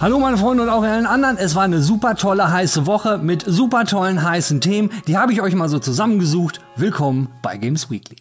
Hallo 0.00 0.18
meine 0.18 0.38
Freunde 0.38 0.62
und 0.62 0.70
auch 0.70 0.82
allen 0.82 1.04
anderen. 1.04 1.36
Es 1.36 1.54
war 1.54 1.64
eine 1.64 1.82
super 1.82 2.14
tolle 2.14 2.50
heiße 2.50 2.86
Woche 2.86 3.18
mit 3.18 3.44
super 3.46 3.84
tollen 3.84 4.22
heißen 4.22 4.62
Themen. 4.62 4.90
Die 5.06 5.18
habe 5.18 5.34
ich 5.34 5.42
euch 5.42 5.54
mal 5.54 5.68
so 5.68 5.78
zusammengesucht. 5.78 6.62
Willkommen 6.74 7.28
bei 7.42 7.58
Games 7.58 7.90
Weekly. 7.90 8.16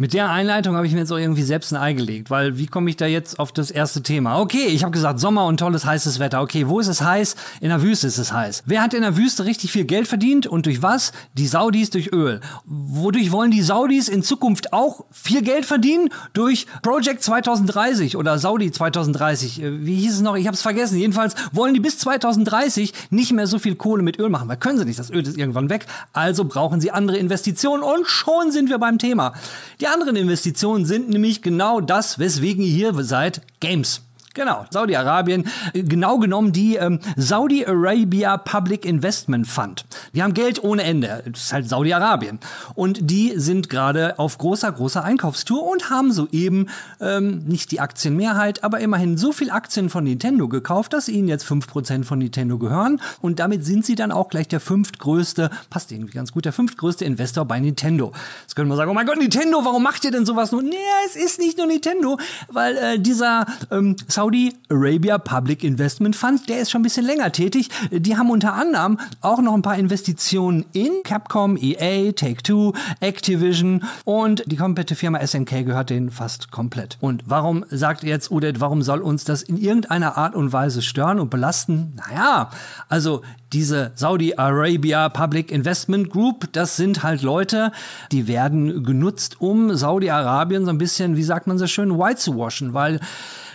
Mit 0.00 0.14
der 0.14 0.30
Einleitung 0.30 0.76
habe 0.76 0.86
ich 0.86 0.92
mir 0.92 1.00
jetzt 1.00 1.10
auch 1.10 1.18
irgendwie 1.18 1.42
selbst 1.42 1.72
ein 1.72 1.76
Ei 1.76 1.92
gelegt, 1.92 2.30
weil 2.30 2.56
wie 2.56 2.68
komme 2.68 2.88
ich 2.88 2.96
da 2.96 3.06
jetzt 3.06 3.40
auf 3.40 3.50
das 3.50 3.72
erste 3.72 4.00
Thema? 4.00 4.38
Okay, 4.38 4.66
ich 4.66 4.84
habe 4.84 4.92
gesagt, 4.92 5.18
Sommer 5.18 5.46
und 5.46 5.58
tolles 5.58 5.84
heißes 5.84 6.20
Wetter. 6.20 6.40
Okay, 6.40 6.68
wo 6.68 6.78
ist 6.78 6.86
es 6.86 7.02
heiß? 7.02 7.34
In 7.60 7.70
der 7.70 7.82
Wüste 7.82 8.06
ist 8.06 8.18
es 8.18 8.32
heiß. 8.32 8.62
Wer 8.64 8.80
hat 8.80 8.94
in 8.94 9.02
der 9.02 9.16
Wüste 9.16 9.44
richtig 9.44 9.72
viel 9.72 9.86
Geld 9.86 10.06
verdient 10.06 10.46
und 10.46 10.66
durch 10.66 10.82
was? 10.82 11.10
Die 11.34 11.48
Saudis 11.48 11.90
durch 11.90 12.12
Öl. 12.12 12.40
Wodurch 12.64 13.32
wollen 13.32 13.50
die 13.50 13.60
Saudis 13.60 14.08
in 14.08 14.22
Zukunft 14.22 14.72
auch 14.72 15.04
viel 15.10 15.42
Geld 15.42 15.66
verdienen? 15.66 16.10
Durch 16.32 16.68
Project 16.82 17.24
2030 17.24 18.16
oder 18.16 18.38
Saudi 18.38 18.70
2030. 18.70 19.60
Äh, 19.60 19.84
wie 19.84 19.96
hieß 19.96 20.14
es 20.14 20.20
noch? 20.20 20.36
Ich 20.36 20.46
habe 20.46 20.54
es 20.54 20.62
vergessen. 20.62 20.96
Jedenfalls 20.96 21.34
wollen 21.50 21.74
die 21.74 21.80
bis 21.80 21.98
2030 21.98 22.92
nicht 23.10 23.32
mehr 23.32 23.48
so 23.48 23.58
viel 23.58 23.74
Kohle 23.74 24.04
mit 24.04 24.20
Öl 24.20 24.28
machen, 24.28 24.48
weil 24.48 24.58
können 24.58 24.78
sie 24.78 24.84
nicht. 24.84 25.00
Das 25.00 25.10
Öl 25.10 25.26
ist 25.26 25.36
irgendwann 25.36 25.70
weg. 25.70 25.86
Also 26.12 26.44
brauchen 26.44 26.80
sie 26.80 26.92
andere 26.92 27.16
Investitionen 27.16 27.82
und 27.82 28.06
schon 28.06 28.52
sind 28.52 28.70
wir 28.70 28.78
beim 28.78 28.98
Thema. 28.98 29.32
Die 29.80 29.87
die 29.88 29.94
anderen 29.94 30.16
Investitionen 30.16 30.84
sind 30.84 31.08
nämlich 31.08 31.40
genau 31.40 31.80
das, 31.80 32.18
weswegen 32.18 32.62
ihr 32.62 32.70
hier 32.70 33.04
seid, 33.04 33.40
Games. 33.60 34.02
Genau, 34.38 34.66
Saudi-Arabien. 34.70 35.48
Genau 35.72 36.18
genommen 36.20 36.52
die 36.52 36.76
ähm, 36.76 37.00
Saudi 37.16 37.66
Arabia 37.66 38.36
Public 38.36 38.84
Investment 38.84 39.48
Fund. 39.48 39.84
Die 40.14 40.22
haben 40.22 40.32
Geld 40.32 40.62
ohne 40.62 40.84
Ende. 40.84 41.24
Das 41.26 41.46
ist 41.46 41.52
halt 41.52 41.68
Saudi-Arabien. 41.68 42.38
Und 42.76 43.10
die 43.10 43.32
sind 43.34 43.68
gerade 43.68 44.16
auf 44.20 44.38
großer, 44.38 44.70
großer 44.70 45.02
Einkaufstour 45.02 45.68
und 45.68 45.90
haben 45.90 46.12
soeben 46.12 46.68
ähm, 47.00 47.40
nicht 47.48 47.72
die 47.72 47.80
Aktienmehrheit, 47.80 48.62
aber 48.62 48.78
immerhin 48.78 49.18
so 49.18 49.32
viel 49.32 49.50
Aktien 49.50 49.90
von 49.90 50.04
Nintendo 50.04 50.46
gekauft, 50.46 50.92
dass 50.92 51.08
ihnen 51.08 51.26
jetzt 51.26 51.44
5% 51.44 52.04
von 52.04 52.20
Nintendo 52.20 52.58
gehören. 52.58 53.00
Und 53.20 53.40
damit 53.40 53.64
sind 53.64 53.84
sie 53.84 53.96
dann 53.96 54.12
auch 54.12 54.28
gleich 54.28 54.46
der 54.46 54.60
fünftgrößte, 54.60 55.50
passt 55.68 55.90
irgendwie 55.90 56.12
ganz 56.12 56.30
gut, 56.30 56.44
der 56.44 56.52
fünftgrößte 56.52 57.04
Investor 57.04 57.44
bei 57.44 57.58
Nintendo. 57.58 58.12
Jetzt 58.42 58.54
können 58.54 58.68
wir 58.68 58.76
sagen, 58.76 58.88
oh 58.88 58.94
mein 58.94 59.06
Gott, 59.06 59.18
Nintendo, 59.18 59.64
warum 59.64 59.82
macht 59.82 60.04
ihr 60.04 60.12
denn 60.12 60.24
sowas 60.24 60.52
nur? 60.52 60.62
Nee, 60.62 60.76
es 61.06 61.16
ist 61.16 61.40
nicht 61.40 61.58
nur 61.58 61.66
Nintendo, 61.66 62.20
weil 62.46 62.76
äh, 62.76 63.00
dieser 63.00 63.44
ähm, 63.72 63.96
Saudi 64.06 64.27
Saudi 64.28 64.52
Arabia 64.68 65.16
Public 65.16 65.64
Investment 65.64 66.14
Fund, 66.14 66.50
der 66.50 66.60
ist 66.60 66.70
schon 66.70 66.80
ein 66.80 66.82
bisschen 66.82 67.06
länger 67.06 67.32
tätig. 67.32 67.70
Die 67.90 68.18
haben 68.18 68.28
unter 68.28 68.52
anderem 68.52 68.98
auch 69.22 69.40
noch 69.40 69.54
ein 69.54 69.62
paar 69.62 69.78
Investitionen 69.78 70.66
in 70.74 70.90
Capcom, 71.02 71.56
EA, 71.56 72.12
Take-Two, 72.12 72.74
Activision 73.00 73.84
und 74.04 74.42
die 74.44 74.56
komplette 74.56 74.96
Firma 74.96 75.26
SNK 75.26 75.64
gehört 75.64 75.88
denen 75.88 76.10
fast 76.10 76.50
komplett. 76.50 76.98
Und 77.00 77.22
warum 77.24 77.64
sagt 77.70 78.02
jetzt 78.02 78.30
Udet, 78.30 78.60
warum 78.60 78.82
soll 78.82 79.00
uns 79.00 79.24
das 79.24 79.40
in 79.42 79.56
irgendeiner 79.56 80.18
Art 80.18 80.34
und 80.34 80.52
Weise 80.52 80.82
stören 80.82 81.20
und 81.20 81.30
belasten? 81.30 81.94
Naja, 81.96 82.50
also 82.90 83.22
diese 83.54 83.92
Saudi 83.94 84.34
Arabia 84.36 85.08
Public 85.08 85.50
Investment 85.50 86.10
Group, 86.10 86.52
das 86.52 86.76
sind 86.76 87.02
halt 87.02 87.22
Leute, 87.22 87.72
die 88.12 88.28
werden 88.28 88.84
genutzt, 88.84 89.40
um 89.40 89.74
Saudi-Arabien 89.74 90.66
so 90.66 90.70
ein 90.70 90.76
bisschen, 90.76 91.16
wie 91.16 91.22
sagt 91.22 91.46
man 91.46 91.56
so 91.56 91.66
schön, 91.66 91.98
white 91.98 92.20
zu 92.20 92.36
waschen, 92.36 92.74
weil 92.74 93.00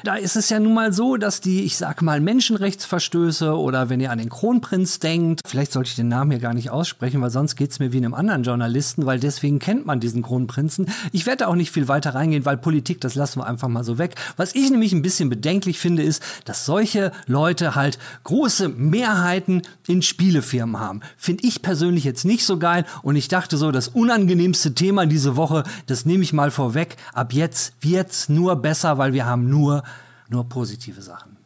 da 0.03 0.15
ist 0.15 0.35
es 0.35 0.49
ja 0.49 0.59
nun 0.59 0.73
mal 0.73 0.91
so, 0.91 1.15
dass 1.15 1.39
die, 1.39 1.63
ich 1.63 1.77
sag 1.77 2.01
mal, 2.01 2.19
Menschenrechtsverstöße 2.19 3.57
oder 3.57 3.89
wenn 3.89 4.01
ihr 4.01 4.11
an 4.11 4.17
den 4.17 4.29
Kronprinz 4.29 4.99
denkt, 4.99 5.41
vielleicht 5.45 5.71
sollte 5.71 5.89
ich 5.89 5.95
den 5.95 6.09
Namen 6.09 6.31
hier 6.31 6.41
gar 6.41 6.53
nicht 6.53 6.69
aussprechen, 6.69 7.21
weil 7.21 7.29
sonst 7.29 7.55
geht's 7.55 7.79
mir 7.79 7.93
wie 7.93 7.97
einem 7.97 8.13
anderen 8.13 8.43
Journalisten, 8.43 9.05
weil 9.05 9.19
deswegen 9.19 9.59
kennt 9.59 9.85
man 9.85 10.01
diesen 10.01 10.21
Kronprinzen. 10.21 10.87
Ich 11.13 11.25
werde 11.25 11.47
auch 11.47 11.55
nicht 11.55 11.71
viel 11.71 11.87
weiter 11.87 12.15
reingehen, 12.15 12.45
weil 12.45 12.57
Politik, 12.57 12.99
das 12.99 13.15
lassen 13.15 13.39
wir 13.39 13.47
einfach 13.47 13.69
mal 13.69 13.85
so 13.85 13.97
weg. 13.97 14.15
Was 14.35 14.55
ich 14.55 14.69
nämlich 14.69 14.91
ein 14.91 15.01
bisschen 15.01 15.29
bedenklich 15.29 15.79
finde, 15.79 16.03
ist, 16.03 16.21
dass 16.43 16.65
solche 16.65 17.13
Leute 17.25 17.75
halt 17.75 17.97
große 18.25 18.67
Mehrheiten 18.69 19.61
in 19.87 20.01
Spielefirmen 20.01 20.79
haben. 20.79 20.99
Finde 21.17 21.47
ich 21.47 21.61
persönlich 21.61 22.03
jetzt 22.03 22.25
nicht 22.25 22.45
so 22.45 22.59
geil 22.59 22.85
und 23.03 23.15
ich 23.15 23.29
dachte 23.29 23.55
so, 23.55 23.71
das 23.71 23.87
unangenehmste 23.87 24.75
Thema 24.75 25.05
diese 25.05 25.37
Woche, 25.37 25.63
das 25.87 26.05
nehme 26.05 26.23
ich 26.23 26.33
mal 26.33 26.51
vorweg. 26.51 26.97
Ab 27.13 27.31
jetzt 27.31 27.73
wird's 27.79 28.27
nur 28.27 28.57
besser, 28.57 28.97
weil 28.97 29.13
wir 29.13 29.25
haben 29.25 29.49
nur 29.49 29.83
nur 30.29 30.49
positive 30.49 31.01
Sachen. 31.01 31.37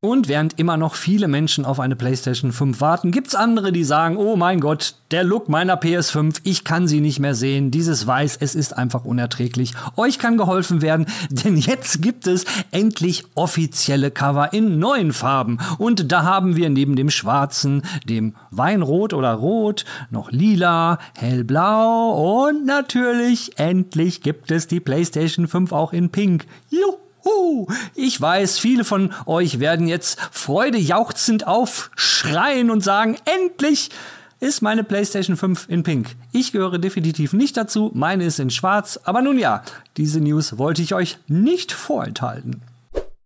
Und 0.00 0.28
während 0.28 0.58
immer 0.58 0.76
noch 0.76 0.94
viele 0.94 1.26
Menschen 1.26 1.64
auf 1.64 1.80
eine 1.80 1.96
PlayStation 1.96 2.52
5 2.52 2.80
warten, 2.80 3.10
gibt's 3.10 3.34
andere, 3.34 3.72
die 3.72 3.82
sagen, 3.82 4.18
oh 4.18 4.36
mein 4.36 4.60
Gott, 4.60 4.94
der 5.10 5.24
Look 5.24 5.48
meiner 5.48 5.80
PS5, 5.80 6.42
ich 6.44 6.64
kann 6.64 6.86
sie 6.86 7.00
nicht 7.00 7.18
mehr 7.18 7.34
sehen. 7.34 7.70
Dieses 7.70 8.06
Weiß, 8.06 8.36
es 8.40 8.54
ist 8.54 8.76
einfach 8.76 9.04
unerträglich. 9.04 9.72
Euch 9.96 10.20
kann 10.20 10.36
geholfen 10.36 10.80
werden, 10.82 11.06
denn 11.30 11.56
jetzt 11.56 12.02
gibt 12.02 12.26
es 12.26 12.44
endlich 12.70 13.24
offizielle 13.34 14.10
Cover 14.12 14.52
in 14.52 14.78
neuen 14.78 15.12
Farben. 15.12 15.58
Und 15.78 16.12
da 16.12 16.22
haben 16.24 16.56
wir 16.56 16.68
neben 16.68 16.94
dem 16.94 17.10
schwarzen, 17.10 17.82
dem 18.04 18.36
Weinrot 18.50 19.14
oder 19.14 19.32
Rot, 19.32 19.86
noch 20.10 20.30
lila, 20.30 20.98
hellblau 21.16 22.46
und 22.46 22.64
natürlich 22.66 23.58
endlich 23.58 24.20
gibt 24.20 24.50
es 24.50 24.66
die 24.66 24.80
PlayStation 24.80 25.48
5 25.48 25.72
auch 25.72 25.92
in 25.92 26.10
Pink. 26.10 26.44
Juhu! 26.68 27.05
Huh, 27.26 27.66
ich 27.96 28.20
weiß, 28.20 28.60
viele 28.60 28.84
von 28.84 29.12
euch 29.26 29.58
werden 29.58 29.88
jetzt 29.88 30.20
freudejauchzend 30.30 31.44
aufschreien 31.44 32.70
und 32.70 32.84
sagen, 32.84 33.16
endlich 33.24 33.90
ist 34.38 34.62
meine 34.62 34.84
PlayStation 34.84 35.36
5 35.36 35.68
in 35.68 35.82
Pink. 35.82 36.14
Ich 36.30 36.52
gehöre 36.52 36.78
definitiv 36.78 37.32
nicht 37.32 37.56
dazu, 37.56 37.90
meine 37.94 38.24
ist 38.24 38.38
in 38.38 38.50
Schwarz, 38.50 39.00
aber 39.02 39.22
nun 39.22 39.40
ja, 39.40 39.62
diese 39.96 40.20
News 40.20 40.56
wollte 40.56 40.82
ich 40.82 40.94
euch 40.94 41.18
nicht 41.26 41.72
vorenthalten. 41.72 42.62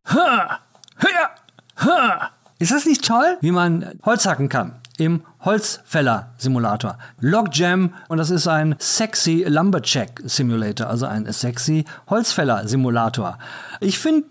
Ha, 0.06 0.60
ha, 0.96 1.30
ha. 1.76 2.30
Ist 2.58 2.72
das 2.72 2.86
nicht 2.86 3.04
toll, 3.04 3.36
wie 3.42 3.52
man 3.52 3.98
Holz 4.02 4.24
hacken 4.24 4.48
kann? 4.48 4.80
Im 5.00 5.22
Holzfäller-Simulator. 5.42 6.98
Logjam 7.20 7.94
und 8.08 8.18
das 8.18 8.28
ist 8.28 8.46
ein 8.46 8.76
sexy 8.78 9.46
Lumberjack-Simulator, 9.48 10.86
also 10.86 11.06
ein 11.06 11.32
sexy 11.32 11.86
Holzfäller-Simulator. 12.10 13.38
Ich 13.80 13.98
finde, 13.98 14.26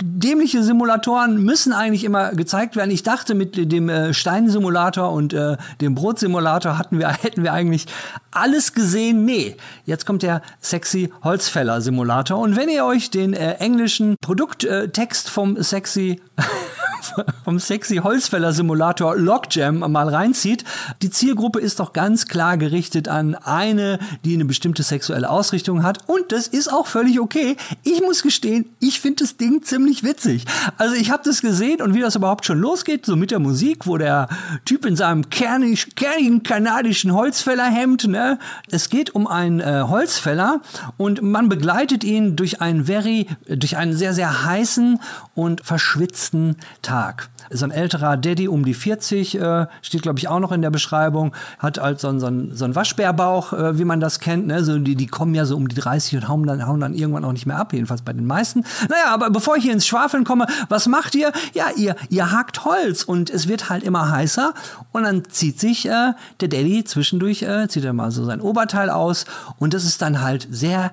dämliche 0.00 0.62
Simulatoren 0.62 1.42
müssen 1.44 1.74
eigentlich 1.74 2.04
immer 2.04 2.30
gezeigt 2.32 2.76
werden. 2.76 2.90
Ich 2.90 3.02
dachte, 3.02 3.34
mit 3.34 3.70
dem 3.70 3.90
äh, 3.90 4.14
Steinsimulator 4.14 5.12
und 5.12 5.34
äh, 5.34 5.58
dem 5.82 5.94
Brotsimulator 5.94 6.78
hatten 6.78 6.98
wir, 6.98 7.08
hätten 7.22 7.42
wir 7.42 7.52
eigentlich 7.52 7.86
alles 8.30 8.72
gesehen. 8.72 9.26
Nee, 9.26 9.58
jetzt 9.84 10.06
kommt 10.06 10.22
der 10.22 10.40
sexy 10.60 11.12
Holzfäller-Simulator. 11.22 12.38
Und 12.38 12.56
wenn 12.56 12.70
ihr 12.70 12.86
euch 12.86 13.10
den 13.10 13.34
äh, 13.34 13.56
englischen 13.56 14.16
Produkttext 14.22 15.28
vom 15.28 15.62
sexy 15.62 16.22
vom 17.44 17.58
sexy 17.58 17.96
Holzfäller 17.96 18.52
Simulator 18.52 19.16
Logjam 19.16 19.78
mal 19.90 20.08
reinzieht. 20.08 20.64
Die 21.02 21.10
Zielgruppe 21.10 21.60
ist 21.60 21.80
doch 21.80 21.92
ganz 21.92 22.26
klar 22.26 22.56
gerichtet 22.56 23.08
an 23.08 23.34
eine, 23.34 23.98
die 24.24 24.34
eine 24.34 24.44
bestimmte 24.44 24.82
sexuelle 24.82 25.30
Ausrichtung 25.30 25.82
hat 25.82 26.08
und 26.08 26.32
das 26.32 26.48
ist 26.48 26.72
auch 26.72 26.86
völlig 26.86 27.20
okay. 27.20 27.56
Ich 27.82 28.00
muss 28.00 28.22
gestehen, 28.22 28.66
ich 28.80 29.00
finde 29.00 29.24
das 29.24 29.36
Ding 29.36 29.62
ziemlich 29.62 30.02
witzig. 30.02 30.44
Also 30.78 30.94
ich 30.94 31.10
habe 31.10 31.22
das 31.24 31.40
gesehen 31.40 31.82
und 31.82 31.94
wie 31.94 32.00
das 32.00 32.16
überhaupt 32.16 32.46
schon 32.46 32.58
losgeht, 32.58 33.06
so 33.06 33.16
mit 33.16 33.30
der 33.30 33.38
Musik, 33.38 33.86
wo 33.86 33.98
der 33.98 34.28
Typ 34.64 34.86
in 34.86 34.96
seinem 34.96 35.30
kernig, 35.30 35.94
kernigen 35.96 36.42
kanadischen 36.42 37.12
Holzfällerhemd, 37.12 38.08
ne, 38.08 38.38
es 38.70 38.88
geht 38.88 39.14
um 39.14 39.26
einen 39.26 39.60
äh, 39.60 39.84
Holzfäller 39.86 40.60
und 40.96 41.22
man 41.22 41.48
begleitet 41.48 42.04
ihn 42.04 42.36
durch 42.36 42.60
einen 42.60 42.84
very, 42.84 43.26
durch 43.48 43.76
einen 43.76 43.96
sehr 43.96 44.14
sehr 44.14 44.44
heißen 44.44 45.00
und 45.34 45.64
verschwitzten 45.64 46.56
Tag. 46.82 47.03
Tag. 47.04 47.28
So 47.50 47.66
ein 47.66 47.70
älterer 47.70 48.16
Daddy 48.16 48.48
um 48.48 48.64
die 48.64 48.72
40, 48.72 49.38
äh, 49.38 49.66
steht 49.82 50.02
glaube 50.02 50.18
ich 50.18 50.28
auch 50.28 50.40
noch 50.40 50.52
in 50.52 50.62
der 50.62 50.70
Beschreibung, 50.70 51.34
hat 51.58 51.78
halt 51.78 52.00
so, 52.00 52.18
so, 52.18 52.30
so 52.50 52.64
einen 52.64 52.74
Waschbärbauch, 52.74 53.52
äh, 53.52 53.78
wie 53.78 53.84
man 53.84 54.00
das 54.00 54.20
kennt. 54.20 54.46
Ne? 54.46 54.64
So, 54.64 54.78
die, 54.78 54.96
die 54.96 55.06
kommen 55.06 55.34
ja 55.34 55.44
so 55.44 55.56
um 55.56 55.68
die 55.68 55.76
30 55.76 56.16
und 56.16 56.28
hauen 56.28 56.46
dann, 56.46 56.66
hauen 56.66 56.80
dann 56.80 56.94
irgendwann 56.94 57.24
auch 57.24 57.32
nicht 57.32 57.44
mehr 57.44 57.58
ab, 57.58 57.74
jedenfalls 57.74 58.00
bei 58.00 58.14
den 58.14 58.26
meisten. 58.26 58.64
Naja, 58.88 59.12
aber 59.12 59.28
bevor 59.28 59.56
ich 59.56 59.64
hier 59.64 59.74
ins 59.74 59.86
Schwafeln 59.86 60.24
komme, 60.24 60.46
was 60.70 60.86
macht 60.86 61.14
ihr? 61.14 61.32
Ja, 61.52 61.66
ihr, 61.76 61.96
ihr 62.08 62.32
hakt 62.32 62.64
Holz 62.64 63.02
und 63.02 63.28
es 63.28 63.48
wird 63.48 63.68
halt 63.68 63.82
immer 63.82 64.10
heißer 64.10 64.54
und 64.92 65.02
dann 65.02 65.24
zieht 65.28 65.60
sich 65.60 65.86
äh, 65.86 66.12
der 66.40 66.48
Daddy 66.48 66.84
zwischendurch, 66.84 67.42
äh, 67.42 67.68
zieht 67.68 67.84
er 67.84 67.92
mal 67.92 68.10
so 68.10 68.24
sein 68.24 68.40
Oberteil 68.40 68.88
aus 68.88 69.26
und 69.58 69.74
das 69.74 69.84
ist 69.84 70.00
dann 70.00 70.22
halt 70.22 70.48
sehr 70.50 70.92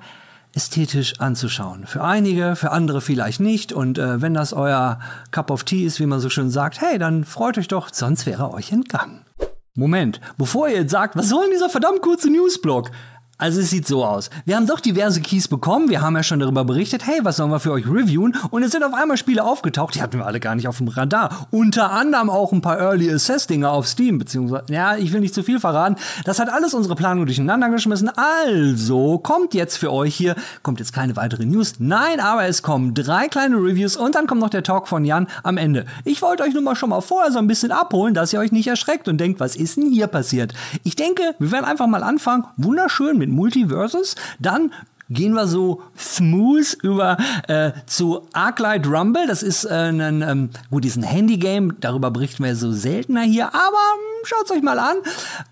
ästhetisch 0.53 1.19
anzuschauen. 1.19 1.85
Für 1.85 2.03
einige, 2.03 2.55
für 2.55 2.71
andere 2.71 3.01
vielleicht 3.01 3.39
nicht. 3.39 3.71
Und 3.73 3.97
äh, 3.97 4.21
wenn 4.21 4.33
das 4.33 4.53
euer 4.53 4.99
Cup 5.31 5.51
of 5.51 5.63
Tea 5.63 5.85
ist, 5.85 5.99
wie 5.99 6.05
man 6.05 6.19
so 6.19 6.29
schön 6.29 6.49
sagt, 6.49 6.81
hey, 6.81 6.97
dann 6.97 7.23
freut 7.23 7.57
euch 7.57 7.67
doch, 7.67 7.89
sonst 7.93 8.25
wäre 8.25 8.51
euch 8.51 8.71
entgangen. 8.71 9.25
Moment, 9.73 10.19
bevor 10.37 10.67
ihr 10.67 10.81
jetzt 10.81 10.91
sagt, 10.91 11.15
was 11.15 11.29
soll 11.29 11.43
denn 11.43 11.51
dieser 11.51 11.69
verdammt 11.69 12.01
kurze 12.01 12.29
Newsblock? 12.29 12.91
Also 13.41 13.59
es 13.59 13.71
sieht 13.71 13.87
so 13.87 14.05
aus. 14.05 14.29
Wir 14.45 14.55
haben 14.55 14.67
doch 14.67 14.79
diverse 14.79 15.19
Keys 15.19 15.47
bekommen. 15.47 15.89
Wir 15.89 16.01
haben 16.01 16.15
ja 16.15 16.21
schon 16.21 16.39
darüber 16.39 16.63
berichtet, 16.63 17.07
hey, 17.07 17.21
was 17.23 17.37
sollen 17.37 17.49
wir 17.49 17.59
für 17.59 17.71
euch 17.71 17.87
reviewen? 17.87 18.37
Und 18.51 18.61
es 18.61 18.69
sind 18.69 18.83
auf 18.83 18.93
einmal 18.93 19.17
Spiele 19.17 19.43
aufgetaucht, 19.43 19.95
die 19.95 20.01
hatten 20.03 20.19
wir 20.19 20.27
alle 20.27 20.39
gar 20.39 20.53
nicht 20.53 20.67
auf 20.67 20.77
dem 20.77 20.89
Radar. 20.89 21.47
Unter 21.49 21.89
anderem 21.89 22.29
auch 22.29 22.51
ein 22.51 22.61
paar 22.61 22.77
Early 22.79 23.11
Access 23.11 23.47
Dinge 23.47 23.71
auf 23.71 23.87
Steam, 23.87 24.19
beziehungsweise, 24.19 24.65
ja, 24.69 24.95
ich 24.95 25.11
will 25.11 25.21
nicht 25.21 25.33
zu 25.33 25.41
viel 25.41 25.59
verraten. 25.59 25.95
Das 26.23 26.37
hat 26.37 26.49
alles 26.49 26.75
unsere 26.75 26.93
Planung 26.93 27.25
durcheinander 27.25 27.69
geschmissen. 27.69 28.11
Also 28.15 29.17
kommt 29.17 29.55
jetzt 29.55 29.77
für 29.77 29.91
euch 29.91 30.13
hier, 30.13 30.35
kommt 30.61 30.79
jetzt 30.79 30.93
keine 30.93 31.15
weitere 31.15 31.43
News. 31.47 31.73
Nein, 31.79 32.19
aber 32.19 32.45
es 32.45 32.61
kommen 32.61 32.93
drei 32.93 33.27
kleine 33.27 33.55
Reviews 33.55 33.97
und 33.97 34.13
dann 34.13 34.27
kommt 34.27 34.41
noch 34.41 34.51
der 34.51 34.61
Talk 34.61 34.87
von 34.87 35.03
Jan 35.03 35.25
am 35.41 35.57
Ende. 35.57 35.87
Ich 36.05 36.21
wollte 36.21 36.43
euch 36.43 36.53
nur 36.53 36.61
mal 36.61 36.75
schon 36.75 36.91
mal 36.91 37.01
vorher 37.01 37.31
so 37.31 37.39
ein 37.39 37.47
bisschen 37.47 37.71
abholen, 37.71 38.13
dass 38.13 38.33
ihr 38.33 38.39
euch 38.39 38.51
nicht 38.51 38.67
erschreckt 38.67 39.07
und 39.07 39.17
denkt, 39.17 39.39
was 39.39 39.55
ist 39.55 39.77
denn 39.77 39.89
hier 39.89 40.05
passiert? 40.05 40.53
Ich 40.83 40.95
denke, 40.95 41.33
wir 41.39 41.51
werden 41.51 41.65
einfach 41.65 41.87
mal 41.87 42.03
anfangen. 42.03 42.45
Wunderschön 42.55 43.17
mit 43.17 43.30
Multiverses. 43.31 44.15
Dann 44.39 44.71
gehen 45.11 45.33
wir 45.33 45.47
so 45.47 45.81
smooth 45.97 46.77
über 46.81 47.17
äh, 47.47 47.71
zu 47.85 48.27
Arclight 48.33 48.87
Rumble. 48.87 49.27
Das 49.27 49.43
ist 49.43 49.65
äh, 49.65 49.89
ein, 49.89 50.21
ähm, 50.21 50.49
gut, 50.69 50.83
diesen 50.83 51.03
Handy-Game, 51.03 51.79
darüber 51.79 52.11
berichten 52.11 52.43
wir 52.43 52.55
so 52.55 52.71
seltener 52.71 53.21
hier, 53.21 53.47
aber 53.47 53.57
ähm, 53.57 54.25
schaut's 54.25 54.51
euch 54.51 54.61
mal 54.61 54.79
an. 54.79 54.97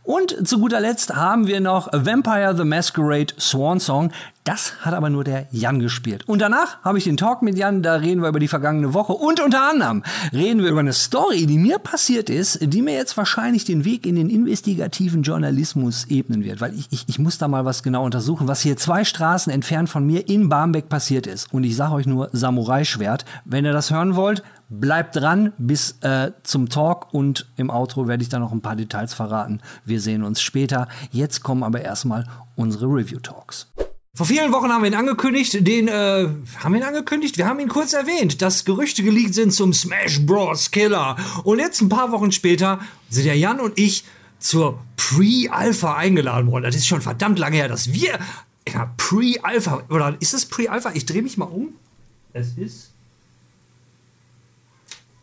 Und 0.04 0.48
zu 0.48 0.60
guter 0.60 0.80
Letzt 0.80 1.16
haben 1.16 1.48
wir 1.48 1.60
noch 1.60 1.90
Vampire 1.92 2.56
the 2.56 2.64
Masquerade 2.64 3.34
Swan 3.38 3.80
Song. 3.80 4.12
Das 4.50 4.74
hat 4.82 4.96
aber 4.96 5.12
nur 5.12 5.24
der 5.24 5.46
Jan 5.52 5.80
gespielt. 5.80 6.28
Und 6.28 6.42
danach 6.42 6.82
habe 6.82 6.98
ich 6.98 7.04
den 7.04 7.18
Talk 7.18 7.44
mit 7.44 7.56
Jan, 7.56 7.84
da 7.84 7.94
reden 7.98 8.24
wir 8.24 8.30
über 8.30 8.40
die 8.40 8.48
vergangene 8.48 8.96
Woche 8.96 9.14
und 9.14 9.40
unter 9.40 9.70
anderem 9.70 10.02
reden 10.34 10.64
wir 10.64 10.72
über 10.72 10.80
eine 10.80 10.94
Story, 10.94 11.46
die 11.46 11.60
mir 11.60 11.78
passiert 11.78 12.32
ist, 12.32 12.58
die 12.60 12.82
mir 12.82 12.96
jetzt 12.96 13.16
wahrscheinlich 13.16 13.64
den 13.64 13.86
Weg 13.86 14.08
in 14.08 14.16
den 14.16 14.32
investigativen 14.32 15.22
Journalismus 15.22 16.06
ebnen 16.06 16.44
wird, 16.44 16.62
weil 16.62 16.74
ich, 16.74 16.88
ich, 16.90 17.06
ich 17.08 17.20
muss 17.20 17.38
da 17.38 17.48
mal 17.48 17.64
was 17.64 17.84
genau 17.84 18.04
untersuchen, 18.04 18.48
was 18.48 18.62
hier 18.62 18.76
zwei 18.76 19.04
Straßen 19.04 19.54
entfernt 19.54 19.88
von 19.88 20.04
mir 20.04 20.28
in 20.28 20.50
Barmbek 20.50 20.90
passiert 20.90 21.28
ist. 21.28 21.54
Und 21.54 21.64
ich 21.64 21.76
sage 21.76 21.94
euch 21.94 22.08
nur 22.08 22.30
Samurai-Schwert. 22.32 23.26
Wenn 23.46 23.66
ihr 23.66 23.74
das 23.74 23.92
hören 23.92 24.16
wollt, 24.16 24.42
bleibt 24.68 25.16
dran 25.16 25.54
bis 25.60 26.00
äh, 26.02 26.32
zum 26.42 26.70
Talk 26.70 27.14
und 27.14 27.48
im 27.56 27.70
Outro 27.70 28.08
werde 28.08 28.24
ich 28.24 28.30
dann 28.30 28.42
noch 28.42 28.52
ein 28.52 28.62
paar 28.62 28.76
Details 28.76 29.14
verraten. 29.14 29.62
Wir 29.86 30.02
sehen 30.02 30.24
uns 30.24 30.42
später. 30.42 30.88
Jetzt 31.12 31.44
kommen 31.44 31.62
aber 31.62 31.82
erstmal 31.82 32.26
unsere 32.56 32.88
Review-Talks. 32.88 33.68
Vor 34.20 34.26
vielen 34.26 34.52
Wochen 34.52 34.68
haben 34.68 34.84
wir 34.84 34.90
ihn 34.90 34.96
angekündigt, 34.96 35.66
den, 35.66 35.88
äh, 35.88 36.28
haben 36.58 36.74
wir 36.74 36.82
ihn 36.82 36.84
angekündigt? 36.86 37.38
Wir 37.38 37.46
haben 37.46 37.58
ihn 37.62 37.70
kurz 37.70 37.94
erwähnt, 37.94 38.42
dass 38.42 38.66
Gerüchte 38.66 39.02
geleakt 39.02 39.34
sind 39.34 39.54
zum 39.54 39.72
Smash 39.72 40.26
Bros. 40.26 40.72
Killer. 40.72 41.16
Und 41.46 41.60
jetzt 41.60 41.80
ein 41.80 41.88
paar 41.88 42.12
Wochen 42.12 42.34
später 42.34 42.82
sind 43.10 43.24
ja 43.24 43.34
Jan 43.34 43.62
und 43.62 43.80
ich 43.80 44.04
zur 44.38 44.84
Pre-Alpha 44.98 45.96
eingeladen 45.96 46.52
worden. 46.52 46.66
Das 46.66 46.76
ist 46.76 46.86
schon 46.86 47.00
verdammt 47.00 47.40
lange 47.40 47.56
her, 47.56 47.70
dass 47.70 47.94
wir 47.94 48.20
ja, 48.68 48.94
Pre-Alpha, 48.98 49.84
oder 49.88 50.18
ist 50.20 50.34
es 50.34 50.46
Pre-Alpha? 50.48 50.92
Ich 50.96 51.06
drehe 51.06 51.22
mich 51.22 51.38
mal 51.38 51.46
um. 51.46 51.76
Es 52.34 52.58
ist 52.58 52.89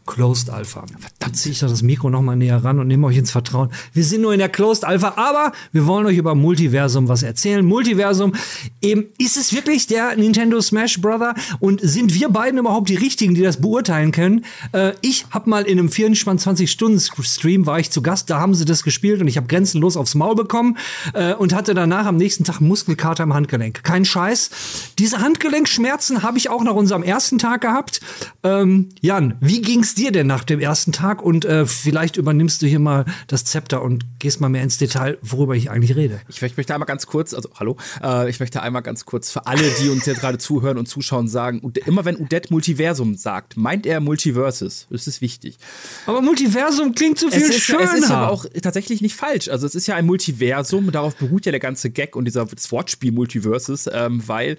Closed 0.06 0.50
Alpha. 0.50 0.84
Verdammt, 0.98 1.36
ziehe 1.36 1.52
ich 1.52 1.58
doch 1.58 1.68
das 1.68 1.82
Mikro 1.82 2.08
noch 2.10 2.22
mal 2.22 2.36
näher 2.36 2.62
ran 2.64 2.78
und 2.78 2.86
nehme 2.86 3.06
euch 3.08 3.16
ins 3.16 3.32
Vertrauen. 3.32 3.70
Wir 3.92 4.04
sind 4.04 4.22
nur 4.22 4.32
in 4.32 4.38
der 4.38 4.48
Closed 4.48 4.84
Alpha, 4.84 5.14
aber 5.16 5.52
wir 5.72 5.86
wollen 5.86 6.06
euch 6.06 6.16
über 6.16 6.34
Multiversum 6.34 7.08
was 7.08 7.22
erzählen. 7.22 7.64
Multiversum, 7.64 8.32
eben, 8.80 9.06
ist 9.18 9.36
es 9.36 9.52
wirklich 9.52 9.86
der 9.88 10.16
Nintendo 10.16 10.60
Smash 10.60 11.00
Brother? 11.00 11.34
Und 11.58 11.80
sind 11.82 12.14
wir 12.14 12.28
beiden 12.28 12.58
überhaupt 12.58 12.88
die 12.88 12.94
Richtigen, 12.94 13.34
die 13.34 13.42
das 13.42 13.60
beurteilen 13.60 14.12
können? 14.12 14.44
Äh, 14.72 14.92
ich 15.02 15.26
habe 15.30 15.50
mal 15.50 15.64
in 15.64 15.78
einem 15.78 15.88
24-Stunden-Stream 15.88 17.66
war 17.66 17.80
ich 17.80 17.90
zu 17.90 18.00
Gast, 18.00 18.30
da 18.30 18.38
haben 18.38 18.54
sie 18.54 18.64
das 18.64 18.84
gespielt 18.84 19.20
und 19.20 19.26
ich 19.26 19.36
habe 19.36 19.48
grenzenlos 19.48 19.96
aufs 19.96 20.14
Maul 20.14 20.36
bekommen 20.36 20.78
äh, 21.14 21.34
und 21.34 21.52
hatte 21.52 21.74
danach 21.74 22.06
am 22.06 22.16
nächsten 22.16 22.44
Tag 22.44 22.60
Muskelkater 22.60 23.24
im 23.24 23.34
Handgelenk. 23.34 23.82
Kein 23.82 24.04
Scheiß. 24.04 24.50
Diese 24.98 25.18
Handgelenkschmerzen 25.18 26.22
habe 26.22 26.38
ich 26.38 26.48
auch 26.48 26.62
nach 26.62 26.74
unserem 26.74 27.02
ersten 27.02 27.38
Tag 27.38 27.62
gehabt. 27.62 28.00
Ähm, 28.44 28.90
Jan, 29.00 29.34
wie 29.40 29.60
ging's 29.60 29.95
dir 29.96 30.12
denn 30.12 30.26
nach 30.26 30.44
dem 30.44 30.60
ersten 30.60 30.92
Tag? 30.92 31.22
Und 31.22 31.44
äh, 31.44 31.66
vielleicht 31.66 32.16
übernimmst 32.16 32.62
du 32.62 32.66
hier 32.66 32.78
mal 32.78 33.04
das 33.26 33.44
Zepter 33.44 33.82
und 33.82 34.04
gehst 34.18 34.40
mal 34.40 34.48
mehr 34.48 34.62
ins 34.62 34.78
Detail, 34.78 35.18
worüber 35.22 35.54
ich 35.54 35.70
eigentlich 35.70 35.96
rede. 35.96 36.20
Ich, 36.28 36.40
möchte 36.40 36.74
einmal 36.74 36.86
ganz 36.86 37.06
kurz, 37.06 37.34
also 37.34 37.50
hallo, 37.58 37.76
äh, 38.02 38.28
ich 38.30 38.40
möchte 38.40 38.62
einmal 38.62 38.82
ganz 38.82 39.04
kurz 39.04 39.30
für 39.30 39.46
alle, 39.46 39.62
die 39.80 39.88
uns 39.88 40.06
jetzt 40.06 40.20
gerade 40.20 40.38
zuhören 40.38 40.78
und 40.78 40.86
zuschauen, 40.86 41.28
sagen, 41.28 41.60
immer 41.86 42.04
wenn 42.04 42.16
Udet 42.16 42.50
Multiversum 42.50 43.16
sagt, 43.16 43.56
meint 43.56 43.86
er 43.86 44.00
Multiverses. 44.00 44.86
Das 44.90 45.06
ist 45.06 45.20
wichtig. 45.20 45.58
Aber 46.06 46.20
Multiversum 46.22 46.94
klingt 46.94 47.18
so 47.18 47.30
viel 47.30 47.42
es 47.42 47.50
ist, 47.50 47.60
schöner. 47.60 47.84
Es 47.84 47.94
ist 47.94 48.10
aber 48.10 48.30
auch 48.30 48.46
tatsächlich 48.62 49.00
nicht 49.00 49.14
falsch. 49.14 49.48
Also 49.48 49.66
es 49.66 49.74
ist 49.74 49.86
ja 49.86 49.96
ein 49.96 50.06
Multiversum, 50.06 50.90
darauf 50.92 51.16
beruht 51.16 51.46
ja 51.46 51.52
der 51.52 51.60
ganze 51.60 51.90
Gag 51.90 52.16
und 52.16 52.24
dieser 52.24 52.46
das 52.46 52.70
Wortspiel 52.72 53.12
Multiverses, 53.12 53.88
ähm, 53.92 54.22
weil 54.26 54.58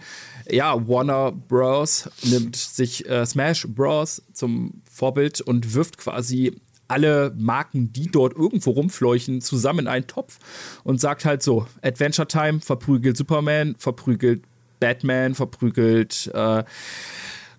ja, 0.50 0.88
Warner 0.88 1.32
Bros. 1.32 2.10
nimmt 2.24 2.56
sich 2.56 3.08
äh, 3.10 3.26
Smash 3.26 3.68
Bros. 3.68 4.22
zum 4.34 4.82
Vorbild 4.98 5.42
und 5.42 5.74
wirft 5.74 5.98
quasi 5.98 6.60
alle 6.88 7.34
Marken, 7.38 7.92
die 7.94 8.08
dort 8.08 8.36
irgendwo 8.36 8.72
rumfleuchen, 8.72 9.42
zusammen 9.42 9.80
in 9.80 9.88
einen 9.88 10.08
Topf 10.08 10.40
und 10.84 11.00
sagt 11.00 11.26
halt 11.26 11.44
so: 11.44 11.68
Adventure 11.82 12.28
Time 12.28 12.62
verprügelt 12.62 13.18
Superman, 13.18 13.76
verprügelt 13.78 14.44
Batman, 14.80 15.36
verprügelt 15.36 16.32
äh, 16.34 16.64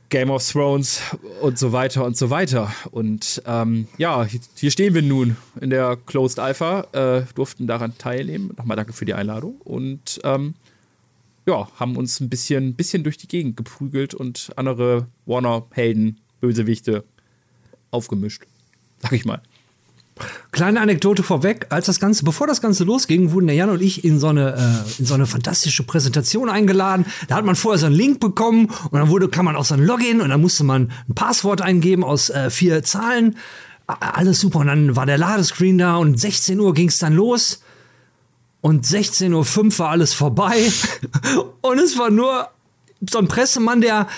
Game 0.08 0.30
of 0.30 0.46
Thrones 0.50 1.02
und 1.42 1.58
so 1.58 1.72
weiter 1.72 2.04
und 2.04 2.16
so 2.16 2.30
weiter. 2.30 2.72
Und 2.90 3.42
ähm, 3.46 3.88
ja, 3.98 4.26
hier 4.54 4.70
stehen 4.70 4.94
wir 4.94 5.02
nun 5.02 5.36
in 5.60 5.70
der 5.70 5.96
Closed 5.96 6.38
Alpha, 6.38 6.86
äh, 6.92 7.22
durften 7.34 7.66
daran 7.66 7.96
teilnehmen. 7.98 8.52
Nochmal 8.56 8.76
danke 8.76 8.92
für 8.92 9.04
die 9.04 9.14
Einladung. 9.14 9.60
Und 9.60 10.20
ähm, 10.24 10.54
ja, 11.46 11.68
haben 11.78 11.96
uns 11.96 12.20
ein 12.20 12.28
bisschen, 12.28 12.74
bisschen 12.74 13.04
durch 13.04 13.18
die 13.18 13.28
Gegend 13.28 13.56
geprügelt 13.56 14.14
und 14.14 14.50
andere 14.56 15.08
Warner-Helden, 15.26 16.20
Bösewichte 16.40 17.04
aufgemischt. 17.90 18.44
Sag 19.00 19.12
ich 19.12 19.24
mal. 19.24 19.40
Kleine 20.50 20.80
Anekdote 20.80 21.22
vorweg, 21.22 21.66
als 21.68 21.86
das 21.86 22.00
Ganze, 22.00 22.24
bevor 22.24 22.46
das 22.46 22.60
Ganze 22.60 22.84
losging, 22.84 23.30
wurden 23.32 23.46
der 23.46 23.54
Jan 23.54 23.70
und 23.70 23.80
ich 23.80 24.04
in 24.04 24.18
so 24.18 24.28
eine, 24.28 24.54
äh, 24.54 25.00
in 25.00 25.06
so 25.06 25.14
eine 25.14 25.26
fantastische 25.26 25.84
Präsentation 25.84 26.48
eingeladen. 26.48 27.06
Da 27.28 27.36
hat 27.36 27.44
man 27.44 27.54
vorher 27.54 27.78
so 27.78 27.86
einen 27.86 27.94
Link 27.94 28.18
bekommen 28.18 28.66
und 28.66 28.98
dann 28.98 29.10
wurde, 29.10 29.28
kann 29.28 29.44
man 29.44 29.54
auch 29.54 29.64
so 29.64 29.74
ein 29.74 29.84
Login 29.84 30.20
und 30.20 30.30
dann 30.30 30.40
musste 30.40 30.64
man 30.64 30.92
ein 31.08 31.14
Passwort 31.14 31.60
eingeben 31.60 32.02
aus 32.02 32.30
äh, 32.30 32.50
vier 32.50 32.82
Zahlen. 32.82 33.36
Alles 33.86 34.40
super. 34.40 34.58
Und 34.60 34.66
dann 34.66 34.96
war 34.96 35.06
der 35.06 35.18
Ladescreen 35.18 35.78
da 35.78 35.96
und 35.96 36.18
16 36.18 36.58
Uhr 36.58 36.74
ging 36.74 36.88
es 36.88 36.98
dann 36.98 37.14
los. 37.14 37.62
Und 38.60 38.84
16.05 38.84 39.64
Uhr 39.64 39.78
war 39.78 39.90
alles 39.90 40.14
vorbei. 40.14 40.70
und 41.60 41.78
es 41.78 41.96
war 41.96 42.10
nur 42.10 42.48
so 43.08 43.18
ein 43.18 43.28
Pressemann, 43.28 43.80
der 43.80 44.08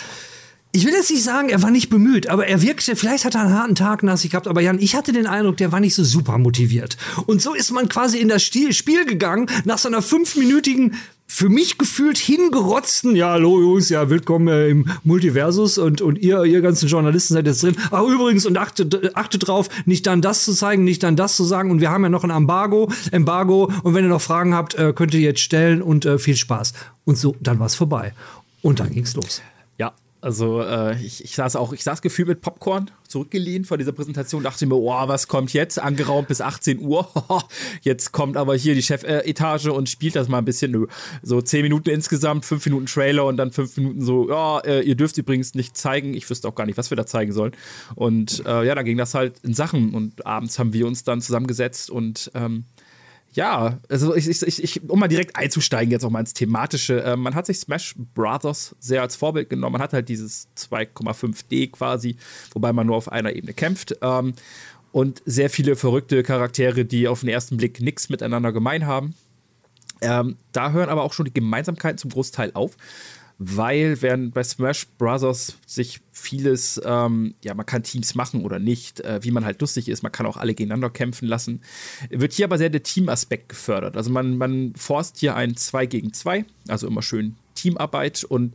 ich 0.72 0.84
will 0.84 0.92
jetzt 0.92 1.10
nicht 1.10 1.24
sagen, 1.24 1.48
er 1.48 1.62
war 1.62 1.70
nicht 1.70 1.90
bemüht, 1.90 2.28
aber 2.28 2.46
er 2.46 2.62
wirkte, 2.62 2.94
vielleicht 2.94 3.24
hat 3.24 3.34
er 3.34 3.42
einen 3.42 3.54
harten 3.54 3.74
Tag 3.74 4.02
nach 4.02 4.16
sich 4.16 4.30
gehabt, 4.30 4.46
aber 4.46 4.60
Jan, 4.60 4.78
ich 4.78 4.94
hatte 4.94 5.12
den 5.12 5.26
Eindruck, 5.26 5.56
der 5.56 5.72
war 5.72 5.80
nicht 5.80 5.94
so 5.96 6.04
super 6.04 6.38
motiviert. 6.38 6.96
Und 7.26 7.42
so 7.42 7.54
ist 7.54 7.72
man 7.72 7.88
quasi 7.88 8.18
in 8.18 8.28
das 8.28 8.42
Spiel 8.42 9.04
gegangen, 9.04 9.46
nach 9.64 9.78
so 9.78 9.88
einer 9.88 10.00
fünfminütigen, 10.00 10.94
für 11.26 11.48
mich 11.48 11.78
gefühlt 11.78 12.18
hingerotzten, 12.18 13.14
ja, 13.14 13.30
hallo 13.30 13.60
Jungs, 13.60 13.88
ja, 13.88 14.10
willkommen 14.10 14.48
äh, 14.48 14.68
im 14.68 14.86
Multiversus 15.04 15.78
und, 15.78 16.02
und 16.02 16.18
ihr, 16.18 16.42
ihr 16.44 16.60
ganzen 16.60 16.88
Journalisten 16.88 17.34
seid 17.34 17.46
jetzt 17.46 17.62
drin. 17.62 17.76
Ach, 17.92 18.02
übrigens, 18.02 18.46
und 18.46 18.58
achtet, 18.58 19.16
achtet 19.16 19.46
drauf, 19.46 19.68
nicht 19.86 20.08
dann 20.08 20.22
das 20.22 20.44
zu 20.44 20.52
zeigen, 20.52 20.82
nicht 20.82 21.04
dann 21.04 21.14
das 21.14 21.36
zu 21.36 21.44
sagen. 21.44 21.70
Und 21.70 21.80
wir 21.80 21.90
haben 21.90 22.02
ja 22.02 22.08
noch 22.08 22.24
ein 22.24 22.30
Embargo, 22.30 22.90
Embargo. 23.12 23.70
Und 23.84 23.94
wenn 23.94 24.04
ihr 24.04 24.10
noch 24.10 24.20
Fragen 24.20 24.54
habt, 24.54 24.74
äh, 24.74 24.92
könnt 24.92 25.14
ihr 25.14 25.20
jetzt 25.20 25.40
stellen 25.40 25.82
und 25.82 26.04
äh, 26.04 26.18
viel 26.18 26.36
Spaß. 26.36 26.72
Und 27.04 27.16
so, 27.16 27.36
dann 27.38 27.60
war's 27.60 27.76
vorbei. 27.76 28.12
Und 28.60 28.80
dann 28.80 28.90
ging's 28.90 29.14
los. 29.14 29.40
Also 30.22 30.60
äh, 30.60 31.00
ich, 31.02 31.24
ich, 31.24 31.34
saß 31.34 31.56
auch, 31.56 31.72
ich 31.72 31.82
saß 31.82 32.02
gefühlt 32.02 32.28
mit 32.28 32.42
Popcorn 32.42 32.90
zurückgelehnt 33.08 33.66
vor 33.66 33.78
dieser 33.78 33.92
Präsentation, 33.92 34.42
dachte 34.42 34.66
mir, 34.66 34.76
oh, 34.76 35.08
was 35.08 35.28
kommt 35.28 35.52
jetzt? 35.52 35.78
Angeraumt 35.78 36.28
bis 36.28 36.40
18 36.40 36.80
Uhr. 36.80 37.08
jetzt 37.82 38.12
kommt 38.12 38.36
aber 38.36 38.54
hier 38.54 38.74
die 38.74 38.82
Chefetage 38.82 39.72
und 39.72 39.88
spielt 39.88 40.16
das 40.16 40.28
mal 40.28 40.38
ein 40.38 40.44
bisschen. 40.44 40.86
So 41.22 41.40
10 41.40 41.62
Minuten 41.62 41.88
insgesamt, 41.90 42.44
5 42.44 42.66
Minuten 42.66 42.86
Trailer 42.86 43.24
und 43.24 43.38
dann 43.38 43.50
5 43.50 43.76
Minuten 43.78 44.02
so, 44.02 44.28
ja, 44.28 44.58
äh, 44.60 44.82
ihr 44.82 44.94
dürft 44.94 45.16
übrigens 45.16 45.54
nicht 45.54 45.76
zeigen. 45.76 46.12
Ich 46.14 46.28
wüsste 46.28 46.46
auch 46.48 46.54
gar 46.54 46.66
nicht, 46.66 46.76
was 46.76 46.90
wir 46.90 46.96
da 46.96 47.06
zeigen 47.06 47.32
sollen. 47.32 47.52
Und 47.94 48.44
äh, 48.46 48.66
ja, 48.66 48.74
dann 48.74 48.84
ging 48.84 48.98
das 48.98 49.14
halt 49.14 49.38
in 49.42 49.54
Sachen 49.54 49.94
und 49.94 50.26
abends 50.26 50.58
haben 50.58 50.72
wir 50.74 50.86
uns 50.86 51.02
dann 51.02 51.22
zusammengesetzt 51.22 51.90
und 51.90 52.30
ähm, 52.34 52.64
ja, 53.32 53.78
also 53.88 54.14
ich, 54.14 54.28
ich, 54.28 54.62
ich, 54.62 54.90
um 54.90 54.98
mal 54.98 55.08
direkt 55.08 55.36
einzusteigen, 55.36 55.92
jetzt 55.92 56.04
auch 56.04 56.10
mal 56.10 56.20
ins 56.20 56.34
Thematische. 56.34 57.02
Äh, 57.02 57.16
man 57.16 57.34
hat 57.34 57.46
sich 57.46 57.60
Smash 57.60 57.94
Brothers 58.14 58.74
sehr 58.80 59.02
als 59.02 59.14
Vorbild 59.14 59.48
genommen. 59.50 59.74
Man 59.74 59.82
hat 59.82 59.92
halt 59.92 60.08
dieses 60.08 60.48
2,5D 60.56 61.70
quasi, 61.70 62.16
wobei 62.52 62.72
man 62.72 62.86
nur 62.86 62.96
auf 62.96 63.10
einer 63.10 63.34
Ebene 63.34 63.52
kämpft. 63.52 63.96
Ähm, 64.02 64.34
und 64.92 65.22
sehr 65.24 65.50
viele 65.50 65.76
verrückte 65.76 66.24
Charaktere, 66.24 66.84
die 66.84 67.06
auf 67.06 67.20
den 67.20 67.28
ersten 67.28 67.56
Blick 67.56 67.80
nichts 67.80 68.08
miteinander 68.08 68.52
gemein 68.52 68.86
haben. 68.86 69.14
Ähm, 70.00 70.36
da 70.52 70.72
hören 70.72 70.88
aber 70.88 71.04
auch 71.04 71.12
schon 71.12 71.26
die 71.26 71.34
Gemeinsamkeiten 71.34 71.98
zum 71.98 72.10
Großteil 72.10 72.50
auf. 72.54 72.76
Weil 73.42 74.02
während 74.02 74.34
bei 74.34 74.44
Smash 74.44 74.86
Brothers 74.98 75.56
sich 75.66 76.02
vieles, 76.12 76.78
ähm, 76.84 77.34
ja, 77.42 77.54
man 77.54 77.64
kann 77.64 77.82
Teams 77.82 78.14
machen 78.14 78.44
oder 78.44 78.58
nicht, 78.58 79.00
äh, 79.00 79.20
wie 79.22 79.30
man 79.30 79.46
halt 79.46 79.62
lustig 79.62 79.88
ist, 79.88 80.02
man 80.02 80.12
kann 80.12 80.26
auch 80.26 80.36
alle 80.36 80.52
gegeneinander 80.52 80.90
kämpfen 80.90 81.26
lassen. 81.26 81.62
Wird 82.10 82.34
hier 82.34 82.44
aber 82.44 82.58
sehr 82.58 82.68
der 82.68 82.82
Teamaspekt 82.82 83.48
gefördert. 83.48 83.96
Also 83.96 84.10
man, 84.10 84.36
man 84.36 84.74
forst 84.76 85.16
hier 85.16 85.36
ein 85.36 85.56
2 85.56 85.86
gegen 85.86 86.12
2, 86.12 86.44
also 86.68 86.86
immer 86.86 87.00
schön 87.00 87.36
Teamarbeit 87.60 88.24
und 88.24 88.54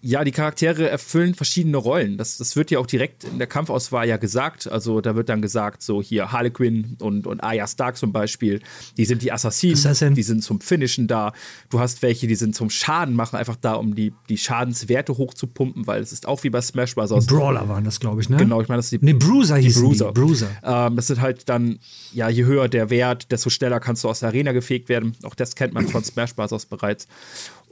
ja, 0.00 0.24
die 0.24 0.32
Charaktere 0.32 0.88
erfüllen 0.88 1.34
verschiedene 1.34 1.76
Rollen. 1.76 2.18
Das, 2.18 2.36
das 2.36 2.56
wird 2.56 2.70
ja 2.70 2.78
auch 2.78 2.86
direkt 2.86 3.24
in 3.24 3.38
der 3.38 3.46
Kampfauswahl 3.46 4.08
ja 4.08 4.16
gesagt. 4.16 4.70
Also 4.70 5.00
da 5.00 5.14
wird 5.14 5.28
dann 5.28 5.40
gesagt, 5.40 5.82
so 5.82 6.02
hier 6.02 6.32
Harlequin 6.32 6.96
und, 7.00 7.26
und 7.26 7.40
Arya 7.40 7.66
Stark 7.66 7.96
zum 7.96 8.12
Beispiel, 8.12 8.60
die 8.96 9.04
sind 9.04 9.22
die 9.22 9.32
Assassinen, 9.32 9.74
Assassin. 9.74 10.14
die 10.14 10.22
sind 10.22 10.42
zum 10.42 10.60
Finishen 10.60 11.06
da. 11.06 11.32
Du 11.70 11.78
hast 11.78 12.02
welche, 12.02 12.26
die 12.26 12.34
sind 12.34 12.54
zum 12.54 12.68
Schaden 12.68 13.14
machen, 13.14 13.36
einfach 13.36 13.56
da, 13.56 13.74
um 13.74 13.94
die, 13.94 14.12
die 14.28 14.38
Schadenswerte 14.38 15.16
hochzupumpen, 15.16 15.86
weil 15.86 16.02
es 16.02 16.12
ist 16.12 16.26
auch 16.26 16.42
wie 16.42 16.50
bei 16.50 16.60
Smash 16.60 16.94
Bros. 16.94 17.26
Brawler 17.26 17.68
waren 17.68 17.84
das, 17.84 18.00
glaube 18.00 18.20
ich, 18.20 18.28
ne? 18.28 18.36
Genau, 18.36 18.60
ich 18.60 18.68
meine, 18.68 18.78
das 18.78 18.86
ist 18.86 19.00
die, 19.00 19.04
nee, 19.04 19.12
Bruiser 19.12 19.58
die 19.58 19.70
Bruiser. 19.70 20.12
Die. 20.12 20.20
Bruiser. 20.20 20.48
Ähm, 20.64 20.96
das 20.96 21.06
sind 21.06 21.20
halt 21.20 21.48
dann, 21.48 21.78
ja, 22.12 22.28
je 22.28 22.44
höher 22.44 22.68
der 22.68 22.90
Wert, 22.90 23.30
desto 23.30 23.50
schneller 23.50 23.80
kannst 23.80 24.04
du 24.04 24.08
aus 24.08 24.20
der 24.20 24.30
Arena 24.30 24.52
gefegt 24.52 24.88
werden. 24.88 25.16
Auch 25.22 25.34
das 25.34 25.54
kennt 25.54 25.74
man 25.74 25.88
von 25.88 26.02
Smash 26.04 26.34
Bros. 26.34 26.66
bereits. 26.66 27.06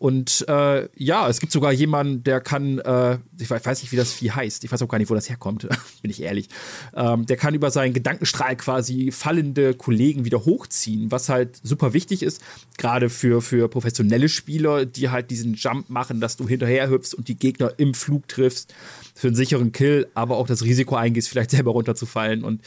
Und 0.00 0.46
äh, 0.48 0.88
ja, 0.96 1.28
es 1.28 1.40
gibt 1.40 1.52
sogar 1.52 1.72
jemanden, 1.72 2.24
der 2.24 2.40
kann, 2.40 2.78
äh, 2.78 3.18
ich 3.38 3.50
weiß 3.50 3.82
nicht, 3.82 3.92
wie 3.92 3.96
das 3.96 4.14
Vieh 4.14 4.30
heißt, 4.30 4.64
ich 4.64 4.72
weiß 4.72 4.80
auch 4.80 4.88
gar 4.88 4.96
nicht, 4.96 5.10
wo 5.10 5.14
das 5.14 5.28
herkommt, 5.28 5.68
bin 6.00 6.10
ich 6.10 6.22
ehrlich. 6.22 6.48
Ähm, 6.94 7.26
der 7.26 7.36
kann 7.36 7.52
über 7.52 7.70
seinen 7.70 7.92
Gedankenstrahl 7.92 8.56
quasi 8.56 9.12
fallende 9.12 9.74
Kollegen 9.74 10.24
wieder 10.24 10.46
hochziehen, 10.46 11.10
was 11.10 11.28
halt 11.28 11.60
super 11.62 11.92
wichtig 11.92 12.22
ist, 12.22 12.40
gerade 12.78 13.10
für, 13.10 13.42
für 13.42 13.68
professionelle 13.68 14.30
Spieler, 14.30 14.86
die 14.86 15.10
halt 15.10 15.30
diesen 15.30 15.52
Jump 15.52 15.90
machen, 15.90 16.18
dass 16.18 16.38
du 16.38 16.48
hinterher 16.48 16.88
hüpfst 16.88 17.12
und 17.12 17.28
die 17.28 17.36
Gegner 17.36 17.74
im 17.76 17.92
Flug 17.92 18.26
triffst 18.26 18.72
für 19.20 19.28
einen 19.28 19.36
sicheren 19.36 19.72
Kill, 19.72 20.08
aber 20.14 20.36
auch 20.36 20.46
das 20.46 20.64
Risiko 20.64 20.96
eingehst, 20.96 21.28
vielleicht 21.28 21.50
selber 21.50 21.72
runterzufallen. 21.72 22.42
Und 22.42 22.62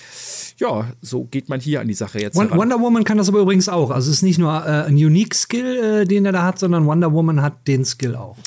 ja, 0.57 0.91
so 1.01 1.24
geht 1.25 1.50
man 1.50 1.60
hier 1.60 1.81
an 1.81 1.88
die 1.88 1.95
Sache 1.95 2.19
jetzt. 2.19 2.36
Wonder 2.36 2.55
heran. 2.55 2.81
Woman 2.81 3.03
kann 3.03 3.17
das 3.17 3.27
aber 3.27 3.39
übrigens 3.39 3.69
auch. 3.69 3.89
Also 3.89 4.12
es 4.12 4.17
ist 4.17 4.22
nicht 4.22 4.38
nur 4.38 4.51
äh, 4.51 4.86
ein 4.86 4.95
Unique 4.95 5.33
Skill, 5.33 6.01
äh, 6.03 6.05
den 6.05 6.25
er 6.25 6.31
da 6.31 6.43
hat, 6.43 6.60
sondern 6.60 6.86
Wonder 6.86 7.12
Woman 7.12 7.41
hat 7.41 7.67
den 7.67 7.86
Skill 7.86 8.15
auch. 8.15 8.38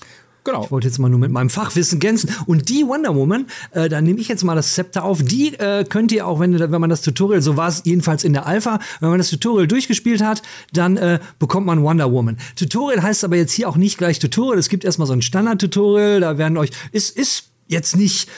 Genau. 0.45 0.63
Ich 0.63 0.71
wollte 0.71 0.87
jetzt 0.87 0.99
mal 0.99 1.09
nur 1.09 1.19
mit 1.19 1.33
meinem 1.33 1.51
Fachwissen 1.51 1.99
glänzen. 1.99 2.31
Und 2.47 2.69
die 2.69 2.87
Wonder 2.87 3.17
Woman, 3.17 3.47
äh, 3.73 3.89
da 3.89 4.01
nehme 4.01 4.21
ich 4.21 4.29
jetzt 4.29 4.45
mal 4.45 4.55
das 4.55 4.75
Zepter 4.75 5.03
auf, 5.03 5.25
die 5.25 5.55
äh, 5.55 5.85
könnt 5.85 6.13
ihr 6.13 6.29
auch, 6.29 6.39
wenn, 6.39 6.57
wenn 6.57 6.81
man 6.81 6.89
das 6.89 7.03
Tutorial, 7.03 7.43
so 7.43 7.57
war 7.57 7.67
es 7.67 7.83
jedenfalls 7.85 8.23
in 8.23 8.33
der 8.33 8.47
Alpha, 8.47 8.79
wenn 9.01 9.09
man 9.09 9.19
das 9.19 9.31
Tutorial 9.31 9.67
durchgespielt 9.67 10.23
hat, 10.23 10.43
dann 10.73 10.97
äh, 10.97 11.19
bekommt 11.41 11.67
man 11.67 11.83
Wonder 11.83 12.13
Woman. 12.13 12.37
Tutorial 12.55 13.03
heißt 13.03 13.25
aber 13.25 13.35
jetzt 13.35 13.53
hier 13.53 13.69
auch 13.69 13.77
nicht 13.77 13.99
gleich 13.99 14.21
Tutorial. 14.21 14.59
Es 14.59 14.69
gibt 14.69 14.85
erstmal 14.85 15.09
so 15.09 15.15
ein 15.15 15.23
Standard-Tutorial, 15.23 16.21
da 16.21 16.39
werden 16.39 16.57
euch, 16.57 16.71
ist, 16.93 17.17
ist 17.17 17.51
jetzt 17.67 17.97
nicht 17.97 18.31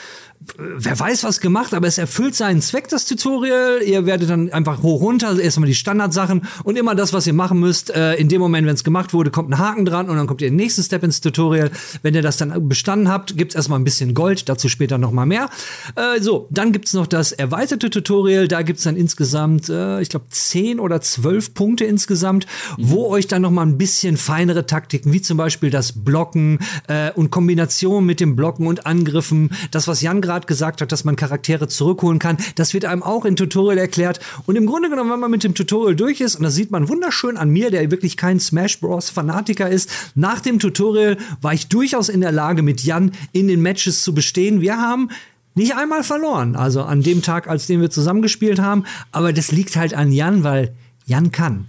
wer 0.57 0.97
weiß 0.97 1.23
was 1.23 1.41
gemacht, 1.41 1.73
aber 1.73 1.87
es 1.87 1.97
erfüllt 1.97 2.33
seinen 2.35 2.61
Zweck, 2.61 2.87
das 2.87 3.05
Tutorial. 3.05 3.81
Ihr 3.83 4.05
werdet 4.05 4.29
dann 4.29 4.51
einfach 4.51 4.81
hoch 4.81 5.01
runter, 5.01 5.37
erstmal 5.39 5.67
die 5.67 5.75
Standardsachen 5.75 6.43
und 6.63 6.77
immer 6.77 6.95
das, 6.95 7.13
was 7.13 7.27
ihr 7.27 7.33
machen 7.33 7.59
müsst. 7.59 7.93
Äh, 7.93 8.15
in 8.15 8.29
dem 8.29 8.39
Moment, 8.39 8.65
wenn 8.65 8.73
es 8.73 8.83
gemacht 8.83 9.13
wurde, 9.13 9.31
kommt 9.31 9.49
ein 9.49 9.57
Haken 9.57 9.85
dran 9.85 10.09
und 10.09 10.15
dann 10.15 10.27
kommt 10.27 10.41
ihr 10.41 10.49
den 10.49 10.55
nächsten 10.55 10.83
Step 10.83 11.03
ins 11.03 11.19
Tutorial. 11.21 11.71
Wenn 12.03 12.15
ihr 12.15 12.21
das 12.21 12.37
dann 12.37 12.69
bestanden 12.69 13.09
habt, 13.09 13.35
gibt's 13.37 13.55
erstmal 13.55 13.79
ein 13.79 13.83
bisschen 13.83 14.13
Gold, 14.13 14.47
dazu 14.47 14.69
später 14.69 14.97
noch 14.97 15.11
mal 15.11 15.25
mehr. 15.25 15.49
Äh, 15.95 16.21
so, 16.21 16.47
dann 16.51 16.71
gibt's 16.71 16.93
noch 16.93 17.07
das 17.07 17.31
erweiterte 17.31 17.89
Tutorial. 17.89 18.47
Da 18.47 18.61
gibt's 18.61 18.83
dann 18.83 18.95
insgesamt, 18.95 19.69
äh, 19.69 20.01
ich 20.01 20.09
glaube, 20.09 20.27
zehn 20.29 20.79
oder 20.79 21.01
zwölf 21.01 21.53
Punkte 21.53 21.83
insgesamt, 21.85 22.47
mhm. 22.77 22.89
wo 22.89 23.07
euch 23.07 23.27
dann 23.27 23.41
noch 23.41 23.51
mal 23.51 23.63
ein 23.63 23.77
bisschen 23.77 24.15
feinere 24.15 24.65
Taktiken, 24.65 25.11
wie 25.11 25.21
zum 25.21 25.37
Beispiel 25.37 25.69
das 25.69 25.91
Blocken 25.91 26.59
äh, 26.87 27.11
und 27.11 27.29
Kombination 27.29 28.05
mit 28.05 28.19
dem 28.19 28.35
Blocken 28.35 28.67
und 28.67 28.85
Angriffen, 28.85 29.51
das, 29.71 29.87
was 29.87 30.01
Jan 30.01 30.21
gerade 30.29 30.45
gesagt 30.45 30.81
hat, 30.81 30.91
dass 30.91 31.05
man 31.05 31.15
Charaktere 31.15 31.67
zurückholen 31.67 32.19
kann. 32.19 32.37
Das 32.53 32.75
wird 32.75 32.85
einem 32.85 33.01
auch 33.01 33.25
in 33.25 33.35
Tutorial 33.35 33.79
erklärt. 33.79 34.19
Und 34.45 34.57
im 34.57 34.67
Grunde 34.67 34.91
genommen, 34.91 35.09
wenn 35.09 35.19
man 35.19 35.31
mit 35.31 35.43
dem 35.43 35.55
Tutorial 35.55 35.95
durch 35.95 36.21
ist, 36.21 36.35
und 36.35 36.43
das 36.43 36.53
sieht 36.53 36.69
man 36.69 36.87
wunderschön 36.87 37.35
an 37.35 37.49
mir, 37.49 37.71
der 37.71 37.89
wirklich 37.89 38.15
kein 38.15 38.39
Smash 38.39 38.79
Bros. 38.79 39.09
Fanatiker 39.09 39.67
ist, 39.67 39.89
nach 40.13 40.39
dem 40.39 40.59
Tutorial 40.59 41.17
war 41.41 41.53
ich 41.53 41.67
durchaus 41.67 42.09
in 42.09 42.21
der 42.21 42.31
Lage, 42.31 42.61
mit 42.61 42.83
Jan 42.83 43.11
in 43.31 43.47
den 43.47 43.61
Matches 43.63 44.03
zu 44.03 44.13
bestehen. 44.13 44.61
Wir 44.61 44.77
haben 44.77 45.09
nicht 45.55 45.75
einmal 45.75 46.03
verloren. 46.03 46.55
Also 46.55 46.83
an 46.83 47.01
dem 47.01 47.23
Tag, 47.23 47.47
als 47.47 47.65
den 47.65 47.81
wir 47.81 47.89
zusammengespielt 47.89 48.59
haben. 48.59 48.83
Aber 49.11 49.33
das 49.33 49.51
liegt 49.51 49.75
halt 49.75 49.95
an 49.95 50.11
Jan, 50.11 50.43
weil 50.43 50.75
Jan 51.07 51.31
kann. 51.31 51.65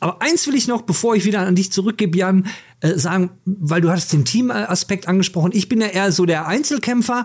Aber 0.00 0.20
eins 0.20 0.46
will 0.46 0.54
ich 0.54 0.68
noch, 0.68 0.82
bevor 0.82 1.16
ich 1.16 1.24
wieder 1.24 1.40
an 1.40 1.54
dich 1.54 1.72
zurückgebe, 1.72 2.18
Jan, 2.18 2.46
äh, 2.80 2.98
sagen, 2.98 3.30
weil 3.46 3.80
du 3.80 3.88
hast 3.90 4.12
den 4.12 4.26
Teamaspekt 4.26 5.08
angesprochen. 5.08 5.52
Ich 5.54 5.70
bin 5.70 5.80
ja 5.80 5.86
eher 5.86 6.12
so 6.12 6.26
der 6.26 6.46
Einzelkämpfer. 6.46 7.24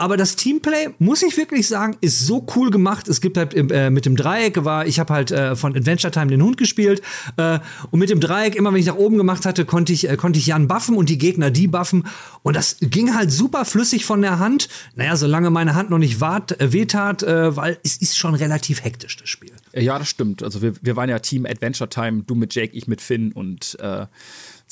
Aber 0.00 0.16
das 0.16 0.34
Teamplay, 0.34 0.88
muss 0.98 1.22
ich 1.22 1.36
wirklich 1.36 1.68
sagen, 1.68 1.94
ist 2.00 2.20
so 2.20 2.46
cool 2.56 2.70
gemacht. 2.70 3.06
Es 3.06 3.20
gibt 3.20 3.36
halt 3.36 3.52
äh, 3.52 3.90
mit 3.90 4.06
dem 4.06 4.16
Dreieck, 4.16 4.64
war, 4.64 4.86
ich 4.86 4.98
habe 4.98 5.12
halt 5.12 5.30
äh, 5.30 5.54
von 5.54 5.76
Adventure 5.76 6.10
Time 6.10 6.28
den 6.28 6.42
Hund 6.42 6.56
gespielt. 6.56 7.02
Äh, 7.36 7.58
und 7.90 8.00
mit 8.00 8.08
dem 8.08 8.18
Dreieck, 8.18 8.56
immer 8.56 8.72
wenn 8.72 8.80
ich 8.80 8.86
nach 8.86 8.94
oben 8.94 9.18
gemacht 9.18 9.44
hatte, 9.44 9.66
konnte 9.66 9.92
ich, 9.92 10.08
äh, 10.08 10.16
konnte 10.16 10.38
ich 10.38 10.46
Jan 10.46 10.68
buffen 10.68 10.96
und 10.96 11.10
die 11.10 11.18
Gegner 11.18 11.50
die 11.50 11.66
buffen. 11.66 12.06
Und 12.42 12.56
das 12.56 12.78
ging 12.80 13.14
halt 13.14 13.30
super 13.30 13.66
flüssig 13.66 14.06
von 14.06 14.22
der 14.22 14.38
Hand. 14.38 14.70
Naja, 14.94 15.16
solange 15.16 15.50
meine 15.50 15.74
Hand 15.74 15.90
noch 15.90 15.98
nicht 15.98 16.18
wart, 16.18 16.58
äh, 16.58 16.72
wehtat, 16.72 17.22
äh, 17.22 17.54
weil 17.54 17.76
es 17.84 17.98
ist 17.98 18.16
schon 18.16 18.34
relativ 18.34 18.82
hektisch, 18.82 19.18
das 19.18 19.28
Spiel. 19.28 19.52
Ja, 19.74 19.98
das 19.98 20.08
stimmt. 20.08 20.42
Also 20.42 20.62
wir, 20.62 20.72
wir 20.80 20.96
waren 20.96 21.10
ja 21.10 21.18
Team 21.18 21.44
Adventure 21.44 21.90
Time, 21.90 22.22
du 22.26 22.34
mit 22.34 22.54
Jake, 22.54 22.74
ich 22.74 22.88
mit 22.88 23.02
Finn 23.02 23.32
und 23.32 23.76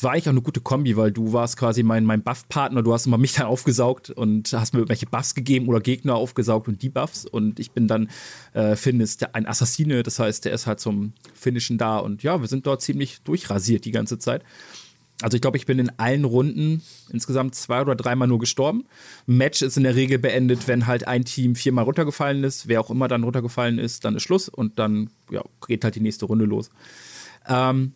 war 0.05 0.13
eigentlich 0.13 0.29
auch 0.29 0.33
eine 0.33 0.43
gute 0.43 0.61
Kombi, 0.61 0.97
weil 0.97 1.11
du 1.11 1.33
warst 1.33 1.57
quasi 1.57 1.83
mein, 1.83 2.05
mein 2.05 2.23
Buff-Partner. 2.23 2.83
Du 2.83 2.93
hast 2.93 3.07
immer 3.07 3.19
mich 3.19 3.33
dann 3.37 3.47
aufgesaugt 3.47 4.11
und 4.11 4.53
hast 4.53 4.73
mir 4.73 4.81
irgendwelche 4.81 5.07
Buffs 5.07 5.35
gegeben 5.35 5.69
oder 5.69 5.81
Gegner 5.81 6.15
aufgesaugt 6.15 6.69
und 6.69 6.83
die 6.83 6.89
Buffs. 6.89 7.25
Und 7.25 7.59
ich 7.59 7.73
bin 7.73 7.89
dann, 7.89 8.09
äh, 8.53 8.77
Finn 8.77 9.01
ist 9.01 9.35
ein 9.35 9.47
Assassine, 9.47 10.03
das 10.03 10.19
heißt, 10.19 10.45
der 10.45 10.53
ist 10.53 10.67
halt 10.67 10.81
zum 10.81 11.15
Finishen 11.35 11.79
da. 11.79 11.99
Und 11.99 12.23
ja, 12.23 12.41
wir 12.41 12.49
sind 12.49 12.67
dort 12.67 12.83
ziemlich 12.83 13.23
durchrasiert 13.23 13.85
die 13.85 13.91
ganze 13.91 14.19
Zeit. 14.19 14.45
Also 15.21 15.35
ich 15.35 15.41
glaube, 15.41 15.57
ich 15.57 15.67
bin 15.67 15.81
in 15.81 15.91
allen 15.99 16.25
Runden 16.25 16.83
insgesamt 17.11 17.57
zwei 17.57 17.81
oder 17.81 17.97
dreimal 17.97 18.29
nur 18.29 18.39
gestorben. 18.39 18.85
Match 19.27 19.63
ist 19.63 19.77
in 19.77 19.83
der 19.83 19.97
Regel 19.97 20.21
beendet, 20.21 20.69
wenn 20.69 20.87
halt 20.87 21.09
ein 21.09 21.25
Team 21.25 21.57
viermal 21.57 21.85
runtergefallen 21.85 22.45
ist. 22.45 22.69
Wer 22.69 22.81
auch 22.81 22.91
immer 22.91 23.09
dann 23.09 23.25
runtergefallen 23.25 23.81
ist, 23.81 24.05
dann 24.05 24.15
ist 24.15 24.23
Schluss 24.23 24.49
und 24.49 24.79
dann 24.79 25.11
ja, 25.31 25.43
geht 25.67 25.83
halt 25.83 25.97
die 25.97 26.01
nächste 26.01 26.27
Runde 26.27 26.45
los. 26.45 26.71
Ähm, 27.49 27.95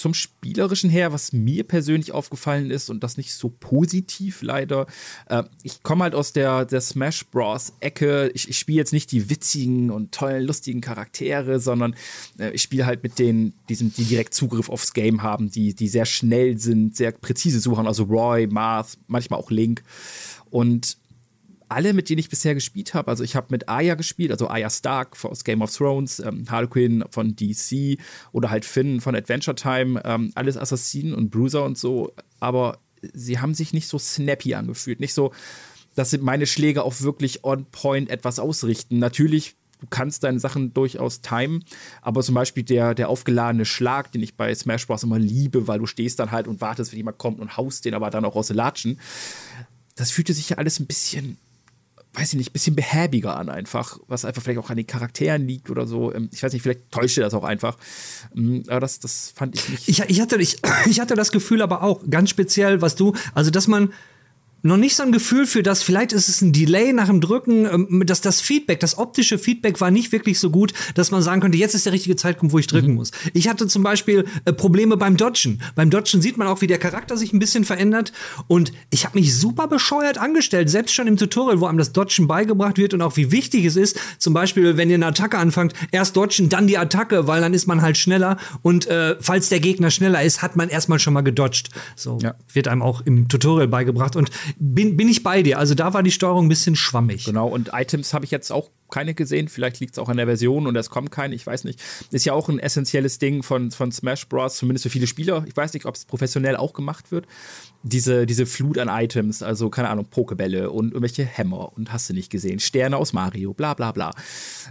zum 0.00 0.14
Spielerischen 0.14 0.90
her, 0.90 1.12
was 1.12 1.32
mir 1.32 1.64
persönlich 1.64 2.12
aufgefallen 2.12 2.70
ist 2.70 2.90
und 2.90 3.04
das 3.04 3.16
nicht 3.16 3.34
so 3.34 3.48
positiv 3.48 4.42
leider. 4.42 4.86
Äh, 5.26 5.44
ich 5.62 5.82
komme 5.82 6.04
halt 6.04 6.14
aus 6.14 6.32
der, 6.32 6.64
der 6.64 6.80
Smash 6.80 7.26
Bros. 7.26 7.74
Ecke. 7.80 8.30
Ich, 8.34 8.48
ich 8.48 8.58
spiele 8.58 8.78
jetzt 8.78 8.92
nicht 8.92 9.12
die 9.12 9.30
witzigen 9.30 9.90
und 9.90 10.12
tollen, 10.12 10.44
lustigen 10.44 10.80
Charaktere, 10.80 11.60
sondern 11.60 11.94
äh, 12.38 12.50
ich 12.50 12.62
spiele 12.62 12.86
halt 12.86 13.02
mit 13.02 13.18
denen, 13.18 13.52
die, 13.68 13.74
sind, 13.74 13.96
die 13.98 14.04
direkt 14.04 14.34
Zugriff 14.34 14.68
aufs 14.68 14.92
Game 14.92 15.22
haben, 15.22 15.50
die, 15.50 15.74
die 15.74 15.88
sehr 15.88 16.06
schnell 16.06 16.58
sind, 16.58 16.96
sehr 16.96 17.12
präzise 17.12 17.60
suchen. 17.60 17.86
Also 17.86 18.04
Roy, 18.04 18.46
Marth, 18.46 18.98
manchmal 19.06 19.38
auch 19.38 19.50
Link. 19.50 19.82
Und 20.50 20.96
alle, 21.70 21.92
mit 21.92 22.08
denen 22.08 22.18
ich 22.18 22.28
bisher 22.28 22.54
gespielt 22.54 22.94
habe, 22.94 23.08
also 23.08 23.22
ich 23.22 23.36
habe 23.36 23.46
mit 23.50 23.68
Aya 23.68 23.94
gespielt, 23.94 24.32
also 24.32 24.48
Aya 24.48 24.68
Stark 24.68 25.16
aus 25.24 25.44
Game 25.44 25.62
of 25.62 25.74
Thrones, 25.74 26.18
ähm, 26.18 26.44
Harlequin 26.50 27.04
von 27.10 27.36
DC 27.36 27.98
oder 28.32 28.50
halt 28.50 28.64
Finn 28.64 29.00
von 29.00 29.14
Adventure 29.14 29.54
Time, 29.54 30.02
ähm, 30.04 30.32
alles 30.34 30.56
Assassinen 30.56 31.14
und 31.14 31.30
Bruiser 31.30 31.64
und 31.64 31.78
so, 31.78 32.12
aber 32.40 32.78
sie 33.12 33.38
haben 33.38 33.54
sich 33.54 33.72
nicht 33.72 33.86
so 33.86 33.98
snappy 33.98 34.54
angefühlt, 34.54 35.00
nicht 35.00 35.14
so, 35.14 35.32
dass 35.94 36.16
meine 36.18 36.46
Schläge 36.46 36.82
auch 36.82 37.00
wirklich 37.00 37.44
on 37.44 37.66
point 37.66 38.10
etwas 38.10 38.38
ausrichten. 38.38 38.98
Natürlich 38.98 39.54
du 39.80 39.86
kannst 39.88 40.24
deine 40.24 40.38
Sachen 40.38 40.74
durchaus 40.74 41.22
timen, 41.22 41.64
aber 42.02 42.22
zum 42.22 42.34
Beispiel 42.34 42.62
der, 42.62 42.94
der 42.94 43.08
aufgeladene 43.08 43.64
Schlag, 43.64 44.12
den 44.12 44.22
ich 44.22 44.36
bei 44.36 44.54
Smash 44.54 44.86
Bros. 44.86 45.04
immer 45.04 45.18
liebe, 45.18 45.66
weil 45.68 45.78
du 45.78 45.86
stehst 45.86 46.18
dann 46.18 46.30
halt 46.30 46.46
und 46.48 46.60
wartest, 46.60 46.92
wenn 46.92 46.98
jemand 46.98 47.16
kommt 47.18 47.40
und 47.40 47.56
haust 47.56 47.84
den 47.84 47.94
aber 47.94 48.10
dann 48.10 48.24
auch 48.24 48.36
aus 48.36 48.50
Latschen. 48.50 49.00
Das 49.96 50.10
fühlte 50.10 50.34
sich 50.34 50.50
ja 50.50 50.58
alles 50.58 50.80
ein 50.80 50.86
bisschen 50.86 51.38
weiß 52.14 52.32
ich 52.32 52.38
nicht, 52.38 52.50
ein 52.50 52.52
bisschen 52.52 52.74
behäbiger 52.74 53.36
an 53.36 53.48
einfach, 53.48 53.98
was 54.08 54.24
einfach 54.24 54.42
vielleicht 54.42 54.58
auch 54.58 54.70
an 54.70 54.76
den 54.76 54.86
Charakteren 54.86 55.46
liegt 55.46 55.70
oder 55.70 55.86
so. 55.86 56.12
Ähm, 56.12 56.28
ich 56.32 56.42
weiß 56.42 56.52
nicht, 56.52 56.62
vielleicht 56.62 56.90
täuschte 56.90 57.20
das 57.20 57.34
auch 57.34 57.44
einfach. 57.44 57.76
Ähm, 58.34 58.64
aber 58.68 58.80
das, 58.80 58.98
das 58.98 59.32
fand 59.34 59.54
ich 59.54 59.68
nicht. 59.68 59.88
Ich, 59.88 60.00
ich, 60.00 60.20
hatte, 60.20 60.36
ich, 60.36 60.56
ich 60.86 61.00
hatte 61.00 61.14
das 61.14 61.30
Gefühl 61.30 61.62
aber 61.62 61.82
auch, 61.82 62.02
ganz 62.08 62.30
speziell, 62.30 62.82
was 62.82 62.96
du, 62.96 63.14
also 63.34 63.50
dass 63.50 63.68
man 63.68 63.92
noch 64.62 64.76
nicht 64.76 64.96
so 64.96 65.02
ein 65.02 65.12
Gefühl 65.12 65.46
für 65.46 65.62
das, 65.62 65.82
vielleicht 65.82 66.12
ist 66.12 66.28
es 66.28 66.42
ein 66.42 66.52
Delay 66.52 66.92
nach 66.92 67.06
dem 67.06 67.20
Drücken, 67.20 67.66
ähm, 67.66 68.02
dass 68.06 68.20
das 68.20 68.40
Feedback, 68.40 68.80
das 68.80 68.98
optische 68.98 69.38
Feedback 69.38 69.80
war 69.80 69.90
nicht 69.90 70.12
wirklich 70.12 70.38
so 70.38 70.50
gut, 70.50 70.72
dass 70.94 71.10
man 71.10 71.22
sagen 71.22 71.40
könnte, 71.40 71.58
jetzt 71.58 71.74
ist 71.74 71.86
der 71.86 71.92
richtige 71.92 72.16
Zeitpunkt, 72.16 72.52
wo 72.52 72.58
ich 72.58 72.66
drücken 72.66 72.90
mhm. 72.90 72.96
muss. 72.96 73.10
Ich 73.32 73.48
hatte 73.48 73.66
zum 73.66 73.82
Beispiel 73.82 74.24
äh, 74.44 74.52
Probleme 74.52 74.96
beim 74.96 75.16
Dodgen. 75.16 75.60
Beim 75.74 75.90
Dodgen 75.90 76.22
sieht 76.22 76.36
man 76.36 76.48
auch, 76.48 76.60
wie 76.60 76.66
der 76.66 76.78
Charakter 76.78 77.16
sich 77.16 77.32
ein 77.32 77.38
bisschen 77.38 77.64
verändert 77.64 78.12
und 78.48 78.72
ich 78.90 79.04
habe 79.04 79.18
mich 79.18 79.34
super 79.36 79.68
bescheuert 79.68 80.18
angestellt, 80.18 80.70
selbst 80.70 80.94
schon 80.94 81.06
im 81.06 81.16
Tutorial, 81.16 81.60
wo 81.60 81.66
einem 81.66 81.78
das 81.78 81.92
Dodgen 81.92 82.26
beigebracht 82.26 82.78
wird 82.78 82.94
und 82.94 83.02
auch 83.02 83.16
wie 83.16 83.32
wichtig 83.32 83.64
es 83.64 83.76
ist, 83.76 83.98
zum 84.18 84.34
Beispiel, 84.34 84.76
wenn 84.76 84.90
ihr 84.90 84.96
eine 84.96 85.06
Attacke 85.06 85.38
anfangt, 85.38 85.72
erst 85.90 86.16
Dodgen, 86.16 86.48
dann 86.48 86.66
die 86.66 86.78
Attacke, 86.78 87.26
weil 87.26 87.40
dann 87.40 87.54
ist 87.54 87.66
man 87.66 87.82
halt 87.82 87.96
schneller 87.96 88.36
und 88.62 88.86
äh, 88.86 89.16
falls 89.20 89.48
der 89.48 89.60
Gegner 89.60 89.90
schneller 89.90 90.22
ist, 90.22 90.42
hat 90.42 90.56
man 90.56 90.68
erstmal 90.68 90.98
schon 90.98 91.14
mal 91.14 91.22
gedodged. 91.22 91.70
So 91.96 92.18
ja. 92.22 92.34
wird 92.52 92.68
einem 92.68 92.82
auch 92.82 93.00
im 93.02 93.28
Tutorial 93.28 93.68
beigebracht 93.68 94.16
und 94.16 94.30
bin, 94.58 94.96
bin 94.96 95.08
ich 95.08 95.22
bei 95.22 95.42
dir. 95.42 95.58
Also 95.58 95.74
da 95.74 95.94
war 95.94 96.02
die 96.02 96.10
Steuerung 96.10 96.46
ein 96.46 96.48
bisschen 96.48 96.76
schwammig. 96.76 97.24
Genau, 97.24 97.48
und 97.48 97.70
Items 97.72 98.14
habe 98.14 98.24
ich 98.24 98.30
jetzt 98.30 98.50
auch 98.50 98.70
keine 98.90 99.14
gesehen. 99.14 99.48
Vielleicht 99.48 99.80
liegt 99.80 99.94
es 99.94 99.98
auch 99.98 100.08
an 100.08 100.16
der 100.16 100.26
Version 100.26 100.66
und 100.66 100.76
es 100.76 100.90
kommen 100.90 101.10
keine, 101.10 101.34
ich 101.34 101.46
weiß 101.46 101.64
nicht. 101.64 101.80
Ist 102.10 102.24
ja 102.24 102.32
auch 102.32 102.48
ein 102.48 102.58
essentielles 102.58 103.18
Ding 103.18 103.42
von, 103.42 103.70
von 103.70 103.92
Smash 103.92 104.28
Bros., 104.28 104.56
zumindest 104.56 104.82
für 104.84 104.90
viele 104.90 105.06
Spieler. 105.06 105.44
Ich 105.46 105.56
weiß 105.56 105.72
nicht, 105.74 105.86
ob 105.86 105.94
es 105.94 106.04
professionell 106.04 106.56
auch 106.56 106.72
gemacht 106.72 107.12
wird. 107.12 107.26
Diese, 107.82 108.26
diese 108.26 108.46
Flut 108.46 108.78
an 108.78 108.88
Items, 108.88 109.42
also 109.42 109.70
keine 109.70 109.88
Ahnung, 109.88 110.06
Pokebälle 110.06 110.70
und 110.70 110.88
irgendwelche 110.88 111.24
Hämmer 111.24 111.72
und 111.76 111.92
hast 111.92 112.10
du 112.10 112.14
nicht 112.14 112.30
gesehen. 112.30 112.58
Sterne 112.60 112.96
aus 112.96 113.12
Mario, 113.12 113.54
bla 113.54 113.74
bla 113.74 113.92
bla. 113.92 114.10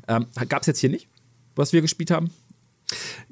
Ähm, 0.08 0.28
Gab 0.48 0.62
es 0.62 0.68
jetzt 0.68 0.80
hier 0.80 0.90
nicht, 0.90 1.08
was 1.56 1.74
wir 1.74 1.82
gespielt 1.82 2.12
haben? 2.12 2.30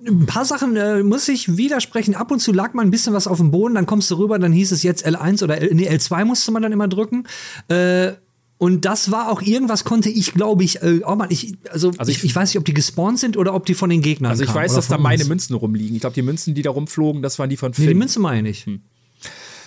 Ein 0.06 0.26
paar 0.26 0.46
Sachen 0.46 0.76
äh, 0.76 1.04
muss 1.04 1.28
ich 1.28 1.58
widersprechen. 1.58 2.16
Ab 2.16 2.32
und 2.32 2.40
zu 2.40 2.54
lag 2.54 2.74
mal 2.74 2.84
ein 2.84 2.92
bisschen 2.92 3.14
was 3.14 3.28
auf 3.28 3.38
dem 3.38 3.52
Boden, 3.52 3.76
dann 3.76 3.86
kommst 3.86 4.12
du 4.12 4.16
rüber, 4.16 4.40
dann 4.40 4.52
hieß 4.52 4.72
es 4.72 4.84
jetzt 4.84 5.06
L1 5.06 5.44
oder 5.44 5.60
L, 5.60 5.74
nee, 5.74 5.90
L2 5.90 6.26
musste 6.26 6.52
man 6.52 6.62
dann 6.62 6.72
immer 6.72 6.88
drücken. 6.88 7.28
Äh, 7.68 8.14
und 8.60 8.86
das 8.86 9.12
war 9.12 9.32
auch 9.32 9.42
irgendwas, 9.42 9.84
konnte 9.84 10.10
ich, 10.10 10.34
glaube 10.34 10.64
ich, 10.64 10.82
äh, 10.82 11.02
oh 11.06 11.16
Mann, 11.16 11.30
ich, 11.30 11.56
also, 11.70 11.92
also 11.98 12.12
ich, 12.12 12.24
ich, 12.24 12.36
weiß 12.36 12.50
nicht, 12.50 12.58
ob 12.58 12.66
die 12.66 12.74
gespawnt 12.74 13.20
sind 13.20 13.38
oder 13.38 13.54
ob 13.54 13.68
die 13.68 13.76
von 13.76 13.90
den 13.90 14.02
Gegnern 14.02 14.32
Also 14.32 14.44
ich 14.44 14.54
weiß, 14.54 14.74
dass 14.74 14.88
da 14.88 14.98
meine 14.98 15.26
Münzen 15.26 15.56
rumliegen. 15.56 15.96
Ich 15.96 16.02
glaube, 16.02 16.16
die 16.16 16.24
Münzen, 16.24 16.56
die 16.56 16.64
da 16.64 16.72
rumflogen, 16.72 17.22
das 17.22 17.38
waren 17.38 17.50
die 17.50 17.58
von 17.58 17.74
Finn. 17.74 17.86
Nee, 17.86 17.94
die 17.94 17.98
Münzen 18.00 18.22
meine 18.22 18.50
ich. 18.50 18.66
Hm. 18.66 18.82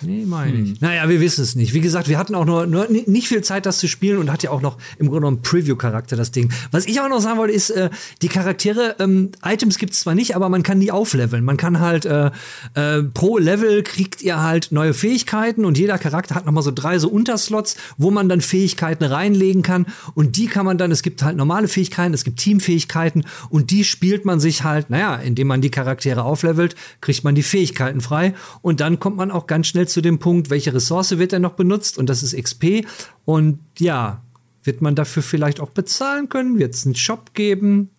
Nee, 0.01 0.25
meine 0.25 0.57
hm. 0.57 0.65
ich. 0.65 0.81
Naja, 0.81 1.07
wir 1.09 1.21
wissen 1.21 1.43
es 1.43 1.55
nicht. 1.55 1.73
Wie 1.73 1.81
gesagt, 1.81 2.07
wir 2.07 2.17
hatten 2.17 2.35
auch 2.35 2.45
nur, 2.45 2.67
nur 2.67 2.87
nicht 2.89 3.27
viel 3.27 3.41
Zeit, 3.41 3.65
das 3.65 3.79
zu 3.79 3.87
spielen 3.87 4.17
und 4.17 4.31
hat 4.31 4.43
ja 4.43 4.51
auch 4.51 4.61
noch 4.61 4.77
im 4.97 5.07
Grunde 5.07 5.21
genommen 5.21 5.41
Preview-Charakter, 5.41 6.15
das 6.15 6.31
Ding. 6.31 6.51
Was 6.71 6.85
ich 6.85 6.99
auch 7.01 7.09
noch 7.09 7.21
sagen 7.21 7.37
wollte, 7.37 7.53
ist, 7.53 7.69
äh, 7.69 7.89
die 8.21 8.27
Charaktere, 8.27 8.95
ähm, 8.99 9.31
Items 9.43 9.77
gibt 9.77 9.93
es 9.93 10.01
zwar 10.01 10.15
nicht, 10.15 10.35
aber 10.35 10.49
man 10.49 10.63
kann 10.63 10.79
die 10.79 10.91
aufleveln. 10.91 11.43
Man 11.43 11.57
kann 11.57 11.79
halt 11.79 12.05
äh, 12.05 12.31
äh, 12.73 13.03
pro 13.03 13.37
Level 13.37 13.83
kriegt 13.83 14.21
ihr 14.21 14.41
halt 14.41 14.71
neue 14.71 14.93
Fähigkeiten 14.93 15.65
und 15.65 15.77
jeder 15.77 15.97
Charakter 15.97 16.35
hat 16.35 16.45
nochmal 16.45 16.63
so 16.63 16.71
drei 16.71 16.99
so 16.99 17.09
Unterslots, 17.09 17.75
wo 17.97 18.11
man 18.11 18.29
dann 18.29 18.41
Fähigkeiten 18.41 19.03
reinlegen 19.03 19.61
kann 19.61 19.85
und 20.13 20.37
die 20.37 20.47
kann 20.47 20.65
man 20.65 20.77
dann, 20.77 20.91
es 20.91 21.01
gibt 21.01 21.23
halt 21.23 21.37
normale 21.37 21.67
Fähigkeiten, 21.67 22.13
es 22.13 22.23
gibt 22.23 22.39
Teamfähigkeiten 22.39 23.25
und 23.49 23.71
die 23.71 23.83
spielt 23.83 24.25
man 24.25 24.39
sich 24.39 24.63
halt, 24.63 24.89
naja, 24.89 25.15
indem 25.15 25.47
man 25.47 25.61
die 25.61 25.71
Charaktere 25.71 26.23
auflevelt, 26.23 26.75
kriegt 27.01 27.23
man 27.23 27.35
die 27.35 27.43
Fähigkeiten 27.43 28.01
frei 28.01 28.33
und 28.61 28.79
dann 28.79 28.99
kommt 28.99 29.17
man 29.17 29.31
auch 29.31 29.47
ganz 29.47 29.67
schnell 29.67 29.87
zu 29.91 30.01
dem 30.01 30.19
Punkt, 30.19 30.49
welche 30.49 30.73
Ressource 30.73 31.17
wird 31.17 31.31
denn 31.31 31.41
noch 31.41 31.53
benutzt 31.53 31.97
und 31.97 32.09
das 32.09 32.23
ist 32.23 32.35
XP. 32.35 32.85
Und 33.25 33.59
ja, 33.79 34.21
wird 34.63 34.81
man 34.81 34.95
dafür 34.95 35.23
vielleicht 35.23 35.59
auch 35.59 35.71
bezahlen 35.71 36.29
können? 36.29 36.59
Wird 36.59 36.75
es 36.75 36.85
einen 36.85 36.95
Shop 36.95 37.33
geben? 37.33 37.89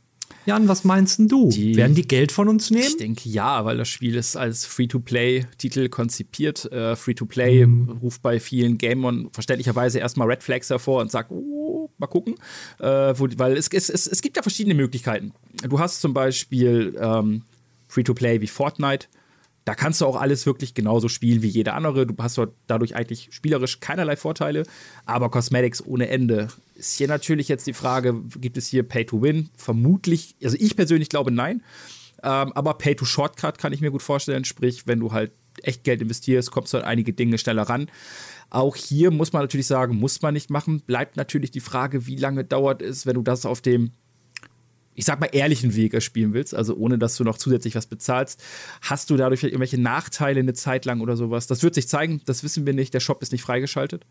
Jan, 0.45 0.67
was 0.67 0.83
meinst 0.85 1.21
du? 1.21 1.51
Die, 1.51 1.77
Werden 1.77 1.95
die 1.95 2.07
Geld 2.07 2.33
von 2.33 2.49
uns 2.49 2.71
nehmen? 2.71 2.85
Ich 2.85 2.97
denke 2.97 3.29
ja, 3.29 3.65
weil 3.65 3.77
das 3.77 3.89
Spiel 3.89 4.17
ist 4.17 4.37
als 4.37 4.65
Free-to-Play-Titel 4.65 5.89
konzipiert. 5.89 6.71
Äh, 6.73 6.97
Free-to-Play 6.97 7.67
mhm. 7.67 7.89
ruft 8.03 8.23
bei 8.23 8.41
vielen 8.41 8.79
Gamern 8.79 9.29
verständlicherweise 9.33 10.01
erstmal 10.01 10.29
Red 10.29 10.43
Flags 10.43 10.69
hervor 10.71 11.01
und 11.01 11.11
sagt, 11.13 11.31
oh, 11.31 11.91
mal 11.99 12.09
gucken. 12.09 12.35
Äh, 12.81 13.15
wo, 13.17 13.29
weil 13.37 13.57
es, 13.57 13.69
es, 13.69 13.89
es, 13.89 14.07
es, 14.09 14.21
gibt 14.21 14.37
ja 14.37 14.43
verschiedene 14.43 14.75
Möglichkeiten. 14.75 15.33
Du 15.69 15.79
hast 15.79 16.01
zum 16.01 16.13
Beispiel 16.13 16.97
ähm, 17.01 17.43
Free-to-Play 17.87 18.41
wie 18.41 18.49
Fortnite 18.49 19.07
da 19.65 19.75
kannst 19.75 20.01
du 20.01 20.07
auch 20.07 20.21
alles 20.21 20.47
wirklich 20.47 20.75
genauso 20.75 21.09
spielen 21.09 21.43
wie 21.43 21.49
jeder 21.49 21.75
andere. 21.75 22.07
Du 22.07 22.15
hast 22.19 22.39
dort 22.39 22.55
dadurch 22.67 22.97
eigentlich 22.97 23.29
spielerisch 23.31 23.81
keinerlei 23.81 24.17
Vorteile, 24.17 24.65
aber 25.07 25.31
Cosmetics 25.31 25.85
ohne 25.85 26.09
Ende. 26.09 26.49
Ist 26.75 26.97
hier 26.97 27.09
natürlich 27.09 27.49
jetzt 27.49 27.67
die 27.67 27.73
Frage, 27.73 28.15
gibt 28.41 28.57
es 28.57 28.67
hier 28.67 28.83
Pay 28.83 29.07
to 29.07 29.23
Win? 29.23 29.51
Vermutlich, 29.57 30.35
also 30.43 30.57
ich 30.59 30.75
persönlich 30.77 31.09
glaube 31.09 31.31
nein. 31.31 31.63
Ähm, 32.25 32.53
aber 32.55 32.75
Pay 32.75 32.97
to 32.97 33.05
Shortcut 33.05 33.59
kann 33.59 33.73
ich 33.73 33.81
mir 33.81 33.91
gut 33.91 34.03
vorstellen, 34.03 34.45
sprich, 34.45 34.87
wenn 34.87 35.01
du 35.01 35.13
halt 35.13 35.33
echt 35.63 35.85
Geld 35.85 36.01
investierst, 36.01 36.51
kommst 36.51 36.73
du 36.73 36.79
an 36.79 36.85
einige 36.85 37.13
Dinge 37.13 37.39
schneller 37.39 37.63
ran. 37.63 37.89
Auch 38.51 38.77
hier 38.77 39.11
muss 39.11 39.33
man 39.33 39.43
natürlich 39.43 39.67
sagen, 39.67 39.97
muss 39.97 40.23
man 40.23 40.35
nicht 40.35 40.51
machen. 40.51 40.81
Bleibt 40.81 41.17
natürlich 41.17 41.51
die 41.51 41.61
Frage, 41.61 42.07
wie 42.07 42.17
lange 42.17 42.45
dauert 42.45 42.83
es, 42.83 43.07
wenn 43.07 43.15
du 43.15 43.23
das 43.23 43.47
auf 43.47 43.61
dem 43.61 43.93
ich 44.95 45.05
sag 45.05 45.21
mal, 45.21 45.29
ehrlichen 45.33 45.75
Weg 45.75 45.95
erspielen 45.95 46.35
willst, 46.35 46.55
also 46.55 46.75
ohne 46.77 46.99
dass 46.99 47.17
du 47.17 47.25
noch 47.25 47.39
zusätzlich 47.39 47.75
was 47.75 47.87
bezahlst, 47.87 48.43
hast 48.83 49.11
du 49.11 49.17
dadurch 49.17 49.43
irgendwelche 49.43 49.81
Nachteile 49.81 50.41
eine 50.41 50.55
Zeit 50.55 50.85
lang 50.85 51.01
oder 51.01 51.17
sowas. 51.17 51.47
Das 51.47 51.63
wird 51.63 51.75
sich 51.75 51.89
zeigen, 51.89 52.21
das 52.27 52.45
wissen 52.45 52.67
wir 52.67 52.75
nicht. 52.75 52.93
Der 52.95 53.01
Shop 53.01 53.23
ist 53.23 53.33
nicht 53.33 53.43
freigeschaltet. 53.43 54.05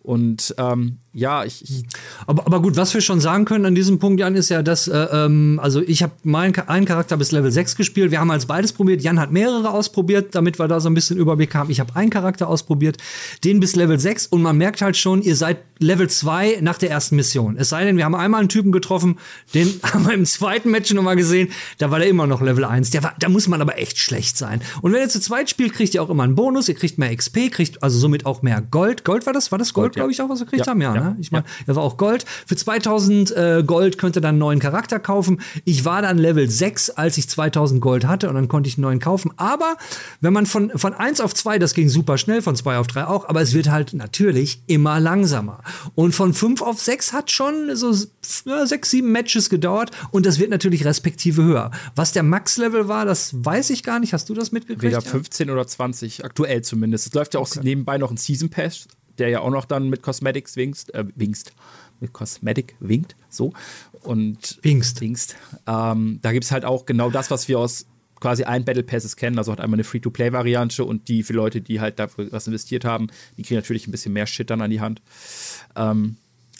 Und 0.00 0.54
ähm, 0.58 0.98
ja, 1.16 1.44
ich, 1.44 1.62
ich 1.62 1.84
aber, 2.26 2.44
aber 2.44 2.60
gut, 2.60 2.76
was 2.76 2.92
wir 2.92 3.00
schon 3.00 3.20
sagen 3.20 3.46
können 3.46 3.64
an 3.64 3.74
diesem 3.74 3.98
Punkt, 3.98 4.20
Jan, 4.20 4.34
ist 4.34 4.50
ja, 4.50 4.62
dass, 4.62 4.86
äh, 4.86 4.98
ähm, 5.10 5.58
also 5.62 5.80
ich 5.80 6.02
habe 6.02 6.12
meinen 6.24 6.54
einen 6.54 6.84
Charakter 6.84 7.16
bis 7.16 7.32
Level 7.32 7.50
6 7.50 7.74
gespielt. 7.76 8.10
Wir 8.10 8.20
haben 8.20 8.30
als 8.30 8.44
beides 8.44 8.74
probiert. 8.74 9.00
Jan 9.00 9.18
hat 9.18 9.32
mehrere 9.32 9.70
ausprobiert, 9.70 10.34
damit 10.34 10.58
wir 10.58 10.68
da 10.68 10.78
so 10.78 10.90
ein 10.90 10.94
bisschen 10.94 11.16
Überblick 11.16 11.54
haben. 11.54 11.70
Ich 11.70 11.80
habe 11.80 11.96
einen 11.96 12.10
Charakter 12.10 12.48
ausprobiert, 12.48 12.98
den 13.44 13.60
bis 13.60 13.76
Level 13.76 13.98
6 13.98 14.26
und 14.26 14.42
man 14.42 14.58
merkt 14.58 14.82
halt 14.82 14.98
schon, 14.98 15.22
ihr 15.22 15.36
seid 15.36 15.56
Level 15.78 16.08
2 16.08 16.58
nach 16.60 16.76
der 16.76 16.90
ersten 16.90 17.16
Mission. 17.16 17.56
Es 17.56 17.70
sei 17.70 17.86
denn, 17.86 17.96
wir 17.96 18.04
haben 18.04 18.14
einmal 18.14 18.40
einen 18.40 18.50
Typen 18.50 18.70
getroffen, 18.70 19.18
den 19.54 19.68
haben 19.82 20.06
wir 20.06 20.12
im 20.12 20.26
zweiten 20.26 20.70
Match 20.70 20.92
nochmal 20.92 21.16
gesehen, 21.16 21.48
da 21.78 21.90
war 21.90 21.98
der 21.98 22.08
immer 22.08 22.26
noch 22.26 22.42
Level 22.42 22.66
1. 22.66 22.90
Der 22.90 23.02
war, 23.02 23.14
da 23.18 23.30
muss 23.30 23.48
man 23.48 23.62
aber 23.62 23.78
echt 23.78 23.96
schlecht 23.96 24.36
sein. 24.36 24.60
Und 24.82 24.92
wenn 24.92 25.00
ihr 25.00 25.08
zu 25.08 25.20
zweit 25.20 25.48
spielt, 25.48 25.72
kriegt 25.72 25.94
ihr 25.94 26.02
auch 26.02 26.10
immer 26.10 26.24
einen 26.24 26.34
Bonus, 26.34 26.68
ihr 26.68 26.74
kriegt 26.74 26.98
mehr 26.98 27.16
XP, 27.16 27.50
kriegt 27.50 27.82
also 27.82 27.98
somit 27.98 28.26
auch 28.26 28.42
mehr 28.42 28.60
Gold. 28.60 29.02
Gold 29.02 29.24
war 29.24 29.32
das? 29.32 29.50
War 29.50 29.58
das 29.58 29.72
Gold? 29.72 29.86
Gold 29.86 29.94
glaube 29.94 30.12
ich, 30.12 30.20
auch, 30.20 30.28
was 30.28 30.40
wir 30.40 30.44
gekriegt 30.44 30.66
ja, 30.66 30.70
haben. 30.72 30.82
Ja, 30.82 30.94
ja, 30.94 31.00
ne? 31.00 31.05
Ich 31.20 31.30
meine, 31.30 31.44
ja. 31.44 31.64
das 31.66 31.76
war 31.76 31.82
auch 31.82 31.96
Gold. 31.96 32.24
Für 32.46 32.56
2000 32.56 33.36
äh, 33.36 33.62
Gold 33.64 33.98
könnt 33.98 34.16
ihr 34.16 34.22
dann 34.22 34.30
einen 34.30 34.38
neuen 34.38 34.58
Charakter 34.58 34.98
kaufen. 34.98 35.40
Ich 35.64 35.84
war 35.84 36.02
dann 36.02 36.18
Level 36.18 36.48
6, 36.48 36.90
als 36.90 37.18
ich 37.18 37.28
2000 37.28 37.80
Gold 37.80 38.06
hatte 38.06 38.28
und 38.28 38.34
dann 38.34 38.48
konnte 38.48 38.68
ich 38.68 38.76
einen 38.76 38.82
neuen 38.82 38.98
kaufen. 38.98 39.32
Aber 39.36 39.76
wenn 40.20 40.32
man 40.32 40.46
von, 40.46 40.70
von 40.74 40.94
1 40.94 41.20
auf 41.20 41.34
2, 41.34 41.58
das 41.58 41.74
ging 41.74 41.88
super 41.88 42.18
schnell, 42.18 42.42
von 42.42 42.56
2 42.56 42.78
auf 42.78 42.86
3 42.86 43.06
auch, 43.06 43.28
aber 43.28 43.40
es 43.40 43.54
wird 43.54 43.70
halt 43.70 43.92
natürlich 43.94 44.62
immer 44.66 45.00
langsamer. 45.00 45.62
Und 45.94 46.14
von 46.14 46.34
5 46.34 46.62
auf 46.62 46.80
6 46.80 47.12
hat 47.12 47.30
schon 47.30 47.74
so 47.74 47.94
ja, 48.44 48.66
6, 48.66 48.90
7 48.90 49.10
Matches 49.10 49.50
gedauert 49.50 49.90
und 50.10 50.26
das 50.26 50.38
wird 50.38 50.50
natürlich 50.50 50.84
respektive 50.84 51.42
höher. 51.42 51.70
Was 51.94 52.12
der 52.12 52.22
Max-Level 52.22 52.88
war, 52.88 53.04
das 53.04 53.32
weiß 53.44 53.70
ich 53.70 53.82
gar 53.82 54.00
nicht. 54.00 54.12
Hast 54.12 54.28
du 54.28 54.34
das 54.34 54.52
mitgekriegt? 54.52 54.82
Weder 54.82 55.00
15 55.02 55.50
oder 55.50 55.66
20, 55.66 56.24
aktuell 56.24 56.62
zumindest. 56.62 57.06
Es 57.06 57.14
läuft 57.14 57.34
ja 57.34 57.40
auch 57.40 57.50
okay. 57.50 57.60
nebenbei 57.62 57.98
noch 57.98 58.10
ein 58.10 58.16
Season 58.16 58.50
Pass 58.50 58.88
der 59.18 59.28
ja 59.28 59.40
auch 59.40 59.50
noch 59.50 59.64
dann 59.64 59.88
mit 59.88 60.02
Cosmetics 60.02 60.56
winkst, 60.56 60.94
äh, 60.94 61.04
winkst, 61.14 61.52
mit 62.00 62.12
Cosmetic 62.12 62.76
winkt, 62.80 63.16
so. 63.28 63.52
Und 64.02 64.58
winkst. 64.62 65.00
winkst. 65.00 65.36
Ähm, 65.66 66.18
da 66.22 66.32
gibt 66.32 66.44
es 66.44 66.52
halt 66.52 66.64
auch 66.64 66.86
genau 66.86 67.10
das, 67.10 67.30
was 67.30 67.48
wir 67.48 67.58
aus 67.58 67.86
quasi 68.20 68.44
allen 68.44 68.64
Battle 68.64 68.82
Passes 68.82 69.16
kennen. 69.16 69.38
Also 69.38 69.52
hat 69.52 69.60
einmal 69.60 69.76
eine 69.76 69.84
Free-to-Play-Variante 69.84 70.84
und 70.84 71.08
die 71.08 71.22
für 71.22 71.32
Leute, 71.32 71.60
die 71.60 71.80
halt 71.80 71.98
dafür 71.98 72.30
was 72.32 72.46
investiert 72.46 72.84
haben, 72.84 73.08
die 73.36 73.42
kriegen 73.42 73.58
natürlich 73.58 73.86
ein 73.86 73.90
bisschen 73.90 74.12
mehr 74.12 74.26
Shit 74.26 74.50
dann 74.50 74.62
an 74.62 74.70
die 74.70 74.80
Hand. 74.80 75.02
Ähm, 75.74 76.16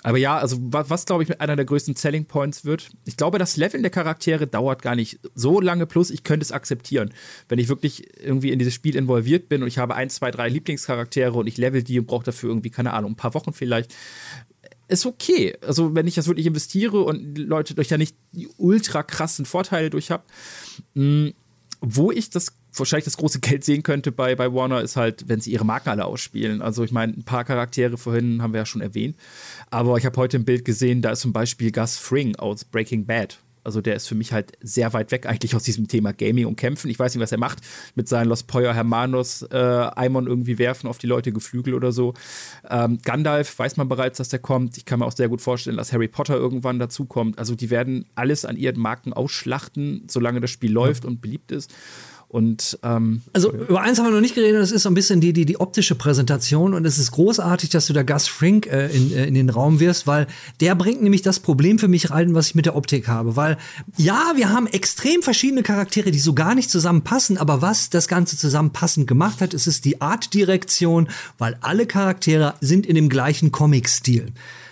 aber 0.06 0.18
ja, 0.18 0.38
also 0.38 0.56
was, 0.60 0.88
was 0.88 1.04
glaube 1.04 1.24
ich 1.24 1.40
einer 1.40 1.56
der 1.56 1.64
größten 1.64 1.96
Selling 1.96 2.26
Points 2.26 2.64
wird, 2.64 2.90
ich 3.04 3.16
glaube, 3.16 3.40
das 3.40 3.56
Leveln 3.56 3.82
der 3.82 3.90
Charaktere 3.90 4.46
dauert 4.46 4.80
gar 4.80 4.94
nicht 4.94 5.18
so 5.34 5.60
lange, 5.60 5.84
plus 5.84 6.12
ich 6.12 6.22
könnte 6.22 6.44
es 6.44 6.52
akzeptieren. 6.52 7.12
Wenn 7.48 7.58
ich 7.58 7.66
wirklich 7.68 8.06
irgendwie 8.22 8.52
in 8.52 8.60
dieses 8.60 8.72
Spiel 8.72 8.94
involviert 8.94 9.48
bin 9.48 9.62
und 9.62 9.68
ich 9.68 9.78
habe 9.78 9.96
ein, 9.96 10.08
zwei, 10.08 10.30
drei 10.30 10.48
Lieblingscharaktere 10.48 11.32
und 11.32 11.48
ich 11.48 11.56
level 11.56 11.82
die 11.82 11.98
und 11.98 12.06
brauche 12.06 12.24
dafür 12.24 12.50
irgendwie, 12.50 12.70
keine 12.70 12.92
Ahnung, 12.92 13.12
ein 13.12 13.16
paar 13.16 13.34
Wochen 13.34 13.52
vielleicht, 13.52 13.96
ist 14.86 15.06
okay. 15.06 15.56
Also, 15.60 15.96
wenn 15.96 16.06
ich 16.06 16.14
das 16.14 16.28
wirklich 16.28 16.46
investiere 16.46 17.00
und 17.00 17.36
Leute 17.36 17.74
durch 17.74 17.90
ja 17.90 17.98
nicht 17.98 18.14
die 18.30 18.46
ultra 18.58 19.02
krassen 19.02 19.44
Vorteile 19.44 19.90
durch 19.90 20.12
habe, 20.12 20.22
hm, 20.94 21.34
wo 21.88 22.10
ich 22.10 22.30
das 22.30 22.52
wahrscheinlich 22.74 23.04
das 23.04 23.16
große 23.16 23.38
Geld 23.38 23.64
sehen 23.64 23.84
könnte 23.84 24.10
bei, 24.10 24.34
bei 24.34 24.52
Warner, 24.52 24.80
ist 24.80 24.96
halt, 24.96 25.28
wenn 25.28 25.40
sie 25.40 25.52
ihre 25.52 25.64
Marken 25.64 25.88
alle 25.88 26.04
ausspielen. 26.04 26.60
Also 26.60 26.82
ich 26.82 26.90
meine, 26.90 27.12
ein 27.12 27.22
paar 27.22 27.44
Charaktere 27.44 27.96
vorhin 27.96 28.42
haben 28.42 28.52
wir 28.52 28.58
ja 28.58 28.66
schon 28.66 28.80
erwähnt. 28.80 29.16
Aber 29.70 29.96
ich 29.96 30.04
habe 30.04 30.16
heute 30.16 30.36
ein 30.36 30.44
Bild 30.44 30.64
gesehen, 30.64 31.00
da 31.00 31.10
ist 31.12 31.20
zum 31.20 31.32
Beispiel 31.32 31.70
Gus 31.70 31.96
Fring 31.96 32.34
aus 32.36 32.64
Breaking 32.64 33.06
Bad. 33.06 33.38
Also 33.66 33.80
der 33.80 33.96
ist 33.96 34.06
für 34.06 34.14
mich 34.14 34.32
halt 34.32 34.52
sehr 34.62 34.92
weit 34.92 35.10
weg 35.10 35.26
eigentlich 35.26 35.56
aus 35.56 35.64
diesem 35.64 35.88
Thema 35.88 36.12
Gaming 36.12 36.46
und 36.46 36.56
Kämpfen. 36.56 36.88
Ich 36.88 36.98
weiß 36.98 37.14
nicht, 37.14 37.22
was 37.22 37.32
er 37.32 37.38
macht 37.38 37.58
mit 37.96 38.08
seinen 38.08 38.28
Los 38.28 38.44
Poyer 38.44 38.72
Hermanos, 38.72 39.42
äh, 39.42 39.56
Eimon 39.56 40.28
irgendwie 40.28 40.58
werfen 40.58 40.86
auf 40.86 40.98
die 40.98 41.08
Leute 41.08 41.32
Geflügel 41.32 41.74
oder 41.74 41.90
so. 41.90 42.14
Ähm, 42.70 42.98
Gandalf 43.02 43.58
weiß 43.58 43.76
man 43.76 43.88
bereits, 43.88 44.18
dass 44.18 44.28
der 44.28 44.38
kommt. 44.38 44.76
Ich 44.78 44.84
kann 44.84 45.00
mir 45.00 45.06
auch 45.06 45.12
sehr 45.12 45.28
gut 45.28 45.40
vorstellen, 45.40 45.76
dass 45.76 45.92
Harry 45.92 46.08
Potter 46.08 46.36
irgendwann 46.36 46.78
dazukommt. 46.78 47.38
Also 47.38 47.56
die 47.56 47.70
werden 47.70 48.06
alles 48.14 48.44
an 48.44 48.56
ihren 48.56 48.80
Marken 48.80 49.12
ausschlachten, 49.12 50.04
solange 50.08 50.40
das 50.40 50.50
Spiel 50.50 50.72
läuft 50.72 51.04
und 51.04 51.20
beliebt 51.20 51.50
ist. 51.50 51.74
Und 52.36 52.78
ähm, 52.82 53.22
also 53.32 53.50
über 53.50 53.80
eins 53.80 53.98
haben 53.98 54.08
wir 54.08 54.10
noch 54.10 54.20
nicht 54.20 54.34
geredet, 54.34 54.60
das 54.60 54.70
ist 54.70 54.82
so 54.82 54.90
ein 54.90 54.94
bisschen 54.94 55.22
die, 55.22 55.32
die, 55.32 55.46
die 55.46 55.58
optische 55.58 55.94
Präsentation 55.94 56.74
und 56.74 56.84
es 56.84 56.98
ist 56.98 57.12
großartig, 57.12 57.70
dass 57.70 57.86
du 57.86 57.94
da 57.94 58.02
Gus 58.02 58.28
Frink 58.28 58.66
äh, 58.66 58.88
in, 58.88 59.10
äh, 59.10 59.24
in 59.24 59.32
den 59.32 59.48
Raum 59.48 59.80
wirst, 59.80 60.06
weil 60.06 60.26
der 60.60 60.74
bringt 60.74 61.02
nämlich 61.02 61.22
das 61.22 61.40
Problem 61.40 61.78
für 61.78 61.88
mich 61.88 62.10
rein, 62.10 62.34
was 62.34 62.48
ich 62.48 62.54
mit 62.54 62.66
der 62.66 62.76
Optik 62.76 63.08
habe. 63.08 63.36
Weil 63.36 63.56
ja, 63.96 64.34
wir 64.34 64.50
haben 64.50 64.66
extrem 64.66 65.22
verschiedene 65.22 65.62
Charaktere, 65.62 66.10
die 66.10 66.18
so 66.18 66.34
gar 66.34 66.54
nicht 66.54 66.68
zusammenpassen, 66.68 67.38
aber 67.38 67.62
was 67.62 67.88
das 67.88 68.06
Ganze 68.06 68.36
zusammenpassend 68.36 69.06
gemacht 69.06 69.40
hat, 69.40 69.54
ist 69.54 69.66
es 69.66 69.80
die 69.80 70.02
Artdirektion, 70.02 71.08
weil 71.38 71.56
alle 71.62 71.86
Charaktere 71.86 72.52
sind 72.60 72.84
in 72.84 72.96
dem 72.96 73.08
gleichen 73.08 73.50
Comic-Stil. 73.50 74.26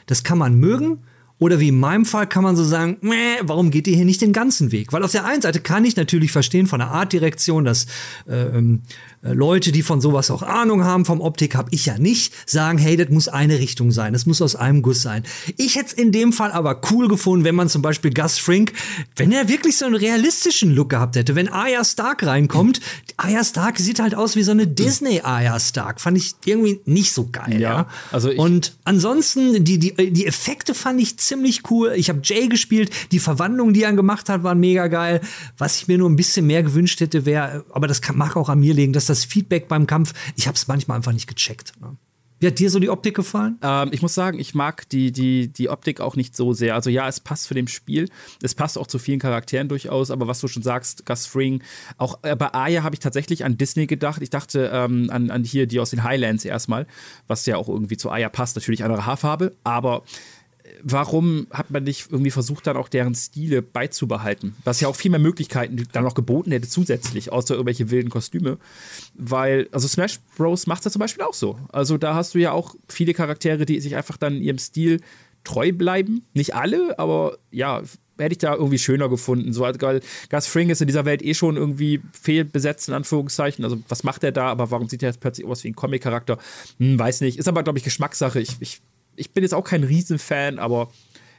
Das 0.05 0.23
kann 0.23 0.37
man 0.37 0.55
mögen 0.57 0.99
oder 1.45 1.61
wie 1.61 1.69
in 1.69 1.79
meinem 1.79 2.07
Fall 2.07 2.27
kann 2.27 2.43
man 2.43 2.57
so 2.57 2.65
sagen, 2.65 2.97
Mäh, 3.03 3.37
warum 3.43 3.71
geht 3.71 3.87
ihr 3.87 3.95
hier 3.95 4.07
nicht 4.07 4.23
den 4.23 4.33
ganzen 4.33 4.73
Weg? 4.73 4.95
Weil 4.95 5.05
auf 5.05 5.13
der 5.13 5.27
einen 5.27 5.43
Seite 5.43 5.61
kann 5.61 5.85
ich 5.85 5.95
natürlich 5.95 6.33
verstehen 6.33 6.67
von 6.67 6.79
der 6.79 6.89
Artdirektion, 6.89 7.67
dass 7.67 7.85
äh, 8.27 8.45
ähm, 8.57 8.81
äh, 9.14 9.14
Leute, 9.25 9.73
die 9.73 9.83
von 9.83 10.01
sowas 10.01 10.31
auch 10.31 10.43
Ahnung 10.43 10.85
haben, 10.85 11.05
vom 11.05 11.21
Optik 11.21 11.55
habe 11.55 11.69
ich 11.73 11.87
ja 11.87 11.99
nicht, 11.99 12.35
sagen, 12.47 12.79
hey, 12.79 12.97
das 12.97 13.09
muss 13.09 13.29
eine 13.29 13.59
Richtung 13.59 13.91
sein, 13.91 14.13
das 14.13 14.27
muss 14.27 14.43
aus 14.43 14.55
einem 14.55 14.83
Guss 14.83 15.03
sein. 15.03 15.25
Ich 15.57 15.77
hätte 15.77 15.87
es 15.87 15.93
in 15.95 16.13
dem 16.13 16.33
Fall 16.33 16.53
aber 16.53 16.81
cool 16.91 17.09
gefunden, 17.09 17.45
wenn 17.45 17.55
man 17.55 17.69
zum 17.69 17.81
Beispiel 17.83 18.13
Gus 18.13 18.39
Frink, 18.39 18.73
wenn 19.17 19.33
er 19.33 19.49
wirklich 19.49 19.79
so 19.79 19.87
einen 19.87 19.95
realistischen 19.95 20.75
Look 20.75 20.91
gehabt 20.91 21.17
hätte, 21.17 21.35
wenn 21.35 21.49
Arya 21.49 21.85
Stark 21.85 22.25
reinkommt, 22.25 22.81
Arya 23.17 23.45
Stark 23.45 23.79
sieht 23.79 24.01
halt 24.01 24.15
aus 24.15 24.37
wie 24.37 24.43
so 24.43 24.51
eine 24.51 24.67
Disney 24.67 25.21
Arya 25.21 25.59
Stark, 25.59 26.01
fand 26.01 26.19
ich 26.19 26.35
irgendwie 26.45 26.81
nicht 26.85 27.13
so 27.13 27.29
geil. 27.31 27.61
Ja, 27.61 27.61
ja? 27.61 27.87
also 28.13 28.31
und 28.31 28.75
ansonsten 28.85 29.65
die 29.65 29.79
die 29.79 29.95
die 30.13 30.27
Effekte 30.27 30.75
fand 30.75 31.01
ich 31.01 31.17
ziemlich 31.19 31.71
cool. 31.71 31.93
Ich 31.97 32.09
habe 32.09 32.21
Jay 32.23 32.49
gespielt, 32.49 32.91
die 33.13 33.19
Verwandlungen, 33.19 33.73
die 33.73 33.83
er 33.83 33.93
gemacht 33.93 34.29
hat, 34.29 34.43
waren 34.43 34.61
mega 34.61 34.89
geil. 34.89 35.21
Was 35.57 35.77
ich 35.77 35.89
mir 35.89 35.99
nur 35.99 36.11
ein 36.11 36.17
bisschen 36.17 36.47
mehr 36.47 36.63
gewünscht 36.63 37.01
hätte, 37.01 37.25
wäre, 37.25 37.65
aber 37.73 37.87
das 37.87 38.03
kann, 38.03 38.17
mag 38.17 38.37
auch 38.37 38.49
an 38.49 38.61
mir 38.61 38.75
liegen, 38.75 38.93
dass 38.93 39.07
das 39.07 39.14
Feedback 39.23 39.69
beim 39.69 39.87
Kampf, 39.87 40.13
ich 40.35 40.49
habe 40.49 40.57
es 40.57 40.67
manchmal 40.67 40.97
einfach 40.97 41.13
nicht 41.13 41.29
gecheckt. 41.29 41.73
Ne? 41.81 41.97
Wie 42.45 42.49
hat 42.49 42.59
dir 42.59 42.69
so 42.69 42.79
die 42.79 42.91
Optik 42.91 43.15
gefallen? 43.15 43.59
Ähm, 43.63 43.89
ich 43.93 44.03
muss 44.03 44.15
sagen, 44.15 44.39
ich 44.39 44.55
mag 44.55 44.87
die, 44.91 45.13
die, 45.13 45.49
die 45.49 45.71
Optik 45.71 46.01
auch 46.01 46.17
nicht 46.17 46.37
so 46.37 46.53
sehr. 46.53 46.75
Also 46.75 46.91
ja, 46.91 47.09
es 47.09 47.19
passt 47.21 47.49
für 47.49 47.55
dem 47.55 47.69
Spiel. 47.69 48.11
Es 48.43 48.55
passt 48.55 48.77
auch 48.77 48.87
zu 48.87 48.99
vielen 48.99 49.19
Charakteren 49.19 49.69
durchaus, 49.69 50.11
aber 50.11 50.27
was 50.27 50.41
du 50.41 50.49
schon 50.49 50.63
sagst, 50.63 51.07
Gus 51.07 51.25
Fring, 51.25 51.63
auch 51.97 52.19
äh, 52.23 52.37
bei 52.37 52.53
Aya 52.53 52.83
habe 52.83 52.97
ich 52.97 53.01
tatsächlich 53.01 53.47
an 53.47 53.57
Disney 53.57 53.87
gedacht. 53.87 54.21
Ich 54.21 54.29
dachte 54.29 54.71
ähm, 54.75 55.09
an, 55.11 55.31
an 55.31 55.43
hier 55.43 55.67
die 55.67 55.81
aus 55.81 55.89
den 55.89 56.05
Highlands 56.05 56.45
erstmal, 56.45 56.87
was 57.29 57.47
ja 57.47 57.57
auch 57.57 57.69
irgendwie 57.69 57.97
zu 57.97 58.11
Aya 58.11 58.29
passt. 58.29 58.57
Natürlich 58.57 58.85
andere 58.85 59.07
Haarfarbe, 59.07 59.57
aber 59.65 60.03
warum 60.85 61.47
hat 61.51 61.71
man 61.71 61.83
nicht 61.83 62.11
irgendwie 62.11 62.31
versucht, 62.31 62.67
dann 62.67 62.77
auch 62.77 62.89
deren 62.89 63.15
Stile 63.15 63.63
beizubehalten? 63.63 64.55
Was 64.65 64.81
ja 64.81 64.89
auch 64.89 64.97
viel 64.97 65.11
mehr 65.11 65.21
Möglichkeiten 65.21 65.83
dann 65.93 66.05
noch 66.05 66.15
geboten 66.15 66.53
hätte 66.53 66.69
zusätzlich, 66.69 67.33
außer 67.33 67.55
irgendwelche 67.55 67.91
wilden 67.91 68.11
Kostüme. 68.11 68.59
Weil, 69.15 69.69
also 69.73 69.89
Smash 69.89 70.21
Bros. 70.37 70.67
macht 70.67 70.85
das 70.85 70.93
zum 70.93 71.01
Beispiel 71.01 71.25
auch 71.25 71.35
so. 71.35 71.59
Also 71.73 71.97
da 71.97 72.15
hast 72.15 72.35
du 72.35 72.39
ja 72.39 72.53
auch 72.53 72.75
viele 72.89 73.15
Charaktere, 73.15 73.65
die 73.65 73.81
sich 73.81 73.97
einfach 73.97 74.19
dann 74.19 74.37
ihrem 74.37 74.59
Stil 74.59 75.01
treu 75.43 75.73
bleiben. 75.73 76.25
Nicht 76.35 76.55
alle, 76.55 76.99
aber 76.99 77.39
ja, 77.51 77.83
hätte 78.19 78.33
ich 78.33 78.39
da 78.39 78.55
irgendwie 78.55 78.79
schöner 78.79 79.09
gefunden. 79.09 79.53
So, 79.53 79.63
weil 79.63 80.01
Gus 80.31 80.47
Fring 80.47 80.71
ist 80.71 80.81
in 80.81 80.87
dieser 80.87 81.05
Welt 81.05 81.23
eh 81.23 81.35
schon 81.35 81.57
irgendwie 81.57 82.01
fehlbesetzt, 82.13 82.89
in 82.89 82.95
Anführungszeichen. 82.95 83.65
Also, 83.65 83.79
was 83.89 84.05
macht 84.05 84.23
er 84.23 84.33
da? 84.33 84.49
Aber 84.49 84.71
warum 84.71 84.89
sieht 84.89 85.03
er 85.03 85.09
jetzt 85.09 85.21
plötzlich 85.21 85.47
aus 85.47 85.65
wie 85.65 85.69
ein 85.69 85.75
Comic-Charakter? 85.75 86.39
Hm, 86.79 86.99
weiß 86.99 87.23
nicht. 87.23 87.39
Ist 87.39 87.49
aber, 87.49 87.63
glaube 87.63 87.79
ich, 87.79 87.85
Geschmackssache. 87.85 88.41
Ich, 88.41 88.57
ich 88.61 88.81
ich 89.17 89.31
bin 89.33 89.43
jetzt 89.43 89.55
auch 89.55 89.65
kein 89.65 89.85
Riesenfan, 89.85 90.59
aber 90.59 90.89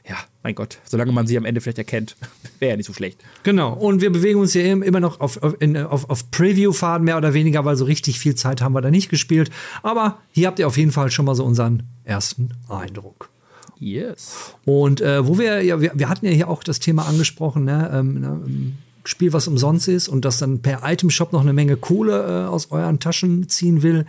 ja, 0.08 0.16
mein 0.42 0.54
Gott, 0.54 0.78
solange 0.84 1.10
man 1.10 1.26
sie 1.26 1.36
am 1.36 1.44
Ende 1.44 1.60
vielleicht 1.60 1.78
erkennt, 1.78 2.16
wäre 2.60 2.70
ja 2.70 2.76
nicht 2.76 2.86
so 2.86 2.92
schlecht. 2.92 3.18
Genau, 3.42 3.72
und 3.72 4.00
wir 4.00 4.10
bewegen 4.10 4.38
uns 4.38 4.52
hier 4.52 4.64
immer 4.64 5.00
noch 5.00 5.20
auf, 5.20 5.42
auf, 5.42 5.54
auf, 5.60 6.10
auf 6.10 6.30
Preview-Faden 6.30 7.04
mehr 7.04 7.16
oder 7.16 7.34
weniger, 7.34 7.64
weil 7.64 7.76
so 7.76 7.84
richtig 7.84 8.18
viel 8.18 8.34
Zeit 8.34 8.60
haben 8.60 8.72
wir 8.72 8.80
da 8.80 8.90
nicht 8.90 9.08
gespielt. 9.08 9.50
Aber 9.82 10.18
hier 10.30 10.46
habt 10.46 10.58
ihr 10.58 10.66
auf 10.66 10.76
jeden 10.76 10.92
Fall 10.92 11.10
schon 11.10 11.24
mal 11.24 11.34
so 11.34 11.44
unseren 11.44 11.82
ersten 12.04 12.50
Eindruck. 12.68 13.30
Yes. 13.78 14.54
Und 14.64 15.00
äh, 15.00 15.26
wo 15.26 15.38
wir, 15.38 15.62
ja, 15.62 15.80
wir, 15.80 15.92
wir 15.94 16.08
hatten 16.08 16.26
ja 16.26 16.32
hier 16.32 16.48
auch 16.48 16.62
das 16.62 16.78
Thema 16.78 17.06
angesprochen, 17.06 17.64
ne, 17.64 17.90
ähm, 17.92 18.20
ne, 18.20 18.74
Spiel, 19.04 19.32
was 19.32 19.46
umsonst 19.46 19.86
ist 19.88 20.08
und 20.08 20.24
das 20.24 20.38
dann 20.38 20.62
per 20.62 20.80
Item-Shop 20.84 21.32
noch 21.32 21.42
eine 21.42 21.52
Menge 21.52 21.76
Kohle 21.76 22.46
äh, 22.46 22.48
aus 22.48 22.72
euren 22.72 22.98
Taschen 22.98 23.48
ziehen 23.48 23.82
will. 23.82 24.06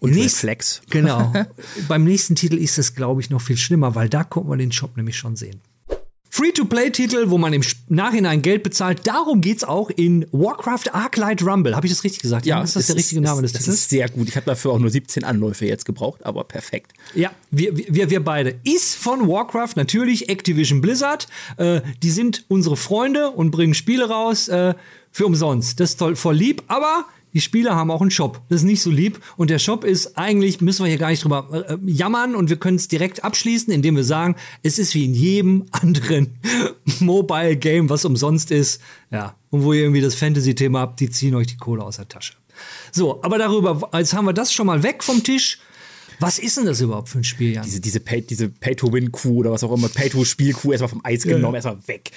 Und 0.00 0.12
Nächst, 0.12 0.38
Flex. 0.38 0.82
Genau. 0.90 1.32
Beim 1.88 2.04
nächsten 2.04 2.34
Titel 2.34 2.56
ist 2.56 2.78
es, 2.78 2.94
glaube 2.94 3.20
ich, 3.20 3.30
noch 3.30 3.40
viel 3.40 3.56
schlimmer, 3.56 3.94
weil 3.94 4.08
da 4.08 4.24
konnte 4.24 4.48
man 4.48 4.58
den 4.58 4.72
Shop 4.72 4.96
nämlich 4.96 5.16
schon 5.16 5.36
sehen. 5.36 5.60
Free-to-Play-Titel, 6.32 7.28
wo 7.28 7.38
man 7.38 7.52
im 7.52 7.62
Nachhinein 7.88 8.40
Geld 8.40 8.62
bezahlt. 8.62 9.04
Darum 9.04 9.40
geht's 9.40 9.64
auch 9.64 9.90
in 9.90 10.26
Warcraft 10.30 10.92
Arclight 10.92 11.42
Rumble. 11.44 11.74
Habe 11.74 11.88
ich 11.88 11.92
das 11.92 12.04
richtig 12.04 12.22
gesagt? 12.22 12.46
Ja, 12.46 12.62
ist 12.62 12.76
das 12.76 12.86
der 12.86 12.94
richtige 12.94 13.20
Name 13.20 13.42
des 13.42 13.50
Titels? 13.50 13.66
Das 13.66 13.74
ist 13.74 13.90
sehr 13.90 14.08
gut. 14.08 14.28
Ich 14.28 14.36
habe 14.36 14.46
dafür 14.46 14.70
auch 14.70 14.78
nur 14.78 14.90
17 14.90 15.24
Anläufe 15.24 15.66
jetzt 15.66 15.84
gebraucht, 15.84 16.24
aber 16.24 16.44
perfekt. 16.44 16.92
Ja, 17.14 17.32
wir, 17.50 17.76
wir, 17.76 18.10
wir 18.10 18.24
beide. 18.24 18.54
Ist 18.62 18.94
von 18.94 19.28
Warcraft 19.28 19.72
natürlich 19.74 20.28
Activision 20.28 20.80
Blizzard. 20.80 21.26
Äh, 21.56 21.80
die 22.00 22.10
sind 22.10 22.44
unsere 22.46 22.76
Freunde 22.76 23.30
und 23.30 23.50
bringen 23.50 23.74
Spiele 23.74 24.08
raus 24.08 24.46
äh, 24.46 24.74
für 25.10 25.26
umsonst. 25.26 25.80
Das 25.80 25.90
ist 25.90 25.96
toll, 25.96 26.14
voll 26.14 26.36
lieb, 26.36 26.62
aber 26.68 27.06
die 27.32 27.40
Spieler 27.40 27.74
haben 27.74 27.90
auch 27.90 28.00
einen 28.00 28.10
Shop. 28.10 28.42
Das 28.48 28.60
ist 28.60 28.66
nicht 28.66 28.82
so 28.82 28.90
lieb. 28.90 29.20
Und 29.36 29.50
der 29.50 29.58
Shop 29.58 29.84
ist 29.84 30.18
eigentlich, 30.18 30.60
müssen 30.60 30.84
wir 30.84 30.88
hier 30.88 30.98
gar 30.98 31.10
nicht 31.10 31.24
drüber 31.24 31.66
äh, 31.68 31.76
jammern 31.86 32.34
und 32.34 32.50
wir 32.50 32.56
können 32.56 32.76
es 32.76 32.88
direkt 32.88 33.24
abschließen, 33.24 33.72
indem 33.72 33.96
wir 33.96 34.04
sagen, 34.04 34.36
es 34.62 34.78
ist 34.78 34.94
wie 34.94 35.04
in 35.04 35.14
jedem 35.14 35.66
anderen 35.70 36.38
Mobile 37.00 37.56
Game, 37.56 37.88
was 37.88 38.04
umsonst 38.04 38.50
ist. 38.50 38.80
Ja. 39.10 39.34
Und 39.50 39.64
wo 39.64 39.72
ihr 39.72 39.82
irgendwie 39.82 40.00
das 40.00 40.14
Fantasy-Thema 40.14 40.80
habt, 40.80 41.00
die 41.00 41.10
ziehen 41.10 41.34
euch 41.34 41.48
die 41.48 41.56
Kohle 41.56 41.82
aus 41.82 41.96
der 41.96 42.08
Tasche. 42.08 42.34
So, 42.92 43.22
aber 43.22 43.38
darüber, 43.38 43.90
jetzt 43.94 44.14
haben 44.14 44.26
wir 44.26 44.32
das 44.32 44.52
schon 44.52 44.66
mal 44.66 44.82
weg 44.82 45.02
vom 45.02 45.22
Tisch. 45.22 45.58
Was 46.20 46.38
ist 46.38 46.58
denn 46.58 46.66
das 46.66 46.80
überhaupt 46.82 47.08
für 47.08 47.18
ein 47.18 47.24
Spiel, 47.24 47.54
Jan? 47.54 47.64
Diese, 47.64 47.80
diese 47.80 48.00
Pay-to-Win-Kuh 48.00 49.38
oder 49.38 49.52
was 49.52 49.64
auch 49.64 49.72
immer, 49.72 49.88
Pay-to-Spiel-Kuh 49.88 50.72
erstmal 50.72 50.90
vom 50.90 51.00
Eis 51.02 51.22
genommen, 51.22 51.54
ja. 51.54 51.64
erstmal 51.64 51.88
weg. 51.88 52.10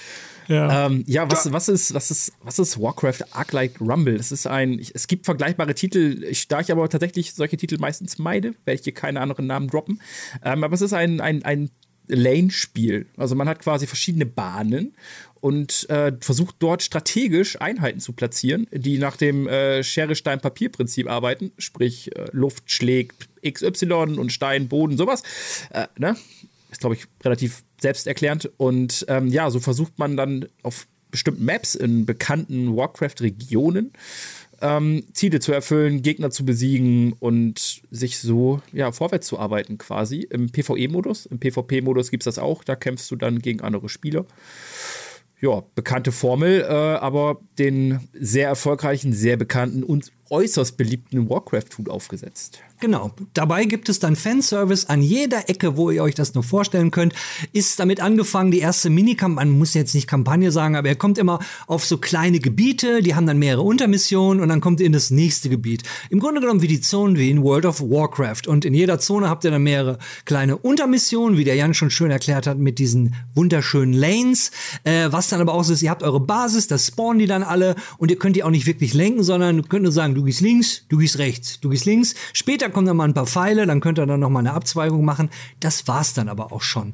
Ja, 0.47 0.88
ähm, 0.88 1.03
ja 1.08 1.29
was, 1.29 1.51
was, 1.51 1.69
ist, 1.69 1.93
was, 1.93 2.12
ist, 2.12 2.34
was 2.41 2.60
ist 2.60 2.79
Warcraft 2.79 3.21
Arclight 3.32 3.79
Rumble? 3.79 4.17
Das 4.17 4.32
ist 4.32 4.47
ein, 4.47 4.79
es 4.93 5.08
gibt 5.08 5.25
vergleichbare 5.25 5.75
Titel, 5.75 6.23
ich, 6.23 6.47
da 6.47 6.60
ich 6.60 6.71
aber 6.71 6.88
tatsächlich 6.89 7.34
solche 7.34 7.58
Titel 7.58 7.77
meistens 7.79 8.17
meide, 8.17 8.53
werde 8.65 8.79
ich 8.79 8.84
hier 8.84 8.93
keine 8.93 9.21
anderen 9.21 9.47
Namen 9.47 9.67
droppen. 9.67 10.01
Ähm, 10.43 10.63
aber 10.63 10.73
es 10.73 10.82
ist 10.82 10.93
ein, 10.93 11.21
ein, 11.21 11.43
ein 11.43 11.69
Lane-Spiel. 12.08 13.08
Also 13.17 13.36
man 13.36 13.47
hat 13.47 13.60
quasi 13.60 13.88
verschiedene 13.88 14.25
Bahnen 14.25 14.93
und 15.43 15.89
äh, 15.89 16.13
versucht 16.21 16.56
dort 16.60 16.84
strategisch 16.84 17.60
Einheiten 17.62 17.99
zu 17.99 18.13
platzieren, 18.13 18.67
die 18.71 18.97
nach 18.97 19.17
dem 19.17 19.47
äh, 19.47 19.84
Schere-Stein-Papier-Prinzip 19.84 21.10
arbeiten, 21.10 21.51
sprich 21.58 22.15
äh, 22.15 22.27
Luft 22.32 22.71
schlägt 22.71 23.29
XY 23.45 24.17
und 24.17 24.32
Stein, 24.32 24.67
Boden, 24.69 24.97
sowas. 24.97 25.23
Äh, 25.71 25.88
ne? 25.97 26.15
Glaube 26.84 26.96
ich, 26.98 27.06
relativ 27.24 27.63
selbsterklärend. 27.82 28.52
Und 28.58 29.06
ähm, 29.08 29.28
ja, 29.28 29.50
so 29.50 29.60
versucht 29.60 29.98
man 29.98 30.17
dann 30.17 30.48
auf 30.63 30.88
bestimmten 31.12 31.46
Maps 31.46 31.76
in 31.76 32.06
bekannten 32.06 32.76
Warcraft-Regionen 32.76 33.93
ähm, 34.62 35.04
Ziele 35.13 35.39
zu 35.39 35.52
erfüllen, 35.52 36.02
Gegner 36.02 36.32
zu 36.32 36.46
besiegen 36.46 37.13
und 37.13 37.82
sich 37.91 38.19
so 38.19 38.62
ja, 38.72 38.91
vorwärts 38.91 39.28
zu 39.28 39.38
arbeiten 39.38 39.78
quasi. 39.78 40.28
Im 40.30 40.50
PvE-Modus. 40.50 41.26
Im 41.26 41.39
PvP-Modus 41.39 42.12
gibt 42.12 42.24
es 42.24 42.26
das 42.26 42.39
auch. 42.39 42.63
Da 42.63 42.76
kämpfst 42.76 43.12
du 43.12 43.15
dann 43.15 43.39
gegen 43.39 43.62
andere 43.62 43.89
Spieler. 43.89 44.26
Ja, 45.39 45.63
bekannte 45.76 46.13
Formel, 46.13 46.62
äh, 46.62 46.65
aber 46.74 47.41
den 47.60 48.00
sehr 48.13 48.48
erfolgreichen, 48.48 49.12
sehr 49.12 49.36
bekannten 49.36 49.84
und 49.84 50.12
äußerst 50.29 50.77
beliebten 50.77 51.29
Warcraft-Hut 51.29 51.89
aufgesetzt. 51.89 52.59
Genau. 52.83 53.12
Dabei 53.33 53.63
gibt 53.63 53.88
es 53.88 53.99
dann 53.99 54.17
Fanservice 54.17 54.89
an 54.89 55.01
jeder 55.01 55.49
Ecke, 55.49 55.77
wo 55.77 55.89
ihr 55.89 56.03
euch 56.03 56.15
das 56.15 56.33
nur 56.33 56.43
vorstellen 56.43 56.91
könnt. 56.91 57.13
Ist 57.53 57.79
damit 57.79 58.01
angefangen, 58.01 58.51
die 58.51 58.59
erste 58.59 58.89
Minikampagne, 58.89 59.49
man 59.49 59.57
muss 59.57 59.73
jetzt 59.73 59.95
nicht 59.95 60.05
Kampagne 60.05 60.51
sagen, 60.51 60.75
aber 60.75 60.89
er 60.89 60.97
kommt 60.97 61.17
immer 61.17 61.39
auf 61.67 61.86
so 61.86 61.97
kleine 61.97 62.39
Gebiete, 62.39 63.01
die 63.01 63.15
haben 63.15 63.25
dann 63.25 63.39
mehrere 63.39 63.62
Untermissionen 63.62 64.43
und 64.43 64.49
dann 64.49 64.59
kommt 64.59 64.81
ihr 64.81 64.86
in 64.86 64.91
das 64.91 65.12
nächste 65.12 65.47
Gebiet. 65.47 65.83
Im 66.09 66.19
Grunde 66.19 66.41
genommen 66.41 66.62
wie 66.62 66.67
die 66.67 66.81
Zonen 66.81 67.17
wie 67.17 67.29
in 67.29 67.41
World 67.41 67.65
of 67.65 67.79
Warcraft. 67.79 68.47
Und 68.47 68.65
in 68.65 68.73
jeder 68.73 68.99
Zone 68.99 69.29
habt 69.29 69.45
ihr 69.45 69.51
dann 69.51 69.63
mehrere 69.63 69.97
kleine 70.25 70.57
Untermissionen, 70.57 71.38
wie 71.38 71.45
der 71.45 71.55
Jan 71.55 71.73
schon 71.73 71.89
schön 71.89 72.12
erklärt 72.12 72.47
hat, 72.47 72.57
mit 72.57 72.79
diesen 72.79 73.15
wunderschönen 73.33 73.93
Lanes. 73.93 74.51
Äh, 74.83 75.07
was 75.09 75.29
dann 75.29 75.39
aber 75.39 75.53
auch 75.53 75.63
so 75.63 75.71
ist, 75.71 75.83
ihr 75.83 75.89
habt 75.89 76.03
eure 76.03 76.19
Basis, 76.19 76.67
das 76.67 76.88
spawnen 76.88 77.19
die 77.19 77.27
dann 77.27 77.43
alle 77.43 77.75
und 77.97 78.12
ihr 78.12 78.17
könnt 78.17 78.36
die 78.36 78.43
auch 78.43 78.49
nicht 78.49 78.65
wirklich 78.65 78.93
lenken, 78.93 79.23
sondern 79.23 79.69
könnt 79.69 79.83
nur 79.83 79.93
sagen, 79.93 80.12
du 80.13 80.23
gehst 80.23 80.41
links, 80.41 80.86
du 80.89 80.97
gehst 80.97 81.17
rechts, 81.17 81.60
du 81.60 81.69
gehst 81.69 81.86
links. 81.86 82.15
Später 82.34 82.69
kommen 82.69 82.88
dann 82.88 82.97
mal 82.97 83.08
ein 83.08 83.13
paar 83.13 83.28
Pfeile, 83.28 83.65
dann 83.65 83.82
könnt 83.82 83.99
ihr 83.99 84.06
dann 84.06 84.19
noch 84.19 84.30
mal 84.30 84.39
eine 84.39 84.54
Abzweigung 84.54 85.06
machen. 85.06 85.30
Das 85.60 85.88
war's 85.88 86.13
dann 86.13 86.30
aber 86.30 86.52
auch 86.52 86.62
schon. 86.62 86.93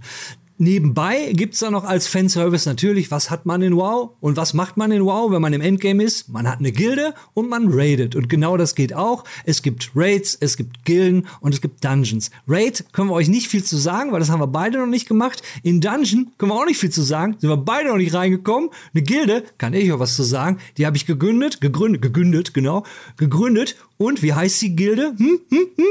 Nebenbei 0.61 1.31
gibt's 1.31 1.59
da 1.59 1.71
noch 1.71 1.85
als 1.85 2.07
Fanservice 2.07 2.67
natürlich, 2.67 3.11
was 3.11 3.29
hat 3.29 3.45
man 3.45 3.61
in 3.61 3.77
WoW 3.77 4.09
und 4.19 4.35
was 4.35 4.53
macht 4.53 4.75
man 4.75 4.91
in 4.91 5.05
WoW, 5.05 5.31
wenn 5.31 5.41
man 5.41 5.53
im 5.53 5.61
Endgame 5.61 6.03
ist? 6.03 6.27
Man 6.27 6.49
hat 6.49 6.59
eine 6.59 6.73
Gilde 6.73 7.13
und 7.33 7.47
man 7.47 7.69
raidet. 7.71 8.13
Und 8.13 8.27
genau 8.27 8.57
das 8.57 8.75
geht 8.75 8.93
auch. 8.93 9.23
Es 9.45 9.61
gibt 9.61 9.91
Raids, 9.95 10.37
es 10.37 10.57
gibt 10.57 10.83
Gilden 10.83 11.27
und 11.39 11.53
es 11.53 11.61
gibt 11.61 11.85
Dungeons. 11.85 12.29
Raid 12.45 12.83
können 12.91 13.07
wir 13.07 13.13
euch 13.13 13.29
nicht 13.29 13.47
viel 13.47 13.63
zu 13.63 13.77
sagen, 13.77 14.11
weil 14.11 14.19
das 14.19 14.29
haben 14.29 14.41
wir 14.41 14.47
beide 14.47 14.79
noch 14.79 14.85
nicht 14.85 15.07
gemacht. 15.07 15.41
In 15.63 15.79
Dungeon 15.79 16.31
können 16.37 16.51
wir 16.51 16.55
auch 16.55 16.65
nicht 16.65 16.81
viel 16.81 16.91
zu 16.91 17.03
sagen, 17.03 17.37
sind 17.39 17.49
wir 17.49 17.55
beide 17.55 17.87
noch 17.87 17.95
nicht 17.95 18.13
reingekommen. 18.13 18.69
Eine 18.93 19.03
Gilde, 19.03 19.45
kann 19.57 19.73
ich 19.73 19.89
auch 19.93 19.99
was 19.99 20.17
zu 20.17 20.23
sagen, 20.23 20.57
die 20.77 20.85
habe 20.85 20.97
ich 20.97 21.05
gegründet, 21.05 21.61
gegründet, 21.61 22.01
gegründet, 22.01 22.53
genau, 22.53 22.83
gegründet. 23.15 23.77
Und 23.95 24.21
wie 24.23 24.33
heißt 24.33 24.61
die 24.61 24.75
Gilde? 24.75 25.13
Hm, 25.17 25.39
hm, 25.49 25.67
hm? 25.77 25.85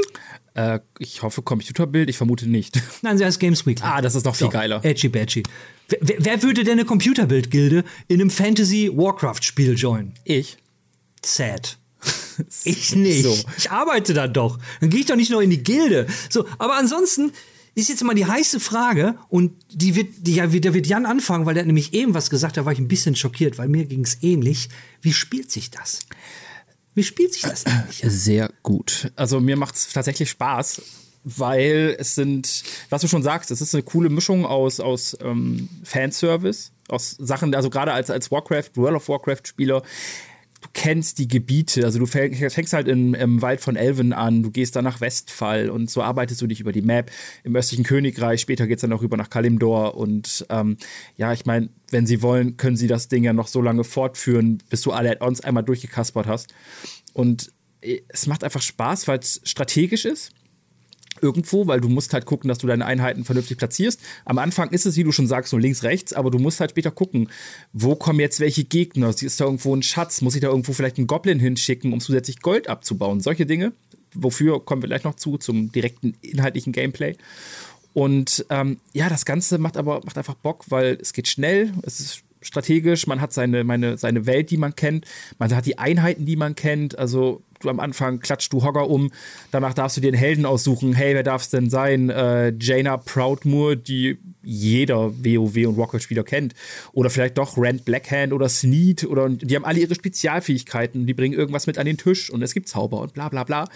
Äh, 0.59 0.79
ich 0.97 1.21
hoffe 1.21 1.41
Computerbild, 1.41 2.09
ich 2.09 2.17
vermute 2.17 2.47
nicht. 2.47 2.81
Nein, 3.01 3.17
sie 3.17 3.23
heißt 3.23 3.39
Games 3.39 3.65
Weekly. 3.65 3.85
Ah, 3.85 4.01
das 4.01 4.15
ist 4.15 4.25
noch 4.25 4.35
viel 4.35 4.49
geiler. 4.49 4.83
Edgy 4.83 5.07
Badgy. 5.07 5.43
Wer, 5.87 6.17
wer 6.19 6.43
würde 6.43 6.63
denn 6.63 6.73
eine 6.73 6.85
Computerbildgilde 6.85 7.85
in 8.07 8.19
einem 8.19 8.29
Fantasy-Warcraft-Spiel 8.29 9.75
joinen? 9.75 10.13
Ich. 10.23 10.57
Sad. 11.23 11.77
Ich 12.63 12.95
nicht. 12.95 13.23
So. 13.23 13.37
Ich 13.57 13.69
arbeite 13.69 14.13
da 14.13 14.29
doch. 14.29 14.59
Dann 14.79 14.89
gehe 14.89 15.01
ich 15.01 15.05
doch 15.05 15.17
nicht 15.17 15.29
noch 15.29 15.41
in 15.41 15.49
die 15.49 15.61
Gilde. 15.61 16.07
So, 16.29 16.45
aber 16.57 16.77
ansonsten 16.77 17.33
ist 17.75 17.89
jetzt 17.89 18.01
mal 18.01 18.15
die 18.15 18.25
heiße 18.25 18.61
Frage 18.61 19.15
und 19.27 19.51
die 19.73 19.95
wird, 19.95 20.07
die, 20.19 20.35
ja, 20.35 20.47
da 20.47 20.73
wird 20.73 20.87
Jan 20.87 21.05
anfangen, 21.05 21.45
weil 21.45 21.53
der 21.53 21.63
hat 21.63 21.67
nämlich 21.67 21.93
eben 21.93 22.13
was 22.13 22.29
gesagt, 22.29 22.55
da 22.55 22.63
war 22.63 22.71
ich 22.71 22.79
ein 22.79 22.87
bisschen 22.87 23.17
schockiert, 23.17 23.57
weil 23.57 23.67
mir 23.67 23.83
ging 23.83 24.05
es 24.05 24.23
ähnlich. 24.23 24.69
Wie 25.01 25.11
spielt 25.11 25.51
sich 25.51 25.69
das? 25.69 25.99
Wie 26.95 27.03
spielt 27.03 27.33
sich 27.33 27.43
das 27.43 27.65
eigentlich? 27.65 28.01
Sehr 28.05 28.51
gut. 28.63 29.11
Also 29.15 29.39
mir 29.39 29.55
macht 29.57 29.75
es 29.75 29.93
tatsächlich 29.93 30.29
Spaß, 30.29 30.81
weil 31.23 31.95
es 31.99 32.15
sind, 32.15 32.63
was 32.89 33.01
du 33.01 33.07
schon 33.07 33.23
sagst, 33.23 33.51
es 33.51 33.61
ist 33.61 33.73
eine 33.73 33.83
coole 33.83 34.09
Mischung 34.09 34.45
aus, 34.45 34.79
aus 34.79 35.17
ähm, 35.21 35.69
Fanservice, 35.83 36.71
aus 36.87 37.11
Sachen, 37.19 37.53
also 37.53 37.69
gerade 37.69 37.93
als, 37.93 38.09
als 38.09 38.31
Warcraft, 38.31 38.71
World 38.75 38.95
of 38.95 39.09
Warcraft-Spieler, 39.09 39.83
du 40.61 40.67
kennst 40.73 41.19
die 41.19 41.27
Gebiete, 41.27 41.85
also 41.85 41.99
du 41.99 42.05
fängst 42.05 42.73
halt 42.73 42.87
im, 42.87 43.13
im, 43.13 43.41
Wald 43.41 43.61
von 43.61 43.75
Elven 43.75 44.13
an, 44.13 44.43
du 44.43 44.51
gehst 44.51 44.75
dann 44.75 44.83
nach 44.83 45.01
Westfall 45.01 45.69
und 45.69 45.89
so 45.89 46.01
arbeitest 46.01 46.41
du 46.41 46.47
dich 46.47 46.59
über 46.59 46.71
die 46.71 46.81
Map. 46.81 47.11
Im 47.43 47.55
östlichen 47.55 47.85
Königreich, 47.85 48.41
später 48.41 48.67
geht 48.67 48.77
es 48.77 48.81
dann 48.81 48.93
auch 48.93 49.01
rüber 49.01 49.17
nach 49.17 49.29
Kalimdor 49.29 49.95
und 49.95 50.45
ähm, 50.49 50.77
ja, 51.15 51.33
ich 51.33 51.45
meine, 51.45 51.69
wenn 51.91 52.05
sie 52.05 52.21
wollen, 52.21 52.57
können 52.57 52.77
sie 52.77 52.87
das 52.87 53.07
Ding 53.07 53.23
ja 53.23 53.33
noch 53.33 53.47
so 53.47 53.61
lange 53.61 53.83
fortführen, 53.83 54.61
bis 54.69 54.81
du 54.81 54.91
alle 54.91 55.11
Add-ons 55.11 55.41
einmal 55.41 55.63
durchgekaspert 55.63 56.27
hast. 56.27 56.53
Und 57.13 57.51
äh, 57.81 58.01
es 58.09 58.27
macht 58.27 58.43
einfach 58.43 58.61
Spaß, 58.61 59.07
weil 59.07 59.19
es 59.19 59.41
strategisch 59.43 60.05
ist 60.05 60.31
irgendwo, 61.21 61.67
weil 61.67 61.81
du 61.81 61.89
musst 61.89 62.13
halt 62.13 62.25
gucken, 62.25 62.47
dass 62.47 62.59
du 62.59 62.67
deine 62.67 62.85
Einheiten 62.85 63.25
vernünftig 63.25 63.57
platzierst. 63.57 64.01
Am 64.25 64.37
Anfang 64.37 64.69
ist 64.69 64.85
es, 64.85 64.95
wie 64.95 65.03
du 65.03 65.11
schon 65.11 65.27
sagst, 65.27 65.53
nur 65.53 65.61
links, 65.61 65.83
rechts, 65.83 66.13
aber 66.13 66.31
du 66.31 66.39
musst 66.39 66.59
halt 66.59 66.71
später 66.71 66.91
gucken, 66.91 67.29
wo 67.73 67.95
kommen 67.95 68.19
jetzt 68.19 68.39
welche 68.39 68.63
Gegner? 68.63 69.09
Ist 69.09 69.39
da 69.39 69.45
irgendwo 69.45 69.75
ein 69.75 69.83
Schatz? 69.83 70.21
Muss 70.21 70.35
ich 70.35 70.41
da 70.41 70.47
irgendwo 70.47 70.73
vielleicht 70.73 70.97
einen 70.97 71.07
Goblin 71.07 71.39
hinschicken, 71.39 71.93
um 71.93 71.99
zusätzlich 71.99 72.41
Gold 72.41 72.67
abzubauen? 72.67 73.21
Solche 73.21 73.45
Dinge. 73.45 73.73
Wofür 74.13 74.63
kommen 74.63 74.81
wir 74.81 74.89
gleich 74.89 75.03
noch 75.03 75.15
zu, 75.15 75.37
zum 75.37 75.71
direkten 75.71 76.15
inhaltlichen 76.21 76.73
Gameplay. 76.73 77.15
Und 77.93 78.45
ähm, 78.49 78.79
ja, 78.93 79.09
das 79.09 79.25
Ganze 79.25 79.57
macht 79.57 79.77
aber 79.77 80.01
macht 80.05 80.17
einfach 80.17 80.35
Bock, 80.35 80.65
weil 80.69 80.97
es 81.01 81.13
geht 81.13 81.27
schnell, 81.27 81.73
es 81.83 81.99
ist 81.99 82.23
strategisch, 82.41 83.07
man 83.07 83.21
hat 83.21 83.33
seine, 83.33 83.63
meine, 83.63 83.97
seine 83.97 84.25
Welt, 84.25 84.49
die 84.51 84.57
man 84.57 84.75
kennt, 84.75 85.05
man 85.37 85.53
hat 85.55 85.65
die 85.65 85.77
Einheiten, 85.77 86.25
die 86.25 86.35
man 86.35 86.55
kennt. 86.55 86.97
Also 86.97 87.43
du 87.59 87.69
am 87.69 87.79
Anfang 87.79 88.19
klatscht 88.19 88.53
du 88.53 88.63
Hogger 88.63 88.89
um, 88.89 89.11
danach 89.51 89.73
darfst 89.73 89.97
du 89.97 90.01
dir 90.01 90.09
einen 90.09 90.17
Helden 90.17 90.45
aussuchen. 90.45 90.93
Hey, 90.93 91.13
wer 91.13 91.23
darf 91.23 91.43
es 91.43 91.49
denn 91.49 91.69
sein? 91.69 92.09
Äh, 92.09 92.53
Jaina 92.59 92.97
Proudmoore, 92.97 93.77
die 93.77 94.17
jeder 94.41 95.13
WoW 95.23 95.67
und 95.67 95.77
Rocket-Spieler 95.77 96.23
kennt. 96.23 96.53
Oder 96.93 97.09
vielleicht 97.09 97.37
doch 97.37 97.57
Rand 97.57 97.85
Blackhand 97.85 98.33
oder 98.33 98.47
Sneed. 98.47 99.03
Oder, 99.03 99.29
die 99.29 99.55
haben 99.55 99.65
alle 99.65 99.79
ihre 99.79 99.95
Spezialfähigkeiten. 99.95 101.05
Die 101.05 101.13
bringen 101.13 101.37
irgendwas 101.37 101.67
mit 101.67 101.77
an 101.77 101.85
den 101.85 101.97
Tisch 101.97 102.29
und 102.29 102.41
es 102.41 102.53
gibt 102.53 102.69
Zauber 102.69 103.01
und 103.01 103.13
bla 103.13 103.29
bla 103.29 103.43
bla. 103.43 103.67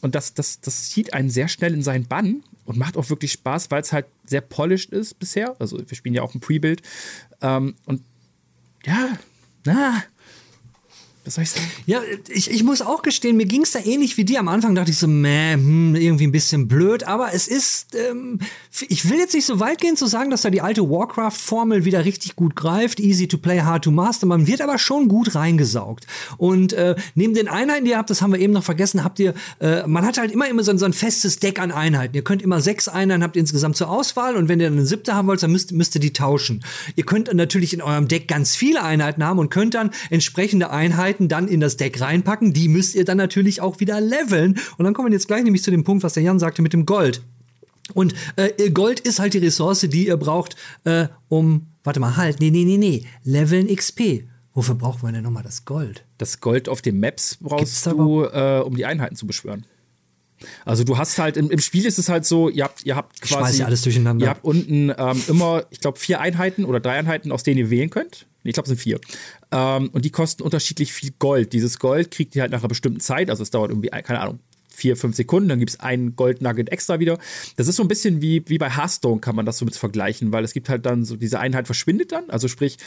Und 0.00 0.14
das, 0.14 0.34
das, 0.34 0.60
das 0.60 0.90
zieht 0.90 1.14
einen 1.14 1.30
sehr 1.30 1.48
schnell 1.48 1.72
in 1.72 1.82
seinen 1.82 2.06
Bann 2.06 2.42
und 2.68 2.76
macht 2.76 2.98
auch 2.98 3.08
wirklich 3.08 3.32
Spaß, 3.32 3.70
weil 3.70 3.80
es 3.80 3.94
halt 3.94 4.04
sehr 4.26 4.42
polished 4.42 4.90
ist 4.90 5.18
bisher. 5.18 5.56
Also 5.58 5.78
wir 5.78 5.96
spielen 5.96 6.14
ja 6.14 6.20
auch 6.20 6.34
ein 6.34 6.40
Pre-Build. 6.40 6.82
Ähm, 7.40 7.76
und 7.86 8.02
ja, 8.84 9.18
na, 9.64 10.04
was 11.28 11.34
soll 11.34 11.44
ich 11.44 11.50
sagen? 11.50 11.66
Ja, 11.84 12.00
ich, 12.28 12.50
ich 12.50 12.64
muss 12.64 12.80
auch 12.80 13.02
gestehen, 13.02 13.36
mir 13.36 13.44
ging 13.44 13.62
es 13.62 13.72
da 13.72 13.80
ähnlich 13.80 14.16
wie 14.16 14.24
dir. 14.24 14.40
Am 14.40 14.48
Anfang 14.48 14.74
dachte 14.74 14.90
ich 14.90 14.98
so, 14.98 15.06
meh, 15.06 15.52
hm, 15.52 15.94
irgendwie 15.94 16.26
ein 16.26 16.32
bisschen 16.32 16.68
blöd, 16.68 17.04
aber 17.04 17.34
es 17.34 17.48
ist, 17.48 17.94
ähm, 17.94 18.40
ich 18.88 19.08
will 19.10 19.18
jetzt 19.18 19.34
nicht 19.34 19.44
so 19.44 19.60
weit 19.60 19.78
gehen 19.78 19.96
zu 19.96 20.06
sagen, 20.06 20.30
dass 20.30 20.42
da 20.42 20.50
die 20.50 20.62
alte 20.62 20.88
Warcraft-Formel 20.88 21.84
wieder 21.84 22.06
richtig 22.06 22.34
gut 22.34 22.56
greift. 22.56 22.98
Easy 22.98 23.28
to 23.28 23.36
play, 23.36 23.60
hard 23.60 23.84
to 23.84 23.90
master. 23.90 24.26
Man 24.26 24.46
wird 24.46 24.62
aber 24.62 24.78
schon 24.78 25.08
gut 25.08 25.34
reingesaugt. 25.34 26.06
Und 26.38 26.72
äh, 26.72 26.96
neben 27.14 27.34
den 27.34 27.48
Einheiten, 27.48 27.84
die 27.84 27.90
ihr 27.90 27.98
habt, 27.98 28.08
das 28.08 28.22
haben 28.22 28.32
wir 28.32 28.40
eben 28.40 28.54
noch 28.54 28.64
vergessen, 28.64 29.04
habt 29.04 29.18
ihr, 29.18 29.34
äh, 29.60 29.86
man 29.86 30.06
hat 30.06 30.16
halt 30.16 30.32
immer, 30.32 30.48
immer 30.48 30.64
so, 30.64 30.74
so 30.78 30.86
ein 30.86 30.94
festes 30.94 31.38
Deck 31.38 31.60
an 31.60 31.72
Einheiten. 31.72 32.14
Ihr 32.14 32.24
könnt 32.24 32.40
immer 32.40 32.62
sechs 32.62 32.88
Einheiten 32.88 33.22
habt 33.22 33.36
ihr 33.36 33.40
insgesamt 33.40 33.76
zur 33.76 33.90
Auswahl 33.90 34.34
und 34.34 34.48
wenn 34.48 34.60
ihr 34.60 34.68
dann 34.68 34.78
eine 34.78 34.86
siebte 34.86 35.14
haben 35.14 35.28
wollt, 35.28 35.42
dann 35.42 35.52
müsst, 35.52 35.72
müsst 35.72 35.94
ihr 35.94 36.00
die 36.00 36.14
tauschen. 36.14 36.64
Ihr 36.96 37.04
könnt 37.04 37.32
natürlich 37.34 37.74
in 37.74 37.82
eurem 37.82 38.08
Deck 38.08 38.28
ganz 38.28 38.56
viele 38.56 38.82
Einheiten 38.82 39.22
haben 39.22 39.38
und 39.38 39.50
könnt 39.50 39.74
dann 39.74 39.90
entsprechende 40.08 40.70
Einheiten 40.70 41.17
Einheiten 41.18 41.28
dann 41.28 41.48
in 41.48 41.60
das 41.60 41.76
Deck 41.76 42.00
reinpacken. 42.00 42.52
Die 42.52 42.68
müsst 42.68 42.94
ihr 42.94 43.04
dann 43.04 43.18
natürlich 43.18 43.60
auch 43.60 43.80
wieder 43.80 44.00
leveln. 44.00 44.58
Und 44.76 44.84
dann 44.84 44.94
kommen 44.94 45.08
wir 45.08 45.12
jetzt 45.12 45.28
gleich 45.28 45.42
nämlich 45.42 45.62
zu 45.62 45.70
dem 45.70 45.84
Punkt, 45.84 46.02
was 46.02 46.14
der 46.14 46.22
Jan 46.22 46.38
sagte 46.38 46.62
mit 46.62 46.72
dem 46.72 46.86
Gold. 46.86 47.22
Und 47.94 48.14
äh, 48.36 48.70
Gold 48.70 49.00
ist 49.00 49.18
halt 49.18 49.34
die 49.34 49.38
Ressource, 49.38 49.80
die 49.80 50.06
ihr 50.06 50.16
braucht, 50.16 50.56
äh, 50.84 51.08
um, 51.28 51.68
warte 51.84 52.00
mal, 52.00 52.16
halt, 52.16 52.40
nee, 52.40 52.50
nee, 52.50 52.64
nee, 52.64 52.76
nee, 52.76 53.04
Leveln 53.24 53.74
XP. 53.74 54.24
Wofür 54.52 54.74
brauchen 54.74 55.02
wir 55.02 55.12
denn 55.12 55.22
nochmal 55.22 55.42
das 55.42 55.64
Gold? 55.64 56.04
Das 56.18 56.40
Gold 56.40 56.68
auf 56.68 56.82
den 56.82 57.00
Maps 57.00 57.38
brauchst 57.40 57.86
du, 57.86 58.24
äh, 58.24 58.60
um 58.64 58.76
die 58.76 58.84
Einheiten 58.84 59.16
zu 59.16 59.26
beschwören. 59.26 59.64
Also 60.64 60.84
du 60.84 60.98
hast 60.98 61.18
halt, 61.18 61.36
im, 61.36 61.50
im, 61.50 61.58
Spiel 61.58 61.86
ist 61.86 61.98
es 61.98 62.08
halt 62.08 62.24
so, 62.24 62.48
ihr 62.48 62.64
habt, 62.64 62.84
ihr 62.84 62.94
habt 62.94 63.20
quasi. 63.22 63.60
Ja 63.60 63.66
alles 63.66 63.82
durcheinander. 63.82 64.26
Ihr 64.26 64.30
habt 64.30 64.44
unten 64.44 64.92
ähm, 64.96 65.22
immer, 65.28 65.64
ich 65.70 65.80
glaube, 65.80 65.98
vier 65.98 66.20
Einheiten 66.20 66.64
oder 66.64 66.80
drei 66.80 66.98
Einheiten, 66.98 67.32
aus 67.32 67.42
denen 67.42 67.58
ihr 67.58 67.70
wählen 67.70 67.90
könnt. 67.90 68.27
Ich 68.44 68.54
glaube, 68.54 68.64
es 68.64 68.68
sind 68.68 68.80
vier. 68.80 69.00
Ähm, 69.50 69.90
und 69.92 70.04
die 70.04 70.10
kosten 70.10 70.42
unterschiedlich 70.42 70.92
viel 70.92 71.12
Gold. 71.18 71.52
Dieses 71.52 71.78
Gold 71.78 72.10
kriegt 72.10 72.34
ihr 72.36 72.42
halt 72.42 72.52
nach 72.52 72.60
einer 72.60 72.68
bestimmten 72.68 73.00
Zeit, 73.00 73.30
also 73.30 73.42
es 73.42 73.50
dauert 73.50 73.70
irgendwie, 73.70 73.88
keine 73.88 74.20
Ahnung, 74.20 74.40
vier, 74.68 74.96
fünf 74.96 75.16
Sekunden, 75.16 75.48
dann 75.48 75.58
gibt 75.58 75.70
es 75.70 75.80
einen 75.80 76.14
Gold-Nugget 76.14 76.70
extra 76.70 77.00
wieder. 77.00 77.18
Das 77.56 77.66
ist 77.66 77.76
so 77.76 77.82
ein 77.82 77.88
bisschen 77.88 78.22
wie, 78.22 78.44
wie 78.46 78.58
bei 78.58 78.70
Hearthstone, 78.70 79.20
kann 79.20 79.34
man 79.34 79.44
das 79.44 79.58
so 79.58 79.64
mit 79.64 79.74
vergleichen, 79.74 80.32
weil 80.32 80.44
es 80.44 80.52
gibt 80.52 80.68
halt 80.68 80.86
dann 80.86 81.04
so, 81.04 81.16
diese 81.16 81.40
Einheit 81.40 81.66
verschwindet 81.66 82.12
dann. 82.12 82.30
Also 82.30 82.46
sprich, 82.46 82.78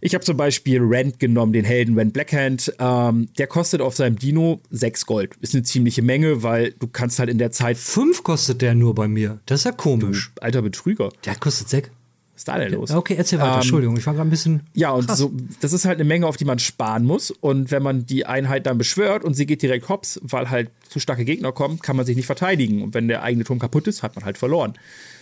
ich 0.00 0.14
habe 0.14 0.24
zum 0.24 0.36
Beispiel 0.36 0.80
Rand 0.82 1.18
genommen, 1.18 1.52
den 1.52 1.64
Helden 1.64 1.98
Rand 1.98 2.12
Blackhand. 2.12 2.72
Ähm, 2.78 3.28
der 3.36 3.46
kostet 3.46 3.80
auf 3.80 3.96
seinem 3.96 4.16
Dino 4.16 4.60
sechs 4.70 5.06
Gold. 5.06 5.34
Ist 5.40 5.54
eine 5.54 5.64
ziemliche 5.64 6.02
Menge, 6.02 6.42
weil 6.42 6.72
du 6.78 6.86
kannst 6.86 7.18
halt 7.18 7.30
in 7.30 7.38
der 7.38 7.50
Zeit. 7.50 7.78
Fünf 7.78 8.22
kostet 8.22 8.62
der 8.62 8.74
nur 8.74 8.94
bei 8.94 9.08
mir. 9.08 9.40
Das 9.46 9.60
ist 9.60 9.64
ja 9.64 9.72
komisch. 9.72 10.32
Du, 10.36 10.42
alter 10.42 10.62
Betrüger. 10.62 11.08
Der 11.24 11.34
kostet 11.34 11.68
sechs. 11.68 11.90
Was 12.38 12.42
ist 12.42 12.48
da 12.48 12.56
denn 12.56 12.72
los? 12.72 12.92
Okay, 12.92 13.16
erzähl 13.18 13.40
weiter. 13.40 13.54
Ähm, 13.54 13.56
Entschuldigung, 13.56 13.96
ich 13.96 14.06
war 14.06 14.14
gerade 14.14 14.28
ein 14.28 14.30
bisschen. 14.30 14.60
Ja, 14.72 14.92
und 14.92 15.10
so, 15.10 15.32
das 15.60 15.72
ist 15.72 15.86
halt 15.86 15.96
eine 15.96 16.04
Menge, 16.04 16.24
auf 16.24 16.36
die 16.36 16.44
man 16.44 16.60
sparen 16.60 17.04
muss. 17.04 17.32
Und 17.32 17.72
wenn 17.72 17.82
man 17.82 18.06
die 18.06 18.26
Einheit 18.26 18.66
dann 18.66 18.78
beschwört 18.78 19.24
und 19.24 19.34
sie 19.34 19.44
geht 19.44 19.60
direkt 19.60 19.88
hops, 19.88 20.20
weil 20.22 20.48
halt 20.48 20.70
zu 20.88 21.00
starke 21.00 21.24
Gegner 21.24 21.50
kommen, 21.50 21.80
kann 21.80 21.96
man 21.96 22.06
sich 22.06 22.14
nicht 22.14 22.26
verteidigen. 22.26 22.84
Und 22.84 22.94
wenn 22.94 23.08
der 23.08 23.24
eigene 23.24 23.42
Turm 23.42 23.58
kaputt 23.58 23.88
ist, 23.88 24.04
hat 24.04 24.14
man 24.14 24.24
halt 24.24 24.38
verloren. 24.38 24.74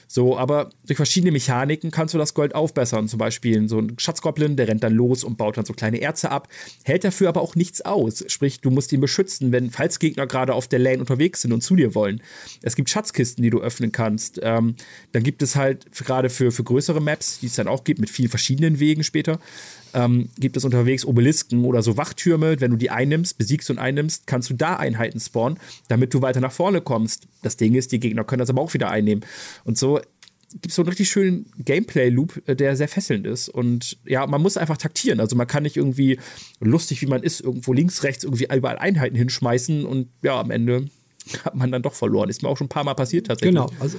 So, 0.09 0.39
aber 0.39 0.71
durch 0.87 0.97
verschiedene 0.97 1.33
Mechaniken 1.33 1.91
kannst 1.91 2.15
du 2.15 2.19
das 2.19 2.35
Gold 2.35 2.55
aufbessern. 2.55 3.09
Zum 3.09 3.19
Beispiel 3.19 3.69
so 3.69 3.79
ein 3.79 3.99
Schatzgoblin, 3.99 4.57
der 4.57 4.69
rennt 4.69 4.85
dann 4.85 4.95
los 4.95 5.25
und 5.25 5.37
baut 5.37 5.57
dann 5.57 5.65
so 5.65 5.73
kleine 5.73 6.01
Erze 6.01 6.31
ab, 6.31 6.49
hält 6.85 7.05
dafür 7.05 7.29
aber 7.29 7.41
auch 7.41 7.55
nichts 7.55 7.83
aus. 7.83 8.25
Sprich, 8.29 8.61
du 8.61 8.71
musst 8.71 8.93
ihn 8.93 9.01
beschützen, 9.01 9.53
wenn 9.53 9.71
falls 9.71 9.99
Gegner 9.99 10.27
gerade 10.27 10.55
auf 10.55 10.69
der 10.69 10.79
Lane 10.79 10.99
unterwegs 10.99 11.43
sind 11.43 11.53
und 11.53 11.63
zu 11.63 11.77
dir 11.77 11.95
wollen. 11.95 12.23
Es 12.63 12.77
gibt 12.77 12.91
Schatzkisten, 12.91 13.43
die 13.43 13.51
du 13.51 13.61
öffnen 13.61 13.93
kannst. 13.93 14.41
Ähm, 14.43 14.77
dann 15.13 15.23
gibt 15.23 15.43
es 15.43 15.57
halt 15.57 15.87
gerade 15.93 16.31
für, 16.31 16.53
für 16.53 16.65
größere 16.65 17.01
Maps, 17.01 17.41
die 17.41 17.47
es 17.47 17.55
dann 17.55 17.69
auch 17.69 17.85
gibt, 17.85 18.01
mit 18.01 18.11
vielen 18.11 18.29
verschiedenen 18.29 18.79
Wegen 18.79 19.03
später, 19.03 19.39
ähm, 19.97 20.29
gibt 20.39 20.57
es 20.59 20.65
unterwegs 20.65 21.05
Obelisken 21.05 21.65
oder 21.65 21.83
so 21.83 21.97
Wachtürme. 21.97 22.61
Wenn 22.61 22.71
du 22.71 22.77
die 22.77 22.91
einnimmst, 22.91 23.39
besiegst 23.39 23.71
und 23.71 23.79
einnimmst, 23.79 24.27
kannst 24.27 24.51
du 24.51 24.55
da 24.55 24.77
Einheiten 24.77 25.19
spawnen, 25.19 25.59
damit 25.89 26.13
du 26.13 26.21
weiter 26.21 26.41
nach 26.41 26.53
vorne 26.53 26.83
kommst. 26.83 27.27
Das 27.43 27.57
Ding 27.57 27.75
ist, 27.75 27.93
die 27.93 27.99
Gegner 27.99 28.23
können 28.23 28.41
das 28.41 28.51
aber 28.51 28.61
auch 28.61 28.75
wieder 28.75 28.91
einnehmen. 28.91 29.25
Und 29.65 29.79
so 29.79 29.99
gibt 30.53 30.69
es 30.69 30.75
so 30.75 30.83
einen 30.83 30.91
richtig 30.91 31.09
schönen 31.09 31.47
Gameplay-Loop, 31.59 32.43
äh, 32.47 32.55
der 32.55 32.77
sehr 32.77 32.89
fesselnd 32.89 33.27
ist. 33.27 33.49
Und 33.49 33.97
ja, 34.05 34.27
man 34.27 34.43
muss 34.43 34.59
einfach 34.59 34.77
taktieren. 34.77 35.19
Also 35.19 35.35
man 35.35 35.47
kann 35.47 35.63
nicht 35.63 35.79
irgendwie 35.79 36.19
lustig, 36.61 37.01
wie 37.01 37.07
man 37.07 37.23
ist, 37.23 37.41
irgendwo 37.41 37.73
links, 37.73 38.03
rechts 38.03 38.25
irgendwie 38.25 38.49
überall 38.55 38.79
Einheiten 38.79 39.17
hinschmeißen 39.17 39.87
und 39.87 40.09
ja, 40.23 40.39
am 40.39 40.51
Ende 40.51 40.87
hat 41.45 41.55
man 41.55 41.73
dann 41.73 41.83
doch 41.83 41.95
verloren. 41.95 42.29
Ist 42.29 42.43
mir 42.43 42.51
auch 42.51 42.59
schon 42.59 42.67
ein 42.67 42.71
paar 42.71 42.85
Mal 42.85 42.95
passiert 42.95 43.29
tatsächlich. 43.29 43.55
Genau. 43.55 43.71
Also 43.81 43.99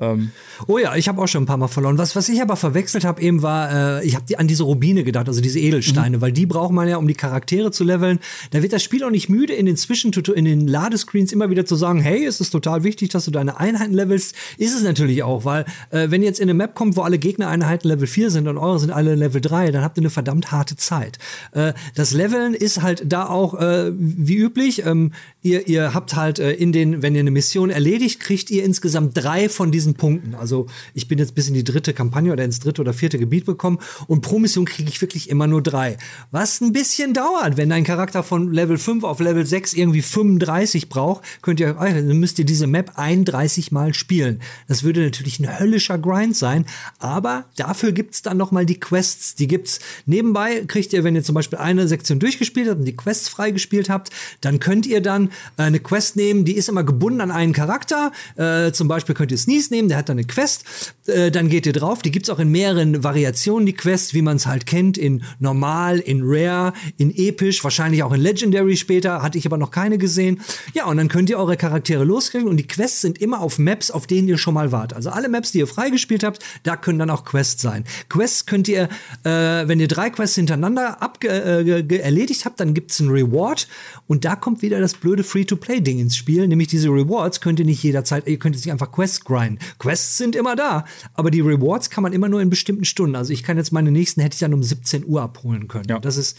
Ähm, 0.00 0.30
oh 0.66 0.78
ja, 0.78 0.94
ich 0.96 1.08
habe 1.08 1.20
auch 1.20 1.26
schon 1.26 1.42
ein 1.42 1.46
paar 1.46 1.56
Mal 1.56 1.68
verloren. 1.68 1.98
Was, 1.98 2.14
was 2.14 2.28
ich 2.28 2.40
aber 2.40 2.56
verwechselt 2.56 3.04
habe 3.04 3.20
eben 3.20 3.42
war, 3.42 4.00
äh, 4.00 4.06
ich 4.06 4.14
habe 4.14 4.24
die, 4.26 4.38
an 4.38 4.46
diese 4.46 4.62
Rubine 4.62 5.04
gedacht, 5.04 5.28
also 5.28 5.40
diese 5.40 5.58
Edelsteine, 5.58 6.18
mhm. 6.18 6.20
weil 6.20 6.32
die 6.32 6.46
braucht 6.46 6.72
man 6.72 6.88
ja, 6.88 6.96
um 6.96 7.08
die 7.08 7.14
Charaktere 7.14 7.70
zu 7.70 7.84
leveln. 7.84 8.20
Da 8.50 8.62
wird 8.62 8.72
das 8.72 8.82
Spiel 8.82 9.04
auch 9.04 9.10
nicht 9.10 9.28
müde, 9.28 9.54
in 9.54 9.66
den 9.66 9.76
Zwischen 9.76 10.12
in 10.12 10.44
den 10.44 10.66
Ladescreens 10.66 11.32
immer 11.32 11.50
wieder 11.50 11.64
zu 11.64 11.76
sagen, 11.76 12.00
hey, 12.00 12.24
es 12.24 12.40
ist 12.40 12.50
total 12.50 12.84
wichtig, 12.84 13.10
dass 13.10 13.24
du 13.24 13.30
deine 13.30 13.58
Einheiten 13.58 13.94
levelst. 13.94 14.34
Ist 14.56 14.74
es 14.74 14.82
natürlich 14.82 15.22
auch, 15.22 15.44
weil 15.44 15.64
äh, 15.90 16.10
wenn 16.10 16.22
jetzt 16.22 16.40
in 16.40 16.44
eine 16.44 16.54
Map 16.54 16.74
kommt, 16.74 16.96
wo 16.96 17.02
alle 17.02 17.18
Gegnereinheiten 17.18 17.88
Level 17.88 18.06
4 18.06 18.30
sind 18.30 18.48
und 18.48 18.58
eure 18.58 18.78
sind 18.78 18.90
alle 18.90 19.14
Level 19.14 19.40
3, 19.40 19.70
dann 19.70 19.82
habt 19.82 19.98
ihr 19.98 20.02
eine 20.02 20.10
verdammt 20.10 20.52
harte 20.52 20.76
Zeit. 20.76 21.18
Äh, 21.52 21.72
das 21.94 22.12
Leveln 22.12 22.54
ist 22.54 22.82
halt 22.82 23.04
da 23.06 23.26
auch 23.26 23.54
äh, 23.54 23.92
wie 23.96 24.36
üblich. 24.36 24.84
Ähm, 24.86 25.12
ihr, 25.42 25.68
ihr 25.68 25.94
habt 25.94 26.16
halt 26.16 26.38
äh, 26.38 26.52
in 26.52 26.72
den, 26.72 27.02
wenn 27.02 27.14
ihr 27.14 27.20
eine 27.20 27.30
Mission 27.30 27.70
erledigt, 27.70 28.20
kriegt 28.20 28.50
ihr 28.50 28.64
insgesamt 28.64 29.16
drei 29.16 29.48
von 29.48 29.70
diesen 29.70 29.94
Punkten. 29.94 30.34
Also 30.34 30.66
ich 30.94 31.06
bin 31.06 31.18
jetzt 31.18 31.34
bis 31.34 31.48
in 31.48 31.54
die 31.54 31.64
dritte 31.64 31.94
Kampagne 31.94 32.32
oder 32.32 32.44
ins 32.44 32.58
dritte 32.58 32.80
oder 32.80 32.92
vierte 32.92 33.18
Gebiet 33.18 33.46
gekommen 33.46 33.78
und 34.06 34.20
pro 34.20 34.38
Mission 34.38 34.64
kriege 34.64 34.88
ich 34.88 35.00
wirklich 35.00 35.30
immer 35.30 35.46
nur 35.46 35.62
drei. 35.62 35.96
Was 36.30 36.60
ein 36.60 36.72
bisschen 36.72 37.14
dauert, 37.14 37.56
wenn 37.56 37.70
dein 37.70 37.84
Charakter 37.84 38.22
von 38.22 38.52
Level 38.52 38.78
5 38.78 39.04
auf 39.04 39.20
Level 39.20 39.46
6 39.46 39.74
irgendwie 39.74 40.02
35 40.02 40.88
braucht, 40.88 41.24
könnt 41.42 41.60
ihr, 41.60 41.74
dann 41.74 42.18
müsst 42.18 42.38
ihr 42.38 42.44
diese 42.44 42.66
Map 42.66 42.92
31 42.96 43.70
Mal 43.70 43.94
spielen. 43.94 44.40
Das 44.66 44.82
würde 44.82 45.02
natürlich 45.02 45.38
ein 45.38 45.58
höllischer 45.58 45.98
Grind 45.98 46.36
sein, 46.36 46.66
aber 46.98 47.46
dafür 47.56 47.92
gibt's 47.92 48.22
dann 48.22 48.36
noch 48.36 48.50
mal 48.50 48.66
die 48.66 48.80
Quests. 48.80 49.36
Die 49.36 49.46
gibt's 49.46 49.78
nebenbei, 50.06 50.64
kriegt 50.66 50.92
ihr, 50.92 51.04
wenn 51.04 51.14
ihr 51.14 51.22
zum 51.22 51.34
Beispiel 51.34 51.58
eine 51.58 51.86
Sektion 51.86 52.18
durchgespielt 52.18 52.68
habt 52.68 52.80
und 52.80 52.84
die 52.84 52.96
Quests 52.96 53.28
freigespielt 53.28 53.88
habt, 53.88 54.10
dann 54.40 54.58
könnt 54.58 54.86
ihr 54.86 55.00
dann 55.00 55.27
äh, 55.56 55.62
eine 55.62 55.80
Quest 55.80 56.16
nehmen, 56.16 56.44
die 56.44 56.56
ist 56.56 56.68
immer 56.68 56.84
gebunden 56.84 57.20
an 57.20 57.30
einen 57.30 57.52
Charakter. 57.52 58.12
Äh, 58.36 58.72
zum 58.72 58.88
Beispiel 58.88 59.14
könnt 59.14 59.30
ihr 59.30 59.38
Sneeze 59.38 59.72
nehmen, 59.72 59.88
der 59.88 59.98
hat 59.98 60.08
dann 60.08 60.18
eine 60.18 60.26
Quest. 60.26 60.64
Äh, 61.06 61.30
dann 61.30 61.48
geht 61.48 61.66
ihr 61.66 61.72
drauf. 61.72 62.02
Die 62.02 62.10
gibt's 62.10 62.30
auch 62.30 62.38
in 62.38 62.50
mehreren 62.50 63.04
Variationen, 63.04 63.66
die 63.66 63.72
Quests, 63.72 64.14
wie 64.14 64.22
man 64.22 64.36
es 64.36 64.46
halt 64.46 64.66
kennt, 64.66 64.98
in 64.98 65.22
normal, 65.38 65.98
in 65.98 66.20
rare, 66.24 66.72
in 66.96 67.14
episch, 67.14 67.62
wahrscheinlich 67.64 68.02
auch 68.02 68.12
in 68.12 68.20
Legendary 68.20 68.76
später, 68.76 69.22
hatte 69.22 69.38
ich 69.38 69.46
aber 69.46 69.56
noch 69.56 69.70
keine 69.70 69.98
gesehen. 69.98 70.40
Ja, 70.74 70.86
und 70.86 70.96
dann 70.96 71.08
könnt 71.08 71.30
ihr 71.30 71.38
eure 71.38 71.56
Charaktere 71.56 72.04
loskriegen 72.04 72.48
und 72.48 72.56
die 72.56 72.66
Quests 72.66 73.00
sind 73.00 73.18
immer 73.18 73.40
auf 73.40 73.58
Maps, 73.58 73.90
auf 73.90 74.06
denen 74.06 74.28
ihr 74.28 74.38
schon 74.38 74.54
mal 74.54 74.72
wart. 74.72 74.92
Also 74.92 75.10
alle 75.10 75.28
Maps, 75.28 75.52
die 75.52 75.58
ihr 75.58 75.66
freigespielt 75.66 76.24
habt, 76.24 76.44
da 76.62 76.76
können 76.76 76.98
dann 76.98 77.10
auch 77.10 77.24
Quests 77.24 77.62
sein. 77.62 77.84
Quests 78.08 78.46
könnt 78.46 78.68
ihr, 78.68 78.88
äh, 79.24 79.30
wenn 79.30 79.80
ihr 79.80 79.88
drei 79.88 80.10
Quests 80.10 80.36
hintereinander 80.36 81.02
abge 81.02 81.28
äh, 81.28 81.98
erledigt 81.98 82.44
habt, 82.44 82.60
dann 82.60 82.74
gibt's 82.74 83.00
einen 83.00 83.10
Reward 83.10 83.68
und 84.06 84.24
da 84.24 84.36
kommt 84.36 84.62
wieder 84.62 84.80
das 84.80 84.94
blöde 84.94 85.17
Free-to-Play-Ding 85.22 85.98
ins 85.98 86.16
Spiel, 86.16 86.46
nämlich 86.48 86.68
diese 86.68 86.88
Rewards 86.88 87.40
könnt 87.40 87.58
ihr 87.58 87.64
nicht 87.64 87.82
jederzeit, 87.82 88.26
ihr 88.26 88.38
könnt 88.38 88.54
jetzt 88.54 88.64
nicht 88.64 88.72
einfach 88.72 88.92
Quests 88.92 89.24
grinden. 89.24 89.58
Quests 89.78 90.16
sind 90.16 90.36
immer 90.36 90.56
da, 90.56 90.84
aber 91.14 91.30
die 91.30 91.40
Rewards 91.40 91.90
kann 91.90 92.02
man 92.02 92.12
immer 92.12 92.28
nur 92.28 92.40
in 92.40 92.50
bestimmten 92.50 92.84
Stunden. 92.84 93.16
Also 93.16 93.32
ich 93.32 93.42
kann 93.42 93.56
jetzt 93.56 93.72
meine 93.72 93.90
nächsten 93.90 94.20
hätte 94.20 94.34
ich 94.34 94.40
dann 94.40 94.54
um 94.54 94.62
17 94.62 95.06
Uhr 95.06 95.22
abholen 95.22 95.68
können. 95.68 95.86
Ja. 95.88 95.98
Das 95.98 96.16
ist, 96.16 96.36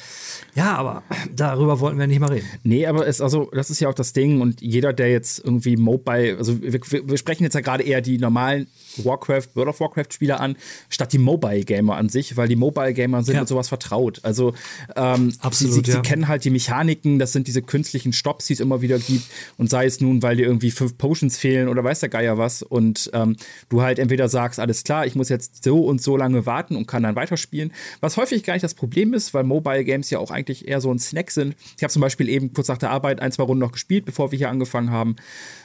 ja, 0.56 0.76
aber 0.76 1.04
darüber 1.36 1.80
wollten 1.80 2.00
wir 2.00 2.08
nicht 2.08 2.20
mal 2.20 2.32
reden. 2.32 2.48
Nee, 2.64 2.86
aber 2.86 3.08
es, 3.08 3.22
also, 3.22 3.50
das 3.54 3.70
ist 3.70 3.80
ja 3.80 3.90
auch 3.90 3.94
das 3.94 4.14
Ding 4.14 4.42
und 4.42 4.62
jeder, 4.62 4.94
der 4.94 5.12
jetzt 5.12 5.40
irgendwie 5.44 5.78
Mobile, 5.78 6.38
also 6.38 6.62
wir, 6.62 6.80
wir 6.82 7.18
sprechen 7.18 7.44
jetzt 7.44 7.54
ja 7.54 7.62
gerade 7.62 7.84
eher 7.84 8.02
die 8.02 8.18
normalen 8.18 8.68
Warcraft, 8.98 9.48
World 9.56 9.70
of 9.70 9.80
Warcraft 9.80 10.12
Spieler 10.12 10.40
an, 10.40 10.56
statt 10.90 11.14
die 11.14 11.18
Mobile 11.18 11.64
Gamer 11.64 11.96
an 11.96 12.10
sich, 12.10 12.38
weil 12.38 12.48
die 12.48 12.56
Mobile 12.56 12.94
Gamer 12.94 13.24
sind 13.24 13.36
ja. 13.36 13.42
mit 13.42 13.50
sowas 13.50 13.70
vertraut. 13.70 14.20
Also 14.24 14.54
ähm, 14.96 15.34
Absolut, 15.40 15.74
sie, 15.74 15.82
sie, 15.82 15.92
ja. 15.92 15.98
sie, 15.98 16.02
kennen 16.02 16.28
halt 16.28 16.44
die 16.46 16.50
Mechaniken, 16.50 17.20
das 17.20 17.32
sind 17.32 17.48
diese 17.48 17.62
künstlichen 17.62 18.14
Stops, 18.14 18.48
die 18.48 18.54
es 18.54 18.60
immer 18.60 18.82
wieder 18.82 19.00
gibt 19.00 19.26
und 19.58 19.70
sei 19.70 19.86
es 19.86 20.02
nun, 20.02 20.22
weil 20.22 20.38
dir 20.38 20.46
irgendwie 20.46 20.72
fünf 20.72 20.98
Potions 20.98 21.38
fehlen 21.38 21.68
oder 21.68 21.84
weiß 21.84 22.00
der 22.00 22.10
Geier 22.10 22.38
was 22.38 22.62
und 22.64 23.10
ähm, 23.14 23.36
du 23.70 23.82
halt 23.82 24.00
entweder 24.00 24.30
sagst, 24.30 24.60
alles 24.60 24.84
klar, 24.84 25.06
ich 25.06 25.16
muss 25.16 25.30
jetzt 25.30 25.64
so 25.64 25.86
und 25.86 26.02
so 26.02 26.18
lange 26.18 26.46
warten 26.46 26.76
und 26.76 26.88
kann 26.88 27.04
dann 27.04 27.16
weiterspielen, 27.16 27.72
was 28.00 28.18
häufig 28.18 28.44
gar 28.44 28.54
nicht 28.54 28.64
das 28.64 28.74
Problem 28.74 29.14
ist, 29.14 29.34
weil 29.34 29.44
Mobile 29.44 29.84
Games 29.84 30.10
ja 30.10 30.20
auch 30.20 30.32
eigentlich 30.32 30.68
eher 30.68 30.82
so 30.82 30.92
ein 30.92 31.00
Snack 31.00 31.32
sind. 31.32 31.56
Ich 31.78 31.84
habe 31.84 31.92
zum 31.92 32.02
Beispiel 32.02 32.30
eben 32.30 32.54
kurz 32.54 32.68
nach 32.68 32.78
der 32.78 32.92
Arbeit 32.92 33.22
ein, 33.22 33.32
zwei 33.32 33.44
Runden 33.44 33.62
noch 33.62 33.72
gespielt, 33.72 34.06
bevor 34.06 34.32
wir 34.32 34.38
hier 34.38 34.50
angefangen 34.50 34.92
haben. 34.92 35.16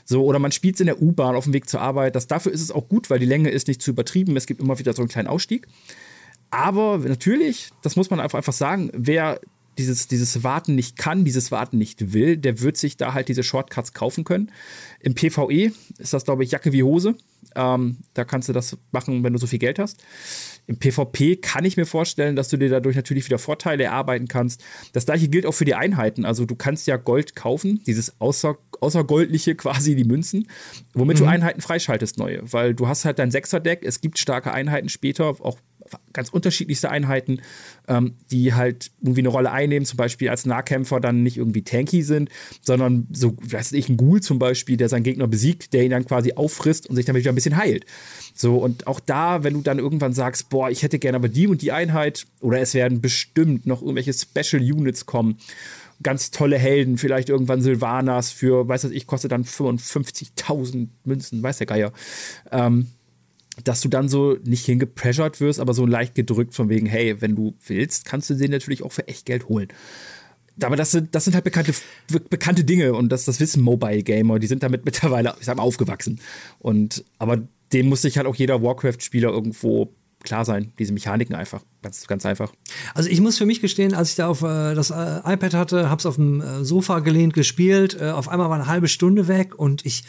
So, 0.05 0.25
oder 0.25 0.39
man 0.39 0.53
spielt 0.53 0.75
es 0.75 0.81
in 0.81 0.87
der 0.87 1.01
U-Bahn 1.01 1.35
auf 1.35 1.45
dem 1.45 1.53
Weg 1.55 1.69
zur 1.69 1.81
Arbeit. 1.81 2.15
Das, 2.15 2.27
dafür 2.27 2.53
ist 2.53 2.61
es 2.61 2.71
auch 2.71 2.89
gut, 2.89 3.09
weil 3.09 3.19
die 3.19 3.24
Länge 3.25 3.51
ist 3.51 3.69
nicht 3.69 3.83
zu 3.83 3.91
übertrieben. 3.91 4.37
Es 4.37 4.47
gibt 4.47 4.61
immer 4.61 4.79
wieder 4.79 4.93
so 4.93 5.03
einen 5.03 5.09
kleinen 5.09 5.29
Ausstieg. 5.29 5.67
Aber 6.51 6.99
natürlich, 6.99 7.71
das 7.83 7.97
muss 7.97 8.11
man 8.11 8.21
einfach, 8.21 8.39
einfach 8.39 8.53
sagen, 8.53 8.91
wer 8.95 9.41
dieses, 9.79 10.07
dieses 10.07 10.45
Warten 10.45 10.75
nicht 10.75 10.97
kann, 10.97 11.25
dieses 11.25 11.51
Warten 11.51 11.79
nicht 11.79 12.13
will, 12.13 12.37
der 12.37 12.61
wird 12.61 12.77
sich 12.77 12.97
da 12.97 13.13
halt 13.13 13.29
diese 13.29 13.43
Shortcuts 13.43 13.93
kaufen 13.93 14.25
können. 14.25 14.51
Im 15.01 15.15
PvE 15.15 15.73
ist 15.99 16.13
das, 16.13 16.25
glaube 16.25 16.45
ich, 16.45 16.53
Jacke 16.53 16.73
wie 16.73 16.83
Hose. 16.83 17.17
Ähm, 17.57 17.99
da 18.15 18.25
kannst 18.25 18.49
du 18.49 18.53
das 18.53 18.77
machen, 18.93 19.23
wenn 19.25 19.33
du 19.33 19.39
so 19.39 19.47
viel 19.47 19.59
Geld 19.59 19.79
hast. 19.79 20.03
Im 20.67 20.79
PvP 20.79 21.37
kann 21.37 21.65
ich 21.65 21.77
mir 21.77 21.85
vorstellen, 21.85 22.37
dass 22.37 22.49
du 22.49 22.57
dir 22.57 22.71
dadurch 22.71 22.97
natürlich 22.97 23.27
wieder 23.27 23.39
Vorteile 23.39 23.85
erarbeiten 23.85 24.29
kannst. 24.29 24.65
Das 24.93 25.05
gleiche 25.05 25.29
gilt 25.29 25.45
auch 25.45 25.53
für 25.53 25.67
die 25.67 25.75
Einheiten. 25.75 26.25
Also 26.25 26.47
du 26.47 26.55
kannst 26.55 26.87
ja 26.87 26.97
Gold 26.97 27.37
kaufen, 27.37 27.83
dieses 27.87 28.21
außer, 28.21 28.57
außergoldliche 28.81 29.55
quasi 29.57 29.95
die 29.95 30.05
Münzen, 30.05 30.49
womit 30.95 31.19
mhm. 31.19 31.25
du 31.25 31.29
Einheiten 31.29 31.61
freischaltest 31.61 32.19
neue. 32.19 32.41
Weil 32.51 32.75
du 32.75 32.89
hast 32.89 33.05
halt 33.05 33.19
dein 33.19 33.31
Sechser-Deck, 33.31 33.83
es 33.85 34.01
gibt 34.01 34.19
starke 34.19 34.53
Einheiten 34.53 34.89
später, 34.89 35.27
auch 35.27 35.59
ganz 36.13 36.31
unterschiedlichste 36.31 36.91
Einheiten, 36.91 37.41
ähm, 37.89 38.15
die 38.31 38.55
halt 38.55 38.91
irgendwie 39.01 39.21
eine 39.21 39.29
Rolle 39.29 39.51
einnehmen, 39.51 39.85
zum 39.85 39.97
Beispiel 39.97 40.29
als 40.29 40.47
Nahkämpfer 40.47 41.01
dann 41.01 41.23
nicht 41.23 41.37
irgendwie 41.37 41.63
tanky 41.63 42.03
sind, 42.03 42.31
sondern 42.63 43.07
so, 43.13 43.37
weiß 43.43 43.73
ich, 43.73 43.89
ein 43.89 43.97
Ghoul 43.97 44.23
zum 44.23 44.39
Beispiel, 44.39 44.77
der 44.77 44.89
seinen 44.89 45.03
Gegner 45.03 45.27
besiegt, 45.27 45.73
der 45.73 45.85
ihn 45.85 45.91
dann 45.91 46.07
quasi 46.07 46.33
auffrisst 46.35 46.89
und 46.89 46.97
sich 46.97 47.05
damit 47.05 47.23
wieder 47.23 47.33
ein 47.33 47.37
bisschen 47.37 47.57
heilt. 47.57 47.85
So, 48.35 48.57
und 48.57 48.87
auch 48.87 49.01
da, 49.01 49.45
wenn 49.45 49.55
du 49.55 49.61
dann 49.61 49.79
irgendwann 49.79 50.13
sagst, 50.13 50.49
boah, 50.49 50.71
ich 50.71 50.83
hätte 50.83 50.99
gerne 50.99 51.17
aber 51.17 51.29
die 51.29 51.47
und 51.47 51.63
die 51.63 51.73
Einheit, 51.73 52.27
oder 52.41 52.61
es 52.61 52.75
werden 52.75 53.01
bestimmt 53.01 53.67
noch 53.67 53.83
irgendwelche 53.83 54.13
Special 54.13 54.63
Units 54.63 55.07
kommen, 55.07 55.39
ganz 56.03 56.31
tolle 56.31 56.59
Helden, 56.59 56.99
vielleicht 56.99 57.29
irgendwann 57.29 57.63
Sylvanas 57.63 58.31
für, 58.31 58.69
weiß 58.69 58.85
was 58.85 58.91
ich, 58.91 59.07
kostet 59.07 59.33
dann 59.33 59.45
55.000 59.45 60.89
Münzen, 61.05 61.43
weiß 61.43 61.59
der 61.59 61.67
Geier. 61.67 61.93
Ähm, 62.51 62.89
dass 63.63 63.81
du 63.81 63.89
dann 63.89 64.09
so 64.09 64.37
nicht 64.45 64.67
hingepressured 64.67 65.41
wirst, 65.41 65.61
aber 65.61 65.75
so 65.75 65.87
leicht 65.87 66.15
gedrückt 66.15 66.55
von 66.55 66.69
wegen, 66.69 66.87
hey, 66.87 67.21
wenn 67.21 67.37
du 67.37 67.55
willst, 67.67 68.05
kannst 68.05 68.31
du 68.31 68.35
den 68.35 68.51
natürlich 68.51 68.83
auch 68.83 68.93
für 68.93 69.07
echt 69.07 69.27
Geld 69.27 69.49
holen. 69.49 69.69
Aber 70.63 70.77
das 70.77 70.93
sind, 70.93 71.15
das 71.15 71.25
sind 71.25 71.35
halt 71.35 71.45
bekannte, 71.45 71.73
bekannte 72.31 72.65
Dinge 72.65 72.95
und 72.95 73.11
das, 73.11 73.25
das 73.25 73.41
wissen 73.41 73.63
Mobile 73.63 74.03
Gamer, 74.03 74.39
die 74.39 74.47
sind 74.47 74.63
damit 74.63 74.85
mittlerweile, 74.85 75.35
ich 75.39 75.47
sag 75.47 75.57
mal, 75.57 75.63
aufgewachsen. 75.63 76.21
Und, 76.59 77.05
aber 77.19 77.41
dem 77.73 77.89
muss 77.89 78.03
sich 78.03 78.17
halt 78.17 78.27
auch 78.27 78.37
jeder 78.37 78.63
Warcraft-Spieler 78.63 79.31
irgendwo 79.31 79.93
klar 80.23 80.45
sein, 80.45 80.73
diese 80.79 80.93
Mechaniken 80.93 81.35
einfach. 81.35 81.63
Ganz, 81.83 82.07
ganz 82.07 82.25
einfach. 82.25 82.53
Also 82.95 83.11
ich 83.11 83.21
muss 83.21 83.37
für 83.37 83.47
mich 83.47 83.61
gestehen, 83.61 83.95
als 83.95 84.11
ich 84.11 84.17
da 84.17 84.29
auf 84.29 84.43
äh, 84.43 84.75
das 84.75 84.91
äh, 84.91 85.21
iPad 85.25 85.55
hatte, 85.55 85.91
hab's 85.91 86.07
auf 86.07 86.17
dem 86.17 86.41
äh, 86.41 86.65
Sofa 86.65 87.01
gelehnt 87.01 87.35
gespielt, 87.35 87.97
äh, 88.01 88.11
auf 88.11 88.29
einmal 88.29 88.49
war 88.49 88.57
eine 88.57 88.67
halbe 88.67 88.89
Stunde 88.89 89.29
weg 89.29 89.59
und 89.59 89.85
ich 89.85 90.05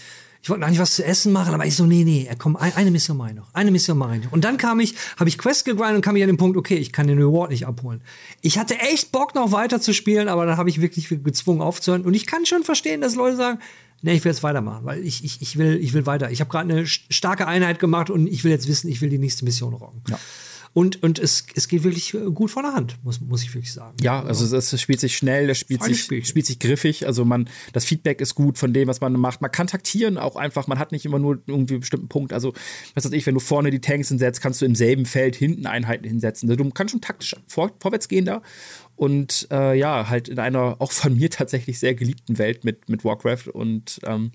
ich 0.45 0.49
wollte 0.51 0.63
eigentlich 0.63 0.77
was 0.77 0.93
zu 0.93 1.03
essen 1.03 1.33
machen, 1.33 1.55
aber 1.55 1.65
ich 1.65 1.75
so, 1.75 1.87
nee, 1.87 2.03
nee, 2.03 2.29
komm, 2.37 2.55
eine 2.55 2.91
Mission 2.91 3.17
mache 3.17 3.29
ich 3.29 3.35
noch. 3.35 3.51
Eine 3.53 3.71
Mission 3.71 3.97
mache 3.97 4.17
ich 4.17 4.25
noch. 4.25 4.31
Und 4.31 4.45
dann 4.45 4.57
kam 4.57 4.79
ich, 4.79 4.93
habe 5.17 5.27
ich 5.27 5.39
Quest 5.39 5.65
gegrindet 5.65 5.95
und 5.95 6.01
kam 6.03 6.15
ich 6.17 6.21
an 6.21 6.29
den 6.29 6.37
Punkt, 6.37 6.55
okay, 6.55 6.75
ich 6.75 6.93
kann 6.93 7.07
den 7.07 7.17
Reward 7.17 7.49
nicht 7.49 7.65
abholen. 7.65 7.99
Ich 8.41 8.59
hatte 8.59 8.77
echt 8.77 9.11
Bock, 9.11 9.33
noch 9.33 9.51
weiter 9.51 9.81
zu 9.81 9.91
spielen, 9.91 10.27
aber 10.27 10.45
dann 10.45 10.57
habe 10.57 10.69
ich 10.69 10.81
wirklich 10.81 11.09
gezwungen 11.09 11.61
aufzuhören. 11.61 12.03
Und 12.05 12.13
ich 12.13 12.27
kann 12.27 12.45
schon 12.45 12.63
verstehen, 12.63 13.01
dass 13.01 13.15
Leute 13.15 13.37
sagen, 13.37 13.59
nee, 14.03 14.13
ich 14.13 14.23
will 14.23 14.33
jetzt 14.33 14.43
weitermachen, 14.43 14.85
weil 14.85 15.03
ich, 15.03 15.23
ich, 15.23 15.41
ich, 15.41 15.57
will, 15.57 15.79
ich 15.81 15.93
will 15.93 16.05
weiter. 16.05 16.29
Ich 16.29 16.41
habe 16.41 16.51
gerade 16.51 16.71
eine 16.71 16.85
starke 16.85 17.47
Einheit 17.47 17.79
gemacht 17.79 18.11
und 18.11 18.27
ich 18.27 18.43
will 18.43 18.51
jetzt 18.51 18.67
wissen, 18.67 18.87
ich 18.87 19.01
will 19.01 19.09
die 19.09 19.17
nächste 19.17 19.45
Mission 19.45 19.73
rocken. 19.73 20.03
Ja. 20.07 20.19
Und, 20.75 21.01
und 21.03 21.19
es, 21.19 21.45
es 21.55 21.69
geht 21.69 21.85
wirklich 21.85 22.13
äh, 22.13 22.17
gut 22.33 22.51
von 22.51 22.63
der 22.63 22.73
Hand, 22.73 22.97
muss, 23.01 23.21
muss 23.21 23.43
ich 23.43 23.55
wirklich 23.55 23.71
sagen. 23.71 23.95
Ja, 24.01 24.21
also 24.21 24.57
es 24.57 24.81
spielt 24.81 24.99
sich 24.99 25.15
schnell, 25.15 25.49
es 25.49 25.57
spielt 25.57 25.81
sich, 25.81 26.03
spielt 26.03 26.45
sich 26.45 26.59
griffig. 26.59 27.07
Also 27.07 27.23
man, 27.23 27.49
das 27.71 27.85
Feedback 27.85 28.19
ist 28.19 28.35
gut 28.35 28.57
von 28.57 28.73
dem, 28.73 28.89
was 28.89 28.99
man 28.99 29.13
macht. 29.13 29.41
Man 29.41 29.53
kann 29.53 29.67
taktieren 29.67 30.17
auch 30.17 30.35
einfach, 30.35 30.67
man 30.67 30.77
hat 30.77 30.91
nicht 30.91 31.05
immer 31.05 31.17
nur 31.17 31.41
irgendwie 31.47 31.75
einen 31.75 31.79
bestimmten 31.79 32.09
Punkt. 32.09 32.33
Also, 32.33 32.53
was 32.93 33.05
weiß 33.05 33.13
ich, 33.13 33.25
wenn 33.25 33.35
du 33.35 33.39
vorne 33.39 33.71
die 33.71 33.79
Tanks 33.79 34.09
hinsetzt, 34.09 34.41
kannst 34.41 34.61
du 34.61 34.65
im 34.65 34.75
selben 34.75 35.05
Feld 35.05 35.37
hinten 35.37 35.65
Einheiten 35.65 36.03
hinsetzen. 36.03 36.49
Also 36.49 36.61
du 36.61 36.69
kannst 36.71 36.91
schon 36.91 36.99
taktisch 36.99 37.37
vor, 37.47 37.71
vorwärts 37.79 38.09
gehen 38.09 38.25
da 38.25 38.41
und 38.95 39.47
äh, 39.51 39.77
ja, 39.77 40.09
halt 40.09 40.29
in 40.29 40.39
einer 40.39 40.77
auch 40.79 40.91
von 40.91 41.15
mir 41.15 41.29
tatsächlich 41.29 41.79
sehr 41.79 41.95
geliebten 41.95 42.37
Welt 42.37 42.63
mit, 42.63 42.89
mit 42.89 43.03
Warcraft. 43.03 43.49
Und 43.51 43.99
ähm, 44.05 44.31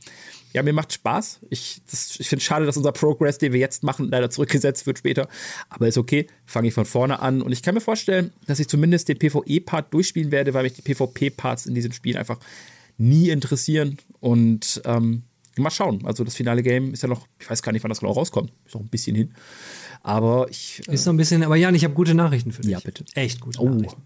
ja, 0.52 0.62
mir 0.62 0.72
macht 0.72 0.92
Spaß. 0.92 1.40
Ich, 1.50 1.80
ich 2.18 2.28
finde 2.28 2.40
es 2.40 2.42
schade, 2.42 2.66
dass 2.66 2.76
unser 2.76 2.92
Progress, 2.92 3.38
den 3.38 3.52
wir 3.52 3.60
jetzt 3.60 3.82
machen, 3.82 4.08
leider 4.10 4.30
zurückgesetzt 4.30 4.86
wird 4.86 4.98
später. 4.98 5.28
Aber 5.68 5.86
ist 5.86 5.98
okay, 5.98 6.26
fange 6.44 6.68
ich 6.68 6.74
von 6.74 6.84
vorne 6.84 7.20
an. 7.20 7.42
Und 7.42 7.52
ich 7.52 7.62
kann 7.62 7.74
mir 7.74 7.80
vorstellen, 7.80 8.32
dass 8.46 8.58
ich 8.58 8.68
zumindest 8.68 9.08
den 9.08 9.18
PvE-Part 9.18 9.94
durchspielen 9.94 10.32
werde, 10.32 10.54
weil 10.54 10.64
mich 10.64 10.74
die 10.74 10.82
PvP-Parts 10.82 11.66
in 11.66 11.74
diesem 11.74 11.92
Spiel 11.92 12.16
einfach 12.16 12.38
nie 12.98 13.30
interessieren. 13.30 13.98
Und 14.18 14.82
ähm, 14.84 15.22
mal 15.60 15.70
schauen. 15.70 16.04
Also 16.04 16.24
das 16.24 16.34
finale 16.34 16.62
Game 16.62 16.92
ist 16.92 17.02
ja 17.02 17.08
noch, 17.08 17.26
ich 17.38 17.48
weiß 17.48 17.62
gar 17.62 17.72
nicht, 17.72 17.82
wann 17.82 17.88
das 17.88 18.00
genau 18.00 18.12
rauskommt. 18.12 18.52
Ist 18.66 18.74
noch 18.74 18.80
ein 18.80 18.88
bisschen 18.88 19.16
hin. 19.16 19.34
Aber 20.02 20.46
ich. 20.50 20.82
Äh 20.88 20.94
ist 20.94 21.06
noch 21.06 21.12
ein 21.12 21.16
bisschen, 21.16 21.42
aber 21.42 21.56
Jan, 21.56 21.74
ich 21.74 21.84
habe 21.84 21.94
gute 21.94 22.14
Nachrichten 22.14 22.52
für 22.52 22.62
dich. 22.62 22.70
Ja, 22.70 22.80
bitte. 22.80 23.04
Echt 23.14 23.40
gute 23.40 23.60
oh. 23.60 23.68
Nachrichten. 23.68 24.02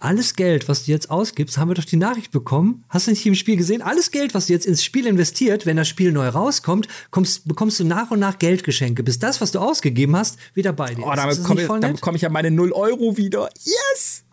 alles 0.00 0.34
Geld, 0.34 0.68
was 0.68 0.84
du 0.84 0.92
jetzt 0.92 1.10
ausgibst, 1.10 1.58
haben 1.58 1.68
wir 1.68 1.74
doch 1.74 1.84
die 1.84 1.96
Nachricht 1.96 2.30
bekommen. 2.30 2.84
Hast 2.88 3.06
du 3.06 3.12
nicht 3.12 3.24
im 3.26 3.34
Spiel 3.34 3.56
gesehen? 3.56 3.82
Alles 3.82 4.10
Geld, 4.10 4.34
was 4.34 4.46
du 4.46 4.52
jetzt 4.52 4.66
ins 4.66 4.82
Spiel 4.84 5.06
investiert, 5.06 5.66
wenn 5.66 5.76
das 5.76 5.88
Spiel 5.88 6.12
neu 6.12 6.28
rauskommt, 6.28 6.88
kommst, 7.10 7.46
bekommst 7.46 7.80
du 7.80 7.84
nach 7.84 8.10
und 8.10 8.18
nach 8.18 8.38
Geldgeschenke, 8.38 9.02
bis 9.02 9.18
das, 9.18 9.40
was 9.40 9.52
du 9.52 9.60
ausgegeben 9.60 10.16
hast, 10.16 10.38
wieder 10.54 10.72
bei 10.72 10.94
dir 10.94 11.02
ist. 11.02 11.06
Oh, 11.06 11.14
damit 11.14 11.36
bekomme 11.38 11.62
ich, 11.62 11.68
bekomme 11.92 12.16
ich 12.16 12.22
ja 12.22 12.28
meine 12.28 12.50
0 12.50 12.72
Euro 12.72 13.16
wieder. 13.16 13.48
Yes! 13.64 14.24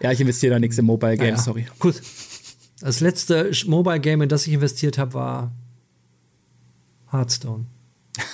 Ja, 0.00 0.12
ich 0.12 0.20
investiere 0.20 0.54
da 0.54 0.58
nichts 0.58 0.76
im 0.76 0.86
Mobile 0.86 1.16
Game, 1.16 1.28
ja, 1.34 1.38
sorry. 1.38 1.66
Gut. 1.78 2.00
Das 2.80 3.00
letzte 3.00 3.50
Mobile 3.66 4.00
Game, 4.00 4.22
in 4.22 4.28
das 4.28 4.46
ich 4.46 4.52
investiert 4.52 4.98
habe, 4.98 5.14
war 5.14 5.52
Hearthstone. 7.10 7.66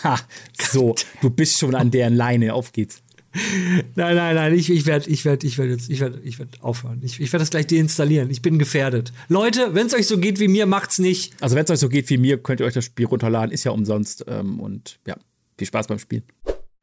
Ha, 0.04 0.18
so, 0.60 0.94
du 1.22 1.30
bist 1.30 1.58
schon 1.58 1.74
an 1.74 1.90
deren 1.90 2.14
Leine. 2.14 2.54
Auf 2.54 2.72
geht's. 2.72 3.02
Nein, 3.94 4.16
nein, 4.16 4.34
nein, 4.34 4.54
ich, 4.54 4.70
ich 4.70 4.86
werde 4.86 5.08
ich 5.08 5.24
werd, 5.24 5.44
ich 5.44 5.56
werd 5.56 5.70
jetzt, 5.70 5.88
ich 5.88 6.00
werd, 6.00 6.18
ich 6.24 6.38
werd 6.38 6.62
aufhören. 6.62 7.00
Ich, 7.02 7.20
ich 7.20 7.32
werde 7.32 7.42
das 7.42 7.50
gleich 7.50 7.66
deinstallieren. 7.68 8.28
Ich 8.28 8.42
bin 8.42 8.58
gefährdet. 8.58 9.12
Leute, 9.28 9.74
wenn 9.74 9.86
es 9.86 9.94
euch 9.94 10.08
so 10.08 10.18
geht 10.18 10.40
wie 10.40 10.48
mir, 10.48 10.66
macht's 10.66 10.98
nicht. 10.98 11.34
Also 11.40 11.54
wenn 11.54 11.64
es 11.64 11.70
euch 11.70 11.78
so 11.78 11.88
geht 11.88 12.10
wie 12.10 12.18
mir, 12.18 12.38
könnt 12.38 12.60
ihr 12.60 12.66
euch 12.66 12.74
das 12.74 12.84
Spiel 12.84 13.06
runterladen. 13.06 13.52
Ist 13.52 13.64
ja 13.64 13.70
umsonst. 13.70 14.24
Ähm, 14.26 14.58
und 14.58 14.98
ja, 15.06 15.16
viel 15.56 15.66
Spaß 15.68 15.86
beim 15.86 16.00
Spielen. 16.00 16.24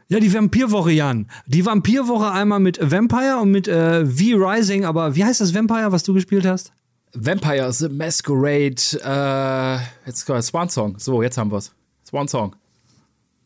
Ja, 0.07 0.21
die 0.21 0.33
Vampirwoche, 0.33 0.91
Jan. 0.91 1.27
Die 1.47 1.65
Vampirwoche 1.65 2.31
einmal 2.31 2.61
mit 2.61 2.79
Vampire 2.81 3.39
und 3.41 3.51
mit 3.51 3.67
äh, 3.67 4.05
V-Rising. 4.05 4.85
Aber 4.85 5.17
wie 5.17 5.25
heißt 5.25 5.41
das 5.41 5.53
Vampire, 5.53 5.91
was 5.91 6.03
du 6.03 6.13
gespielt 6.13 6.45
hast? 6.45 6.71
Vampire 7.19 7.71
The 7.71 7.89
Masquerade. 7.89 8.75
Äh, 9.03 10.07
jetzt 10.07 10.25
Swan 10.25 10.69
Song. 10.69 10.95
So, 10.99 11.21
jetzt 11.21 11.37
haben 11.37 11.51
wir's. 11.51 11.71
Swan 12.05 12.27
Song. 12.27 12.55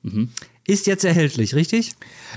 Mhm. 0.04 0.30
Ist 0.68 0.88
jetzt 0.88 1.04
erhältlich, 1.04 1.56
richtig? 1.56 1.94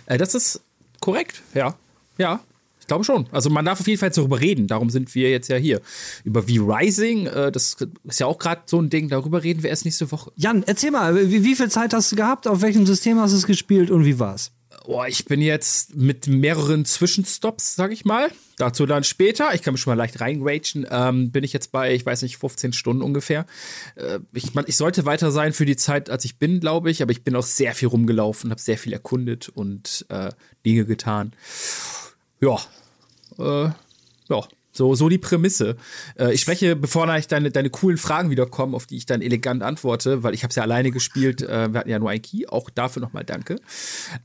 Äh, 0.07 0.19
das 0.19 0.35
ist 0.35 0.61
korrekt, 1.01 1.43
ja. 1.55 1.75
Ja, 2.19 2.41
ich 2.81 2.87
glaube 2.87 3.05
schon. 3.05 3.27
Also 3.33 3.51
man 3.51 3.65
darf 3.65 3.81
auf 3.81 3.89
jeden 3.89 3.99
Fall 3.99 4.11
darüber 4.11 4.41
reden. 4.41 4.67
Darum 4.67 4.91
sind 4.91 5.15
wir 5.15 5.31
jetzt 5.31 5.49
ja 5.49 5.57
hier. 5.57 5.81
Über 6.23 6.43
V-Rising, 6.43 7.27
äh, 7.27 7.51
das 7.51 7.77
ist 8.05 8.21
ja 8.21 8.27
auch 8.27 8.39
gerade 8.39 8.63
so 8.67 8.81
ein 8.81 8.91
Ding. 8.91 9.09
Darüber 9.09 9.43
reden 9.43 9.63
wir 9.63 9.71
erst 9.71 9.85
nächste 9.85 10.11
Woche. 10.13 10.33
Jan, 10.37 10.63
erzähl 10.67 10.91
mal, 10.91 11.31
wie, 11.31 11.43
wie 11.45 11.57
viel 11.57 11.71
Zeit 11.71 11.93
hast 11.93 12.13
du 12.13 12.17
gehabt? 12.17 12.47
Auf 12.47 12.63
welchem 12.63 12.87
System 12.87 13.19
hast 13.19 13.33
du 13.33 13.39
es 13.39 13.47
gespielt 13.47 13.91
und 13.91 14.05
wie 14.05 14.19
war's? 14.19 14.53
Oh, 14.87 15.03
ich 15.09 15.25
bin 15.25 15.41
jetzt 15.41 15.97
mit 15.97 16.27
mehreren 16.27 16.85
Zwischenstops, 16.85 17.75
sag 17.75 17.91
ich 17.91 18.05
mal. 18.05 18.31
Dazu 18.59 18.85
dann 18.85 19.03
später. 19.03 19.55
Ich 19.55 19.63
kann 19.63 19.73
mich 19.73 19.81
schon 19.81 19.93
mal 19.93 19.97
leicht 19.97 20.21
reingragen. 20.21 20.87
Ähm, 20.91 21.31
bin 21.31 21.43
ich 21.43 21.55
jetzt 21.55 21.73
bei, 21.73 21.95
ich 21.95 22.05
weiß 22.05 22.21
nicht, 22.21 22.37
15 22.37 22.75
Stunden 22.75 23.03
ungefähr. 23.03 23.47
Äh, 23.97 24.19
ich, 24.35 24.53
man, 24.53 24.67
ich 24.69 24.77
sollte 24.77 25.07
weiter 25.07 25.31
sein 25.31 25.55
für 25.55 25.65
die 25.65 25.77
Zeit, 25.77 26.11
als 26.11 26.27
ich 26.27 26.39
bin, 26.39 26.61
glaube 26.61 26.91
ich. 26.91 27.03
Aber 27.03 27.13
ich 27.13 27.25
bin 27.25 27.35
auch 27.35 27.43
sehr 27.43 27.75
viel 27.75 27.89
rumgelaufen, 27.89 28.51
habe 28.51 28.61
sehr 28.61 28.77
viel 28.77 28.93
erkundet 28.93 29.49
und 29.49 30.05
äh, 30.11 30.31
Dinge 30.67 30.85
getan. 30.85 31.33
Ja. 32.41 32.59
Äh, 33.39 33.71
ja. 34.29 34.49
So, 34.77 34.95
so 34.95 35.09
die 35.09 35.19
Prämisse. 35.19 35.77
Äh, 36.19 36.35
ich 36.35 36.41
spreche, 36.41 36.75
bevor 36.75 37.09
ich 37.17 37.29
deine, 37.29 37.51
deine 37.51 37.71
coolen 37.71 37.97
Fragen 37.97 38.31
wiederkommen, 38.31 38.75
auf 38.75 38.87
die 38.87 38.97
ich 38.97 39.07
dann 39.07 39.23
elegant 39.23 39.63
antworte, 39.63 40.23
weil 40.23 40.35
ich 40.35 40.43
habe 40.43 40.51
es 40.51 40.57
ja 40.57 40.65
alleine 40.65 40.91
gespielt. 40.91 41.43
Äh, 41.43 41.73
wir 41.73 41.81
hatten 41.81 41.91
ja 41.91 41.99
nur 41.99 42.11
ein 42.11 42.21
Key. 42.21 42.47
Auch 42.49 42.71
dafür 42.71 43.01
nochmal 43.01 43.25
danke. 43.25 43.57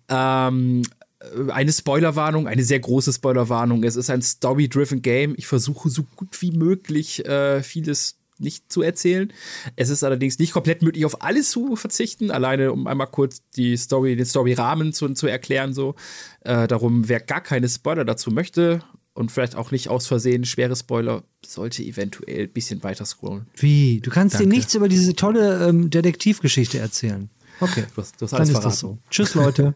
Ähm, 0.10 0.82
äh, 1.20 1.52
eine 1.52 1.72
Spoilerwarnung, 1.72 2.48
eine 2.48 2.64
sehr 2.64 2.80
große 2.80 3.14
Spoilerwarnung. 3.14 3.84
Es 3.84 3.96
ist 3.96 4.10
ein 4.10 4.24
Story-driven 4.24 5.04
Game. 5.04 5.36
Ich 5.38 5.46
versuche 5.46 5.90
so 5.90 6.04
gut 6.16 6.42
wie 6.42 6.52
möglich 6.52 7.26
äh, 7.26 7.62
vieles 7.62 8.16
nicht 8.40 8.72
zu 8.72 8.82
erzählen. 8.82 9.32
Es 9.76 9.90
ist 9.90 10.04
allerdings 10.04 10.40
nicht 10.40 10.54
komplett 10.54 10.82
möglich, 10.82 11.06
auf 11.06 11.22
alles 11.22 11.52
zu 11.52 11.76
verzichten. 11.76 12.32
Alleine, 12.32 12.72
um 12.72 12.88
einmal 12.88 13.08
kurz 13.08 13.44
die 13.56 13.78
Story, 13.78 14.16
den 14.16 14.26
Story-Rahmen 14.26 14.94
zu, 14.94 15.10
zu 15.10 15.28
erklären. 15.28 15.74
So. 15.74 15.96
Äh, 16.42 16.68
darum, 16.68 17.08
wer 17.08 17.20
gar 17.20 17.42
keine 17.42 17.68
Spoiler 17.70 18.06
dazu 18.06 18.32
möchte, 18.32 18.82
und 19.14 19.32
vielleicht 19.32 19.56
auch 19.56 19.72
nicht 19.72 19.90
aus 19.90 20.08
Versehen 20.08 20.46
schwere 20.46 20.76
Spoiler, 20.76 21.24
sollte 21.46 21.84
eventuell 21.84 22.44
ein 22.44 22.52
bisschen 22.52 22.84
weiter 22.84 23.06
scrollen. 23.06 23.48
Wie? 23.56 24.00
Du 24.02 24.12
kannst 24.12 24.36
Danke. 24.36 24.50
dir 24.50 24.56
nichts 24.56 24.76
über 24.76 24.88
diese 24.88 25.16
tolle 25.16 25.68
ähm, 25.68 25.90
Detektivgeschichte 25.90 26.80
erzählen. 26.80 27.30
Okay. 27.60 27.86
Du 27.94 28.02
hast, 28.02 28.22
du 28.22 28.26
hast 28.26 28.34
alles 28.34 28.50
Dann 28.50 28.58
ist 28.58 28.66
das 28.66 28.80
so. 28.80 28.98
Tschüss, 29.10 29.36
Leute. 29.36 29.76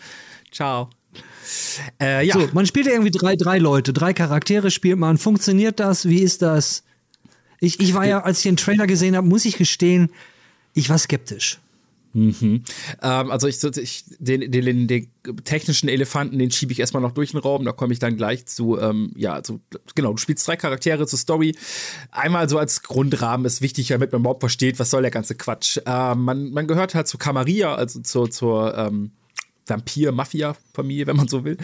Ciao. 0.52 0.90
Äh, 2.00 2.26
ja. 2.26 2.34
So, 2.34 2.48
man 2.52 2.66
spielt 2.66 2.86
ja 2.86 2.92
irgendwie 2.92 3.10
drei, 3.10 3.36
drei 3.36 3.58
Leute, 3.58 3.92
drei 3.92 4.12
Charaktere 4.12 4.70
spielt 4.70 4.98
man. 4.98 5.18
Funktioniert 5.18 5.80
das? 5.80 6.08
Wie 6.08 6.20
ist 6.20 6.42
das? 6.42 6.84
Ich, 7.60 7.80
ich 7.80 7.94
war 7.94 8.06
ja, 8.06 8.22
als 8.22 8.38
ich 8.38 8.44
den 8.44 8.56
Trailer 8.56 8.86
gesehen 8.86 9.16
habe, 9.16 9.26
muss 9.26 9.44
ich 9.44 9.56
gestehen, 9.56 10.10
ich 10.74 10.88
war 10.88 10.98
skeptisch. 10.98 11.60
Mhm. 12.14 12.62
Ähm, 13.02 13.30
also 13.30 13.46
ich, 13.46 13.62
ich 13.64 14.04
den, 14.18 14.50
den, 14.50 14.86
den, 14.86 15.10
technischen 15.44 15.88
Elefanten, 15.88 16.38
den 16.38 16.50
schiebe 16.50 16.72
ich 16.72 16.80
erstmal 16.80 17.02
noch 17.02 17.12
durch 17.12 17.32
den 17.32 17.40
Raum, 17.40 17.64
da 17.64 17.72
komme 17.72 17.92
ich 17.92 17.98
dann 17.98 18.16
gleich 18.16 18.46
zu, 18.46 18.78
ähm, 18.78 19.12
ja, 19.16 19.42
zu, 19.42 19.60
genau, 19.94 20.12
du 20.12 20.18
spielst 20.18 20.46
drei 20.46 20.56
Charaktere 20.56 21.06
zur 21.06 21.18
Story. 21.18 21.56
Einmal 22.10 22.48
so 22.48 22.58
als 22.58 22.82
Grundrahmen 22.82 23.46
ist 23.46 23.62
wichtig, 23.62 23.88
damit 23.88 24.12
man 24.12 24.22
überhaupt 24.22 24.42
versteht, 24.42 24.78
was 24.78 24.90
soll 24.90 25.02
der 25.02 25.10
ganze 25.10 25.34
Quatsch. 25.34 25.78
Ähm, 25.86 26.22
man, 26.24 26.50
man 26.50 26.66
gehört 26.66 26.94
halt 26.94 27.08
zu 27.08 27.18
Camarilla, 27.18 27.74
also 27.74 28.00
zur, 28.00 28.30
zur 28.30 28.76
ähm, 28.76 29.12
Vampir-Mafia-Familie, 29.66 31.06
wenn 31.06 31.16
man 31.16 31.28
so 31.28 31.44
will, 31.44 31.56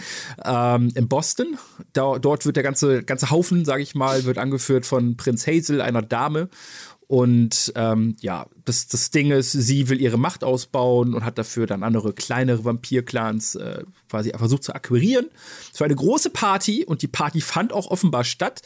ähm, 0.43 0.91
in 0.95 1.07
Boston. 1.07 1.57
Da, 1.93 2.17
dort 2.17 2.45
wird 2.45 2.55
der 2.55 2.63
ganze, 2.63 3.03
ganze 3.03 3.29
Haufen, 3.29 3.65
sage 3.65 3.83
ich 3.83 3.95
mal, 3.95 4.23
wird 4.25 4.37
angeführt 4.37 4.85
von 4.85 5.17
Prinz 5.17 5.47
Hazel, 5.47 5.81
einer 5.81 6.01
Dame. 6.01 6.49
Und 7.09 7.73
ähm, 7.75 8.15
ja, 8.21 8.45
das, 8.65 8.87
das 8.87 9.09
Ding 9.09 9.31
ist, 9.31 9.51
sie 9.51 9.89
will 9.89 9.99
ihre 9.99 10.19
Macht 10.19 10.43
ausbauen 10.43 11.15
und 11.15 11.25
hat 11.25 11.39
dafür 11.39 11.65
dann 11.65 11.81
andere 11.81 12.13
kleinere 12.13 12.65
Vampir-Clans 12.65 13.55
äh, 13.55 13.83
quasi 14.07 14.29
versucht 14.37 14.63
zu 14.63 14.75
akquirieren. 14.75 15.25
Es 15.73 15.79
war 15.79 15.85
eine 15.85 15.95
große 15.95 16.29
Party 16.29 16.85
und 16.85 17.01
die 17.01 17.07
Party 17.07 17.41
fand 17.41 17.73
auch 17.73 17.89
offenbar 17.89 18.25
statt. 18.25 18.61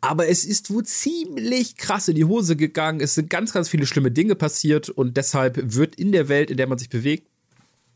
Aber 0.00 0.26
es 0.26 0.46
ist 0.46 0.72
wohl 0.72 0.84
ziemlich 0.84 1.76
krass 1.76 2.08
in 2.08 2.16
die 2.16 2.24
Hose 2.24 2.56
gegangen. 2.56 3.02
Es 3.02 3.14
sind 3.14 3.28
ganz, 3.28 3.52
ganz 3.52 3.68
viele 3.68 3.84
schlimme 3.84 4.10
Dinge 4.10 4.36
passiert 4.36 4.88
und 4.88 5.18
deshalb 5.18 5.60
wird 5.74 5.96
in 5.96 6.12
der 6.12 6.30
Welt, 6.30 6.50
in 6.50 6.56
der 6.56 6.68
man 6.68 6.78
sich 6.78 6.88
bewegt, 6.88 7.28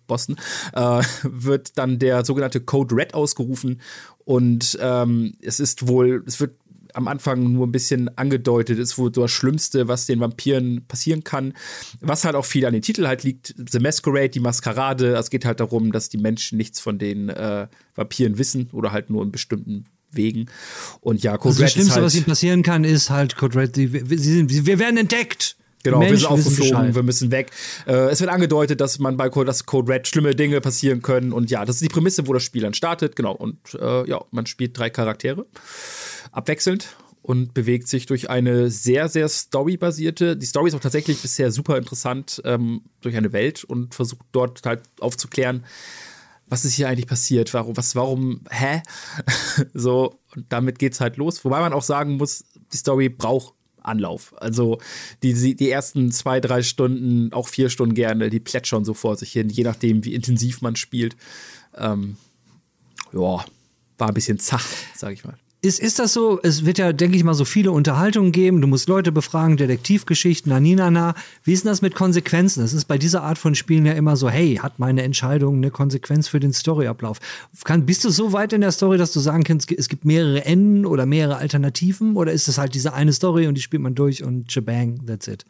Boston, 0.06 0.36
äh, 0.74 1.02
wird 1.22 1.78
dann 1.78 1.98
der 1.98 2.22
sogenannte 2.26 2.60
Code 2.60 2.94
Red 2.94 3.14
ausgerufen 3.14 3.80
und 4.26 4.76
ähm, 4.78 5.38
es 5.40 5.58
ist 5.58 5.88
wohl, 5.88 6.22
es 6.26 6.38
wird 6.38 6.54
am 6.96 7.08
Anfang 7.08 7.52
nur 7.52 7.66
ein 7.66 7.72
bisschen 7.72 8.16
angedeutet, 8.16 8.78
ist 8.78 8.96
so 8.96 9.08
das 9.10 9.30
Schlimmste, 9.30 9.86
was 9.86 10.06
den 10.06 10.20
Vampiren 10.20 10.84
passieren 10.88 11.24
kann. 11.24 11.52
Was 12.00 12.24
halt 12.24 12.34
auch 12.34 12.44
viel 12.44 12.64
an 12.64 12.72
den 12.72 12.82
Titel 12.82 13.06
halt 13.06 13.22
liegt, 13.22 13.54
The 13.70 13.78
Masquerade, 13.78 14.30
die 14.30 14.40
Maskerade. 14.40 15.14
Es 15.14 15.30
geht 15.30 15.44
halt 15.44 15.60
darum, 15.60 15.92
dass 15.92 16.08
die 16.08 16.18
Menschen 16.18 16.56
nichts 16.56 16.80
von 16.80 16.98
den 16.98 17.28
äh, 17.28 17.68
Vampiren 17.94 18.38
wissen 18.38 18.70
oder 18.72 18.92
halt 18.92 19.10
nur 19.10 19.22
in 19.22 19.30
bestimmten 19.30 19.84
Wegen. 20.10 20.46
Und 21.00 21.22
ja, 21.22 21.36
Code 21.36 21.48
also 21.48 21.58
Red 21.60 21.66
Das 21.66 21.72
Schlimmste, 21.72 21.94
halt 21.96 22.04
was 22.04 22.14
ihnen 22.14 22.24
passieren 22.24 22.62
kann, 22.62 22.84
ist 22.84 23.10
halt 23.10 23.36
Code 23.36 23.58
Red, 23.60 23.76
die, 23.76 23.88
sie 23.88 24.16
sind, 24.16 24.66
wir 24.66 24.78
werden 24.78 24.96
entdeckt. 24.96 25.56
Genau, 25.82 26.00
wir 26.00 26.18
sind 26.18 26.26
aufgeflogen, 26.26 26.94
wir 26.94 27.02
müssen 27.04 27.30
weg. 27.30 27.50
Äh, 27.86 28.10
es 28.10 28.20
wird 28.20 28.30
angedeutet, 28.30 28.80
dass 28.80 28.98
man 28.98 29.16
bei 29.16 29.28
Code, 29.28 29.46
dass 29.46 29.66
Code 29.66 29.92
Red 29.92 30.08
schlimme 30.08 30.34
Dinge 30.34 30.60
passieren 30.60 31.00
können. 31.02 31.32
Und 31.32 31.50
ja, 31.50 31.64
das 31.64 31.76
ist 31.76 31.82
die 31.82 31.88
Prämisse, 31.88 32.26
wo 32.26 32.32
das 32.32 32.42
Spiel 32.42 32.62
dann 32.62 32.74
startet. 32.74 33.14
Genau. 33.14 33.32
Und 33.32 33.58
äh, 33.80 34.08
ja, 34.08 34.24
man 34.32 34.46
spielt 34.46 34.76
drei 34.76 34.90
Charaktere 34.90 35.46
abwechselnd 36.36 36.96
und 37.22 37.54
bewegt 37.54 37.88
sich 37.88 38.06
durch 38.06 38.30
eine 38.30 38.70
sehr, 38.70 39.08
sehr 39.08 39.28
storybasierte. 39.28 40.36
Die 40.36 40.46
Story 40.46 40.68
ist 40.68 40.74
auch 40.74 40.80
tatsächlich 40.80 41.20
bisher 41.20 41.50
super 41.50 41.76
interessant 41.76 42.40
ähm, 42.44 42.82
durch 43.00 43.16
eine 43.16 43.32
Welt 43.32 43.64
und 43.64 43.94
versucht 43.94 44.24
dort 44.32 44.64
halt 44.64 44.82
aufzuklären, 45.00 45.64
was 46.48 46.64
ist 46.64 46.74
hier 46.74 46.88
eigentlich 46.88 47.08
passiert, 47.08 47.52
warum, 47.54 47.76
was, 47.76 47.96
warum, 47.96 48.42
hä? 48.50 48.80
so, 49.74 50.20
und 50.36 50.46
damit 50.50 50.78
geht's 50.78 51.00
halt 51.00 51.16
los. 51.16 51.44
Wobei 51.44 51.58
man 51.58 51.72
auch 51.72 51.82
sagen 51.82 52.18
muss, 52.18 52.44
die 52.72 52.76
Story 52.76 53.08
braucht 53.08 53.54
Anlauf. 53.82 54.34
Also 54.36 54.78
die, 55.22 55.56
die 55.56 55.70
ersten 55.70 56.12
zwei, 56.12 56.40
drei 56.40 56.62
Stunden, 56.62 57.32
auch 57.32 57.48
vier 57.48 57.70
Stunden 57.70 57.94
gerne, 57.94 58.30
die 58.30 58.40
plätschern 58.40 58.84
so 58.84 58.94
vor 58.94 59.16
sich 59.16 59.32
hin, 59.32 59.48
je 59.48 59.64
nachdem, 59.64 60.04
wie 60.04 60.14
intensiv 60.14 60.60
man 60.60 60.76
spielt. 60.76 61.16
Ähm, 61.74 62.16
ja, 63.12 63.44
war 63.98 64.08
ein 64.08 64.14
bisschen 64.14 64.38
zach, 64.38 64.66
sag 64.94 65.12
ich 65.12 65.24
mal. 65.24 65.36
Ist, 65.66 65.80
ist 65.80 65.98
das 65.98 66.12
so? 66.12 66.38
Es 66.44 66.64
wird 66.64 66.78
ja, 66.78 66.92
denke 66.92 67.16
ich 67.16 67.24
mal, 67.24 67.34
so 67.34 67.44
viele 67.44 67.72
Unterhaltungen 67.72 68.30
geben. 68.30 68.60
Du 68.60 68.68
musst 68.68 68.88
Leute 68.88 69.10
befragen, 69.10 69.56
Detektivgeschichten, 69.56 70.52
naninana. 70.52 71.16
Wie 71.42 71.52
ist 71.52 71.64
denn 71.64 71.72
das 71.72 71.82
mit 71.82 71.96
Konsequenzen? 71.96 72.62
Es 72.62 72.72
ist 72.72 72.84
bei 72.84 72.98
dieser 72.98 73.24
Art 73.24 73.36
von 73.36 73.56
Spielen 73.56 73.84
ja 73.84 73.94
immer 73.94 74.14
so, 74.16 74.30
hey, 74.30 74.60
hat 74.62 74.78
meine 74.78 75.02
Entscheidung 75.02 75.56
eine 75.56 75.72
Konsequenz 75.72 76.28
für 76.28 76.38
den 76.38 76.52
Storyablauf? 76.52 77.18
Kann, 77.64 77.84
bist 77.84 78.04
du 78.04 78.10
so 78.10 78.32
weit 78.32 78.52
in 78.52 78.60
der 78.60 78.70
Story, 78.70 78.96
dass 78.96 79.12
du 79.12 79.18
sagen 79.18 79.42
kannst, 79.42 79.72
es 79.72 79.88
gibt 79.88 80.04
mehrere 80.04 80.44
Enden 80.44 80.86
oder 80.86 81.04
mehrere 81.04 81.38
Alternativen? 81.38 82.14
Oder 82.14 82.30
ist 82.30 82.46
es 82.46 82.58
halt 82.58 82.76
diese 82.76 82.92
eine 82.92 83.12
Story 83.12 83.48
und 83.48 83.56
die 83.56 83.62
spielt 83.62 83.82
man 83.82 83.96
durch 83.96 84.22
und 84.22 84.52
shebang, 84.52 85.04
that's 85.04 85.26
it? 85.26 85.44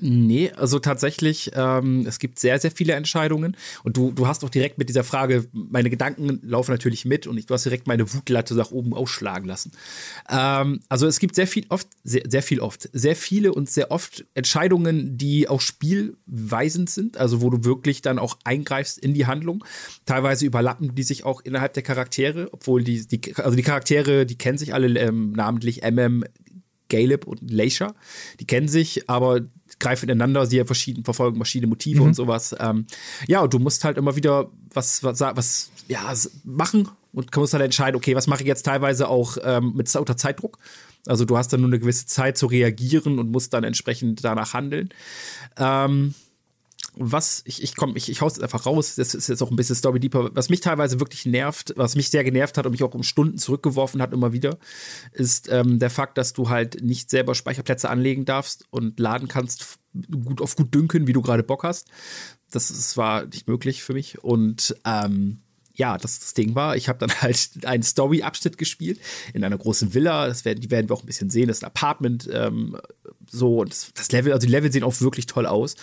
Nee, 0.00 0.52
also 0.52 0.78
tatsächlich, 0.78 1.50
ähm, 1.54 2.04
es 2.06 2.18
gibt 2.18 2.38
sehr, 2.38 2.58
sehr 2.58 2.70
viele 2.70 2.92
Entscheidungen 2.92 3.56
und 3.82 3.96
du, 3.96 4.12
du 4.12 4.26
hast 4.26 4.44
auch 4.44 4.50
direkt 4.50 4.78
mit 4.78 4.88
dieser 4.88 5.04
Frage, 5.04 5.46
meine 5.52 5.90
Gedanken 5.90 6.40
laufen 6.42 6.70
natürlich 6.70 7.04
mit 7.04 7.26
und 7.26 7.38
ich, 7.38 7.46
du 7.46 7.54
hast 7.54 7.64
direkt 7.64 7.86
meine 7.86 8.12
Wutlatte 8.12 8.54
nach 8.54 8.70
oben 8.70 8.94
ausschlagen 8.94 9.46
lassen. 9.46 9.72
Ähm, 10.28 10.80
also 10.88 11.06
es 11.06 11.18
gibt 11.18 11.34
sehr 11.34 11.46
viel 11.46 11.66
oft, 11.68 11.88
sehr, 12.04 12.22
sehr 12.28 12.42
viel 12.42 12.60
oft, 12.60 12.88
sehr 12.92 13.16
viele 13.16 13.52
und 13.52 13.68
sehr 13.68 13.90
oft 13.90 14.24
Entscheidungen, 14.34 15.18
die 15.18 15.48
auch 15.48 15.60
spielweisend 15.60 16.90
sind, 16.90 17.16
also 17.16 17.42
wo 17.42 17.50
du 17.50 17.64
wirklich 17.64 18.02
dann 18.02 18.18
auch 18.18 18.38
eingreifst 18.44 18.98
in 18.98 19.14
die 19.14 19.26
Handlung. 19.26 19.64
Teilweise 20.06 20.46
überlappen 20.46 20.94
die 20.94 21.02
sich 21.02 21.24
auch 21.24 21.40
innerhalb 21.40 21.74
der 21.74 21.82
Charaktere, 21.82 22.48
obwohl 22.52 22.84
die, 22.84 23.06
die 23.06 23.34
also 23.36 23.56
die 23.56 23.62
Charaktere, 23.62 24.26
die 24.26 24.38
kennen 24.38 24.58
sich 24.58 24.74
alle 24.74 24.98
ähm, 24.98 25.32
namentlich 25.32 25.82
MM, 25.82 26.24
Galeb 26.88 27.26
und 27.26 27.50
Leisha. 27.50 27.94
Die 28.40 28.46
kennen 28.46 28.68
sich, 28.68 29.08
aber 29.08 29.42
greifen 29.78 30.08
ineinander, 30.08 30.46
sie 30.46 30.64
verschieden, 30.64 31.04
verfolgen 31.04 31.36
verschiedene 31.36 31.68
Motive 31.68 32.00
mhm. 32.00 32.08
und 32.08 32.14
sowas. 32.14 32.54
Ähm, 32.58 32.86
ja, 33.26 33.40
und 33.40 33.52
du 33.52 33.58
musst 33.58 33.84
halt 33.84 33.96
immer 33.98 34.16
wieder 34.16 34.50
was, 34.72 35.02
was, 35.02 35.20
was 35.20 35.70
ja, 35.88 36.12
machen 36.44 36.88
und 37.12 37.34
musst 37.36 37.54
halt 37.54 37.64
entscheiden, 37.64 37.96
okay, 37.96 38.14
was 38.14 38.26
mache 38.26 38.42
ich 38.42 38.48
jetzt 38.48 38.64
teilweise 38.64 39.08
auch 39.08 39.38
ähm, 39.42 39.72
mit 39.74 39.94
unter 39.94 40.16
Zeitdruck. 40.16 40.58
Also 41.06 41.24
du 41.24 41.38
hast 41.38 41.52
dann 41.52 41.60
nur 41.60 41.70
eine 41.70 41.78
gewisse 41.78 42.06
Zeit 42.06 42.36
zu 42.36 42.46
reagieren 42.46 43.18
und 43.18 43.30
musst 43.30 43.54
dann 43.54 43.64
entsprechend 43.64 44.24
danach 44.24 44.52
handeln. 44.52 44.90
Ähm, 45.56 46.14
was 47.00 47.42
ich, 47.44 47.62
ich 47.62 47.76
komm, 47.76 47.96
ich, 47.96 48.10
ich 48.10 48.20
hau's 48.20 48.34
jetzt 48.34 48.42
einfach 48.42 48.66
raus, 48.66 48.96
das 48.96 49.14
ist 49.14 49.28
jetzt 49.28 49.42
auch 49.42 49.50
ein 49.50 49.56
bisschen 49.56 49.76
Story 49.76 50.00
Deeper, 50.00 50.30
was 50.34 50.48
mich 50.48 50.60
teilweise 50.60 51.00
wirklich 51.00 51.26
nervt, 51.26 51.72
was 51.76 51.96
mich 51.96 52.10
sehr 52.10 52.24
genervt 52.24 52.58
hat 52.58 52.66
und 52.66 52.72
mich 52.72 52.82
auch 52.82 52.94
um 52.94 53.02
Stunden 53.02 53.38
zurückgeworfen 53.38 54.02
hat, 54.02 54.12
immer 54.12 54.32
wieder, 54.32 54.58
ist 55.12 55.48
ähm, 55.50 55.78
der 55.78 55.90
Fakt, 55.90 56.18
dass 56.18 56.32
du 56.32 56.48
halt 56.48 56.82
nicht 56.82 57.10
selber 57.10 57.34
Speicherplätze 57.34 57.88
anlegen 57.88 58.24
darfst 58.24 58.64
und 58.70 58.98
laden 58.98 59.28
kannst, 59.28 59.78
gut 60.10 60.40
auf 60.40 60.56
gut 60.56 60.74
dünken, 60.74 61.06
wie 61.06 61.12
du 61.12 61.22
gerade 61.22 61.42
Bock 61.42 61.64
hast. 61.64 61.88
Das, 62.50 62.68
das 62.68 62.96
war 62.96 63.26
nicht 63.26 63.48
möglich 63.48 63.82
für 63.82 63.94
mich. 63.94 64.22
Und 64.22 64.76
ähm, 64.84 65.42
ja, 65.78 65.96
das, 65.96 66.18
das 66.18 66.34
Ding 66.34 66.56
war, 66.56 66.76
ich 66.76 66.88
habe 66.88 66.98
dann 66.98 67.10
halt 67.22 67.50
einen 67.64 67.84
Story-Abschnitt 67.84 68.58
gespielt 68.58 69.00
in 69.32 69.44
einer 69.44 69.56
großen 69.56 69.94
Villa. 69.94 70.26
Das 70.26 70.44
werden, 70.44 70.60
die 70.60 70.70
werden 70.70 70.88
wir 70.88 70.94
auch 70.94 71.02
ein 71.02 71.06
bisschen 71.06 71.30
sehen. 71.30 71.48
Das 71.48 71.58
ist 71.58 71.62
ein 71.62 71.68
Apartment, 71.68 72.28
ähm, 72.32 72.76
so 73.30 73.58
und 73.58 73.70
das, 73.70 73.92
das 73.94 74.12
Level, 74.12 74.32
also 74.32 74.46
die 74.46 74.52
Level 74.52 74.72
sehen 74.72 74.82
auch 74.82 75.00
wirklich 75.00 75.26
toll 75.26 75.46
aus. 75.46 75.76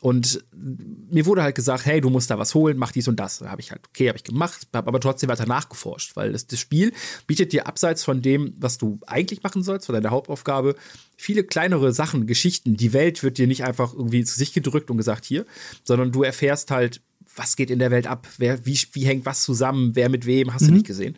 Und 0.00 0.44
mir 0.52 1.26
wurde 1.26 1.42
halt 1.42 1.56
gesagt, 1.56 1.84
hey, 1.84 2.00
du 2.00 2.10
musst 2.10 2.30
da 2.30 2.38
was 2.38 2.54
holen, 2.54 2.78
mach 2.78 2.92
dies 2.92 3.08
und 3.08 3.18
das. 3.18 3.38
Da 3.38 3.50
habe 3.50 3.60
ich 3.60 3.70
halt, 3.72 3.82
okay, 3.88 4.08
habe 4.08 4.18
ich 4.18 4.24
gemacht, 4.24 4.68
habe 4.72 4.86
aber 4.88 5.00
trotzdem 5.00 5.28
weiter 5.28 5.46
nachgeforscht, 5.46 6.14
weil 6.14 6.32
das, 6.32 6.46
das, 6.46 6.60
Spiel 6.60 6.92
bietet 7.26 7.52
dir 7.52 7.66
abseits 7.66 8.04
von 8.04 8.22
dem, 8.22 8.54
was 8.58 8.78
du 8.78 9.00
eigentlich 9.06 9.42
machen 9.42 9.62
sollst, 9.62 9.86
von 9.86 9.94
deiner 9.94 10.10
Hauptaufgabe, 10.10 10.76
viele 11.16 11.42
kleinere 11.42 11.92
Sachen, 11.92 12.26
Geschichten. 12.26 12.76
Die 12.76 12.92
Welt 12.92 13.24
wird 13.24 13.38
dir 13.38 13.48
nicht 13.48 13.64
einfach 13.64 13.92
irgendwie 13.92 14.24
zu 14.24 14.36
sich 14.36 14.52
gedrückt 14.52 14.90
und 14.90 14.98
gesagt, 14.98 15.24
hier, 15.24 15.46
sondern 15.82 16.12
du 16.12 16.22
erfährst 16.22 16.70
halt, 16.70 17.00
was 17.36 17.56
geht 17.56 17.70
in 17.70 17.78
der 17.78 17.90
Welt 17.90 18.06
ab, 18.06 18.26
wer, 18.38 18.64
wie, 18.66 18.78
wie 18.92 19.04
hängt 19.04 19.26
was 19.26 19.42
zusammen, 19.42 19.94
wer 19.94 20.08
mit 20.08 20.26
wem, 20.26 20.52
hast 20.52 20.62
mhm. 20.62 20.68
du 20.68 20.72
nicht 20.74 20.86
gesehen. 20.86 21.16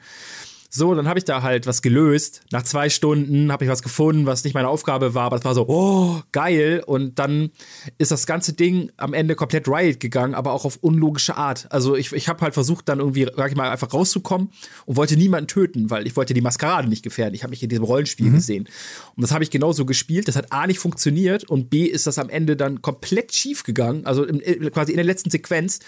So, 0.73 0.95
dann 0.95 1.09
habe 1.09 1.18
ich 1.18 1.25
da 1.25 1.43
halt 1.43 1.66
was 1.66 1.83
gelöst. 1.83 2.43
Nach 2.53 2.62
zwei 2.62 2.89
Stunden 2.91 3.51
habe 3.51 3.64
ich 3.64 3.71
was 3.71 3.83
gefunden, 3.83 4.25
was 4.27 4.45
nicht 4.45 4.55
meine 4.55 4.68
Aufgabe 4.68 5.14
war, 5.14 5.25
aber 5.25 5.37
es 5.37 5.45
war 5.45 5.53
so, 5.53 5.66
oh, 5.68 6.23
geil. 6.31 6.81
Und 6.87 7.18
dann 7.18 7.51
ist 7.99 8.12
das 8.12 8.25
ganze 8.25 8.53
Ding 8.53 8.93
am 8.97 9.12
Ende 9.12 9.35
komplett 9.35 9.66
Riot 9.66 9.99
gegangen, 9.99 10.35
aber 10.35 10.53
auch 10.53 10.64
auf 10.64 10.79
unlogische 10.81 11.37
Art. 11.37 11.66
Also 11.71 11.97
ich, 11.97 12.12
ich 12.12 12.29
habe 12.29 12.41
halt 12.43 12.55
versucht, 12.55 12.89
dann 12.89 13.01
irgendwie, 13.01 13.27
sag 13.37 13.51
ich 13.51 13.57
mal, 13.57 13.68
einfach 13.68 13.93
rauszukommen 13.93 14.51
und 14.87 14.97
wollte 14.97 15.16
niemanden 15.16 15.49
töten, 15.49 15.91
weil 15.91 16.07
ich 16.07 16.14
wollte 16.14 16.35
die 16.35 16.41
Maskerade 16.41 16.89
nicht 16.89 17.03
gefährden. 17.03 17.35
Ich 17.35 17.43
habe 17.43 17.51
mich 17.51 17.64
in 17.64 17.68
diesem 17.68 17.85
Rollenspiel 17.85 18.29
mhm. 18.29 18.35
gesehen. 18.35 18.68
Und 19.16 19.23
das 19.23 19.33
habe 19.33 19.43
ich 19.43 19.51
genauso 19.51 19.85
gespielt. 19.85 20.29
Das 20.29 20.37
hat 20.37 20.53
A 20.53 20.68
nicht 20.68 20.79
funktioniert 20.79 21.51
und 21.51 21.68
B 21.68 21.83
ist 21.83 22.07
das 22.07 22.16
am 22.16 22.29
Ende 22.29 22.55
dann 22.55 22.81
komplett 22.81 23.35
schief 23.35 23.64
gegangen. 23.64 24.07
Also 24.07 24.25
im, 24.25 24.41
quasi 24.71 24.93
in 24.93 24.99
der 24.99 25.05
letzten 25.05 25.31
Sequenz. 25.31 25.81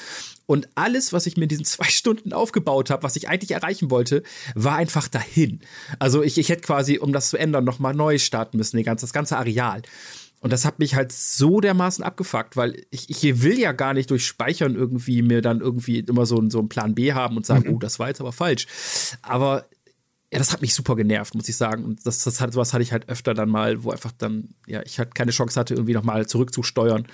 Und 0.47 0.69
alles, 0.75 1.13
was 1.13 1.27
ich 1.27 1.37
mir 1.37 1.45
in 1.45 1.49
diesen 1.49 1.65
zwei 1.65 1.85
Stunden 1.89 2.33
aufgebaut 2.33 2.91
habe, 2.91 3.05
was 3.05 3.15
ich 3.15 3.29
eigentlich 3.29 3.53
erreichen 3.53 3.91
wollte, 3.91 4.25
war 4.55 4.72
einfach 4.77 5.09
dahin. 5.09 5.61
Also 5.99 6.23
ich, 6.23 6.39
ich 6.39 6.49
hätte 6.49 6.63
quasi, 6.63 6.99
um 6.99 7.13
das 7.13 7.29
zu 7.29 7.37
ändern, 7.37 7.65
nochmal 7.65 7.95
neu 7.95 8.19
starten 8.19 8.57
müssen, 8.57 8.77
die 8.77 8.83
ganze, 8.83 9.05
das 9.05 9.13
ganze 9.13 9.37
Areal. 9.37 9.83
Und 10.41 10.53
das 10.53 10.65
hat 10.65 10.81
mich 10.81 10.97
halt 10.97 11.13
so 11.13 11.61
dermaßen 11.61 12.03
abgefuckt, 12.03 12.57
weil 12.57 12.85
ich, 12.91 13.09
ich 13.09 13.43
will 13.43 13.59
ja 13.59 13.71
gar 13.71 13.95
nicht 13.95 14.11
durch 14.11 14.27
Speichern 14.27 14.75
irgendwie 14.75 15.23
mir 15.23 15.41
dann 15.41 15.61
irgendwie 15.61 16.01
immer 16.01 16.27
so, 16.27 16.43
so 16.51 16.59
einen 16.59 16.69
Plan 16.69 16.97
B 16.97 17.13
haben 17.13 17.37
und 17.37 17.47
sagen, 17.47 17.69
mhm. 17.69 17.77
oh, 17.77 17.79
das 17.79 18.01
war 18.01 18.09
jetzt 18.09 18.21
aber 18.21 18.33
falsch. 18.33 18.67
Aber 19.23 19.67
ja, 20.33 20.39
das 20.39 20.53
hat 20.53 20.63
mich 20.63 20.75
super 20.75 20.97
genervt, 20.97 21.35
muss 21.35 21.49
ich 21.49 21.57
sagen. 21.57 21.85
Und 21.85 22.07
das, 22.07 22.25
das 22.25 22.41
hat, 22.41 22.53
sowas 22.55 22.73
hatte 22.73 22.83
ich 22.83 22.91
halt 22.91 23.09
öfter 23.09 23.35
dann 23.35 23.51
mal, 23.51 23.85
wo 23.85 23.91
einfach 23.91 24.13
dann, 24.13 24.49
ja, 24.67 24.83
ich 24.85 24.99
halt 24.99 25.15
keine 25.15 25.31
Chance 25.31 25.61
hatte, 25.61 25.75
irgendwie 25.75 25.93
nochmal 25.93 26.27
zurückzusteuern. 26.27 27.07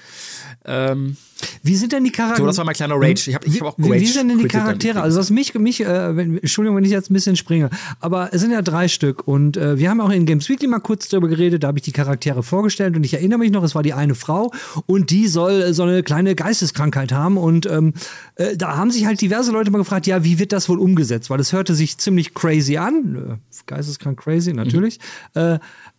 Ähm, 0.64 1.16
wie 1.62 1.76
sind 1.76 1.92
denn 1.92 2.04
die 2.04 2.10
Charaktere? 2.10 2.42
So, 2.42 2.46
das 2.46 2.58
war 2.58 2.64
mein 2.64 2.74
kleiner 2.74 2.94
Rage. 2.96 3.30
Ich 3.30 3.34
habe 3.34 3.46
ich 3.46 3.60
hab 3.60 3.68
auch 3.68 3.78
Rage 3.78 4.00
Wie 4.00 4.06
sind 4.06 4.28
denn 4.28 4.38
die 4.38 4.48
Charaktere? 4.48 5.00
Also, 5.00 5.18
was 5.18 5.30
mich, 5.30 5.54
mich 5.54 5.80
äh, 5.80 6.16
wenn, 6.16 6.38
Entschuldigung, 6.38 6.76
wenn 6.76 6.84
ich 6.84 6.90
jetzt 6.90 7.10
ein 7.10 7.14
bisschen 7.14 7.36
springe, 7.36 7.70
aber 8.00 8.32
es 8.32 8.40
sind 8.40 8.50
ja 8.50 8.62
drei 8.62 8.88
Stück 8.88 9.26
und 9.26 9.56
äh, 9.56 9.78
wir 9.78 9.90
haben 9.90 10.00
auch 10.00 10.10
in 10.10 10.26
Games 10.26 10.48
Weekly 10.48 10.68
mal 10.68 10.80
kurz 10.80 11.08
darüber 11.08 11.28
geredet, 11.28 11.62
da 11.62 11.68
habe 11.68 11.78
ich 11.78 11.82
die 11.82 11.92
Charaktere 11.92 12.42
vorgestellt 12.42 12.96
und 12.96 13.04
ich 13.04 13.14
erinnere 13.14 13.38
mich 13.38 13.50
noch, 13.50 13.62
es 13.62 13.74
war 13.74 13.82
die 13.82 13.92
eine 13.92 14.14
Frau 14.14 14.52
und 14.86 15.10
die 15.10 15.28
soll 15.28 15.62
äh, 15.62 15.74
so 15.74 15.84
eine 15.84 16.02
kleine 16.02 16.34
Geisteskrankheit 16.34 17.12
haben 17.12 17.36
und 17.36 17.66
ähm, 17.66 17.94
äh, 18.36 18.56
da 18.56 18.76
haben 18.76 18.90
sich 18.90 19.06
halt 19.06 19.20
diverse 19.20 19.52
Leute 19.52 19.70
mal 19.70 19.78
gefragt, 19.78 20.06
ja, 20.06 20.24
wie 20.24 20.38
wird 20.38 20.52
das 20.52 20.68
wohl 20.68 20.78
umgesetzt? 20.78 21.30
Weil 21.30 21.40
es 21.40 21.52
hörte 21.52 21.74
sich 21.74 21.98
ziemlich 21.98 22.34
crazy 22.34 22.76
an, 22.76 23.38
äh, 23.40 23.60
geisteskrank 23.66 24.18
crazy, 24.18 24.52
natürlich. 24.52 24.98
Mhm. 25.34 25.40
Äh, 25.40 25.58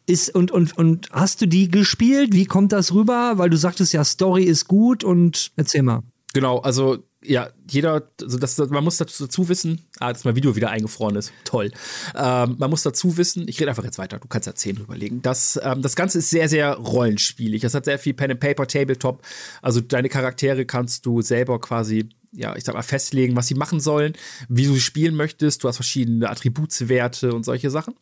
ist 0.10 0.34
und, 0.36 0.52
und, 0.52 0.78
und 0.78 1.10
hast 1.12 1.42
du 1.42 1.48
die 1.48 1.70
gespielt? 1.70 2.34
Wie 2.34 2.46
kommt 2.46 2.72
das 2.72 2.94
rüber? 2.94 3.34
Weil 3.38 3.50
du 3.50 3.58
sagtest 3.58 3.94
ja, 3.94 4.04
Story 4.04 4.44
ist 4.44 4.68
gut 4.68 5.04
und 5.04 5.52
erzähl 5.56 5.84
mal. 5.84 6.04
Genau, 6.34 6.60
also 6.60 7.00
ja, 7.22 7.50
jeder, 7.70 8.10
also 8.22 8.38
das, 8.38 8.58
man 8.58 8.84
muss 8.84 8.98
dazu 8.98 9.50
wissen, 9.50 9.86
ah, 10.00 10.14
dass 10.14 10.24
mein 10.24 10.36
Video 10.36 10.56
wieder 10.56 10.70
eingefroren 10.70 11.16
ist. 11.18 11.34
Toll. 11.44 11.72
Ähm, 12.16 12.56
man 12.58 12.70
muss 12.70 12.84
dazu 12.84 13.18
wissen, 13.18 13.48
ich 13.48 13.60
rede 13.60 13.70
einfach 13.70 13.84
jetzt 13.84 13.98
weiter, 13.98 14.20
du 14.20 14.28
kannst 14.28 14.48
ja 14.48 14.56
zehn 14.56 14.78
überlegen. 14.78 15.22
Das, 15.22 15.60
ähm, 15.62 15.82
das 15.82 15.96
Ganze 15.96 16.20
ist 16.20 16.30
sehr, 16.30 16.48
sehr 16.48 16.76
rollenspielig. 16.76 17.64
Es 17.64 17.74
hat 17.74 17.86
sehr 17.86 18.00
viel 18.00 18.14
Pen 18.14 18.32
and 18.32 18.40
Paper, 18.40 18.68
Tabletop. 18.68 19.22
Also 19.62 19.82
deine 19.82 20.08
Charaktere 20.08 20.66
kannst 20.66 21.06
du 21.06 21.22
selber 21.22 21.60
quasi 21.60 22.08
ja, 22.32 22.56
ich 22.56 22.64
sag 22.64 22.76
mal, 22.76 22.84
festlegen, 22.84 23.36
was 23.36 23.48
sie 23.48 23.56
machen 23.56 23.80
sollen, 23.80 24.14
wie 24.48 24.66
du 24.66 24.74
sie 24.74 24.82
spielen 24.82 25.16
möchtest. 25.16 25.64
Du 25.64 25.68
hast 25.68 25.78
verschiedene 25.78 26.30
Attributswerte 26.30 27.34
und 27.34 27.44
solche 27.44 27.70
Sachen. 27.70 27.96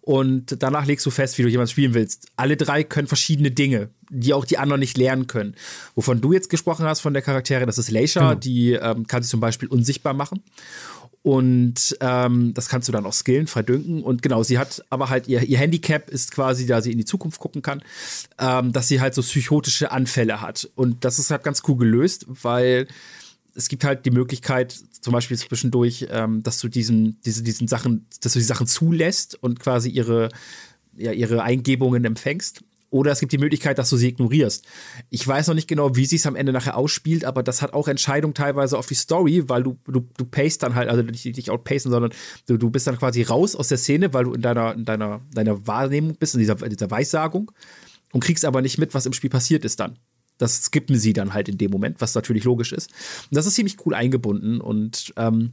Und 0.00 0.62
danach 0.62 0.86
legst 0.86 1.06
du 1.06 1.10
fest, 1.10 1.38
wie 1.38 1.42
du 1.42 1.48
jemand 1.48 1.70
spielen 1.70 1.94
willst. 1.94 2.26
Alle 2.36 2.56
drei 2.56 2.82
können 2.82 3.08
verschiedene 3.08 3.50
Dinge, 3.50 3.90
die 4.10 4.34
auch 4.34 4.44
die 4.44 4.58
anderen 4.58 4.80
nicht 4.80 4.96
lernen 4.96 5.26
können. 5.26 5.54
Wovon 5.94 6.20
du 6.20 6.32
jetzt 6.32 6.50
gesprochen 6.50 6.86
hast 6.86 7.00
von 7.00 7.12
der 7.12 7.22
Charaktere, 7.22 7.66
das 7.66 7.78
ist 7.78 7.90
Leisha, 7.90 8.30
genau. 8.30 8.34
die 8.34 8.72
ähm, 8.72 9.06
kann 9.06 9.22
sich 9.22 9.30
zum 9.30 9.40
Beispiel 9.40 9.68
unsichtbar 9.68 10.14
machen. 10.14 10.42
Und 11.22 11.96
ähm, 12.00 12.54
das 12.54 12.68
kannst 12.68 12.88
du 12.88 12.92
dann 12.92 13.04
auch 13.04 13.12
skillen, 13.12 13.48
verdünken. 13.48 14.02
Und 14.02 14.22
genau, 14.22 14.42
sie 14.42 14.58
hat 14.58 14.84
aber 14.88 15.10
halt 15.10 15.28
ihr, 15.28 15.42
ihr 15.42 15.58
Handicap 15.58 16.08
ist 16.10 16.32
quasi, 16.32 16.66
da 16.66 16.80
sie 16.80 16.92
in 16.92 16.98
die 16.98 17.04
Zukunft 17.04 17.40
gucken 17.40 17.60
kann, 17.60 17.82
ähm, 18.38 18.72
dass 18.72 18.88
sie 18.88 19.00
halt 19.00 19.14
so 19.14 19.22
psychotische 19.22 19.90
Anfälle 19.90 20.40
hat. 20.40 20.68
Und 20.74 21.04
das 21.04 21.18
ist 21.18 21.30
halt 21.30 21.44
ganz 21.44 21.62
cool 21.68 21.76
gelöst, 21.76 22.24
weil 22.28 22.88
es 23.58 23.68
gibt 23.68 23.82
halt 23.82 24.06
die 24.06 24.12
Möglichkeit, 24.12 24.72
zum 25.00 25.12
Beispiel 25.12 25.36
zwischendurch, 25.36 26.06
ähm, 26.10 26.44
dass 26.44 26.60
du 26.60 26.68
diesen, 26.68 27.20
diese, 27.22 27.42
diesen 27.42 27.66
Sachen, 27.66 28.06
dass 28.20 28.34
du 28.34 28.38
die 28.38 28.44
Sachen 28.44 28.68
zulässt 28.68 29.34
und 29.42 29.58
quasi 29.58 29.90
ihre, 29.90 30.28
ja, 30.96 31.10
ihre 31.10 31.42
Eingebungen 31.42 32.04
empfängst. 32.04 32.62
Oder 32.90 33.10
es 33.10 33.18
gibt 33.18 33.32
die 33.32 33.38
Möglichkeit, 33.38 33.76
dass 33.78 33.90
du 33.90 33.96
sie 33.96 34.08
ignorierst. 34.08 34.64
Ich 35.10 35.26
weiß 35.26 35.48
noch 35.48 35.56
nicht 35.56 35.66
genau, 35.66 35.96
wie 35.96 36.06
sich 36.06 36.20
es 36.20 36.26
am 36.26 36.36
Ende 36.36 36.52
nachher 36.52 36.76
ausspielt, 36.76 37.24
aber 37.24 37.42
das 37.42 37.60
hat 37.60 37.72
auch 37.74 37.88
Entscheidung 37.88 38.32
teilweise 38.32 38.78
auf 38.78 38.86
die 38.86 38.94
Story, 38.94 39.48
weil 39.48 39.64
du, 39.64 39.76
du, 39.86 40.08
du 40.16 40.24
pacest 40.24 40.62
dann 40.62 40.76
halt, 40.76 40.88
also 40.88 41.02
nicht, 41.02 41.24
nicht 41.24 41.50
outpacen, 41.50 41.90
sondern 41.90 42.12
du, 42.46 42.58
du 42.58 42.70
bist 42.70 42.86
dann 42.86 42.96
quasi 42.96 43.22
raus 43.22 43.56
aus 43.56 43.66
der 43.66 43.76
Szene, 43.76 44.14
weil 44.14 44.24
du 44.24 44.34
in 44.34 44.40
deiner, 44.40 44.72
in 44.72 44.84
deiner, 44.84 45.20
deiner 45.34 45.66
Wahrnehmung 45.66 46.14
bist, 46.14 46.34
in 46.34 46.40
dieser, 46.40 46.62
in 46.62 46.70
dieser 46.70 46.90
Weissagung 46.92 47.50
und 48.12 48.22
kriegst 48.22 48.44
aber 48.44 48.62
nicht 48.62 48.78
mit, 48.78 48.94
was 48.94 49.04
im 49.04 49.12
Spiel 49.12 49.30
passiert 49.30 49.64
ist 49.64 49.80
dann. 49.80 49.98
Das 50.38 50.64
skippen 50.64 50.96
sie 50.96 51.12
dann 51.12 51.34
halt 51.34 51.48
in 51.48 51.58
dem 51.58 51.70
Moment, 51.70 52.00
was 52.00 52.14
natürlich 52.14 52.44
logisch 52.44 52.72
ist. 52.72 52.90
Und 53.30 53.36
das 53.36 53.46
ist 53.46 53.54
ziemlich 53.54 53.84
cool 53.84 53.94
eingebunden 53.94 54.60
und 54.60 55.12
ähm, 55.16 55.52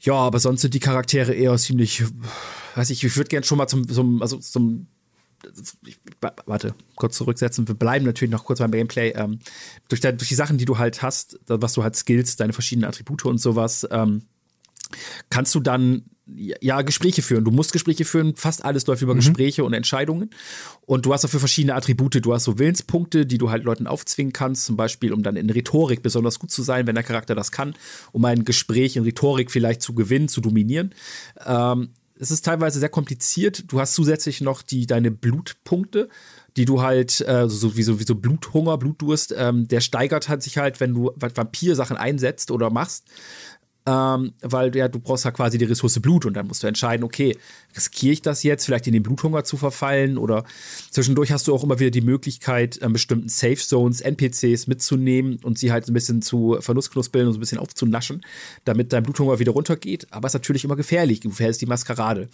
ja, 0.00 0.14
aber 0.14 0.38
sonst 0.38 0.62
sind 0.62 0.72
die 0.72 0.80
Charaktere 0.80 1.34
eher 1.34 1.56
ziemlich, 1.58 2.04
weiß 2.74 2.88
ich, 2.90 3.04
ich 3.04 3.16
würde 3.16 3.28
gern 3.28 3.44
schon 3.44 3.58
mal 3.58 3.68
zum, 3.68 3.86
zum 3.86 4.22
also 4.22 4.38
zum 4.38 4.86
ich, 5.86 5.98
warte, 6.46 6.74
kurz 6.96 7.16
zurücksetzen. 7.16 7.66
Wir 7.66 7.74
bleiben 7.74 8.04
natürlich 8.04 8.32
noch 8.32 8.44
kurz 8.44 8.58
beim 8.58 8.70
Gameplay. 8.70 9.10
Ähm, 9.10 9.38
durch, 9.88 10.00
durch, 10.00 10.28
die 10.28 10.34
Sachen, 10.34 10.58
die 10.58 10.64
du 10.64 10.78
halt 10.78 11.02
hast, 11.02 11.38
was 11.46 11.72
du 11.72 11.82
halt 11.82 11.96
Skills, 11.96 12.36
deine 12.36 12.52
verschiedenen 12.52 12.88
Attribute 12.88 13.24
und 13.24 13.38
sowas, 13.38 13.86
ähm, 13.90 14.22
kannst 15.30 15.54
du 15.54 15.60
dann 15.60 16.04
ja, 16.36 16.82
Gespräche 16.82 17.22
führen. 17.22 17.44
Du 17.44 17.50
musst 17.50 17.72
Gespräche 17.72 18.04
führen. 18.04 18.34
Fast 18.34 18.64
alles 18.64 18.86
läuft 18.86 19.02
über 19.02 19.14
mhm. 19.14 19.18
Gespräche 19.18 19.64
und 19.64 19.72
Entscheidungen. 19.72 20.30
Und 20.86 21.06
du 21.06 21.12
hast 21.12 21.22
dafür 21.22 21.40
verschiedene 21.40 21.74
Attribute. 21.74 22.24
Du 22.24 22.34
hast 22.34 22.44
so 22.44 22.58
Willenspunkte, 22.58 23.26
die 23.26 23.38
du 23.38 23.50
halt 23.50 23.64
Leuten 23.64 23.86
aufzwingen 23.86 24.32
kannst. 24.32 24.64
Zum 24.64 24.76
Beispiel, 24.76 25.12
um 25.12 25.22
dann 25.22 25.36
in 25.36 25.50
Rhetorik 25.50 26.02
besonders 26.02 26.38
gut 26.38 26.50
zu 26.50 26.62
sein, 26.62 26.86
wenn 26.86 26.94
der 26.94 27.04
Charakter 27.04 27.34
das 27.34 27.52
kann, 27.52 27.74
um 28.12 28.24
ein 28.24 28.44
Gespräch 28.44 28.96
in 28.96 29.04
Rhetorik 29.04 29.50
vielleicht 29.50 29.82
zu 29.82 29.94
gewinnen, 29.94 30.28
zu 30.28 30.40
dominieren. 30.40 30.94
Ähm, 31.44 31.90
es 32.20 32.30
ist 32.30 32.44
teilweise 32.44 32.78
sehr 32.78 32.90
kompliziert. 32.90 33.64
Du 33.72 33.80
hast 33.80 33.94
zusätzlich 33.94 34.42
noch 34.42 34.60
die, 34.60 34.86
deine 34.86 35.10
Blutpunkte, 35.10 36.10
die 36.56 36.66
du 36.66 36.82
halt, 36.82 37.26
äh, 37.26 37.48
so 37.48 37.76
wie 37.76 37.82
so, 37.82 37.98
wie 37.98 38.04
so 38.04 38.14
Bluthunger, 38.14 38.76
Blutdurst, 38.76 39.34
ähm, 39.36 39.66
der 39.68 39.80
steigert 39.80 40.28
halt 40.28 40.42
sich 40.42 40.58
halt, 40.58 40.80
wenn 40.80 40.92
du 40.92 41.12
Vampir-Sachen 41.16 41.96
einsetzt 41.96 42.50
oder 42.50 42.68
machst 42.68 43.06
ähm, 43.86 44.32
weil 44.42 44.74
ja, 44.76 44.88
du 44.88 45.00
brauchst 45.00 45.24
ja 45.24 45.30
quasi 45.30 45.58
die 45.58 45.64
Ressource 45.64 45.98
Blut 46.00 46.26
und 46.26 46.34
dann 46.34 46.46
musst 46.46 46.62
du 46.62 46.66
entscheiden, 46.66 47.04
okay, 47.04 47.36
riskiere 47.74 48.12
ich 48.12 48.22
das 48.22 48.42
jetzt, 48.42 48.66
vielleicht 48.66 48.86
in 48.86 48.92
den 48.92 49.02
Bluthunger 49.02 49.44
zu 49.44 49.56
verfallen 49.56 50.18
oder 50.18 50.44
zwischendurch 50.90 51.32
hast 51.32 51.48
du 51.48 51.54
auch 51.54 51.64
immer 51.64 51.80
wieder 51.80 51.90
die 51.90 52.00
Möglichkeit, 52.00 52.78
ähm, 52.82 52.92
bestimmten 52.92 53.28
Safe 53.28 53.56
Zones, 53.56 54.00
NPCs 54.00 54.66
mitzunehmen 54.66 55.38
und 55.42 55.58
sie 55.58 55.72
halt 55.72 55.88
ein 55.88 55.94
bisschen 55.94 56.22
zu 56.22 56.58
verlustknuspeln 56.60 57.26
und 57.26 57.32
so 57.32 57.38
ein 57.38 57.40
bisschen 57.40 57.58
aufzunaschen, 57.58 58.24
damit 58.64 58.92
dein 58.92 59.02
Bluthunger 59.02 59.38
wieder 59.38 59.52
runtergeht. 59.52 60.06
Aber 60.10 60.26
es 60.26 60.34
ist 60.34 60.40
natürlich 60.40 60.64
immer 60.64 60.76
gefährlich, 60.76 61.20
du 61.20 61.30
verhältst 61.30 61.60
die 61.60 61.66
Maskerade. 61.66 62.28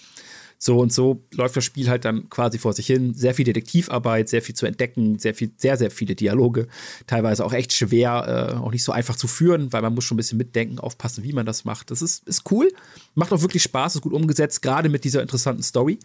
So 0.58 0.78
und 0.78 0.92
so 0.92 1.22
läuft 1.32 1.56
das 1.56 1.64
Spiel 1.64 1.88
halt 1.88 2.04
dann 2.04 2.30
quasi 2.30 2.58
vor 2.58 2.72
sich 2.72 2.86
hin. 2.86 3.14
Sehr 3.14 3.34
viel 3.34 3.44
Detektivarbeit, 3.44 4.28
sehr 4.28 4.42
viel 4.42 4.54
zu 4.54 4.66
entdecken, 4.66 5.18
sehr 5.18 5.34
viel, 5.34 5.50
sehr, 5.56 5.76
sehr 5.76 5.90
viele 5.90 6.14
Dialoge. 6.14 6.68
Teilweise 7.06 7.44
auch 7.44 7.52
echt 7.52 7.72
schwer, 7.72 8.54
äh, 8.54 8.56
auch 8.56 8.70
nicht 8.70 8.84
so 8.84 8.92
einfach 8.92 9.16
zu 9.16 9.28
führen, 9.28 9.72
weil 9.72 9.82
man 9.82 9.94
muss 9.94 10.04
schon 10.04 10.16
ein 10.16 10.18
bisschen 10.18 10.38
mitdenken, 10.38 10.78
aufpassen, 10.78 11.24
wie 11.24 11.32
man 11.32 11.46
das 11.46 11.64
macht. 11.64 11.90
Das 11.90 12.02
ist, 12.02 12.26
ist 12.26 12.50
cool. 12.50 12.72
Macht 13.14 13.32
auch 13.32 13.42
wirklich 13.42 13.62
Spaß, 13.62 13.96
ist 13.96 14.02
gut 14.02 14.12
umgesetzt, 14.12 14.62
gerade 14.62 14.88
mit 14.88 15.04
dieser 15.04 15.22
interessanten 15.22 15.62
Story 15.62 15.98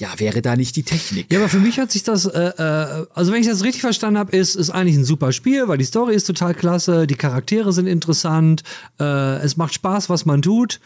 ja, 0.00 0.18
wäre 0.18 0.40
da 0.40 0.56
nicht 0.56 0.76
die 0.76 0.82
Technik. 0.82 1.30
Ja, 1.30 1.40
aber 1.40 1.48
für 1.48 1.58
mich 1.58 1.78
hat 1.78 1.92
sich 1.92 2.02
das, 2.02 2.24
äh, 2.24 2.38
äh, 2.40 3.06
also 3.12 3.32
wenn 3.32 3.40
ich 3.40 3.46
das 3.46 3.62
richtig 3.62 3.82
verstanden 3.82 4.18
habe, 4.18 4.34
ist 4.34 4.54
ist 4.54 4.70
eigentlich 4.70 4.96
ein 4.96 5.04
super 5.04 5.30
Spiel, 5.30 5.68
weil 5.68 5.76
die 5.76 5.84
Story 5.84 6.14
ist 6.14 6.24
total 6.24 6.54
klasse, 6.54 7.06
die 7.06 7.16
Charaktere 7.16 7.72
sind 7.72 7.86
interessant, 7.86 8.62
äh, 8.98 9.36
es 9.42 9.58
macht 9.58 9.74
Spaß, 9.74 10.08
was 10.08 10.24
man 10.24 10.40
tut 10.40 10.80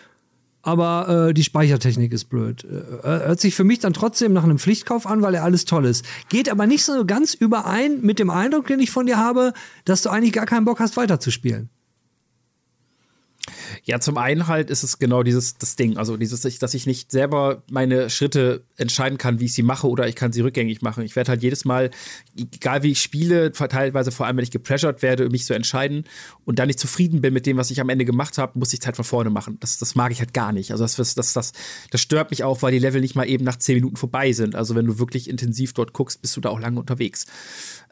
aber 0.64 1.28
äh, 1.28 1.34
die 1.34 1.44
Speichertechnik 1.44 2.12
ist 2.12 2.24
blöd. 2.24 2.64
Äh, 2.64 3.06
hört 3.06 3.40
sich 3.40 3.54
für 3.54 3.64
mich 3.64 3.78
dann 3.78 3.92
trotzdem 3.92 4.32
nach 4.32 4.44
einem 4.44 4.58
Pflichtkauf 4.58 5.06
an, 5.06 5.22
weil 5.22 5.34
er 5.34 5.44
alles 5.44 5.66
toll 5.66 5.84
ist. 5.84 6.04
Geht 6.28 6.48
aber 6.48 6.66
nicht 6.66 6.84
so 6.84 7.04
ganz 7.04 7.34
überein 7.34 8.00
mit 8.00 8.18
dem 8.18 8.30
Eindruck, 8.30 8.66
den 8.66 8.80
ich 8.80 8.90
von 8.90 9.06
dir 9.06 9.18
habe, 9.18 9.52
dass 9.84 10.02
du 10.02 10.10
eigentlich 10.10 10.32
gar 10.32 10.46
keinen 10.46 10.64
Bock 10.64 10.80
hast, 10.80 10.96
weiterzuspielen. 10.96 11.68
Ja, 13.86 14.00
zum 14.00 14.16
einen 14.16 14.46
halt 14.46 14.70
ist 14.70 14.82
es 14.82 14.98
genau 14.98 15.22
dieses 15.22 15.58
das 15.58 15.76
Ding, 15.76 15.98
also 15.98 16.16
dieses, 16.16 16.40
dass 16.40 16.72
ich 16.72 16.86
nicht 16.86 17.10
selber 17.10 17.62
meine 17.70 18.08
Schritte 18.08 18.64
entscheiden 18.78 19.18
kann, 19.18 19.40
wie 19.40 19.44
ich 19.44 19.52
sie 19.52 19.62
mache 19.62 19.86
oder 19.86 20.08
ich 20.08 20.16
kann 20.16 20.32
sie 20.32 20.40
rückgängig 20.40 20.80
machen. 20.80 21.04
Ich 21.04 21.16
werde 21.16 21.28
halt 21.28 21.42
jedes 21.42 21.66
Mal, 21.66 21.90
egal 22.34 22.82
wie 22.82 22.92
ich 22.92 23.02
spiele, 23.02 23.52
teilweise 23.52 24.10
vor 24.10 24.24
allem, 24.24 24.38
wenn 24.38 24.42
ich 24.42 24.50
gepressured 24.50 25.02
werde, 25.02 25.28
mich 25.28 25.44
zu 25.44 25.52
entscheiden 25.52 26.04
und 26.46 26.58
dann 26.58 26.68
nicht 26.68 26.80
zufrieden 26.80 27.20
bin 27.20 27.34
mit 27.34 27.44
dem, 27.44 27.58
was 27.58 27.70
ich 27.70 27.78
am 27.78 27.90
Ende 27.90 28.06
gemacht 28.06 28.38
habe, 28.38 28.58
muss 28.58 28.72
ich 28.72 28.80
es 28.80 28.86
halt 28.86 28.96
von 28.96 29.04
vorne 29.04 29.28
machen. 29.28 29.58
Das, 29.60 29.76
das 29.78 29.94
mag 29.94 30.12
ich 30.12 30.20
halt 30.20 30.32
gar 30.32 30.52
nicht. 30.52 30.70
Also 30.70 30.84
das, 30.84 30.96
das, 31.14 31.34
das, 31.34 31.52
das 31.90 32.00
stört 32.00 32.30
mich 32.30 32.42
auch, 32.42 32.62
weil 32.62 32.72
die 32.72 32.78
Level 32.78 33.02
nicht 33.02 33.16
mal 33.16 33.28
eben 33.28 33.44
nach 33.44 33.56
zehn 33.56 33.74
Minuten 33.74 33.96
vorbei 33.96 34.32
sind. 34.32 34.54
Also 34.54 34.74
wenn 34.74 34.86
du 34.86 34.98
wirklich 34.98 35.28
intensiv 35.28 35.74
dort 35.74 35.92
guckst, 35.92 36.22
bist 36.22 36.34
du 36.38 36.40
da 36.40 36.48
auch 36.48 36.60
lange 36.60 36.80
unterwegs. 36.80 37.26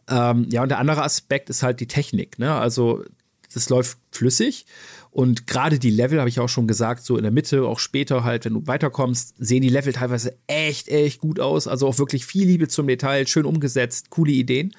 Ähm, 0.09 0.47
ja, 0.51 0.62
und 0.62 0.70
der 0.70 0.78
andere 0.78 1.03
Aspekt 1.03 1.51
ist 1.51 1.62
halt 1.62 1.80
die 1.80 1.86
Technik. 1.86 2.38
Ne? 2.38 2.51
Also 2.55 3.05
das 3.53 3.68
läuft 3.68 3.99
flüssig 4.11 4.64
und 5.12 5.46
gerade 5.46 5.78
die 5.78 5.90
Level, 5.90 6.18
habe 6.18 6.30
ich 6.30 6.40
auch 6.40 6.48
schon 6.48 6.66
gesagt, 6.66 7.04
so 7.04 7.18
in 7.18 7.22
der 7.22 7.30
Mitte, 7.30 7.66
auch 7.66 7.78
später 7.78 8.24
halt, 8.24 8.46
wenn 8.46 8.54
du 8.54 8.66
weiterkommst, 8.66 9.34
sehen 9.38 9.60
die 9.60 9.68
Level 9.68 9.92
teilweise 9.92 10.38
echt, 10.46 10.88
echt 10.88 11.20
gut 11.20 11.38
aus. 11.38 11.68
Also 11.68 11.86
auch 11.86 11.98
wirklich 11.98 12.24
viel 12.24 12.46
Liebe 12.46 12.66
zum 12.66 12.86
Detail, 12.86 13.26
schön 13.26 13.44
umgesetzt, 13.44 14.08
coole 14.08 14.32
Ideen. 14.32 14.74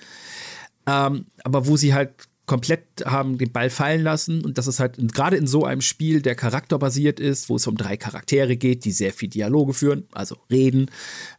Ähm, 0.87 1.27
aber 1.43 1.67
wo 1.67 1.77
sie 1.77 1.93
halt 1.93 2.27
komplett 2.47 3.05
haben 3.05 3.37
den 3.37 3.51
Ball 3.51 3.69
fallen 3.69 4.01
lassen 4.01 4.43
und 4.43 4.57
das 4.57 4.67
ist 4.67 4.79
halt 4.79 4.97
gerade 5.13 5.37
in 5.37 5.47
so 5.47 5.65
einem 5.65 5.81
Spiel, 5.81 6.21
der 6.21 6.35
charakterbasiert 6.35 7.19
ist, 7.19 7.47
wo 7.47 7.55
es 7.55 7.67
um 7.67 7.77
drei 7.77 7.95
Charaktere 7.95 8.57
geht, 8.57 8.85
die 8.85 8.91
sehr 8.91 9.13
viel 9.13 9.29
Dialoge 9.29 9.73
führen, 9.73 10.07
also 10.11 10.37
reden, 10.51 10.89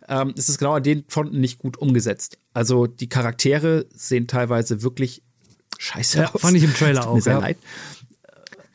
ähm, 0.08 0.32
ist 0.36 0.48
es 0.48 0.56
genau 0.56 0.74
an 0.74 0.82
den 0.84 1.04
Fronten 1.08 1.40
nicht 1.40 1.58
gut 1.58 1.76
umgesetzt. 1.76 2.38
Also 2.54 2.86
die 2.86 3.08
Charaktere 3.08 3.86
sehen 3.92 4.28
teilweise 4.28 4.82
wirklich 4.82 5.22
scheiße 5.78 6.18
ja, 6.18 6.32
aus. 6.32 6.40
Fand 6.40 6.56
ich 6.56 6.64
im 6.64 6.72
Trailer 6.72 7.06
auch. 7.08 7.16
Mir 7.16 7.22
sehr 7.22 7.34
ja. 7.34 7.40
leid. 7.40 7.58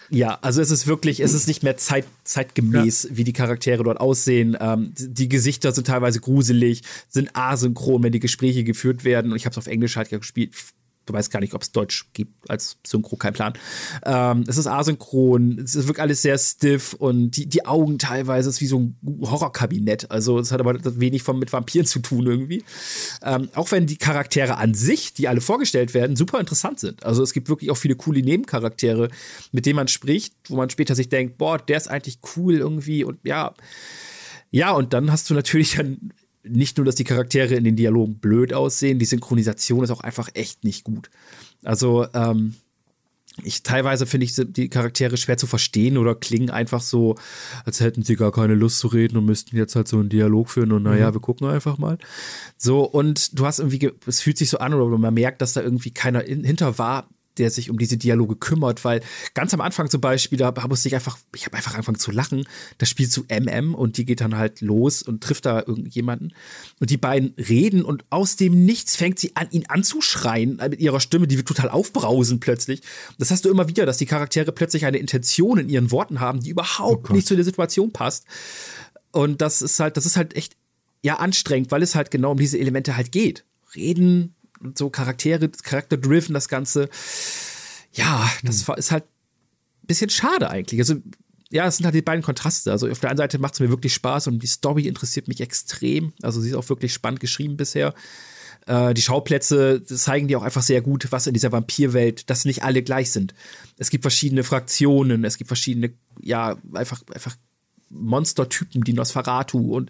Ja, 0.10 0.39
also 0.41 0.62
es 0.62 0.72
ist 0.72 0.88
wirklich, 0.88 1.20
es 1.20 1.34
ist 1.34 1.47
nicht 1.47 1.64
mehr 1.64 1.78
zeit, 1.78 2.05
zeitgemäß, 2.24 3.03
ja. 3.03 3.18
wie 3.18 3.24
die 3.24 3.34
Charaktere 3.34 3.84
dort 3.84 3.99
aussehen. 3.99 4.57
Ähm, 4.60 4.93
die 4.97 5.30
Gesichter 5.30 5.72
sind 5.72 5.88
teilweise 5.88 6.20
gruselig, 6.20 6.82
sind 7.07 7.36
asynchron, 7.36 8.03
wenn 8.03 8.12
die 8.12 8.20
Gespräche 8.20 8.64
geführt 8.64 9.03
werden. 9.03 9.32
Und 9.32 9.38
ich 9.38 9.45
habe 9.45 9.53
es 9.53 9.57
auf 9.57 9.68
Englisch 9.68 9.95
halt 9.95 10.10
gespielt 10.10 10.53
du 11.10 11.14
weißt 11.14 11.32
gar 11.32 11.39
nicht, 11.39 11.53
ob 11.53 11.64
es 11.64 11.72
Deutsch 11.72 12.05
gibt 12.14 12.49
als 12.49 12.78
Synchro, 12.86 13.16
kein 13.16 13.34
Plan. 13.34 13.53
Ähm, 14.05 14.43
es 14.47 14.57
ist 14.57 14.68
asynchron, 14.68 15.60
es 15.60 15.88
wirkt 15.88 15.99
alles 15.99 16.22
sehr 16.22 16.38
stiff 16.38 16.93
und 16.93 17.32
die, 17.32 17.47
die 17.47 17.66
Augen 17.66 17.97
teilweise 17.97 18.49
ist 18.49 18.62
wie 18.62 18.68
so 18.68 18.80
ein 18.80 18.95
Horrorkabinett. 19.22 20.12
Also 20.12 20.39
es 20.39 20.51
hat 20.51 20.60
aber 20.60 20.78
wenig 20.99 21.24
von, 21.24 21.39
mit 21.39 21.51
Vampiren 21.51 21.86
zu 21.86 21.99
tun 21.99 22.26
irgendwie. 22.28 22.64
Ähm, 23.24 23.49
auch 23.55 23.72
wenn 23.72 23.88
die 23.88 23.97
Charaktere 23.97 24.57
an 24.57 24.74
sich, 24.74 25.14
die 25.14 25.28
alle 25.28 25.41
vorgestellt 25.41 25.93
werden, 25.93 26.16
super 26.16 26.39
interessant 26.39 26.80
sind. 26.80 27.03
Also 27.03 27.24
es 27.24 27.34
gibt 27.34 27.49
wirklich 27.49 27.72
auch 27.72 27.78
viele 27.78 27.95
coole 27.95 28.22
Nebencharaktere, 28.22 29.10
mit 29.51 29.66
denen 29.66 29.76
man 29.76 29.88
spricht, 29.88 30.34
wo 30.47 30.55
man 30.55 30.70
später 30.70 30.95
sich 30.95 31.10
denkt, 31.10 31.38
boah, 31.38 31.57
der 31.57 31.78
ist 31.78 31.89
eigentlich 31.89 32.20
cool 32.36 32.55
irgendwie 32.55 33.03
und 33.03 33.20
ja. 33.24 33.53
Ja, 34.51 34.72
und 34.72 34.93
dann 34.93 35.12
hast 35.12 35.30
du 35.30 35.36
natürlich 35.36 35.76
dann 35.76 36.12
nicht 36.43 36.77
nur, 36.77 36.85
dass 36.85 36.95
die 36.95 37.03
Charaktere 37.03 37.55
in 37.55 37.63
den 37.63 37.75
Dialogen 37.75 38.19
blöd 38.19 38.53
aussehen, 38.53 38.99
die 38.99 39.05
Synchronisation 39.05 39.83
ist 39.83 39.91
auch 39.91 40.01
einfach 40.01 40.29
echt 40.33 40.63
nicht 40.63 40.83
gut. 40.83 41.09
Also, 41.63 42.07
ähm, 42.13 42.55
ich 43.43 43.63
teilweise 43.63 44.05
finde 44.05 44.25
ich 44.25 44.33
die 44.35 44.69
Charaktere 44.69 45.17
schwer 45.17 45.37
zu 45.37 45.47
verstehen 45.47 45.97
oder 45.97 46.15
klingen 46.15 46.49
einfach 46.49 46.81
so, 46.81 47.15
als 47.65 47.79
hätten 47.79 48.03
sie 48.03 48.15
gar 48.15 48.31
keine 48.31 48.55
Lust 48.55 48.79
zu 48.79 48.87
reden 48.87 49.17
und 49.17 49.25
müssten 49.25 49.55
jetzt 49.55 49.75
halt 49.75 49.87
so 49.87 49.97
einen 49.97 50.09
Dialog 50.09 50.49
führen 50.49 50.71
und 50.71 50.83
naja, 50.83 51.09
mhm. 51.09 51.15
wir 51.15 51.21
gucken 51.21 51.47
einfach 51.47 51.77
mal. 51.77 51.97
So, 52.57 52.83
und 52.83 53.39
du 53.39 53.45
hast 53.45 53.59
irgendwie, 53.59 53.91
es 54.05 54.21
fühlt 54.21 54.37
sich 54.37 54.49
so 54.49 54.57
an 54.57 54.73
oder 54.73 54.97
man 54.97 55.13
merkt, 55.13 55.41
dass 55.41 55.53
da 55.53 55.61
irgendwie 55.61 55.91
keiner 55.91 56.21
hinter 56.21 56.77
war, 56.77 57.07
der 57.39 57.49
sich 57.49 57.69
um 57.69 57.77
diese 57.77 57.97
Dialoge 57.97 58.35
kümmert, 58.35 58.85
weil 58.85 59.01
ganz 59.33 59.53
am 59.53 59.61
Anfang 59.61 59.89
zum 59.89 60.01
Beispiel, 60.01 60.37
da 60.37 60.53
musste 60.67 60.87
ich 60.87 60.95
einfach, 60.95 61.17
ich 61.35 61.45
habe 61.45 61.57
einfach 61.57 61.73
angefangen 61.73 61.97
zu 61.97 62.11
lachen. 62.11 62.45
Das 62.77 62.89
spielt 62.89 63.11
zu 63.11 63.25
MM 63.29 63.73
und 63.73 63.97
die 63.97 64.05
geht 64.05 64.21
dann 64.21 64.37
halt 64.37 64.61
los 64.61 65.01
und 65.01 65.23
trifft 65.23 65.45
da 65.45 65.59
irgendjemanden. 65.59 66.33
Und 66.79 66.89
die 66.89 66.97
beiden 66.97 67.33
reden 67.37 67.83
und 67.83 68.05
aus 68.09 68.35
dem 68.35 68.65
Nichts 68.65 68.95
fängt 68.95 69.19
sie 69.19 69.35
an, 69.35 69.47
ihn 69.51 69.65
anzuschreien 69.67 70.59
mit 70.69 70.79
ihrer 70.79 70.99
Stimme, 70.99 71.27
die 71.27 71.37
wird 71.37 71.47
total 71.47 71.69
aufbrausen 71.69 72.39
plötzlich. 72.39 72.81
Das 73.17 73.31
hast 73.31 73.45
du 73.45 73.49
immer 73.49 73.67
wieder, 73.67 73.85
dass 73.85 73.97
die 73.97 74.05
Charaktere 74.05 74.51
plötzlich 74.51 74.85
eine 74.85 74.97
Intention 74.97 75.57
in 75.57 75.69
ihren 75.69 75.91
Worten 75.91 76.19
haben, 76.19 76.41
die 76.41 76.49
überhaupt 76.49 77.09
oh 77.09 77.13
nicht 77.13 77.27
zu 77.27 77.35
der 77.35 77.45
Situation 77.45 77.91
passt. 77.91 78.25
Und 79.11 79.41
das 79.41 79.61
ist 79.61 79.79
halt, 79.79 79.97
das 79.97 80.05
ist 80.05 80.17
halt 80.17 80.35
echt, 80.35 80.55
ja, 81.01 81.15
anstrengend, 81.15 81.71
weil 81.71 81.81
es 81.81 81.95
halt 81.95 82.11
genau 82.11 82.31
um 82.31 82.37
diese 82.37 82.59
Elemente 82.59 82.95
halt 82.97 83.11
geht. 83.11 83.45
Reden, 83.75 84.35
so 84.76 84.89
Charaktere, 84.89 85.49
Charakterdriven, 85.49 86.34
das 86.34 86.49
Ganze. 86.49 86.89
Ja, 87.93 88.30
das 88.43 88.68
hm. 88.68 88.76
ist 88.76 88.91
halt 88.91 89.03
ein 89.03 89.88
bisschen 89.88 90.10
schade 90.10 90.49
eigentlich. 90.49 90.80
Also, 90.80 90.95
ja, 91.51 91.66
es 91.66 91.78
sind 91.78 91.86
halt 91.86 91.95
die 91.95 92.01
beiden 92.01 92.24
Kontraste. 92.24 92.72
Also 92.72 92.88
auf 92.89 92.99
der 92.99 93.10
einen 93.10 93.18
Seite 93.18 93.39
macht 93.39 93.55
es 93.55 93.60
mir 93.60 93.70
wirklich 93.70 93.93
Spaß 93.93 94.28
und 94.28 94.39
die 94.43 94.47
Story 94.47 94.88
interessiert 94.88 95.28
mich 95.28 95.41
extrem. 95.41 96.14
Also 96.22 96.41
sie 96.41 96.49
ist 96.49 96.55
auch 96.55 96.70
wirklich 96.70 96.93
spannend 96.93 97.20
geschrieben 97.20 97.57
bisher. 97.57 97.95
Äh, 98.68 98.93
die 98.93 99.01
Schauplätze 99.01 99.84
zeigen 99.84 100.28
dir 100.28 100.38
auch 100.38 100.43
einfach 100.43 100.62
sehr 100.62 100.82
gut, 100.82 101.07
was 101.12 101.26
in 101.26 101.34
dieser 101.34 101.51
Vampirwelt, 101.51 102.30
dass 102.30 102.45
nicht 102.45 102.64
alle 102.64 102.84
gleich 102.84 103.12
sind. 103.12 103.34
Es 103.78 103.89
gibt 103.89 104.03
verschiedene 104.03 104.43
Fraktionen, 104.43 105.26
es 105.26 105.38
gibt 105.38 105.47
verschiedene, 105.47 105.93
ja, 106.22 106.57
einfach, 106.74 107.01
einfach 107.14 107.36
Monstertypen, 107.89 108.83
die 108.83 108.93
Nosferatu 108.93 109.75
und 109.75 109.89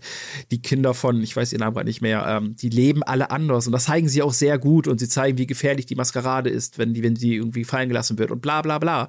die 0.52 0.62
Kinder 0.62 0.94
von, 0.94 1.22
ich 1.22 1.36
weiß 1.36 1.54
ihren 1.54 1.62
Namen 1.62 1.76
gerade 1.76 1.88
nicht 1.88 2.02
mehr, 2.02 2.26
ähm, 2.28 2.56
die 2.56 2.70
leben 2.70 3.04
alle 3.04 3.32
anders 3.32 3.68
und 3.68 3.74
das 3.74 3.86
zeigen 3.86 4.10
sie 4.10 4.22
auch 4.22 4.34
sehr 4.34 4.58
gut 4.58 4.88
und 4.88 5.00
sie 5.00 5.10
zeigen, 5.10 5.38
wie 5.38 5.48
gefährlich 5.48 5.86
die 5.86 5.96
Maskerade 5.96 6.50
ist, 6.50 6.78
wenn 6.78 6.94
die, 6.94 7.04
wenn 7.04 7.16
sie 7.16 7.36
irgendwie 7.36 7.64
fallen 7.64 7.90
gelassen 7.90 8.18
wird 8.18 8.32
und 8.32 8.42
bla 8.42 8.62
bla 8.62 8.80
bla. 8.80 9.08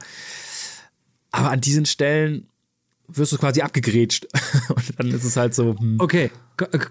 Aber 1.33 1.51
an 1.51 1.61
diesen 1.61 1.87
Stellen 1.87 2.49
wirst 3.17 3.33
du 3.33 3.39
quasi 3.39 3.61
abgegrätscht. 3.61 4.27
und 4.69 4.99
dann 4.99 5.09
ist 5.09 5.25
es 5.25 5.37
halt 5.37 5.55
so. 5.55 5.77
Hm. 5.79 5.97
Okay, 5.99 6.31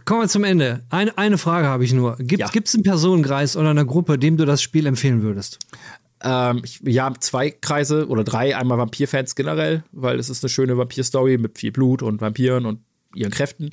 kommen 0.06 0.22
wir 0.22 0.28
zum 0.28 0.44
Ende. 0.44 0.84
Eine, 0.90 1.18
eine 1.18 1.38
Frage 1.38 1.68
habe 1.68 1.84
ich 1.84 1.94
nur. 1.94 2.18
Gibt 2.18 2.44
es 2.44 2.74
ja. 2.74 2.78
einen 2.78 2.84
Personenkreis 2.84 3.56
oder 3.56 3.70
eine 3.70 3.86
Gruppe, 3.86 4.18
dem 4.18 4.38
du 4.38 4.46
das 4.46 4.62
Spiel 4.62 4.86
empfehlen 4.86 5.22
würdest? 5.22 5.60
Ähm, 6.24 6.62
ich, 6.64 6.82
ja, 6.84 7.14
zwei 7.20 7.52
Kreise 7.52 8.08
oder 8.08 8.24
drei. 8.24 8.56
Einmal 8.56 8.78
Vampir-Fans 8.78 9.36
generell, 9.36 9.84
weil 9.92 10.20
es 10.20 10.30
ist 10.30 10.44
eine 10.44 10.50
schöne 10.50 10.78
Vampir-Story 10.78 11.38
mit 11.38 11.58
viel 11.58 11.72
Blut 11.72 12.02
und 12.02 12.22
Vampiren 12.22 12.66
und 12.66 12.80
ihren 13.16 13.32
Kräften. 13.32 13.72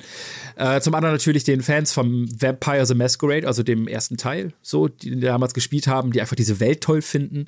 Äh, 0.55 0.81
zum 0.81 0.95
anderen 0.95 1.13
natürlich 1.13 1.43
den 1.43 1.61
Fans 1.61 1.91
vom 1.91 2.27
Vampire 2.41 2.85
the 2.85 2.95
Masquerade, 2.95 3.47
also 3.47 3.61
dem 3.61 3.87
ersten 3.87 4.17
Teil, 4.17 4.53
so, 4.61 4.87
die, 4.87 5.19
damals 5.19 5.53
gespielt 5.53 5.87
haben, 5.87 6.11
die 6.11 6.21
einfach 6.21 6.35
diese 6.35 6.59
Welt 6.59 6.81
toll 6.81 7.01
finden. 7.01 7.45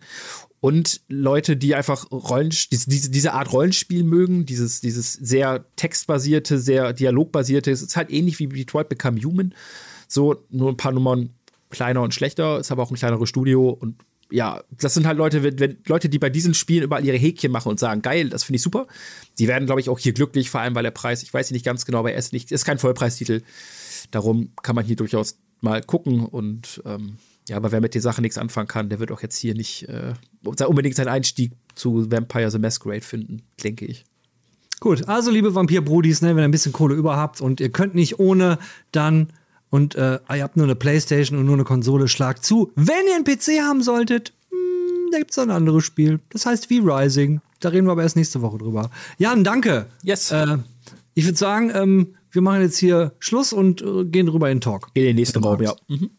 Und 0.59 1.01
Leute, 1.07 1.57
die 1.57 1.73
einfach 1.73 2.11
Rollen, 2.11 2.49
diese, 2.49 3.09
diese 3.09 3.33
Art 3.33 3.51
Rollenspiel 3.51 4.03
mögen, 4.03 4.45
dieses, 4.45 4.81
dieses 4.81 5.13
sehr 5.13 5.65
textbasierte, 5.77 6.59
sehr 6.59 6.93
dialogbasierte, 6.93 7.71
es 7.71 7.81
ist 7.81 7.95
halt 7.95 8.11
ähnlich 8.11 8.39
wie 8.39 8.47
Detroit 8.47 8.89
Become 8.89 9.19
Human. 9.21 9.55
So, 10.07 10.43
nur 10.49 10.69
ein 10.69 10.77
paar 10.77 10.91
Nummern 10.91 11.31
kleiner 11.69 12.01
und 12.01 12.13
schlechter, 12.13 12.59
ist 12.59 12.71
aber 12.71 12.83
auch 12.83 12.91
ein 12.91 12.97
kleineres 12.97 13.29
Studio 13.29 13.69
und 13.69 13.95
ja, 14.31 14.63
das 14.79 14.93
sind 14.93 15.07
halt 15.07 15.17
Leute, 15.17 15.43
wenn, 15.43 15.59
wenn 15.59 15.77
Leute, 15.87 16.09
die 16.09 16.19
bei 16.19 16.29
diesen 16.29 16.53
Spielen 16.53 16.83
überall 16.83 17.05
ihre 17.05 17.17
Häkchen 17.17 17.51
machen 17.51 17.69
und 17.69 17.79
sagen, 17.79 18.01
geil, 18.01 18.29
das 18.29 18.43
finde 18.43 18.57
ich 18.57 18.61
super. 18.61 18.87
Die 19.39 19.47
werden, 19.47 19.65
glaube 19.65 19.81
ich, 19.81 19.89
auch 19.89 19.99
hier 19.99 20.13
glücklich, 20.13 20.49
vor 20.49 20.61
allem 20.61 20.75
weil 20.75 20.83
der 20.83 20.91
Preis, 20.91 21.23
ich 21.23 21.33
weiß 21.33 21.51
nicht 21.51 21.65
ganz 21.65 21.85
genau, 21.85 21.99
aber 21.99 22.11
er 22.11 22.19
ist 22.19 22.33
nicht, 22.33 22.51
ist 22.51 22.65
kein 22.65 22.77
Vollpreistitel. 22.77 23.41
Darum 24.11 24.51
kann 24.61 24.75
man 24.75 24.85
hier 24.85 24.95
durchaus 24.95 25.39
mal 25.61 25.81
gucken 25.81 26.25
und 26.25 26.81
ähm, 26.85 27.17
ja, 27.49 27.57
aber 27.57 27.71
wer 27.71 27.81
mit 27.81 27.95
der 27.95 28.01
Sache 28.01 28.21
nichts 28.21 28.37
anfangen 28.37 28.67
kann, 28.67 28.89
der 28.89 28.99
wird 28.99 29.11
auch 29.11 29.21
jetzt 29.21 29.37
hier 29.37 29.55
nicht 29.55 29.89
äh, 29.89 30.13
unbedingt 30.43 30.95
seinen 30.95 31.07
Einstieg 31.07 31.51
zu 31.75 32.09
Vampire 32.11 32.51
the 32.51 32.59
Masquerade 32.59 33.01
finden, 33.01 33.41
denke 33.63 33.85
ich. 33.85 34.05
Gut, 34.79 35.09
also 35.09 35.29
liebe 35.31 35.55
Vampir-Brudis, 35.55 36.21
ne, 36.21 36.29
wenn 36.29 36.43
ihr 36.43 36.43
ein 36.43 36.51
bisschen 36.51 36.71
Kohle 36.71 36.95
über 36.95 37.17
habt 37.17 37.41
und 37.41 37.59
ihr 37.59 37.69
könnt 37.69 37.95
nicht 37.95 38.19
ohne 38.19 38.59
dann 38.91 39.33
und 39.69 39.95
äh, 39.95 40.19
ihr 40.33 40.43
habt 40.43 40.57
nur 40.57 40.65
eine 40.65 40.75
Playstation 40.75 41.37
und 41.37 41.45
nur 41.45 41.55
eine 41.55 41.63
Konsole, 41.63 42.07
schlagt 42.07 42.45
zu. 42.45 42.71
Wenn 42.75 43.07
ihr 43.07 43.15
einen 43.15 43.23
PC 43.23 43.61
haben 43.61 43.83
solltet, 43.83 44.33
mh, 44.51 44.57
hm, 44.57 45.11
da 45.11 45.17
gibt 45.19 45.31
es 45.31 45.39
ein 45.39 45.51
anderes 45.51 45.83
Spiel. 45.83 46.19
Das 46.29 46.45
heißt 46.45 46.67
V-Rising. 46.67 47.41
Da 47.59 47.69
reden 47.69 47.87
wir 47.87 47.91
aber 47.91 48.03
erst 48.03 48.15
nächste 48.15 48.41
Woche 48.41 48.57
drüber. 48.57 48.89
Jan, 49.17 49.43
danke. 49.43 49.87
Yes. 50.03 50.31
Äh, 50.31 50.57
ich 51.13 51.25
würde 51.25 51.37
sagen, 51.37 51.71
ähm, 51.73 52.15
wir 52.31 52.41
machen 52.41 52.61
jetzt 52.61 52.77
hier 52.77 53.13
Schluss 53.19 53.53
und 53.53 53.81
äh, 53.81 54.05
gehen 54.05 54.27
rüber 54.27 54.49
in 54.49 54.57
den 54.57 54.61
Talk. 54.61 54.89
In 54.93 55.03
den 55.03 55.15
nächsten 55.15 55.43
Raum, 55.43 55.61
ja. 55.61 55.75
Mhm. 55.87 56.11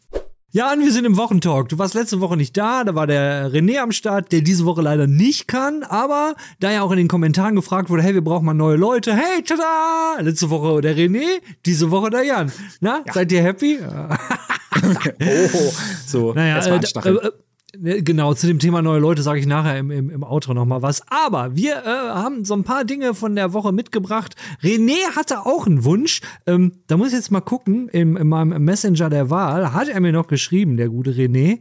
Ja, 0.52 0.72
und 0.72 0.80
wir 0.80 0.90
sind 0.90 1.04
im 1.04 1.16
Wochentalk. 1.16 1.68
Du 1.68 1.78
warst 1.78 1.94
letzte 1.94 2.20
Woche 2.20 2.36
nicht 2.36 2.56
da, 2.56 2.82
da 2.82 2.96
war 2.96 3.06
der 3.06 3.52
René 3.52 3.78
am 3.78 3.92
Start, 3.92 4.32
der 4.32 4.40
diese 4.40 4.64
Woche 4.64 4.82
leider 4.82 5.06
nicht 5.06 5.46
kann, 5.46 5.84
aber 5.84 6.34
da 6.58 6.72
ja 6.72 6.82
auch 6.82 6.90
in 6.90 6.96
den 6.96 7.06
Kommentaren 7.06 7.54
gefragt 7.54 7.88
wurde, 7.88 8.02
hey, 8.02 8.14
wir 8.14 8.24
brauchen 8.24 8.46
mal 8.46 8.54
neue 8.54 8.76
Leute. 8.76 9.14
Hey, 9.14 9.44
tada! 9.44 10.20
Letzte 10.20 10.50
Woche 10.50 10.80
der 10.80 10.96
René, 10.96 11.40
diese 11.64 11.92
Woche 11.92 12.10
der 12.10 12.24
Jan. 12.24 12.50
Na, 12.80 13.04
ja. 13.06 13.12
seid 13.12 13.30
ihr 13.30 13.42
happy? 13.42 13.78
oh, 15.20 15.72
so. 16.04 16.32
Naja, 16.34 16.58
äh, 16.58 16.78
äh, 16.78 16.80
Ne, 17.04 17.32
genau, 17.72 18.34
zu 18.34 18.46
dem 18.46 18.58
Thema 18.58 18.82
neue 18.82 19.00
Leute 19.00 19.22
sage 19.22 19.40
ich 19.40 19.46
nachher 19.46 19.78
im, 19.78 19.90
im, 19.90 20.10
im 20.10 20.22
Outro 20.22 20.54
nochmal 20.54 20.82
was. 20.82 21.02
Aber 21.08 21.56
wir 21.56 21.76
äh, 21.84 21.86
haben 21.86 22.44
so 22.44 22.54
ein 22.54 22.64
paar 22.64 22.84
Dinge 22.84 23.14
von 23.14 23.34
der 23.36 23.52
Woche 23.52 23.72
mitgebracht. 23.72 24.34
René 24.62 25.14
hatte 25.16 25.46
auch 25.46 25.66
einen 25.66 25.84
Wunsch. 25.84 26.20
Ähm, 26.46 26.72
da 26.86 26.96
muss 26.96 27.08
ich 27.08 27.14
jetzt 27.14 27.30
mal 27.30 27.40
gucken, 27.40 27.88
im, 27.88 28.16
in 28.16 28.28
meinem 28.28 28.64
Messenger 28.64 29.10
der 29.10 29.30
Wahl 29.30 29.72
hat 29.72 29.88
er 29.88 30.00
mir 30.00 30.12
noch 30.12 30.26
geschrieben, 30.26 30.76
der 30.76 30.88
gute 30.88 31.12
René. 31.12 31.60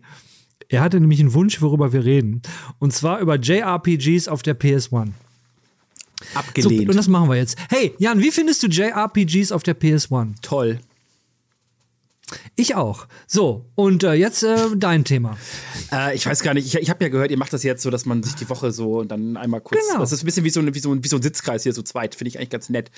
Er 0.68 0.82
hatte 0.82 1.00
nämlich 1.00 1.20
einen 1.20 1.34
Wunsch, 1.34 1.62
worüber 1.62 1.94
wir 1.94 2.06
reden. 2.06 2.42
Und 2.78 2.94
zwar 2.94 3.20
über 3.20 3.36
JRPGs 3.36 4.28
auf 4.28 4.44
der 4.44 4.60
PS1. 4.60 5.10
Abgelehnt. 6.36 6.82
So, 6.84 6.90
und 6.90 6.96
das 6.96 7.08
machen 7.08 7.30
wir 7.30 7.38
jetzt. 7.38 7.58
Hey, 7.70 7.94
Jan, 7.98 8.22
wie 8.22 8.32
findest 8.32 8.62
du 8.64 8.68
JRPGs 8.68 9.52
auf 9.52 9.64
der 9.64 9.80
PS1? 9.80 10.36
Toll. 10.42 10.80
Ich 12.56 12.76
auch. 12.76 13.08
So, 13.28 13.66
und 13.76 14.04
äh, 14.04 14.14
jetzt 14.14 14.44
äh, 14.44 14.58
dein 14.76 15.04
Thema. 15.04 15.38
Äh, 15.92 16.16
ich 16.16 16.26
weiß 16.26 16.44
gar 16.44 16.54
nicht, 16.54 16.68
ich, 16.68 16.76
ich 16.82 16.90
habe 16.90 17.04
ja 17.04 17.10
gehört, 17.10 17.32
ihr 17.32 17.38
macht 17.38 17.54
das 17.54 17.64
jetzt 17.64 17.84
so, 17.84 17.90
dass 17.90 18.06
man 18.06 18.24
sich 18.24 18.36
die 18.36 18.50
Woche 18.50 18.72
so 18.72 19.00
und 19.00 19.10
dann 19.10 19.38
einmal 19.38 19.62
kurz. 19.62 19.82
Genau. 19.88 20.00
Das 20.00 20.12
ist 20.12 20.24
ein 20.24 20.26
bisschen 20.26 20.44
wie 20.44 20.50
so, 20.50 20.60
ein, 20.60 20.74
wie 20.74 20.80
so, 20.80 20.94
ein, 20.94 21.04
wie 21.04 21.08
so 21.08 21.16
ein 21.16 21.22
Sitzkreis 21.22 21.64
hier, 21.64 21.74
so 21.74 21.82
zweit. 21.82 22.16
Finde 22.16 22.30
ich 22.30 22.38
eigentlich 22.38 22.50
ganz 22.50 22.70
nett. 22.70 22.92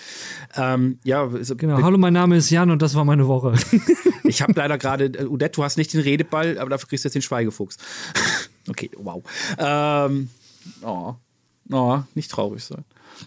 Ähm, 0.55 0.99
ja, 1.03 1.25
genau. 1.25 1.81
Hallo, 1.81 1.97
mein 1.97 2.13
Name 2.13 2.37
ist 2.37 2.49
Jan 2.49 2.71
und 2.71 2.81
das 2.81 2.95
war 2.95 3.05
meine 3.05 3.27
Woche. 3.27 3.53
ich 4.23 4.41
habe 4.41 4.53
leider 4.55 4.77
gerade, 4.77 5.05
äh, 5.05 5.25
Udette, 5.25 5.55
du 5.55 5.63
hast 5.63 5.77
nicht 5.77 5.93
den 5.93 6.01
Redeball, 6.01 6.57
aber 6.57 6.69
dafür 6.69 6.89
kriegst 6.89 7.05
du 7.05 7.07
jetzt 7.07 7.15
den 7.15 7.21
Schweigefuchs. 7.21 7.77
okay, 8.69 8.89
wow. 8.97 9.23
Ähm, 9.57 10.29
oh, 10.81 11.15
oh, 11.71 11.99
nicht 12.15 12.31
traurig 12.31 12.63
sein. 12.63 12.83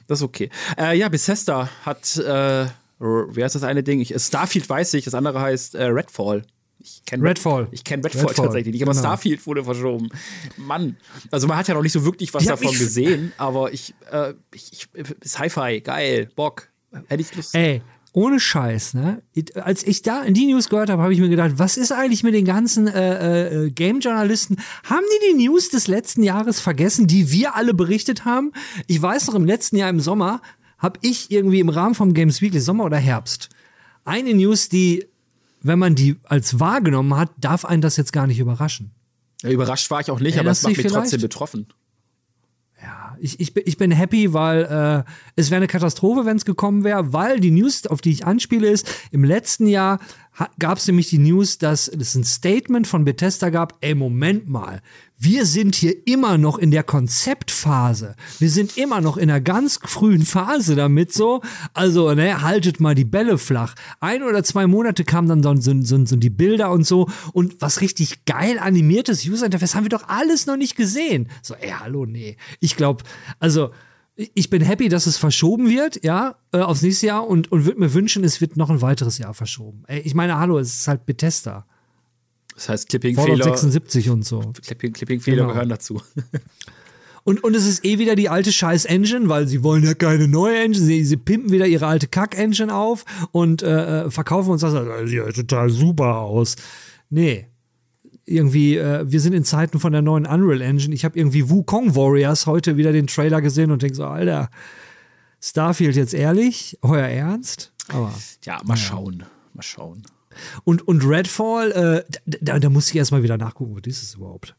Das 0.06 0.18
ist 0.20 0.24
okay. 0.24 0.50
Äh, 0.78 0.98
ja, 0.98 1.08
Bethesda 1.08 1.68
hat 1.84 2.16
äh, 2.16 2.66
wie 2.98 3.42
heißt 3.42 3.54
das 3.54 3.62
eine 3.62 3.82
Ding? 3.82 4.00
Ich, 4.00 4.14
Starfield 4.16 4.68
weiß 4.68 4.94
ich, 4.94 5.04
das 5.04 5.14
andere 5.14 5.40
heißt 5.40 5.74
äh, 5.74 5.84
Redfall. 5.84 6.42
Ich 6.78 7.02
kenne 7.06 7.24
Redfall. 7.24 7.68
Ich 7.70 7.82
kenne 7.82 8.04
Redfall, 8.04 8.26
Redfall, 8.26 8.44
tatsächlich 8.46 8.74
nicht, 8.74 8.82
aber 8.82 8.92
genau. 8.92 9.02
Starfield 9.02 9.46
wurde 9.46 9.64
verschoben. 9.64 10.10
Mann, 10.58 10.96
also 11.30 11.46
man 11.46 11.56
hat 11.56 11.66
ja 11.66 11.74
noch 11.74 11.82
nicht 11.82 11.92
so 11.92 12.04
wirklich 12.04 12.34
was 12.34 12.44
ja, 12.44 12.52
davon 12.52 12.76
gesehen, 12.76 13.32
aber 13.38 13.72
ich, 13.72 13.94
äh, 14.10 14.34
ich, 14.52 14.88
ich 14.92 15.06
Sci-Fi, 15.24 15.80
geil, 15.80 16.30
Bock, 16.36 16.68
hätte 17.08 17.22
ich 17.22 17.34
Lust. 17.34 17.54
Ey, 17.54 17.80
ohne 18.12 18.38
Scheiß, 18.38 18.94
ne? 18.94 19.22
Als 19.54 19.82
ich 19.82 20.02
da 20.02 20.22
in 20.22 20.34
die 20.34 20.46
News 20.46 20.68
gehört 20.68 20.88
habe, 20.88 21.02
habe 21.02 21.12
ich 21.12 21.18
mir 21.18 21.28
gedacht, 21.28 21.54
was 21.56 21.76
ist 21.76 21.90
eigentlich 21.90 22.22
mit 22.22 22.32
den 22.32 22.44
ganzen 22.44 22.86
äh, 22.86 23.64
äh, 23.64 23.70
Game-Journalisten? 23.70 24.58
Haben 24.84 25.04
die 25.10 25.32
die 25.32 25.46
News 25.46 25.70
des 25.70 25.88
letzten 25.88 26.22
Jahres 26.22 26.60
vergessen, 26.60 27.08
die 27.08 27.32
wir 27.32 27.56
alle 27.56 27.74
berichtet 27.74 28.24
haben? 28.24 28.52
Ich 28.86 29.02
weiß 29.02 29.26
noch, 29.26 29.34
im 29.34 29.44
letzten 29.44 29.76
Jahr 29.76 29.90
im 29.90 29.98
Sommer 29.98 30.42
habe 30.78 30.98
ich 31.02 31.30
irgendwie 31.30 31.60
im 31.60 31.68
Rahmen 31.68 31.94
vom 31.94 32.14
Games 32.14 32.42
Weekly, 32.42 32.60
Sommer 32.60 32.84
oder 32.84 32.98
Herbst, 32.98 33.48
eine 34.04 34.34
News, 34.34 34.68
die, 34.68 35.06
wenn 35.62 35.78
man 35.78 35.94
die 35.94 36.16
als 36.24 36.60
wahrgenommen 36.60 37.16
hat, 37.16 37.30
darf 37.38 37.64
einen 37.64 37.82
das 37.82 37.96
jetzt 37.96 38.12
gar 38.12 38.26
nicht 38.26 38.38
überraschen. 38.38 38.90
Ja, 39.42 39.50
überrascht 39.50 39.90
war 39.90 40.00
ich 40.00 40.10
auch 40.10 40.20
nicht, 40.20 40.38
aber 40.38 40.50
es 40.50 40.62
macht 40.62 40.76
mich 40.76 40.86
trotzdem 40.86 41.20
betroffen. 41.20 41.66
Ja, 42.82 43.16
ich, 43.18 43.40
ich, 43.40 43.56
ich 43.56 43.76
bin 43.78 43.90
happy, 43.90 44.34
weil 44.34 45.04
äh, 45.06 45.10
es 45.36 45.50
wäre 45.50 45.58
eine 45.58 45.66
Katastrophe, 45.66 46.26
wenn 46.26 46.36
es 46.36 46.44
gekommen 46.44 46.84
wäre, 46.84 47.12
weil 47.12 47.40
die 47.40 47.50
News, 47.50 47.86
auf 47.86 48.00
die 48.00 48.10
ich 48.10 48.26
anspiele, 48.26 48.68
ist, 48.68 48.86
im 49.10 49.24
letzten 49.24 49.66
Jahr 49.66 50.00
gab 50.58 50.78
es 50.78 50.86
nämlich 50.86 51.10
die 51.10 51.18
News, 51.18 51.58
dass 51.58 51.88
es 51.88 52.14
ein 52.14 52.24
Statement 52.24 52.86
von 52.86 53.04
Bethesda 53.04 53.50
gab, 53.50 53.76
ey, 53.80 53.94
Moment 53.94 54.48
mal, 54.48 54.82
wir 55.16 55.46
sind 55.46 55.76
hier 55.76 56.06
immer 56.06 56.38
noch 56.38 56.58
in 56.58 56.70
der 56.70 56.82
Konzeptphase. 56.82 58.16
Wir 58.40 58.50
sind 58.50 58.76
immer 58.76 59.00
noch 59.00 59.16
in 59.16 59.30
einer 59.30 59.40
ganz 59.40 59.78
frühen 59.82 60.24
Phase 60.26 60.74
damit 60.74 61.12
so. 61.12 61.40
Also, 61.72 62.12
ne, 62.14 62.42
haltet 62.42 62.80
mal 62.80 62.94
die 62.94 63.04
Bälle 63.04 63.38
flach. 63.38 63.74
Ein 64.00 64.22
oder 64.22 64.42
zwei 64.42 64.66
Monate 64.66 65.04
kamen 65.04 65.28
dann 65.28 65.42
so, 65.42 65.72
so, 65.72 65.82
so, 65.82 66.04
so 66.04 66.16
die 66.16 66.30
Bilder 66.30 66.72
und 66.72 66.84
so. 66.84 67.08
Und 67.32 67.62
was 67.62 67.80
richtig 67.80 68.24
geil 68.24 68.58
animiertes 68.58 69.24
User 69.24 69.46
Interface 69.46 69.74
haben 69.74 69.84
wir 69.84 69.88
doch 69.88 70.08
alles 70.08 70.46
noch 70.46 70.56
nicht 70.56 70.76
gesehen. 70.76 71.28
So, 71.42 71.54
ey, 71.54 71.70
hallo, 71.70 72.06
nee. 72.06 72.36
Ich 72.60 72.76
glaube, 72.76 73.04
also, 73.38 73.70
ich 74.16 74.48
bin 74.50 74.62
happy, 74.62 74.88
dass 74.88 75.06
es 75.06 75.16
verschoben 75.16 75.68
wird, 75.68 76.04
ja, 76.04 76.36
äh, 76.52 76.58
aufs 76.58 76.82
nächste 76.82 77.06
Jahr 77.06 77.26
und, 77.26 77.50
und 77.50 77.64
würde 77.64 77.80
mir 77.80 77.92
wünschen, 77.94 78.22
es 78.24 78.40
wird 78.40 78.56
noch 78.56 78.70
ein 78.70 78.80
weiteres 78.80 79.18
Jahr 79.18 79.34
verschoben. 79.34 79.82
Ich 79.88 80.14
meine, 80.14 80.38
hallo, 80.38 80.58
es 80.58 80.80
ist 80.80 80.88
halt 80.88 81.04
Bethesda. 81.04 81.66
Das 82.54 82.68
heißt, 82.68 82.88
Clipping-Fehler. 82.88 83.42
76 83.42 84.10
und 84.10 84.24
so. 84.24 84.40
Clipping-Fehler 84.40 84.92
Clipping 84.92 85.20
genau. 85.20 85.48
gehören 85.48 85.68
dazu. 85.68 86.00
Und, 87.26 87.42
und 87.42 87.56
es 87.56 87.66
ist 87.66 87.86
eh 87.86 87.98
wieder 87.98 88.16
die 88.16 88.28
alte 88.28 88.52
Scheiß-Engine, 88.52 89.30
weil 89.30 89.48
sie 89.48 89.62
wollen 89.62 89.82
ja 89.82 89.94
keine 89.94 90.28
neue 90.28 90.58
Engine. 90.58 90.84
Sie, 90.84 91.04
sie 91.06 91.16
pimpen 91.16 91.52
wieder 91.52 91.66
ihre 91.66 91.86
alte 91.86 92.06
Kack-Engine 92.06 92.74
auf 92.74 93.06
und 93.32 93.62
äh, 93.62 94.02
äh 94.02 94.10
verkaufen 94.10 94.50
uns 94.50 94.60
das. 94.60 94.74
Das 94.74 95.08
sieht 95.08 95.16
ja 95.16 95.32
total 95.32 95.70
super 95.70 96.18
aus. 96.18 96.56
Nee. 97.08 97.46
Irgendwie, 98.26 98.76
äh, 98.76 99.04
wir 99.06 99.20
sind 99.20 99.34
in 99.34 99.44
Zeiten 99.44 99.80
von 99.80 99.92
der 99.92 100.02
neuen 100.02 100.26
Unreal 100.26 100.62
Engine. 100.62 100.94
Ich 100.94 101.04
habe 101.04 101.18
irgendwie 101.18 101.50
Wukong 101.50 101.94
Warriors 101.94 102.46
heute 102.46 102.76
wieder 102.76 102.92
den 102.92 103.06
Trailer 103.06 103.40
gesehen 103.40 103.70
und 103.70 103.82
denke 103.82 103.96
so, 103.96 104.04
Alter, 104.04 104.50
Starfield 105.40 105.96
jetzt 105.96 106.14
ehrlich? 106.14 106.78
Euer 106.80 107.06
Ernst? 107.06 107.72
Aber. 107.88 108.14
Ja, 108.44 108.60
mal 108.64 108.74
ja. 108.74 108.76
schauen. 108.76 109.24
Mal 109.52 109.62
schauen. 109.62 110.02
Und, 110.64 110.88
und 110.88 111.06
Redfall, 111.06 111.72
äh, 111.72 112.04
da, 112.40 112.58
da 112.58 112.70
muss 112.70 112.88
ich 112.88 112.96
erstmal 112.96 113.22
wieder 113.22 113.36
nachgucken, 113.36 113.76
was 113.76 113.86
ist 113.86 114.02
es 114.02 114.14
überhaupt? 114.14 114.56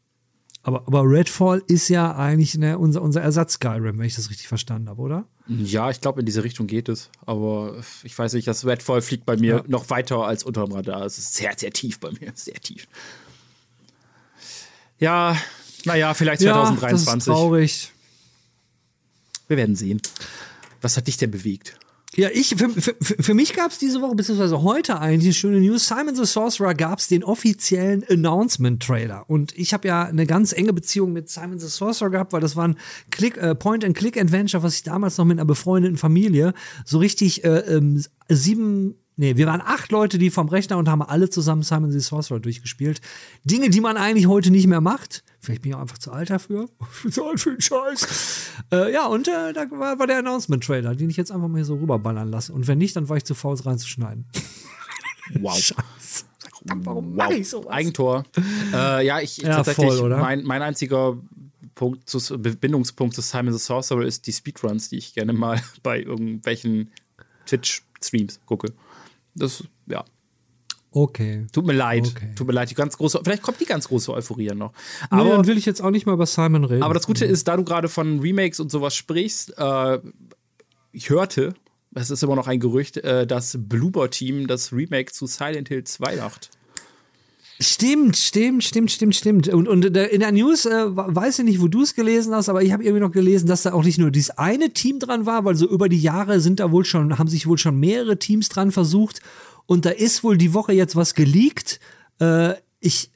Aber, 0.66 0.88
aber 0.88 1.04
Redfall 1.04 1.62
ist 1.68 1.90
ja 1.90 2.16
eigentlich 2.16 2.58
ne, 2.58 2.80
unser, 2.80 3.02
unser 3.02 3.22
Ersatz 3.22 3.54
Skyrim, 3.54 4.00
wenn 4.00 4.06
ich 4.06 4.16
das 4.16 4.32
richtig 4.32 4.48
verstanden 4.48 4.90
habe, 4.90 5.02
oder? 5.02 5.26
Ja, 5.48 5.92
ich 5.92 6.02
glaube, 6.02 6.22
in 6.22 6.26
diese 6.26 6.44
Richtung 6.44 6.66
geht 6.66 6.90
es. 6.90 7.12
Aber 7.26 7.76
ich 8.04 8.18
weiß 8.18 8.34
nicht, 8.34 8.48
das 8.48 8.66
Redfall 8.66 9.02
fliegt 9.02 9.28
bei 9.28 9.38
mir 9.38 9.58
ja. 9.58 9.64
noch 9.68 9.92
weiter 9.92 10.26
als 10.26 10.44
unterm 10.44 10.72
Radar. 10.72 11.06
Es 11.06 11.20
ist 11.20 11.36
sehr, 11.36 11.54
sehr 11.56 11.72
tief 11.72 12.00
bei 12.00 12.10
mir. 12.20 12.32
Sehr 12.34 12.56
tief. 12.56 12.88
Ja, 15.00 15.38
naja, 15.86 16.14
vielleicht 16.14 16.42
2023. 16.42 16.82
Ja, 16.82 17.14
das 17.14 17.18
ist 17.18 17.26
traurig. 17.26 17.92
Wir 19.48 19.58
werden 19.58 19.76
sehen. 19.76 20.02
Was 20.82 20.98
hat 20.98 21.08
dich 21.08 21.18
denn 21.18 21.32
bewegt? 21.32 21.78
Ja, 22.16 22.30
ich, 22.32 22.56
für, 22.56 22.70
für, 22.70 22.96
für 23.02 23.34
mich 23.34 23.54
gab 23.54 23.72
es 23.72 23.78
diese 23.78 24.02
Woche, 24.02 24.16
beziehungsweise 24.16 24.62
heute 24.64 25.00
eigentlich 25.00 25.26
eine 25.26 25.34
schöne 25.34 25.60
News. 25.60 25.88
Simon 25.88 26.16
the 26.16 26.24
Sorcerer 26.24 26.74
gab 26.74 27.00
es 27.00 27.10
den 27.10 27.26
offiziellen 27.26 28.06
Announcement-Trailer. 28.10 29.30
Und 29.30 29.58
ich 29.58 29.74
habe 29.74 29.88
ja 29.90 30.04
eine 30.04 30.26
ganz 30.26 30.54
enge 30.54 30.72
Beziehung 30.72 31.12
mit 31.12 31.30
Simon 31.30 31.60
the 31.60 31.68
Sorcerer 31.68 32.10
gehabt, 32.10 32.32
weil 32.32 32.40
das 32.40 32.56
war 32.56 32.70
ein 32.70 32.78
Click, 33.12 33.36
äh, 33.36 33.54
Point-and-Click-Adventure, 33.54 34.64
was 34.64 34.76
ich 34.76 34.84
damals 34.84 35.18
noch 35.18 35.26
mit 35.26 35.38
einer 35.38 35.46
befreundeten 35.46 35.98
Familie 35.98 36.54
so 36.86 37.00
richtig 37.00 37.44
äh, 37.44 37.60
ähm, 37.60 38.02
sieben 38.30 38.96
Nee, 39.18 39.38
wir 39.38 39.48
waren 39.48 39.62
acht 39.62 39.92
Leute, 39.92 40.18
die 40.18 40.30
vom 40.30 40.50
Rechner 40.50 40.78
und 40.78 40.90
haben 40.90 41.02
alle 41.02 41.30
zusammen 41.30 41.64
Simon 41.64 41.92
the 41.92 42.00
Sorcerer 42.00 42.40
durchgespielt. 42.40 43.00
Dinge, 43.46 43.70
die 43.70 43.80
man 43.80 43.96
eigentlich 43.96 44.28
heute 44.28 44.52
nicht 44.52 44.68
mehr 44.68 44.82
macht. 44.82 45.24
Vielleicht 45.40 45.62
bin 45.62 45.72
ich 45.72 45.76
auch 45.76 45.82
einfach 45.82 45.98
zu 45.98 46.12
alt 46.12 46.30
dafür. 46.30 46.68
zu 47.10 47.24
alt 47.24 47.40
für 47.40 47.52
den 47.52 47.62
Scheiß. 47.62 48.52
Äh, 48.72 48.92
ja, 48.92 49.08
und 49.08 49.28
äh, 49.28 49.54
da 49.54 49.70
war, 49.72 50.00
war 50.00 50.08
der 50.08 50.20
Announcement-Trailer, 50.20 50.96
den 50.96 51.10
ich 51.10 51.18
jetzt 51.18 51.32
einfach 51.32 51.48
mal 51.48 51.58
hier 51.58 51.66
so 51.66 51.76
rüberballern 51.76 52.30
lasse. 52.30 52.52
Und 52.52 52.68
wenn 52.68 52.78
nicht, 52.78 52.96
dann 52.96 53.08
war 53.08 53.16
ich 53.16 53.24
zu 53.24 53.36
faul, 53.36 53.54
es 53.54 53.66
reinzuschneiden. 53.66 54.26
Wow. 55.40 55.58
Scheiße. 55.58 56.26
Verdammt, 56.60 56.86
warum 56.86 57.10
wow. 57.10 57.16
mache 57.16 57.34
ich 57.34 57.50
sowas? 57.50 57.72
Eigentor. 57.72 58.26
äh, 58.72 59.04
ja, 59.04 59.22
ich 59.22 59.38
ja, 59.38 59.56
tatsächlich, 59.56 59.92
voll, 59.92 60.12
mein, 60.12 60.44
mein 60.44 60.62
einziger 60.62 61.18
Punkt 61.74 62.08
zu, 62.08 62.20
Verbindungspunkt 62.20 63.16
zu 63.16 63.22
Simon 63.22 63.52
the 63.52 63.60
Sorcerer 63.60 64.04
ist 64.04 64.28
die 64.28 64.34
Speedruns, 64.34 64.90
die 64.90 64.98
ich 64.98 65.14
gerne 65.16 65.34
mal 65.34 65.62
bei 65.84 66.02
irgendwelchen 66.02 66.92
Twitch-Streams 67.48 68.40
gucke. 68.46 68.72
Das, 69.36 69.64
ja. 69.88 70.04
Okay. 70.92 71.46
Tut 71.52 71.66
mir 71.66 71.74
leid. 71.74 72.08
Okay. 72.08 72.32
Tut 72.36 72.48
mir 72.48 72.54
leid. 72.54 72.70
Die 72.70 72.74
ganz 72.74 72.98
große, 72.98 73.20
vielleicht 73.24 73.44
kommt 73.44 73.60
die 73.60 73.66
ganz 73.66 73.90
große 73.90 74.14
Euphorie 74.14 74.48
noch. 74.56 74.72
Aber 75.10 75.22
Aber, 75.24 75.30
dann 75.32 75.48
will 75.48 75.58
ich 75.58 75.66
jetzt 75.66 75.82
auch 75.82 75.92
nicht 75.92 76.06
mal 76.06 76.14
über 76.14 76.26
Simon 76.26 76.64
reden. 76.64 76.84
aber 76.84 76.94
das 76.94 77.06
Gute 77.06 77.26
ist, 77.26 77.48
da 77.50 77.58
du 77.58 77.66
gerade 77.66 77.90
von 77.90 78.20
Remakes 78.20 78.62
und 78.62 78.72
sowas 78.72 78.96
sprichst, 78.96 79.58
äh, 79.58 80.00
ich 80.94 81.10
hörte, 81.10 81.54
es 81.94 82.10
ist 82.10 82.24
immer 82.24 82.36
noch 82.36 82.48
ein 82.48 82.62
Gerücht, 82.62 82.98
äh, 82.98 83.28
dass 83.28 83.58
Bloober 83.60 84.10
Team 84.10 84.48
das 84.48 84.72
Remake 84.72 85.12
zu 85.12 85.28
Silent 85.28 85.68
Hill 85.68 85.84
2 85.84 86.16
macht. 86.18 86.50
Stimmt, 87.60 88.18
stimmt, 88.18 88.66
stimmt, 88.66 88.92
stimmt, 88.92 89.16
stimmt. 89.16 89.48
Und, 89.48 89.70
und 89.70 89.86
in 89.86 90.20
der 90.20 90.32
News, 90.34 90.66
äh, 90.66 90.86
weiß 90.88 91.40
ich 91.40 91.46
nicht, 91.46 91.62
wo 91.62 91.70
du 91.70 91.84
es 91.84 91.96
gelesen 91.96 92.36
hast, 92.36 92.50
aber 92.50 92.64
ich 92.64 92.74
habe 92.74 92.84
irgendwie 92.84 93.02
noch 93.02 93.14
gelesen, 93.14 93.48
dass 93.48 93.64
da 93.64 93.72
auch 93.72 93.84
nicht 93.84 93.98
nur 93.98 94.12
dieses 94.12 94.32
eine 94.32 94.72
Team 94.72 95.00
dran 95.00 95.26
war, 95.26 95.46
weil 95.46 95.56
so 95.56 95.66
über 95.66 95.88
die 95.88 96.02
Jahre 96.02 96.42
sind 96.42 96.60
da 96.60 96.72
wohl 96.72 96.84
schon, 96.84 97.18
haben 97.18 97.30
sich 97.30 97.48
wohl 97.48 97.58
schon 97.58 97.80
mehrere 97.80 98.20
Teams 98.20 98.50
dran 98.50 98.72
versucht. 98.72 99.22
Und 99.68 99.86
da 99.86 99.92
ist 99.92 100.24
wohl 100.24 100.38
die 100.38 100.54
Woche 100.54 100.74
jetzt 100.74 100.98
was 100.98 101.16
geleakt. 101.16 101.80
Äh, 102.20 102.56
ich 102.82 103.10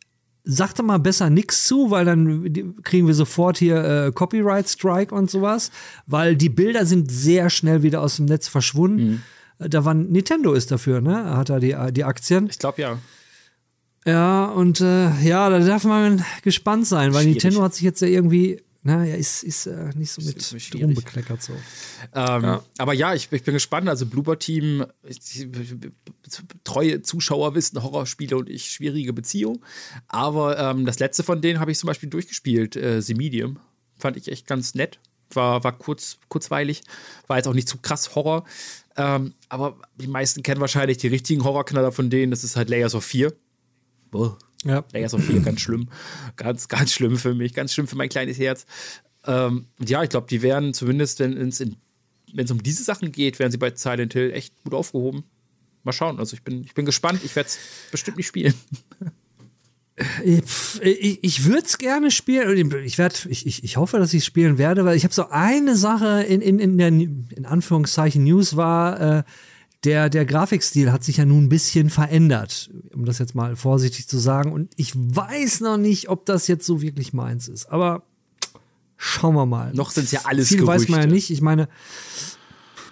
sagte 0.46 0.84
mal 0.84 1.00
besser 1.00 1.30
nichts 1.30 1.66
zu, 1.66 1.92
weil 1.92 2.06
dann 2.06 2.82
kriegen 2.84 3.08
wir 3.08 3.14
sofort 3.14 3.58
hier 3.58 3.84
äh, 3.84 4.12
Copyright 4.14 4.70
Strike 4.70 5.14
und 5.14 5.30
sowas, 5.30 5.70
weil 6.08 6.38
die 6.38 6.50
Bilder 6.50 6.86
sind 6.86 7.12
sehr 7.12 7.50
schnell 7.50 7.84
wieder 7.84 8.02
aus 8.02 8.16
dem 8.16 8.26
Netz 8.26 8.48
verschwunden. 8.48 9.22
Mhm. 9.60 9.70
Da 9.70 9.84
war 9.84 9.94
Nintendo 9.94 10.54
ist 10.54 10.72
dafür, 10.72 11.02
ne? 11.02 11.36
Hat 11.36 11.50
er 11.50 11.60
die, 11.60 11.76
die 11.92 12.06
Aktien. 12.06 12.48
Ich 12.50 12.60
glaube 12.60 12.82
ja. 12.82 12.98
Ja, 14.06 14.46
und 14.46 14.82
äh, 14.82 15.12
ja, 15.22 15.50
da 15.50 15.60
darf 15.60 15.84
man 15.84 16.24
gespannt 16.44 16.88
sein, 16.88 17.14
weil 17.14 17.24
Schwierig. 17.24 17.44
Nintendo 17.44 17.64
hat 17.64 17.74
sich 17.74 17.84
jetzt 17.84 18.02
ja 18.02 18.08
irgendwie, 18.08 18.62
naja, 18.82 19.16
ist, 19.16 19.44
ist 19.44 19.66
äh, 19.68 19.90
nicht 19.96 20.12
so 20.12 20.22
Ist 20.22 20.54
mit. 20.54 20.62
Strom 20.62 20.94
bekleckert 20.94 21.44
so. 21.44 21.54
Ähm, 22.16 22.60
Aber 22.78 22.94
ja, 22.94 23.14
ich, 23.14 23.30
ich 23.32 23.44
bin 23.44 23.54
gespannt. 23.54 23.90
Also 23.90 24.06
Bloober 24.06 24.40
Team, 24.40 24.86
treue 26.64 27.02
Zuschauer 27.02 27.56
wissen 27.56 27.84
Horrorspiele 27.84 28.38
und 28.38 28.50
ich 28.50 28.70
schwierige 28.70 29.12
Beziehung. 29.12 29.64
Aber 30.08 30.58
ähm, 30.58 30.86
das 30.86 31.00
letzte 31.00 31.24
von 31.24 31.42
denen 31.42 31.60
habe 31.60 31.72
ich 31.72 31.78
zum 31.78 31.88
Beispiel 31.88 32.10
durchgespielt, 32.10 32.78
äh, 32.78 33.02
The 33.02 33.16
Medium. 33.16 33.60
Fand 33.98 34.16
ich 34.16 34.32
echt 34.32 34.48
ganz 34.48 34.76
nett. 34.76 35.00
War, 35.32 35.64
war 35.64 35.78
kurz, 35.78 36.18
kurzweilig, 36.30 36.82
war 37.28 37.38
jetzt 37.38 37.48
auch 37.48 37.54
nicht 37.54 37.70
zu 37.70 37.78
krass 37.78 38.16
Horror. 38.16 38.46
Ähm, 38.98 39.34
aber 39.50 39.78
die 39.98 40.08
meisten 40.08 40.42
kennen 40.42 40.62
wahrscheinlich 40.62 40.98
die 40.98 41.08
richtigen 41.08 41.44
Horrorknaller 41.44 41.92
von 41.92 42.10
denen. 42.10 42.32
Das 42.32 42.44
ist 42.44 42.56
halt 42.56 42.70
Layers 42.70 42.96
of 42.96 43.04
Fear. 43.04 43.34
Boah. 44.12 44.38
Ja. 44.66 44.84
Layers 44.92 45.14
of 45.14 45.24
Fear, 45.24 45.40
ganz 45.40 45.62
schlimm. 45.62 45.90
Ganz, 46.36 46.68
ganz 46.68 46.92
schlimm 46.92 47.18
für 47.18 47.34
mich, 47.34 47.54
ganz 47.54 47.74
schlimm 47.74 47.88
für 47.88 47.96
mein 47.96 48.10
kleines 48.10 48.38
Herz. 48.38 48.66
Ähm, 49.26 49.68
und 49.80 49.90
ja, 49.90 50.04
ich 50.04 50.10
glaube, 50.10 50.28
die 50.30 50.42
werden 50.42 50.74
zumindest, 50.74 51.20
wenn 51.20 51.38
es 51.48 51.64
es 52.36 52.52
um 52.52 52.62
diese 52.62 52.84
Sachen 52.84 53.12
geht, 53.12 53.40
werden 53.40 53.52
sie 53.52 53.58
bei 53.58 53.74
Silent 53.74 54.14
Hill 54.14 54.32
echt 54.32 54.54
gut 54.64 54.74
aufgehoben. 54.74 55.24
Mal 55.84 55.94
schauen. 55.94 56.20
Also 56.20 56.36
ich 56.36 56.44
bin, 56.44 56.64
ich 56.64 56.74
bin 56.74 56.86
gespannt. 56.86 57.22
Ich 57.24 57.36
werde 57.36 57.48
es 57.48 57.58
bestimmt 57.92 58.18
nicht 58.18 58.28
spielen. 58.28 58.54
Ich, 60.24 60.42
pff, 60.44 60.82
ich, 60.82 61.24
ich 61.24 61.46
würde 61.46 61.66
es 61.66 61.78
gerne 61.78 62.12
spielen. 62.12 62.74
Ich, 62.86 62.98
werd, 62.98 63.26
ich, 63.30 63.46
ich, 63.46 63.64
ich 63.64 63.78
hoffe, 63.78 63.98
dass 63.98 64.14
ich 64.14 64.24
spielen 64.24 64.58
werde, 64.58 64.86
weil 64.86 64.96
ich 64.96 65.04
habe 65.04 65.14
so 65.14 65.30
eine 65.30 65.76
Sache 65.76 66.24
in, 66.24 66.42
in, 66.42 66.60
in 66.60 66.78
der 66.78 66.88
in 66.88 67.46
Anführungszeichen 67.46 68.24
News 68.24 68.56
war, 68.56 69.20
äh, 69.20 69.24
der, 69.86 70.10
der 70.10 70.26
Grafikstil 70.26 70.92
hat 70.92 71.04
sich 71.04 71.18
ja 71.18 71.26
nun 71.26 71.46
ein 71.46 71.50
bisschen 71.50 71.90
verändert, 71.90 72.70
um 72.94 73.06
das 73.06 73.20
jetzt 73.20 73.34
mal 73.36 73.56
vorsichtig 73.56 74.08
zu 74.08 74.18
sagen. 74.18 74.52
Und 74.52 74.72
ich 74.76 74.94
weiß 74.96 75.62
noch 75.62 75.78
nicht, 75.78 76.10
ob 76.10 76.26
das 76.26 76.48
jetzt 76.48 76.66
so 76.66 76.82
wirklich 76.82 77.14
meins 77.14 77.48
ist. 77.48 77.68
Aber 77.68 78.04
schauen 78.98 79.36
wir 79.36 79.46
mal. 79.46 79.72
Noch 79.74 79.92
sind 79.92 80.04
es 80.06 80.12
ja 80.12 80.22
alles 80.26 80.50
Viel 80.50 80.58
Gerüchte. 80.58 80.82
weiß 80.84 80.90
man 80.90 81.00
ja 81.02 81.06
nicht. 81.08 81.30
Ich 81.30 81.42
meine, 81.42 81.70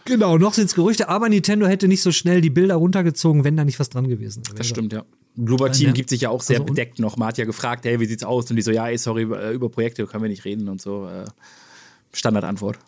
genau, 0.05 0.37
noch 0.37 0.53
sind 0.53 0.65
es 0.67 0.75
Gerüchte, 0.75 1.09
aber 1.09 1.27
Nintendo 1.27 1.67
hätte 1.67 1.87
nicht 1.89 2.01
so 2.01 2.11
schnell 2.13 2.39
die 2.39 2.49
Bilder 2.49 2.75
runtergezogen, 2.75 3.43
wenn 3.43 3.57
da 3.57 3.65
nicht 3.65 3.79
was 3.79 3.89
dran 3.89 4.07
gewesen 4.07 4.43
wäre. 4.47 4.55
Das 4.55 4.67
stimmt, 4.67 4.93
ja. 4.93 5.03
Bloober 5.35 5.71
Team 5.71 5.87
Ja. 5.87 5.93
gibt 5.93 6.09
sich 6.09 6.21
ja 6.21 6.29
auch 6.29 6.41
sehr 6.41 6.61
Also 6.61 6.65
bedeckt 6.73 6.99
noch. 6.99 7.17
Man 7.17 7.27
hat 7.27 7.37
ja 7.37 7.45
gefragt, 7.45 7.85
hey, 7.85 7.99
wie 7.99 8.05
sieht's 8.05 8.23
aus? 8.23 8.49
Und 8.49 8.55
die 8.55 8.61
so, 8.63 8.71
ja, 8.71 8.87
ey, 8.87 8.97
sorry, 8.97 9.23
über, 9.23 9.51
über 9.51 9.69
Projekte 9.69 10.05
können 10.07 10.23
wir 10.23 10.29
nicht 10.29 10.45
reden 10.45 10.67
und 10.69 10.81
so. 10.81 11.05
Äh, 11.07 11.25
Standardantwort. 12.13 12.79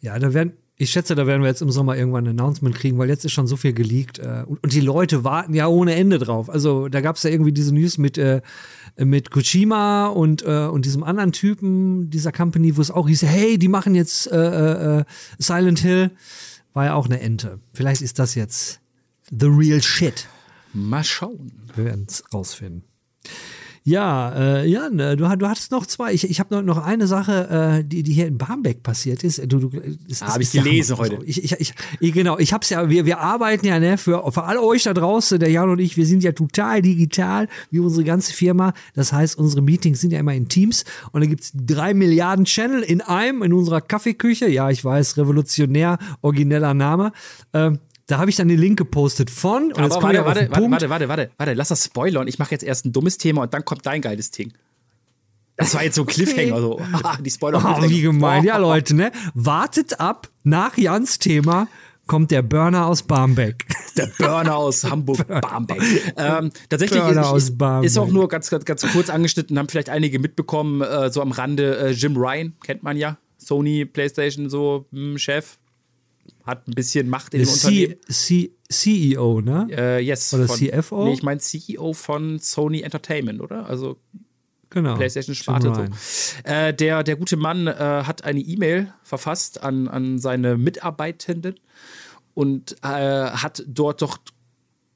Ja, 0.00 0.18
da 0.18 0.32
werden, 0.32 0.52
ich 0.76 0.90
schätze, 0.90 1.14
da 1.14 1.26
werden 1.26 1.42
wir 1.42 1.48
jetzt 1.48 1.62
im 1.62 1.70
Sommer 1.70 1.96
irgendwann 1.96 2.24
ein 2.26 2.38
Announcement 2.38 2.74
kriegen, 2.74 2.98
weil 2.98 3.08
jetzt 3.08 3.24
ist 3.24 3.32
schon 3.32 3.46
so 3.46 3.56
viel 3.56 3.72
geleakt. 3.72 4.18
Äh, 4.18 4.44
und, 4.46 4.62
und 4.62 4.72
die 4.72 4.80
Leute 4.80 5.22
warten 5.22 5.54
ja 5.54 5.66
ohne 5.66 5.94
Ende 5.94 6.18
drauf. 6.18 6.50
Also 6.50 6.88
da 6.88 7.00
gab 7.00 7.16
es 7.16 7.22
ja 7.22 7.30
irgendwie 7.30 7.52
diese 7.52 7.74
News 7.74 7.98
mit, 7.98 8.18
äh, 8.18 8.40
mit 8.96 9.30
Kojima 9.30 10.06
und, 10.06 10.42
äh, 10.42 10.66
und 10.66 10.84
diesem 10.84 11.04
anderen 11.04 11.32
Typen 11.32 12.10
dieser 12.10 12.32
Company, 12.32 12.76
wo 12.76 12.80
es 12.80 12.90
auch 12.90 13.06
hieß, 13.06 13.22
hey, 13.22 13.58
die 13.58 13.68
machen 13.68 13.94
jetzt 13.94 14.30
äh, 14.32 14.98
äh, 15.00 15.04
Silent 15.38 15.80
Hill. 15.80 16.10
War 16.72 16.86
ja 16.86 16.94
auch 16.94 17.06
eine 17.06 17.20
Ente. 17.20 17.60
Vielleicht 17.74 18.00
ist 18.00 18.18
das 18.18 18.34
jetzt 18.34 18.80
the 19.30 19.46
real 19.46 19.82
shit. 19.82 20.26
Mal 20.72 21.04
schauen. 21.04 21.52
Wir 21.74 21.84
werden 21.84 22.06
es 22.08 22.24
rausfinden. 22.32 22.84
Ja, 23.84 24.32
äh, 24.60 24.66
Jan, 24.68 24.98
äh, 25.00 25.16
du, 25.16 25.28
du 25.36 25.48
hattest 25.48 25.72
noch 25.72 25.86
zwei. 25.86 26.12
Ich, 26.12 26.28
ich 26.30 26.38
habe 26.38 26.62
noch, 26.62 26.78
eine 26.84 27.08
Sache, 27.08 27.80
äh, 27.80 27.84
die, 27.84 28.04
die 28.04 28.12
hier 28.12 28.28
in 28.28 28.38
Barmbek 28.38 28.84
passiert 28.84 29.24
ist. 29.24 29.40
Du, 29.50 29.58
du, 29.58 29.70
das 30.08 30.22
Ah, 30.22 30.26
ist- 30.26 30.34
hab 30.34 30.40
ich 30.40 30.52
gelesen 30.52 30.98
heute. 30.98 31.18
Ich, 31.24 31.42
ich, 31.42 31.74
ich, 31.98 32.12
genau, 32.12 32.38
ich 32.38 32.52
hab's 32.52 32.70
ja, 32.70 32.88
wir, 32.88 33.06
wir 33.06 33.18
arbeiten 33.18 33.66
ja, 33.66 33.80
ne, 33.80 33.98
für, 33.98 34.30
für 34.30 34.44
alle 34.44 34.62
euch 34.62 34.84
da 34.84 34.94
draußen, 34.94 35.40
der 35.40 35.50
Jan 35.50 35.68
und 35.68 35.80
ich, 35.80 35.96
wir 35.96 36.06
sind 36.06 36.22
ja 36.22 36.30
total 36.30 36.80
digital, 36.80 37.48
wie 37.72 37.80
unsere 37.80 38.04
ganze 38.04 38.32
Firma. 38.32 38.72
Das 38.94 39.12
heißt, 39.12 39.36
unsere 39.36 39.62
Meetings 39.62 40.00
sind 40.00 40.12
ja 40.12 40.20
immer 40.20 40.34
in 40.34 40.48
Teams 40.48 40.84
und 41.10 41.22
da 41.22 41.26
gibt's 41.26 41.50
drei 41.52 41.92
Milliarden 41.92 42.44
Channel 42.44 42.82
in 42.82 43.00
einem, 43.00 43.42
in 43.42 43.52
unserer 43.52 43.80
Kaffeeküche. 43.80 44.48
Ja, 44.48 44.70
ich 44.70 44.84
weiß, 44.84 45.16
revolutionär, 45.16 45.98
origineller 46.20 46.74
Name. 46.74 47.10
Ähm, 47.52 47.80
da 48.06 48.18
habe 48.18 48.30
ich 48.30 48.36
dann 48.36 48.48
den 48.48 48.58
Link 48.58 48.78
gepostet 48.78 49.30
von. 49.30 49.72
Und 49.72 49.78
Aber 49.78 50.02
warte, 50.02 50.24
warte, 50.24 50.50
warte, 50.50 50.70
warte, 50.70 50.90
warte, 50.90 51.08
warte, 51.08 51.30
warte, 51.36 51.52
lass 51.54 51.68
das 51.68 51.84
spoilern. 51.84 52.26
Ich 52.28 52.38
mache 52.38 52.50
jetzt 52.50 52.64
erst 52.64 52.86
ein 52.86 52.92
dummes 52.92 53.18
Thema 53.18 53.42
und 53.42 53.54
dann 53.54 53.64
kommt 53.64 53.86
dein 53.86 54.00
geiles 54.00 54.30
Ding. 54.30 54.52
Das 55.56 55.74
war 55.74 55.84
jetzt 55.84 55.96
so 55.96 56.02
ein 56.02 56.06
Cliffhanger, 56.06 56.60
so. 56.60 56.80
Ah, 57.02 57.18
die 57.20 57.30
Spoiler. 57.30 57.62
Oh, 57.64 57.88
wie 57.88 58.00
gemein. 58.00 58.44
Ja, 58.44 58.56
Leute, 58.58 58.94
ne? 58.94 59.12
Wartet 59.34 60.00
ab, 60.00 60.28
nach 60.42 60.76
Jans 60.76 61.18
Thema 61.18 61.68
kommt 62.06 62.30
der 62.30 62.42
Burner 62.42 62.86
aus 62.86 63.02
Barmbek. 63.02 63.64
Der 63.96 64.06
Burner 64.18 64.56
aus 64.56 64.84
Hamburg, 64.84 65.26
Barmbek. 65.28 65.82
Ähm, 66.16 66.50
tatsächlich 66.70 67.02
ist, 67.02 67.18
aus 67.18 67.42
ist, 67.42 67.58
Barmbek. 67.58 67.86
ist 67.86 67.98
auch 67.98 68.08
nur 68.08 68.26
ganz, 68.26 68.48
ganz, 68.48 68.64
ganz 68.64 68.90
kurz 68.90 69.10
angeschnitten, 69.10 69.58
haben 69.58 69.68
vielleicht 69.68 69.90
einige 69.90 70.18
mitbekommen, 70.18 70.80
äh, 70.80 71.12
so 71.12 71.20
am 71.20 71.30
Rande. 71.30 71.76
Äh, 71.76 71.90
Jim 71.90 72.16
Ryan, 72.16 72.54
kennt 72.64 72.82
man 72.82 72.96
ja. 72.96 73.18
Sony, 73.36 73.84
PlayStation, 73.84 74.48
so 74.48 74.86
hm, 74.92 75.18
Chef. 75.18 75.58
Hat 76.44 76.66
ein 76.66 76.72
bisschen 76.74 77.08
Macht 77.08 77.34
in 77.34 77.40
dem 77.42 77.48
Unternehmen. 77.48 77.96
C 78.08 78.52
CEO, 78.68 79.40
ne? 79.40 79.68
Äh, 79.70 80.00
yes. 80.00 80.32
Oder 80.34 80.48
von, 80.48 80.56
CFO? 80.56 81.04
Nee, 81.04 81.12
ich 81.12 81.22
meine 81.22 81.40
CEO 81.40 81.92
von 81.92 82.38
Sony 82.38 82.80
Entertainment, 82.80 83.40
oder? 83.40 83.66
Also 83.66 83.98
Genau. 84.72 84.96
PlayStation 84.96 85.34
Jim 85.34 85.42
Sparte. 85.42 85.68
Ryan. 85.68 85.92
So. 85.92 86.36
Äh, 86.44 86.72
der, 86.74 87.02
der 87.02 87.16
gute 87.16 87.36
Mann 87.36 87.66
äh, 87.66 87.72
hat 87.74 88.24
eine 88.24 88.40
E-Mail 88.40 88.92
verfasst 89.02 89.62
an, 89.62 89.86
an 89.86 90.18
seine 90.18 90.56
Mitarbeitenden 90.56 91.60
und 92.32 92.76
äh, 92.82 92.86
hat 92.86 93.62
dort 93.66 94.00
doch 94.00 94.18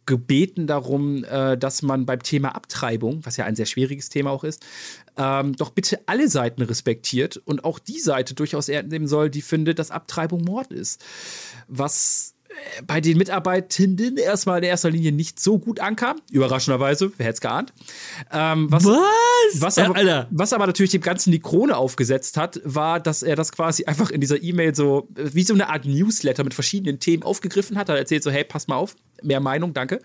gebeten 0.07 0.67
darum, 0.67 1.25
äh, 1.25 1.59
dass 1.59 1.83
man 1.83 2.07
beim 2.07 2.23
Thema 2.23 2.55
Abtreibung, 2.55 3.21
was 3.27 3.37
ja 3.37 3.45
ein 3.45 3.57
sehr 3.57 3.67
schwieriges 3.67 4.09
Thema 4.09 4.31
auch 4.31 4.45
ist, 4.45 4.65
ähm, 5.17 5.57
doch 5.57 5.71
bitte 5.71 6.01
alle 6.07 6.29
Seiten 6.29 6.63
respektiert 6.63 7.37
und 7.39 7.65
auch 7.65 7.79
die 7.79 8.01
Seite 8.01 8.35
durchaus 8.35 8.69
ernst 8.69 8.93
nehmen 8.93 9.09
soll, 9.09 9.31
die 9.31 9.43
findet, 9.43 9.79
dass 9.79 9.91
Abtreibung 9.91 10.45
Mord 10.45 10.73
ist. 10.73 11.05
Was 11.69 12.35
äh, 12.49 12.83
bei 12.83 13.01
den 13.01 13.17
Mitarbeitenden 13.17 14.19
erstmal 14.19 14.59
in 14.59 14.65
erster 14.65 14.91
Linie 14.91 15.13
nicht 15.13 15.41
so 15.41 15.59
gut 15.59 15.81
ankam. 15.81 16.19
Überraschenderweise, 16.31 17.13
wer 17.17 17.27
hätte 17.27 17.35
es 17.35 17.41
geahnt. 17.41 17.73
Ähm, 18.31 18.71
was, 18.71 18.85
Was? 18.85 18.97
was, 19.61 19.79
aber, 19.79 19.97
Alter. 19.97 20.29
was 20.31 20.53
aber 20.53 20.67
natürlich 20.67 20.93
dem 20.93 21.01
Ganzen 21.01 21.33
die 21.33 21.41
Krone 21.41 21.77
aufgesetzt 21.77 22.37
hat, 22.37 22.61
war, 22.65 23.01
dass 23.01 23.23
er 23.23 23.37
das 23.37 23.53
quasi 23.53 23.87
einfach 23.87 24.11
in 24.11 24.21
dieser 24.21 24.43
E-Mail 24.43 24.75
so, 24.75 25.09
äh, 25.17 25.31
wie 25.33 25.45
so 25.45 25.55
eine 25.55 25.71
Art 25.71 25.87
Newsletter 25.87 26.45
mit 26.45 26.53
verschiedenen 26.53 27.01
Themen 27.01 27.23
aufgegriffen 27.23 27.79
hat. 27.79 27.89
Er 27.89 27.97
erzählt 27.97 28.23
so, 28.23 28.31
hey, 28.31 28.45
pass 28.45 28.69
mal 28.69 28.77
auf, 28.77 28.97
mehr 29.23 29.41
Meinung, 29.41 29.73
danke. 29.73 30.01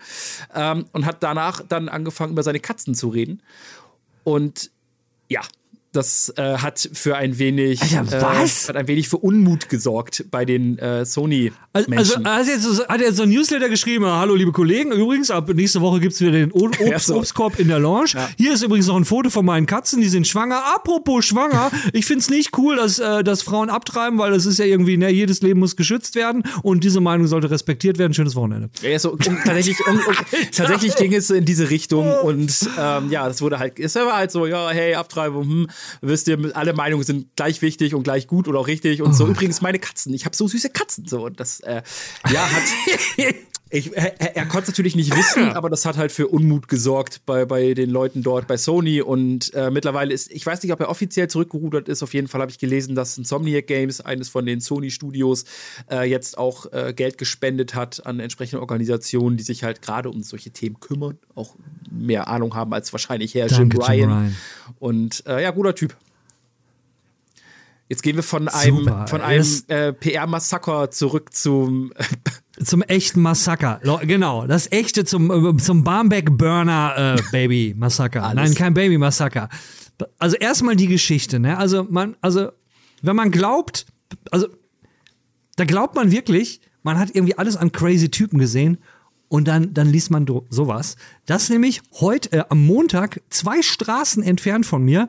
Ähm, 0.54 0.86
und 0.92 1.04
hat 1.04 1.22
danach 1.22 1.62
dann 1.68 1.90
angefangen, 1.90 2.32
über 2.32 2.42
seine 2.42 2.60
Katzen 2.60 2.94
zu 2.94 3.08
reden. 3.08 3.42
Und 4.24 4.70
ja, 5.32 5.42
das 5.92 6.32
äh, 6.36 6.56
hat 6.58 6.88
für 6.92 7.16
ein 7.16 7.38
wenig, 7.38 7.80
Alter, 7.96 8.22
was? 8.22 8.64
Äh, 8.64 8.68
hat 8.68 8.76
ein 8.76 8.88
wenig 8.88 9.08
für 9.08 9.18
Unmut 9.18 9.68
gesorgt 9.68 10.24
bei 10.30 10.44
den 10.46 10.78
äh, 10.78 11.04
Sony 11.04 11.52
Also, 11.74 11.90
Menschen. 11.90 12.26
also 12.26 12.40
hat, 12.40 12.48
er 12.48 12.54
jetzt, 12.54 12.88
hat 12.88 13.00
er 13.00 13.06
jetzt 13.08 13.16
so 13.18 13.22
ein 13.24 13.28
Newsletter 13.28 13.68
geschrieben, 13.68 14.06
hallo 14.06 14.34
liebe 14.34 14.52
Kollegen, 14.52 14.90
übrigens, 14.92 15.30
ab 15.30 15.48
nächste 15.52 15.80
Woche 15.82 16.00
gibt's 16.00 16.20
wieder 16.20 16.32
den 16.32 16.50
O- 16.52 16.64
Obst, 16.66 16.80
Ja, 16.86 16.98
so. 16.98 17.16
Obstkorb 17.16 17.58
in 17.58 17.68
der 17.68 17.78
Lounge. 17.78 18.10
Hier 18.38 18.54
ist 18.54 18.62
übrigens 18.62 18.86
noch 18.86 18.96
ein 18.96 19.04
Foto 19.04 19.28
von 19.28 19.44
meinen 19.44 19.66
Katzen, 19.66 20.00
die 20.00 20.08
sind 20.08 20.26
schwanger. 20.26 20.62
Apropos 20.74 21.26
schwanger, 21.26 21.70
ich 21.92 22.06
find's 22.06 22.30
nicht 22.30 22.56
cool, 22.56 22.76
dass, 22.76 22.98
äh, 22.98 23.22
dass 23.22 23.42
Frauen 23.42 23.68
abtreiben, 23.68 24.18
weil 24.18 24.30
das 24.32 24.46
ist 24.46 24.58
ja 24.58 24.64
irgendwie, 24.64 24.96
ne, 24.96 25.10
jedes 25.10 25.42
Leben 25.42 25.60
muss 25.60 25.76
geschützt 25.76 26.14
werden 26.14 26.42
und 26.62 26.84
diese 26.84 27.00
Meinung 27.02 27.26
sollte 27.26 27.50
respektiert 27.50 27.98
werden. 27.98 28.14
Schönes 28.14 28.34
Wochenende. 28.34 28.70
Ja, 28.80 28.98
so, 28.98 29.14
tatsächlich, 29.16 29.76
um, 29.86 29.96
um, 29.96 30.14
tatsächlich 30.56 30.96
ging 30.96 31.12
es 31.12 31.28
in 31.28 31.44
diese 31.44 31.68
Richtung 31.68 32.10
und 32.22 32.50
ähm, 32.78 33.10
ja, 33.10 33.28
das 33.28 33.42
wurde 33.42 33.58
halt, 33.58 33.78
es 33.78 33.94
war 33.94 34.16
halt 34.16 34.30
so, 34.30 34.46
ja, 34.46 34.70
hey, 34.70 34.94
Abtreibung, 34.94 35.44
hm, 35.44 35.66
wisst 36.00 36.28
ihr, 36.28 36.54
alle 36.54 36.72
Meinungen 36.72 37.04
sind 37.04 37.36
gleich 37.36 37.62
wichtig 37.62 37.94
und 37.94 38.02
gleich 38.02 38.26
gut 38.26 38.48
oder 38.48 38.60
auch 38.60 38.66
richtig 38.66 39.02
und 39.02 39.14
so. 39.14 39.26
Übrigens, 39.26 39.60
meine 39.60 39.78
Katzen, 39.78 40.14
ich 40.14 40.24
habe 40.24 40.36
so 40.36 40.48
süße 40.48 40.70
Katzen, 40.70 41.06
so 41.06 41.26
und 41.26 41.40
das, 41.40 41.60
äh, 41.60 41.82
ja, 42.30 42.50
hat, 42.50 42.62
Ich, 43.74 43.96
er, 43.96 44.36
er 44.36 44.44
konnte 44.44 44.64
es 44.64 44.68
natürlich 44.68 44.94
nicht 44.96 45.16
wissen, 45.16 45.44
aber 45.54 45.70
das 45.70 45.86
hat 45.86 45.96
halt 45.96 46.12
für 46.12 46.28
Unmut 46.28 46.68
gesorgt 46.68 47.22
bei, 47.24 47.46
bei 47.46 47.72
den 47.72 47.88
Leuten 47.88 48.22
dort 48.22 48.46
bei 48.46 48.58
Sony. 48.58 49.00
Und 49.00 49.52
äh, 49.54 49.70
mittlerweile 49.70 50.12
ist, 50.12 50.30
ich 50.30 50.44
weiß 50.44 50.62
nicht, 50.62 50.72
ob 50.72 50.80
er 50.80 50.90
offiziell 50.90 51.28
zurückgerudert 51.28 51.88
ist. 51.88 52.02
Auf 52.02 52.12
jeden 52.12 52.28
Fall 52.28 52.42
habe 52.42 52.50
ich 52.50 52.58
gelesen, 52.58 52.94
dass 52.94 53.16
Insomniac 53.16 53.66
Games, 53.66 54.02
eines 54.02 54.28
von 54.28 54.44
den 54.44 54.60
Sony-Studios, 54.60 55.46
äh, 55.90 56.08
jetzt 56.08 56.36
auch 56.36 56.70
äh, 56.70 56.92
Geld 56.94 57.16
gespendet 57.16 57.74
hat 57.74 58.04
an 58.04 58.20
entsprechende 58.20 58.60
Organisationen, 58.60 59.38
die 59.38 59.42
sich 59.42 59.64
halt 59.64 59.80
gerade 59.80 60.10
um 60.10 60.22
solche 60.22 60.50
Themen 60.50 60.78
kümmern, 60.78 61.16
auch 61.34 61.56
mehr 61.90 62.28
Ahnung 62.28 62.54
haben 62.54 62.74
als 62.74 62.92
wahrscheinlich 62.92 63.34
Herr 63.34 63.46
Jim 63.46 63.70
Ryan. 63.72 63.98
Jim 63.98 64.10
Ryan. 64.10 64.36
Und 64.80 65.26
äh, 65.26 65.42
ja, 65.42 65.50
guter 65.50 65.74
Typ. 65.74 65.96
Jetzt 67.88 68.02
gehen 68.02 68.16
wir 68.16 68.22
von 68.22 68.48
einem, 68.48 69.06
von 69.06 69.20
einem 69.22 69.46
äh, 69.68 69.92
PR-Massaker 69.92 70.90
zurück 70.90 71.34
zum 71.34 71.92
zum 72.64 72.82
echten 72.82 73.20
Massaker. 73.20 73.80
Genau, 74.02 74.46
das 74.46 74.70
echte 74.70 75.04
zum, 75.04 75.30
äh, 75.30 75.56
zum 75.56 75.84
Barmbek 75.84 76.36
Burner 76.36 77.16
äh, 77.16 77.22
Baby 77.30 77.74
Massaker. 77.76 78.32
Nein, 78.34 78.54
kein 78.54 78.74
Baby 78.74 78.98
Massaker. 78.98 79.48
Also 80.18 80.36
erstmal 80.36 80.76
die 80.76 80.88
Geschichte, 80.88 81.38
ne? 81.38 81.58
Also 81.58 81.84
man, 81.88 82.16
also 82.20 82.50
wenn 83.02 83.16
man 83.16 83.30
glaubt, 83.30 83.86
also 84.30 84.48
da 85.56 85.64
glaubt 85.64 85.94
man 85.94 86.10
wirklich, 86.10 86.60
man 86.82 86.98
hat 86.98 87.14
irgendwie 87.14 87.36
alles 87.38 87.56
an 87.56 87.72
crazy 87.72 88.10
Typen 88.10 88.38
gesehen 88.38 88.78
und 89.28 89.48
dann, 89.48 89.72
dann 89.74 89.88
liest 89.88 90.10
man 90.10 90.26
sowas. 90.50 90.96
Das 91.26 91.48
nämlich 91.48 91.82
heute, 92.00 92.32
äh, 92.32 92.44
am 92.48 92.66
Montag, 92.66 93.22
zwei 93.30 93.62
Straßen 93.62 94.22
entfernt 94.22 94.66
von 94.66 94.84
mir, 94.84 95.08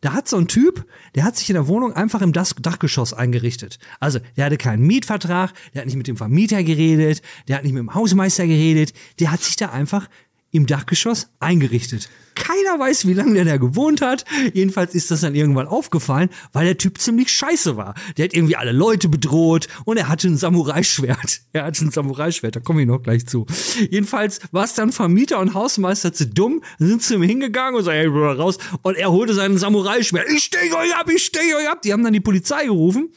da 0.00 0.12
hat 0.12 0.28
so 0.28 0.36
ein 0.36 0.48
Typ, 0.48 0.86
der 1.14 1.24
hat 1.24 1.36
sich 1.36 1.48
in 1.50 1.54
der 1.54 1.68
Wohnung 1.68 1.92
einfach 1.92 2.22
im 2.22 2.32
Dachgeschoss 2.32 3.12
eingerichtet. 3.12 3.78
Also, 4.00 4.18
der 4.36 4.46
hatte 4.46 4.56
keinen 4.56 4.86
Mietvertrag, 4.86 5.52
der 5.74 5.80
hat 5.80 5.86
nicht 5.86 5.96
mit 5.96 6.08
dem 6.08 6.16
Vermieter 6.16 6.62
geredet, 6.62 7.22
der 7.48 7.56
hat 7.56 7.64
nicht 7.64 7.72
mit 7.72 7.80
dem 7.80 7.94
Hausmeister 7.94 8.46
geredet, 8.46 8.92
der 9.20 9.32
hat 9.32 9.42
sich 9.42 9.56
da 9.56 9.70
einfach 9.70 10.08
im 10.50 10.66
Dachgeschoss 10.66 11.28
eingerichtet. 11.40 12.08
Keiner 12.34 12.78
weiß, 12.78 13.06
wie 13.06 13.14
lange 13.14 13.34
der 13.34 13.44
da 13.46 13.56
gewohnt 13.56 14.02
hat. 14.02 14.24
Jedenfalls 14.52 14.94
ist 14.94 15.10
das 15.10 15.22
dann 15.22 15.34
irgendwann 15.34 15.66
aufgefallen, 15.66 16.28
weil 16.52 16.66
der 16.66 16.78
Typ 16.78 16.98
ziemlich 16.98 17.32
scheiße 17.32 17.76
war. 17.78 17.94
Der 18.16 18.26
hat 18.26 18.34
irgendwie 18.34 18.56
alle 18.56 18.72
Leute 18.72 19.08
bedroht 19.08 19.68
und 19.86 19.96
er 19.96 20.08
hatte 20.08 20.28
ein 20.28 20.36
Samurai-Schwert. 20.36 21.40
Er 21.56 21.64
hatte 21.64 21.86
ein 21.86 21.90
Samurai-Schwert, 21.90 22.54
da 22.54 22.60
komme 22.60 22.82
ich 22.82 22.86
noch 22.86 23.02
gleich 23.02 23.26
zu. 23.26 23.46
Jedenfalls 23.90 24.40
war 24.52 24.64
es 24.64 24.74
dann 24.74 24.92
Vermieter 24.92 25.38
und 25.38 25.54
Hausmeister 25.54 26.12
zu 26.12 26.26
dumm, 26.26 26.62
sind 26.78 27.02
zu 27.02 27.14
ihm 27.14 27.22
hingegangen 27.22 27.76
und 27.76 27.84
sagen, 27.84 27.96
hey, 27.96 28.06
raus. 28.08 28.58
Und 28.82 28.98
er 28.98 29.10
holte 29.10 29.32
sein 29.32 29.56
Samurai-Schwert. 29.56 30.28
Ich 30.28 30.44
stehe 30.44 30.76
euch 30.76 30.94
ab, 30.94 31.08
ich 31.10 31.24
stehe 31.24 31.56
euch 31.56 31.70
ab. 31.70 31.80
Die 31.80 31.94
haben 31.94 32.04
dann 32.04 32.12
die 32.12 32.20
Polizei 32.20 32.66
gerufen 32.66 33.08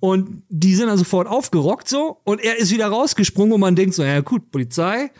und 0.00 0.42
die 0.48 0.74
sind 0.74 0.86
dann 0.86 0.96
sofort 0.96 1.28
aufgerockt 1.28 1.88
so 1.88 2.18
und 2.24 2.40
er 2.40 2.56
ist 2.56 2.72
wieder 2.72 2.86
rausgesprungen 2.86 3.52
und 3.52 3.60
man 3.60 3.76
denkt 3.76 3.94
so, 3.94 4.02
ja 4.02 4.20
gut, 4.20 4.50
Polizei, 4.50 5.10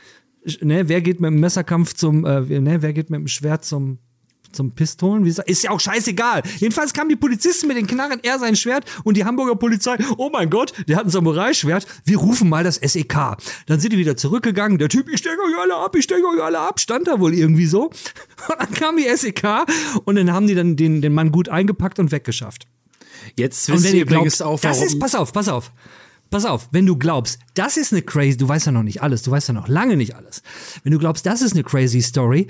ne, 0.60 0.88
wer 0.88 1.00
geht 1.00 1.20
mit 1.20 1.30
dem 1.30 1.40
Messerkampf 1.40 1.94
zum, 1.94 2.24
äh, 2.24 2.60
ne, 2.60 2.82
wer 2.82 2.92
geht 2.92 3.10
mit 3.10 3.20
dem 3.20 3.28
Schwert 3.28 3.64
zum 3.64 3.98
zum 4.52 4.72
Pistolen, 4.72 5.24
wie 5.24 5.30
ist, 5.30 5.38
ist 5.40 5.64
ja 5.64 5.70
auch 5.70 5.80
scheißegal. 5.80 6.42
Jedenfalls 6.58 6.92
kamen 6.92 7.08
die 7.08 7.16
Polizisten 7.16 7.68
mit 7.68 7.76
den 7.76 7.86
Knarren, 7.86 8.20
er 8.22 8.38
sein 8.38 8.56
Schwert 8.56 8.84
und 9.04 9.16
die 9.16 9.24
Hamburger 9.24 9.56
Polizei, 9.56 9.96
oh 10.18 10.30
mein 10.32 10.50
Gott, 10.50 10.72
der 10.88 10.96
hat 10.96 11.06
ein 11.06 11.10
Samurai-Schwert, 11.10 11.86
wir 12.04 12.18
rufen 12.18 12.48
mal 12.48 12.64
das 12.64 12.76
SEK. 12.76 13.36
Dann 13.66 13.80
sind 13.80 13.92
die 13.92 13.98
wieder 13.98 14.16
zurückgegangen, 14.16 14.78
der 14.78 14.88
Typ, 14.88 15.08
ich 15.08 15.18
stecke 15.18 15.40
euch 15.42 15.58
alle 15.58 15.76
ab, 15.76 15.96
ich 15.96 16.04
stecke 16.04 16.26
euch 16.26 16.42
alle 16.42 16.58
ab, 16.58 16.80
stand 16.80 17.08
da 17.08 17.20
wohl 17.20 17.34
irgendwie 17.34 17.66
so. 17.66 17.84
Und 18.48 18.60
dann 18.60 18.72
kam 18.72 18.96
die 18.96 19.04
SEK 19.16 19.64
und 20.04 20.16
dann 20.16 20.32
haben 20.32 20.46
die 20.46 20.54
dann 20.54 20.76
den, 20.76 21.00
den 21.00 21.14
Mann 21.14 21.30
gut 21.30 21.48
eingepackt 21.48 21.98
und 21.98 22.10
weggeschafft. 22.10 22.66
Jetzt 23.38 23.72
wisst 23.72 23.92
ihr 23.92 24.02
übrigens 24.02 24.42
auch, 24.42 24.62
warum. 24.62 24.80
Das 24.80 24.82
ist, 24.82 24.98
pass 24.98 25.14
auf, 25.14 25.32
pass 25.32 25.48
auf 25.48 25.70
pass 26.32 26.44
auf, 26.44 26.68
wenn 26.72 26.86
du 26.86 26.96
glaubst, 26.96 27.38
das 27.54 27.76
ist 27.76 27.92
eine 27.92 28.02
crazy, 28.02 28.36
du 28.36 28.48
weißt 28.48 28.66
ja 28.66 28.72
noch 28.72 28.82
nicht 28.82 29.02
alles, 29.02 29.22
du 29.22 29.30
weißt 29.30 29.48
ja 29.48 29.54
noch 29.54 29.68
lange 29.68 29.96
nicht 29.96 30.16
alles. 30.16 30.42
Wenn 30.82 30.92
du 30.92 30.98
glaubst, 30.98 31.24
das 31.26 31.42
ist 31.42 31.52
eine 31.52 31.62
crazy 31.62 32.02
Story, 32.02 32.48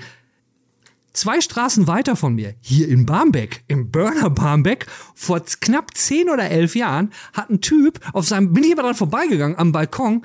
zwei 1.11 1.41
Straßen 1.41 1.85
weiter 1.85 2.15
von 2.15 2.33
mir, 2.33 2.55
hier 2.61 2.87
in 2.87 3.05
Barmbek, 3.05 3.63
im 3.67 3.91
Burner 3.91 4.31
Barmbek, 4.31 4.87
vor 5.13 5.41
knapp 5.61 5.95
zehn 5.95 6.29
oder 6.29 6.49
elf 6.49 6.75
Jahren, 6.75 7.11
hat 7.33 7.51
ein 7.51 7.61
Typ 7.61 7.99
auf 8.13 8.25
seinem, 8.25 8.53
bin 8.53 8.63
ich 8.63 8.71
aber 8.71 8.83
dran 8.83 8.95
vorbeigegangen, 8.95 9.59
am 9.59 9.71
Balkon, 9.71 10.23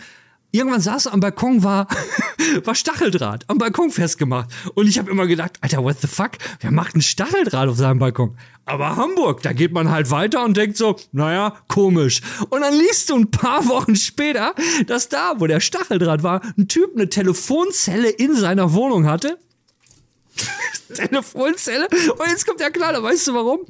Irgendwann 0.51 0.81
saß 0.81 1.07
er 1.07 1.13
am 1.13 1.21
Balkon, 1.21 1.63
war, 1.63 1.87
war 2.65 2.75
Stacheldraht 2.75 3.45
am 3.49 3.59
Balkon 3.59 3.91
festgemacht. 3.91 4.49
Und 4.75 4.89
ich 4.89 4.99
habe 4.99 5.11
immer 5.11 5.27
gedacht, 5.27 5.59
Alter, 5.61 5.85
what 5.85 6.01
the 6.01 6.07
fuck? 6.07 6.33
Wer 6.61 6.71
macht 6.71 6.97
ein 6.97 7.03
Stacheldraht 7.03 7.69
auf 7.69 7.77
seinem 7.77 7.99
Balkon? 7.99 8.37
Aber 8.65 8.97
Hamburg, 8.97 9.43
da 9.43 9.53
geht 9.53 9.73
man 9.73 9.91
halt 9.91 10.11
weiter 10.11 10.45
und 10.45 10.57
denkt 10.57 10.79
so, 10.79 10.97
naja, 11.13 11.57
komisch. 11.69 12.23
Und 12.49 12.63
dann 12.63 12.75
liest 12.75 13.11
du 13.11 13.17
ein 13.17 13.31
paar 13.31 13.67
Wochen 13.69 13.95
später, 13.95 14.55
dass 14.87 15.09
da, 15.11 15.35
wo 15.39 15.47
der 15.47 15.61
Stacheldraht 15.61 16.23
war, 16.23 16.41
ein 16.57 16.67
Typ 16.67 16.95
eine 16.95 17.09
Telefonzelle 17.11 18.09
in 18.09 18.35
seiner 18.35 18.73
Wohnung 18.73 19.07
hatte. 19.07 19.39
Telefonzelle. 20.95 21.89
Und 22.19 22.27
jetzt 22.29 22.47
kommt 22.47 22.61
der 22.61 22.71
Knaller, 22.71 23.03
weißt 23.03 23.29
du 23.29 23.35
warum? 23.35 23.61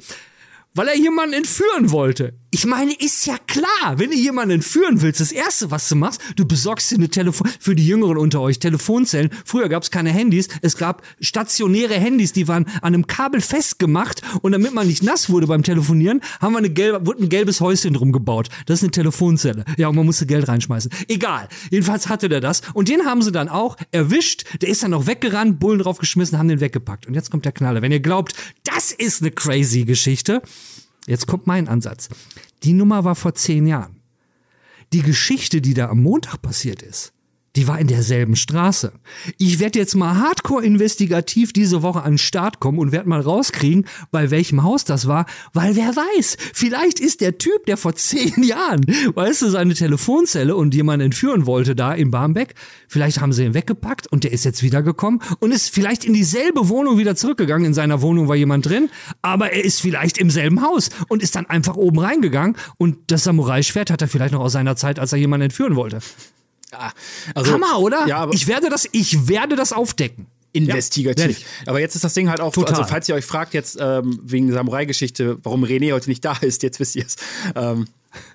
Weil 0.73 0.87
er 0.87 0.97
jemanden 0.97 1.33
entführen 1.33 1.91
wollte. 1.91 2.33
Ich 2.51 2.65
meine, 2.65 2.93
ist 2.93 3.27
ja 3.27 3.37
klar, 3.45 3.97
wenn 3.97 4.09
du 4.09 4.15
jemanden 4.15 4.55
entführen 4.55 5.03
willst, 5.03 5.21
das 5.21 5.31
erste, 5.31 5.69
was 5.69 5.87
du 5.87 5.95
machst, 5.95 6.19
du 6.35 6.45
besorgst 6.45 6.89
dir 6.89 6.95
eine 6.95 7.09
Telefon 7.09 7.47
für 7.59 7.75
die 7.75 7.85
Jüngeren 7.85 8.17
unter 8.17 8.41
euch 8.41 8.57
Telefonzellen. 8.57 9.29
Früher 9.45 9.69
gab 9.69 9.83
es 9.83 9.91
keine 9.91 10.09
Handys, 10.09 10.47
es 10.63 10.75
gab 10.75 11.03
stationäre 11.21 11.93
Handys, 11.93 12.33
die 12.33 12.47
waren 12.47 12.65
an 12.81 12.95
einem 12.95 13.05
Kabel 13.05 13.41
festgemacht 13.41 14.23
und 14.41 14.53
damit 14.53 14.73
man 14.73 14.87
nicht 14.87 15.03
nass 15.03 15.29
wurde 15.29 15.45
beim 15.45 15.61
Telefonieren, 15.61 16.21
haben 16.41 16.53
wir 16.53 16.57
eine 16.57 16.71
gelbe, 16.71 17.05
wurde 17.05 17.23
ein 17.23 17.29
gelbes 17.29 17.61
Häuschen 17.61 17.93
drum 17.93 18.11
gebaut. 18.11 18.49
Das 18.65 18.79
ist 18.79 18.83
eine 18.83 18.91
Telefonzelle. 18.91 19.63
Ja, 19.77 19.87
und 19.87 19.95
man 19.95 20.07
musste 20.07 20.25
Geld 20.25 20.47
reinschmeißen. 20.47 20.89
Egal. 21.07 21.49
Jedenfalls 21.69 22.09
hatte 22.09 22.29
der 22.29 22.41
das 22.41 22.61
und 22.73 22.89
den 22.89 23.05
haben 23.05 23.21
sie 23.21 23.31
dann 23.31 23.47
auch 23.47 23.77
erwischt. 23.91 24.45
Der 24.61 24.69
ist 24.69 24.81
dann 24.81 24.91
noch 24.91 25.05
weggerannt, 25.05 25.59
Bullen 25.59 25.77
draufgeschmissen, 25.77 26.39
haben 26.39 26.47
den 26.47 26.61
weggepackt. 26.61 27.05
Und 27.05 27.13
jetzt 27.13 27.29
kommt 27.29 27.45
der 27.45 27.51
Knaller. 27.51 27.83
Wenn 27.83 27.91
ihr 27.91 27.99
glaubt, 27.99 28.33
das 28.63 28.91
ist 28.91 29.21
eine 29.21 29.29
crazy 29.29 29.85
Geschichte, 29.85 30.41
Jetzt 31.09 31.25
kommt 31.25 31.47
mein 31.47 31.67
Ansatz. 31.67 32.07
Die 32.61 32.73
Nummer 32.73 33.03
war 33.03 33.15
vor 33.15 33.33
zehn 33.33 33.65
Jahren. 33.65 33.99
Die 34.93 35.01
Geschichte, 35.01 35.59
die 35.59 35.73
da 35.73 35.89
am 35.89 36.03
Montag 36.03 36.39
passiert 36.43 36.83
ist, 36.83 37.13
die 37.55 37.67
war 37.67 37.79
in 37.79 37.87
derselben 37.87 38.35
Straße. 38.35 38.91
Ich 39.37 39.59
werde 39.59 39.79
jetzt 39.79 39.95
mal 39.95 40.17
hardcore 40.17 40.63
investigativ 40.63 41.53
diese 41.53 41.81
Woche 41.81 42.03
an 42.03 42.13
den 42.13 42.17
Start 42.17 42.59
kommen 42.59 42.79
und 42.79 42.91
werde 42.91 43.09
mal 43.09 43.21
rauskriegen, 43.21 43.85
bei 44.11 44.31
welchem 44.31 44.63
Haus 44.63 44.85
das 44.85 45.07
war, 45.07 45.25
weil 45.53 45.75
wer 45.75 45.95
weiß, 45.95 46.37
vielleicht 46.53 46.99
ist 46.99 47.21
der 47.21 47.37
Typ, 47.37 47.65
der 47.65 47.77
vor 47.77 47.95
zehn 47.95 48.43
Jahren, 48.43 48.85
weißt 49.15 49.41
du, 49.41 49.49
seine 49.49 49.73
Telefonzelle 49.73 50.55
und 50.55 50.75
jemanden 50.75 51.07
entführen 51.07 51.45
wollte 51.45 51.75
da 51.75 51.93
in 51.93 52.11
Barmbek, 52.11 52.55
vielleicht 52.87 53.21
haben 53.21 53.33
sie 53.33 53.45
ihn 53.45 53.53
weggepackt 53.53 54.07
und 54.07 54.23
der 54.23 54.31
ist 54.31 54.45
jetzt 54.45 54.63
wiedergekommen 54.63 55.21
und 55.39 55.51
ist 55.51 55.73
vielleicht 55.73 56.05
in 56.05 56.13
dieselbe 56.13 56.69
Wohnung 56.69 56.97
wieder 56.97 57.15
zurückgegangen. 57.15 57.65
In 57.65 57.73
seiner 57.73 58.01
Wohnung 58.01 58.27
war 58.27 58.35
jemand 58.35 58.65
drin, 58.65 58.89
aber 59.21 59.51
er 59.51 59.63
ist 59.63 59.81
vielleicht 59.81 60.17
im 60.17 60.29
selben 60.29 60.61
Haus 60.61 60.89
und 61.07 61.23
ist 61.23 61.35
dann 61.35 61.47
einfach 61.47 61.75
oben 61.75 61.99
reingegangen 61.99 62.55
und 62.77 62.97
das 63.07 63.23
Samurai-Schwert 63.23 63.91
hat 63.91 64.01
er 64.01 64.07
vielleicht 64.07 64.33
noch 64.33 64.41
aus 64.41 64.53
seiner 64.53 64.75
Zeit, 64.75 64.99
als 64.99 65.13
er 65.13 65.19
jemanden 65.19 65.45
entführen 65.45 65.75
wollte. 65.75 65.99
Also, 67.33 67.53
Hammer, 67.53 67.79
oder? 67.79 68.07
Ja, 68.07 68.29
ich 68.31 68.47
werde 68.47 68.69
das, 68.69 68.87
ich 68.91 69.27
werde 69.27 69.55
das 69.55 69.73
aufdecken. 69.73 70.27
Investigativ. 70.51 71.39
Ja, 71.39 71.45
aber 71.67 71.79
jetzt 71.79 71.95
ist 71.95 72.03
das 72.03 72.13
Ding 72.15 72.29
halt 72.29 72.41
auch, 72.41 72.51
Total. 72.51 72.73
also 72.73 72.89
falls 72.89 73.07
ihr 73.07 73.15
euch 73.15 73.25
fragt 73.25 73.53
jetzt 73.53 73.77
ähm, 73.79 74.19
wegen 74.23 74.51
Samurai-Geschichte, 74.51 75.37
warum 75.43 75.63
René 75.63 75.93
heute 75.93 76.09
nicht 76.09 76.25
da 76.25 76.35
ist, 76.41 76.63
jetzt 76.63 76.79
wisst 76.79 76.95
ihr 76.95 77.05
es. 77.05 77.17
Ähm, 77.55 77.85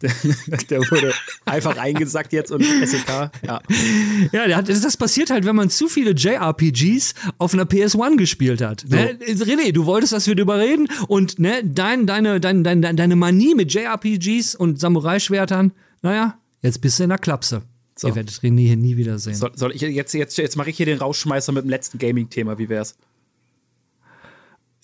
der, 0.02 0.12
der, 0.70 0.78
wurde 0.90 1.12
einfach 1.44 1.76
eingesackt 1.76 2.32
jetzt 2.32 2.52
und 2.52 2.62
SEK, 2.64 3.30
ja. 3.44 3.60
Ja, 4.30 4.62
das 4.62 4.96
passiert 4.96 5.30
halt, 5.30 5.44
wenn 5.44 5.56
man 5.56 5.70
zu 5.70 5.88
viele 5.88 6.12
JRPGs 6.12 7.14
auf 7.38 7.52
einer 7.52 7.64
PS1 7.64 8.16
gespielt 8.16 8.62
hat. 8.62 8.84
Ne? 8.88 9.18
So. 9.34 9.44
René, 9.44 9.72
du 9.72 9.84
wolltest, 9.86 10.12
dass 10.12 10.28
wir 10.28 10.36
darüber 10.36 10.58
reden 10.58 10.88
und 11.08 11.40
ne, 11.40 11.62
dein, 11.64 12.06
deine, 12.06 12.38
dein, 12.38 12.62
dein, 12.62 12.82
deine 12.82 13.16
Manie 13.16 13.56
mit 13.56 13.74
JRPGs 13.74 14.54
und 14.54 14.78
Samurai-Schwertern, 14.78 15.72
naja, 16.02 16.38
jetzt 16.62 16.80
bist 16.80 17.00
du 17.00 17.04
in 17.04 17.08
der 17.08 17.18
Klapse. 17.18 17.62
So. 17.96 18.08
Ihr 18.08 18.16
werdet 18.16 18.34
René 18.34 18.66
hier 18.66 18.76
nie 18.76 18.96
wiedersehen. 18.96 19.34
Soll, 19.34 19.52
soll 19.54 19.72
ich 19.72 19.80
jetzt, 19.80 20.14
jetzt, 20.14 20.36
jetzt 20.36 20.56
mache 20.56 20.70
ich 20.70 20.76
hier 20.76 20.86
den 20.86 20.98
Rausschmeißer 20.98 21.52
mit 21.52 21.64
dem 21.64 21.70
letzten 21.70 21.98
Gaming-Thema, 21.98 22.58
wie 22.58 22.68
wär's? 22.68 22.96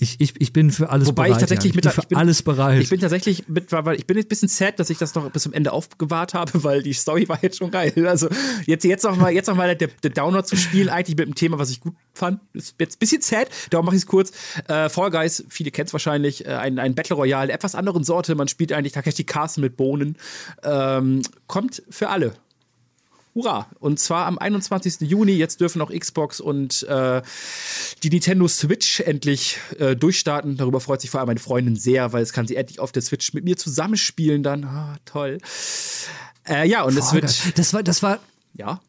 Ich, 0.02 0.18
ich, 0.18 0.40
ich 0.40 0.54
bin 0.54 0.70
für 0.70 0.88
alles 0.88 1.08
Wobei 1.08 1.24
bereit. 1.24 1.32
ich 1.32 1.40
tatsächlich 1.40 1.74
ja. 1.74 1.78
ich 1.80 1.84
mit 1.84 1.94
für 1.94 2.08
bin, 2.08 2.16
alles 2.16 2.42
bereit. 2.42 2.80
Ich 2.80 2.88
bin 2.88 3.00
tatsächlich 3.00 3.48
mit, 3.48 3.70
weil 3.70 3.96
ich 3.96 4.06
bin 4.06 4.16
jetzt 4.16 4.26
ein 4.26 4.28
bisschen 4.30 4.48
sad, 4.48 4.78
dass 4.78 4.88
ich 4.88 4.96
das 4.96 5.14
noch 5.14 5.30
bis 5.30 5.42
zum 5.42 5.52
Ende 5.52 5.72
aufgewahrt 5.72 6.32
habe, 6.32 6.52
weil 6.64 6.82
die 6.82 6.94
Story 6.94 7.28
war 7.28 7.38
jetzt 7.42 7.58
schon 7.58 7.70
geil. 7.70 7.92
Also 8.06 8.28
jetzt, 8.64 8.84
jetzt 8.84 9.04
noch 9.04 9.16
mal, 9.16 9.30
jetzt 9.30 9.48
noch 9.48 9.56
mal 9.56 9.76
der, 9.76 9.88
der 9.88 10.10
Downer 10.10 10.42
zu 10.42 10.56
spielen, 10.56 10.88
eigentlich 10.88 11.18
mit 11.18 11.26
einem 11.26 11.34
Thema, 11.34 11.58
was 11.58 11.68
ich 11.68 11.80
gut 11.80 11.94
fand. 12.14 12.40
Ist 12.54 12.76
jetzt 12.78 12.96
ein 12.96 12.98
bisschen 12.98 13.20
sad, 13.20 13.50
darum 13.68 13.84
mache 13.84 13.96
ich 13.96 14.02
es 14.02 14.06
kurz. 14.06 14.32
Äh, 14.68 14.88
Fall 14.88 15.10
Guys, 15.10 15.44
viele 15.50 15.70
kennen 15.70 15.88
es 15.88 15.92
wahrscheinlich, 15.92 16.46
äh, 16.46 16.54
ein, 16.54 16.78
ein 16.78 16.94
Battle 16.94 17.16
Royale 17.16 17.52
etwas 17.52 17.74
anderen 17.74 18.02
Sorte. 18.02 18.34
Man 18.34 18.48
spielt 18.48 18.72
eigentlich 18.72 18.94
Takeshi 18.94 19.24
Castle 19.24 19.60
mit 19.60 19.76
Bohnen. 19.76 20.16
Ähm, 20.62 21.20
kommt 21.46 21.82
für 21.90 22.08
alle 22.08 22.32
Hurra! 23.40 23.66
Und 23.78 23.98
zwar 23.98 24.26
am 24.26 24.38
21. 24.38 25.00
Juni. 25.00 25.32
Jetzt 25.32 25.60
dürfen 25.60 25.80
auch 25.80 25.90
Xbox 25.90 26.40
und 26.40 26.82
äh, 26.84 27.22
die 28.02 28.10
Nintendo 28.10 28.48
Switch 28.48 29.00
endlich 29.00 29.58
äh, 29.78 29.96
durchstarten. 29.96 30.56
Darüber 30.56 30.80
freut 30.80 31.00
sich 31.00 31.10
vor 31.10 31.20
allem 31.20 31.28
meine 31.28 31.40
Freundin 31.40 31.76
sehr, 31.76 32.12
weil 32.12 32.22
es 32.22 32.32
kann 32.32 32.46
sie 32.46 32.56
endlich 32.56 32.80
auf 32.80 32.92
der 32.92 33.02
Switch 33.02 33.32
mit 33.32 33.44
mir 33.44 33.56
zusammenspielen 33.56 34.42
dann. 34.42 34.64
Ah, 34.64 34.96
toll. 35.04 35.38
Äh, 36.46 36.68
ja, 36.68 36.82
und 36.82 36.92
Voll 36.92 37.02
es 37.02 37.12
wird. 37.12 37.58
Das 37.58 37.72
war, 37.72 37.82
das 37.82 38.02
war. 38.02 38.18
Ja. 38.54 38.80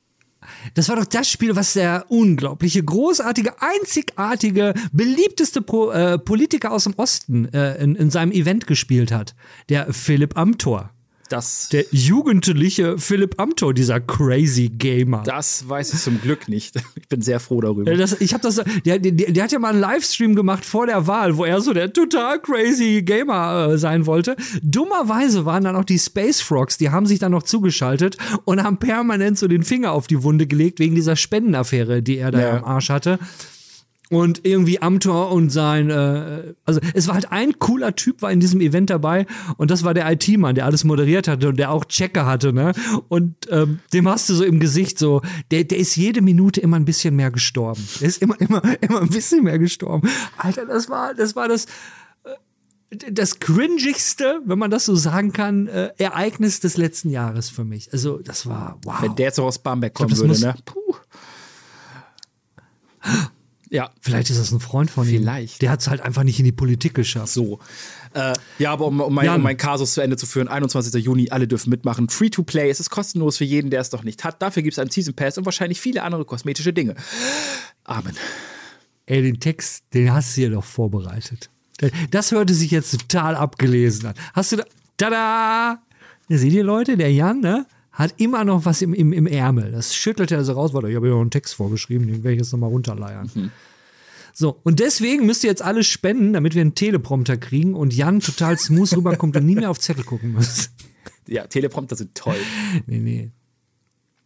Das 0.74 0.89
war 0.89 0.95
doch 0.95 1.06
das 1.06 1.30
Spiel, 1.30 1.56
was 1.56 1.74
der 1.74 2.06
unglaubliche, 2.10 2.84
großartige, 2.84 3.62
einzigartige, 3.62 4.74
beliebteste 4.91 5.62
Pro, 5.62 5.91
äh, 5.91 6.18
Politiker 6.18 6.72
aus 6.72 6.86
dem 6.86 6.95
Osten 6.95 7.45
äh, 7.54 7.76
in, 7.76 7.95
in 7.95 8.10
seinem 8.10 8.32
Event 8.32 8.68
gespielt 8.68 9.12
hat. 9.12 9.36
Der 9.70 9.93
Philipp 9.93 10.38
Amthor. 10.38 10.91
Das, 11.32 11.70
Der 11.70 11.86
jugendliche 11.92 12.98
Philipp 12.98 13.40
Amthor, 13.40 13.74
dieser 13.74 14.00
crazy 14.00 14.70
Gamer. 14.70 15.24
das 15.26 15.68
weiß 15.68 15.94
ich 15.94 16.00
zum 16.02 16.22
Glück 16.22 16.48
nicht. 16.48 16.76
Ich 16.96 17.08
bin 17.08 17.22
sehr 17.22 17.40
froh 17.42 17.60
darüber. 17.62 17.94
Das, 17.96 18.20
ich 18.22 18.34
habe 18.34 18.42
das, 18.44 18.62
der, 18.86 19.00
der, 19.00 19.12
der 19.12 19.44
hat 19.44 19.52
ja 19.52 19.60
mal 19.60 19.70
einen 19.72 19.82
Livestream 19.82 20.34
gemacht 20.36 20.64
vor 20.64 20.86
der 20.86 21.08
Wahl, 21.08 21.36
wo 21.38 21.44
er 21.44 21.60
so 21.60 21.74
der 21.74 21.92
total 21.92 22.40
crazy 22.40 23.02
Gamer 23.02 23.72
äh, 23.74 23.78
sein 23.78 24.06
wollte. 24.06 24.36
Dummerweise 24.62 25.46
waren 25.46 25.64
dann 25.66 25.76
auch 25.76 25.84
die 25.84 26.00
Space 26.00 26.40
Frogs, 26.42 26.78
die 26.78 26.90
haben 26.90 27.06
sich 27.06 27.20
dann 27.20 27.32
noch 27.34 27.44
zugeschaltet 27.44 28.18
und 28.46 28.64
haben 28.64 28.78
permanent 28.78 29.38
so 29.38 29.48
den 29.48 29.64
Finger 29.64 29.92
auf 29.92 30.08
die 30.08 30.24
Wunde 30.24 30.48
gelegt 30.48 30.80
wegen 30.80 30.96
dieser 30.96 31.16
Spendenaffäre, 31.18 32.02
die 32.02 32.18
er 32.18 32.32
da 32.32 32.40
Ja. 32.40 32.58
am 32.58 32.64
Arsch 32.64 32.90
hatte. 32.90 33.20
Und 34.12 34.41
irgendwie 34.43 34.82
Amtor 34.82 35.32
und 35.32 35.51
sein, 35.51 35.89
äh, 35.89 36.53
also 36.66 36.82
es 36.93 37.07
war 37.07 37.16
halt 37.16 37.32
ein 37.32 37.59
cooler 37.59 37.95
Typ 37.95 38.22
war 38.22 38.30
in 38.30 38.41
diesem 38.41 38.59
Event 38.59 38.89
dabei 38.89 39.26
und 39.55 39.72
das 39.72 39.86
war 39.86 39.93
der 39.93 40.12
IT-Mann, 40.12 40.53
der 40.53 40.66
alles 40.66 40.84
moderiert 40.84 41.30
hatte 41.30 41.47
und 41.47 41.55
der 41.55 41.72
auch 41.72 41.86
Checker 41.86 42.26
hatte, 42.26 42.51
ne? 42.51 42.74
Und 43.07 43.36
ähm, 43.49 43.80
dem 43.93 44.09
hast 44.09 44.28
du 44.28 44.34
so 44.34 44.43
im 44.43 44.59
Gesicht 44.59 44.99
so, 44.99 45.22
der, 45.49 45.64
der 45.64 45.78
ist 45.78 45.95
jede 45.95 46.22
Minute 46.22 46.59
immer 46.59 46.76
ein 46.76 46.84
bisschen 46.84 47.16
mehr 47.16 47.32
gestorben. 47.32 47.88
Der 48.01 48.09
ist 48.09 48.22
immer, 48.22 48.36
immer, 48.41 48.62
immer 48.82 48.99
ein 48.99 49.07
bisschen 49.07 49.45
mehr 49.45 49.57
gestorben. 49.57 50.09
Alter, 50.36 50.66
das 50.66 50.89
war, 50.89 51.14
das 51.14 51.38
war 51.38 51.47
das, 51.47 51.68
äh, 52.26 53.12
das 53.14 53.39
cringigste, 53.39 54.41
wenn 54.43 54.59
man 54.59 54.72
das 54.72 54.84
so 54.84 54.95
sagen 54.97 55.32
kann, 55.32 55.68
äh, 55.68 55.91
Ereignis 55.97 56.59
des 56.59 56.76
letzten 56.76 57.12
Jahres 57.12 57.49
für 57.49 57.64
mich. 57.64 57.93
Also, 57.93 58.18
das 58.18 58.45
war 58.45 58.78
wow. 58.84 59.01
Wenn 59.01 59.16
der 59.16 59.28
jetzt 59.28 59.39
auch 59.39 59.45
aus 59.45 59.59
Bamberg 59.59 59.95
glaub, 59.95 60.09
kommen 60.09 60.30
das 60.30 60.41
würde, 60.41 60.53
ne? 60.53 60.62
Puh. 60.66 60.95
Ja, 63.72 63.90
Vielleicht 64.02 64.30
ist 64.30 64.38
das 64.38 64.52
ein 64.52 64.60
Freund 64.60 64.92
von 64.92 65.08
ihm. 65.08 65.22
Vielleicht. 65.22 65.62
Der 65.62 65.72
hat 65.72 65.80
es 65.80 65.88
halt 65.88 66.02
einfach 66.02 66.24
nicht 66.24 66.38
in 66.38 66.46
die 66.46 66.52
Politik 66.52 66.94
geschafft. 66.94 67.34
so. 67.34 67.60
Äh, 68.14 68.34
ja, 68.60 68.74
aber 68.74 68.86
um, 68.86 69.00
um, 69.00 69.14
mein, 69.14 69.30
um 69.30 69.42
meinen 69.42 69.56
Kasus 69.56 69.94
zu 69.94 70.02
Ende 70.02 70.18
zu 70.18 70.26
führen, 70.26 70.50
21. 70.50 70.94
Juni, 71.02 71.30
alle 71.30 71.48
dürfen 71.48 71.70
mitmachen. 71.70 72.10
Free 72.10 72.30
to 72.30 72.44
play, 72.44 72.70
es 72.70 72.82
ist 72.82 72.90
kostenlos 72.90 73.38
für 73.38 73.46
jeden, 73.46 73.70
der 73.70 73.80
es 73.80 73.90
noch 73.94 74.04
nicht 74.04 74.26
hat. 74.26 74.42
Dafür 74.42 74.62
gibt 74.62 74.74
es 74.74 74.80
einen 74.80 74.92
Season 74.92 75.14
Pass 75.14 75.38
und 75.38 75.46
wahrscheinlich 75.46 75.80
viele 75.80 76.04
andere 76.04 76.26
kosmetische 76.26 76.74
Dinge. 76.74 76.96
Amen. 77.86 78.18
Ey, 79.06 79.22
den 79.22 79.40
Text, 79.40 79.86
den 79.94 80.12
hast 80.14 80.36
du 80.36 80.42
dir 80.42 80.50
doch 80.50 80.66
vorbereitet. 80.66 81.50
Das 82.12 82.32
hörte 82.32 82.54
sich 82.54 82.72
jetzt 82.72 82.92
total 82.92 83.36
abgelesen 83.36 84.08
an. 84.08 84.16
Hast 84.34 84.52
du 84.52 84.58
da. 84.58 84.66
Tada! 84.98 85.82
Ja, 86.28 86.38
seht 86.38 86.52
ihr, 86.52 86.64
Leute, 86.64 86.98
der 86.98 87.12
Jan, 87.12 87.40
ne? 87.40 87.66
Hat 87.92 88.14
immer 88.18 88.44
noch 88.46 88.66
was 88.66 88.82
im, 88.82 88.94
im, 88.94 89.12
im 89.12 89.28
Ärmel. 89.28 89.72
Das 89.72 89.94
schüttelt 89.96 90.32
er 90.32 90.44
so 90.46 90.54
raus. 90.54 90.74
Warte, 90.74 90.89
ich 90.89 90.96
habe 90.96 91.08
ja 91.08 91.14
noch 91.14 91.22
einen 91.22 91.30
Text 91.32 91.56
vorgeschrieben, 91.56 92.08
den 92.08 92.24
werde 92.24 92.34
ich 92.34 92.39
jetzt 92.39 92.52
nochmal 92.54 92.70
runterleiern. 92.70 93.52
So, 94.34 94.60
und 94.64 94.80
deswegen 94.80 95.26
müsst 95.26 95.44
ihr 95.44 95.50
jetzt 95.50 95.62
alle 95.62 95.84
spenden, 95.84 96.32
damit 96.34 96.56
wir 96.56 96.62
einen 96.62 96.74
Teleprompter 96.74 97.36
kriegen 97.38 97.74
und 97.74 97.94
Jan 97.94 98.22
total 98.22 98.58
smooth 98.58 98.96
rüberkommt 98.96 99.36
und 99.36 99.46
nie 99.46 99.56
mehr 99.56 99.70
auf 99.70 99.80
Zettel 99.80 100.04
gucken 100.04 100.34
muss. 100.34 100.70
Ja, 101.28 101.48
Teleprompter 101.48 101.96
sind 101.96 102.14
toll. 102.16 102.36
Nee, 102.88 102.98
nee. 103.00 103.32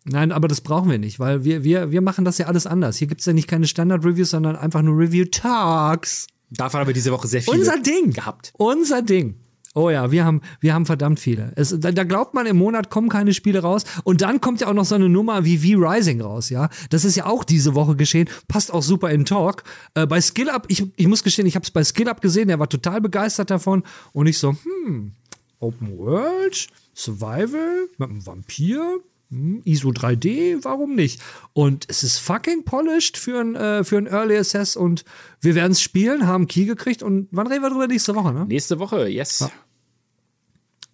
Nein, 0.06 0.32
aber 0.32 0.48
das 0.48 0.62
brauchen 0.62 0.90
wir 0.90 0.98
nicht, 0.98 1.20
weil 1.20 1.44
wir, 1.44 1.64
wir, 1.64 1.92
wir 1.92 2.02
machen 2.02 2.26
das 2.26 2.38
ja 2.38 2.48
alles 2.48 2.66
anders. 2.66 2.98
Hier 2.98 3.08
gibt 3.08 3.20
es 3.20 3.26
ja 3.28 3.34
nicht 3.34 3.48
keine 3.48 3.68
Standard-Reviews, 3.68 4.32
sondern 4.32 4.56
einfach 4.56 4.82
nur 4.82 4.98
Review-Talks. 4.98 6.28
Davon 6.52 6.80
haben 6.80 6.88
wir 6.88 6.94
diese 6.94 7.12
Woche 7.12 7.28
sehr 7.28 7.42
viele 7.42 7.58
Unser 7.60 7.80
Ding. 7.80 8.12
gehabt. 8.12 8.54
Unser 8.58 9.02
Ding. 9.02 9.36
Oh 9.78 9.90
ja, 9.90 10.10
wir 10.10 10.24
haben, 10.24 10.40
wir 10.62 10.74
haben 10.74 10.86
verdammt 10.86 11.20
viele. 11.20 11.52
Es, 11.58 11.76
da, 11.78 11.92
da 11.92 12.06
glaubt 12.06 12.34
man, 12.34 12.46
im 12.46 12.56
Monat 12.56 12.90
kommen 12.90 13.10
keine 13.10 13.34
Spiele 13.34 13.60
raus. 13.60 13.84
Und 14.06 14.22
dann 14.22 14.40
kommt 14.40 14.62
ja 14.62 14.68
auch 14.68 14.74
noch 14.74 14.86
so 14.86 14.96
eine 14.96 15.10
Nummer 15.10 15.44
wie 15.44 15.58
V-Rising 15.58 16.22
raus, 16.22 16.50
ja. 16.50 16.70
Das 16.92 17.04
ist 17.04 17.18
ja 17.18 17.26
auch 17.26 17.44
diese 17.44 17.76
Woche 17.76 17.98
geschehen. 17.98 18.30
Passt 18.48 18.74
auch 18.74 18.82
super 18.82 19.12
in 19.12 19.26
Talk. 19.26 19.64
Äh, 19.94 20.08
bei 20.08 20.22
Skill 20.22 20.50
Up, 20.50 20.66
ich, 20.70 20.86
ich 20.96 21.08
muss 21.08 21.24
gestehen, 21.24 21.46
ich 21.46 21.56
habe 21.56 21.64
es 21.66 21.72
bei 21.72 21.84
Skill 21.84 22.08
Up 22.08 22.22
gesehen, 22.22 22.48
der 22.48 22.58
war 22.58 22.70
total 22.70 23.02
begeistert 23.02 23.50
davon. 23.50 23.84
Und 24.14 24.28
ich 24.28 24.38
so, 24.38 24.56
hm, 24.86 25.12
Open 25.60 25.98
World, 25.98 26.68
Survival, 26.94 27.90
mit 27.98 28.10
einem 28.10 28.26
Vampir, 28.26 29.02
hm, 29.30 29.62
ISO 29.66 29.90
3D, 29.90 30.64
warum 30.64 30.96
nicht? 30.96 31.22
Und 31.52 31.86
es 31.90 32.04
ist 32.04 32.20
fucking 32.20 32.64
polished 32.64 33.18
für 33.18 33.42
ein, 33.42 33.56
äh, 33.56 33.84
für 33.84 33.98
ein 33.98 34.08
Early 34.08 34.38
Access 34.38 34.78
und 34.78 35.04
wir 35.42 35.56
werden 35.56 35.74
es 35.74 35.82
spielen, 35.82 36.28
haben 36.28 36.44
einen 36.44 36.48
Key 36.48 36.66
gekriegt 36.66 37.04
und 37.04 37.28
wann 37.32 37.48
reden 37.48 37.64
wir 37.64 37.70
drüber 37.70 37.88
nächste 37.88 38.16
Woche, 38.16 38.32
ne? 38.32 38.46
Nächste 38.46 38.80
Woche, 38.80 39.10
yes. 39.10 39.40
Ja, 39.40 39.52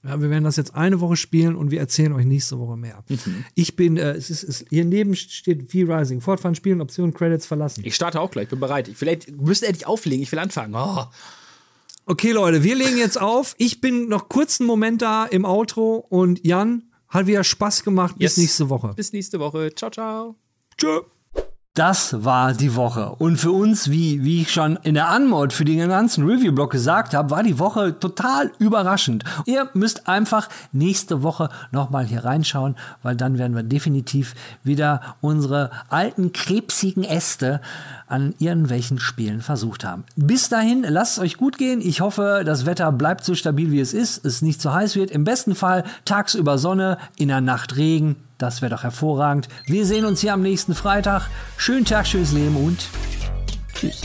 wir 0.04 0.30
werden 0.30 0.44
das 0.44 0.56
jetzt 0.56 0.74
eine 0.74 1.00
Woche 1.00 1.16
spielen 1.16 1.56
und 1.56 1.70
wir 1.72 1.80
erzählen 1.80 2.12
euch 2.14 2.26
nächste 2.26 2.58
Woche 2.60 2.76
mehr. 2.78 3.04
Ich 3.54 3.76
bin, 3.76 3.98
äh, 3.98 4.12
es 4.14 4.30
ist, 4.30 4.44
es, 4.44 4.66
hier 4.70 4.86
neben 4.86 5.16
steht 5.16 5.72
V-Rising, 5.72 6.22
Fortfahren, 6.22 6.56
Spielen, 6.56 6.82
Optionen, 6.82 7.14
Credits 7.14 7.46
verlassen. 7.46 7.84
Ich 7.86 7.96
starte 7.96 8.20
auch 8.20 8.32
gleich, 8.32 8.50
bin 8.50 8.60
bereit. 8.60 8.88
Ich, 8.88 8.98
vielleicht 8.98 9.30
müsst 9.40 9.62
ihr 9.62 9.68
endlich 9.68 9.86
auflegen, 9.86 10.24
ich 10.24 10.32
will 10.32 10.40
anfangen. 10.40 10.74
Oh. 10.76 11.06
Okay, 12.08 12.32
Leute, 12.32 12.64
wir 12.64 12.76
legen 12.76 12.98
jetzt 12.98 13.22
auf. 13.22 13.54
Ich 13.58 13.80
bin 13.80 14.10
noch 14.10 14.28
kurz 14.28 14.60
einen 14.60 14.68
Moment 14.68 15.02
da 15.04 15.26
im 15.26 15.46
Outro 15.46 15.98
und 16.10 16.46
Jan, 16.46 16.84
hat 17.08 17.28
wieder 17.28 17.44
Spaß 17.44 17.84
gemacht. 17.84 18.16
Bis 18.18 18.32
Yes. 18.32 18.38
nächste 18.38 18.70
Woche. 18.70 18.94
Bis 18.96 19.14
nächste 19.14 19.40
Woche. 19.40 19.74
Ciao, 19.76 19.92
ciao. 19.92 20.36
Tschö. 20.78 21.02
Das 21.82 22.24
war 22.24 22.54
die 22.54 22.76
Woche. 22.76 23.10
Und 23.18 23.38
für 23.38 23.52
uns, 23.52 23.90
wie, 23.90 24.24
wie 24.24 24.44
ich 24.44 24.52
schon 24.52 24.78
in 24.84 24.94
der 24.94 25.10
Anmod 25.10 25.52
für 25.52 25.66
den 25.66 25.90
ganzen 25.90 26.30
Review-Blog 26.30 26.70
gesagt 26.70 27.16
habe, 27.16 27.32
war 27.32 27.42
die 27.42 27.58
Woche 27.58 28.00
total 28.00 28.52
überraschend. 28.60 29.24
Ihr 29.48 29.68
müsst 29.74 30.08
einfach 30.08 30.48
nächste 30.72 31.24
Woche 31.24 31.50
nochmal 31.72 32.06
hier 32.06 32.24
reinschauen, 32.24 32.76
weil 33.02 33.16
dann 33.16 33.40
werden 33.40 33.56
wir 33.56 33.64
definitiv 33.64 34.36
wieder 34.64 35.16
unsere 35.22 35.72
alten 35.90 36.34
krebsigen 36.34 37.04
Äste 37.04 37.62
an 38.08 38.36
irgendwelchen 38.38 39.00
Spielen 39.00 39.42
versucht 39.42 39.84
haben. 39.84 40.04
Bis 40.16 40.50
dahin, 40.50 40.86
lasst 40.88 41.14
es 41.14 41.24
euch 41.24 41.38
gut 41.38 41.58
gehen. 41.58 41.82
Ich 41.82 42.00
hoffe, 42.00 42.44
das 42.46 42.68
Wetter 42.68 42.92
bleibt 42.92 43.26
so 43.26 43.34
stabil, 43.34 43.72
wie 43.72 43.80
es 43.80 43.96
ist, 43.96 44.24
es 44.24 44.44
nicht 44.44 44.62
zu 44.62 44.72
heiß 44.72 44.96
wird. 44.96 45.10
Im 45.10 45.24
besten 45.24 45.56
Fall 45.56 45.84
tagsüber 46.06 46.60
Sonne, 46.60 47.00
in 47.18 47.30
der 47.30 47.42
Nacht 47.42 47.76
Regen. 47.76 48.18
Das 48.42 48.64
wäre 48.64 48.72
doch 48.72 48.82
hervorragend. 48.82 49.48
Wir 49.68 49.86
sehen 49.86 50.04
uns 50.04 50.22
hier 50.22 50.34
am 50.34 50.42
nächsten 50.42 50.74
Freitag. 50.74 51.30
Schönen 51.58 51.86
Tag, 51.86 52.08
schönes 52.08 52.32
Leben 52.32 52.56
und 52.56 52.88
tschüss. 53.76 54.02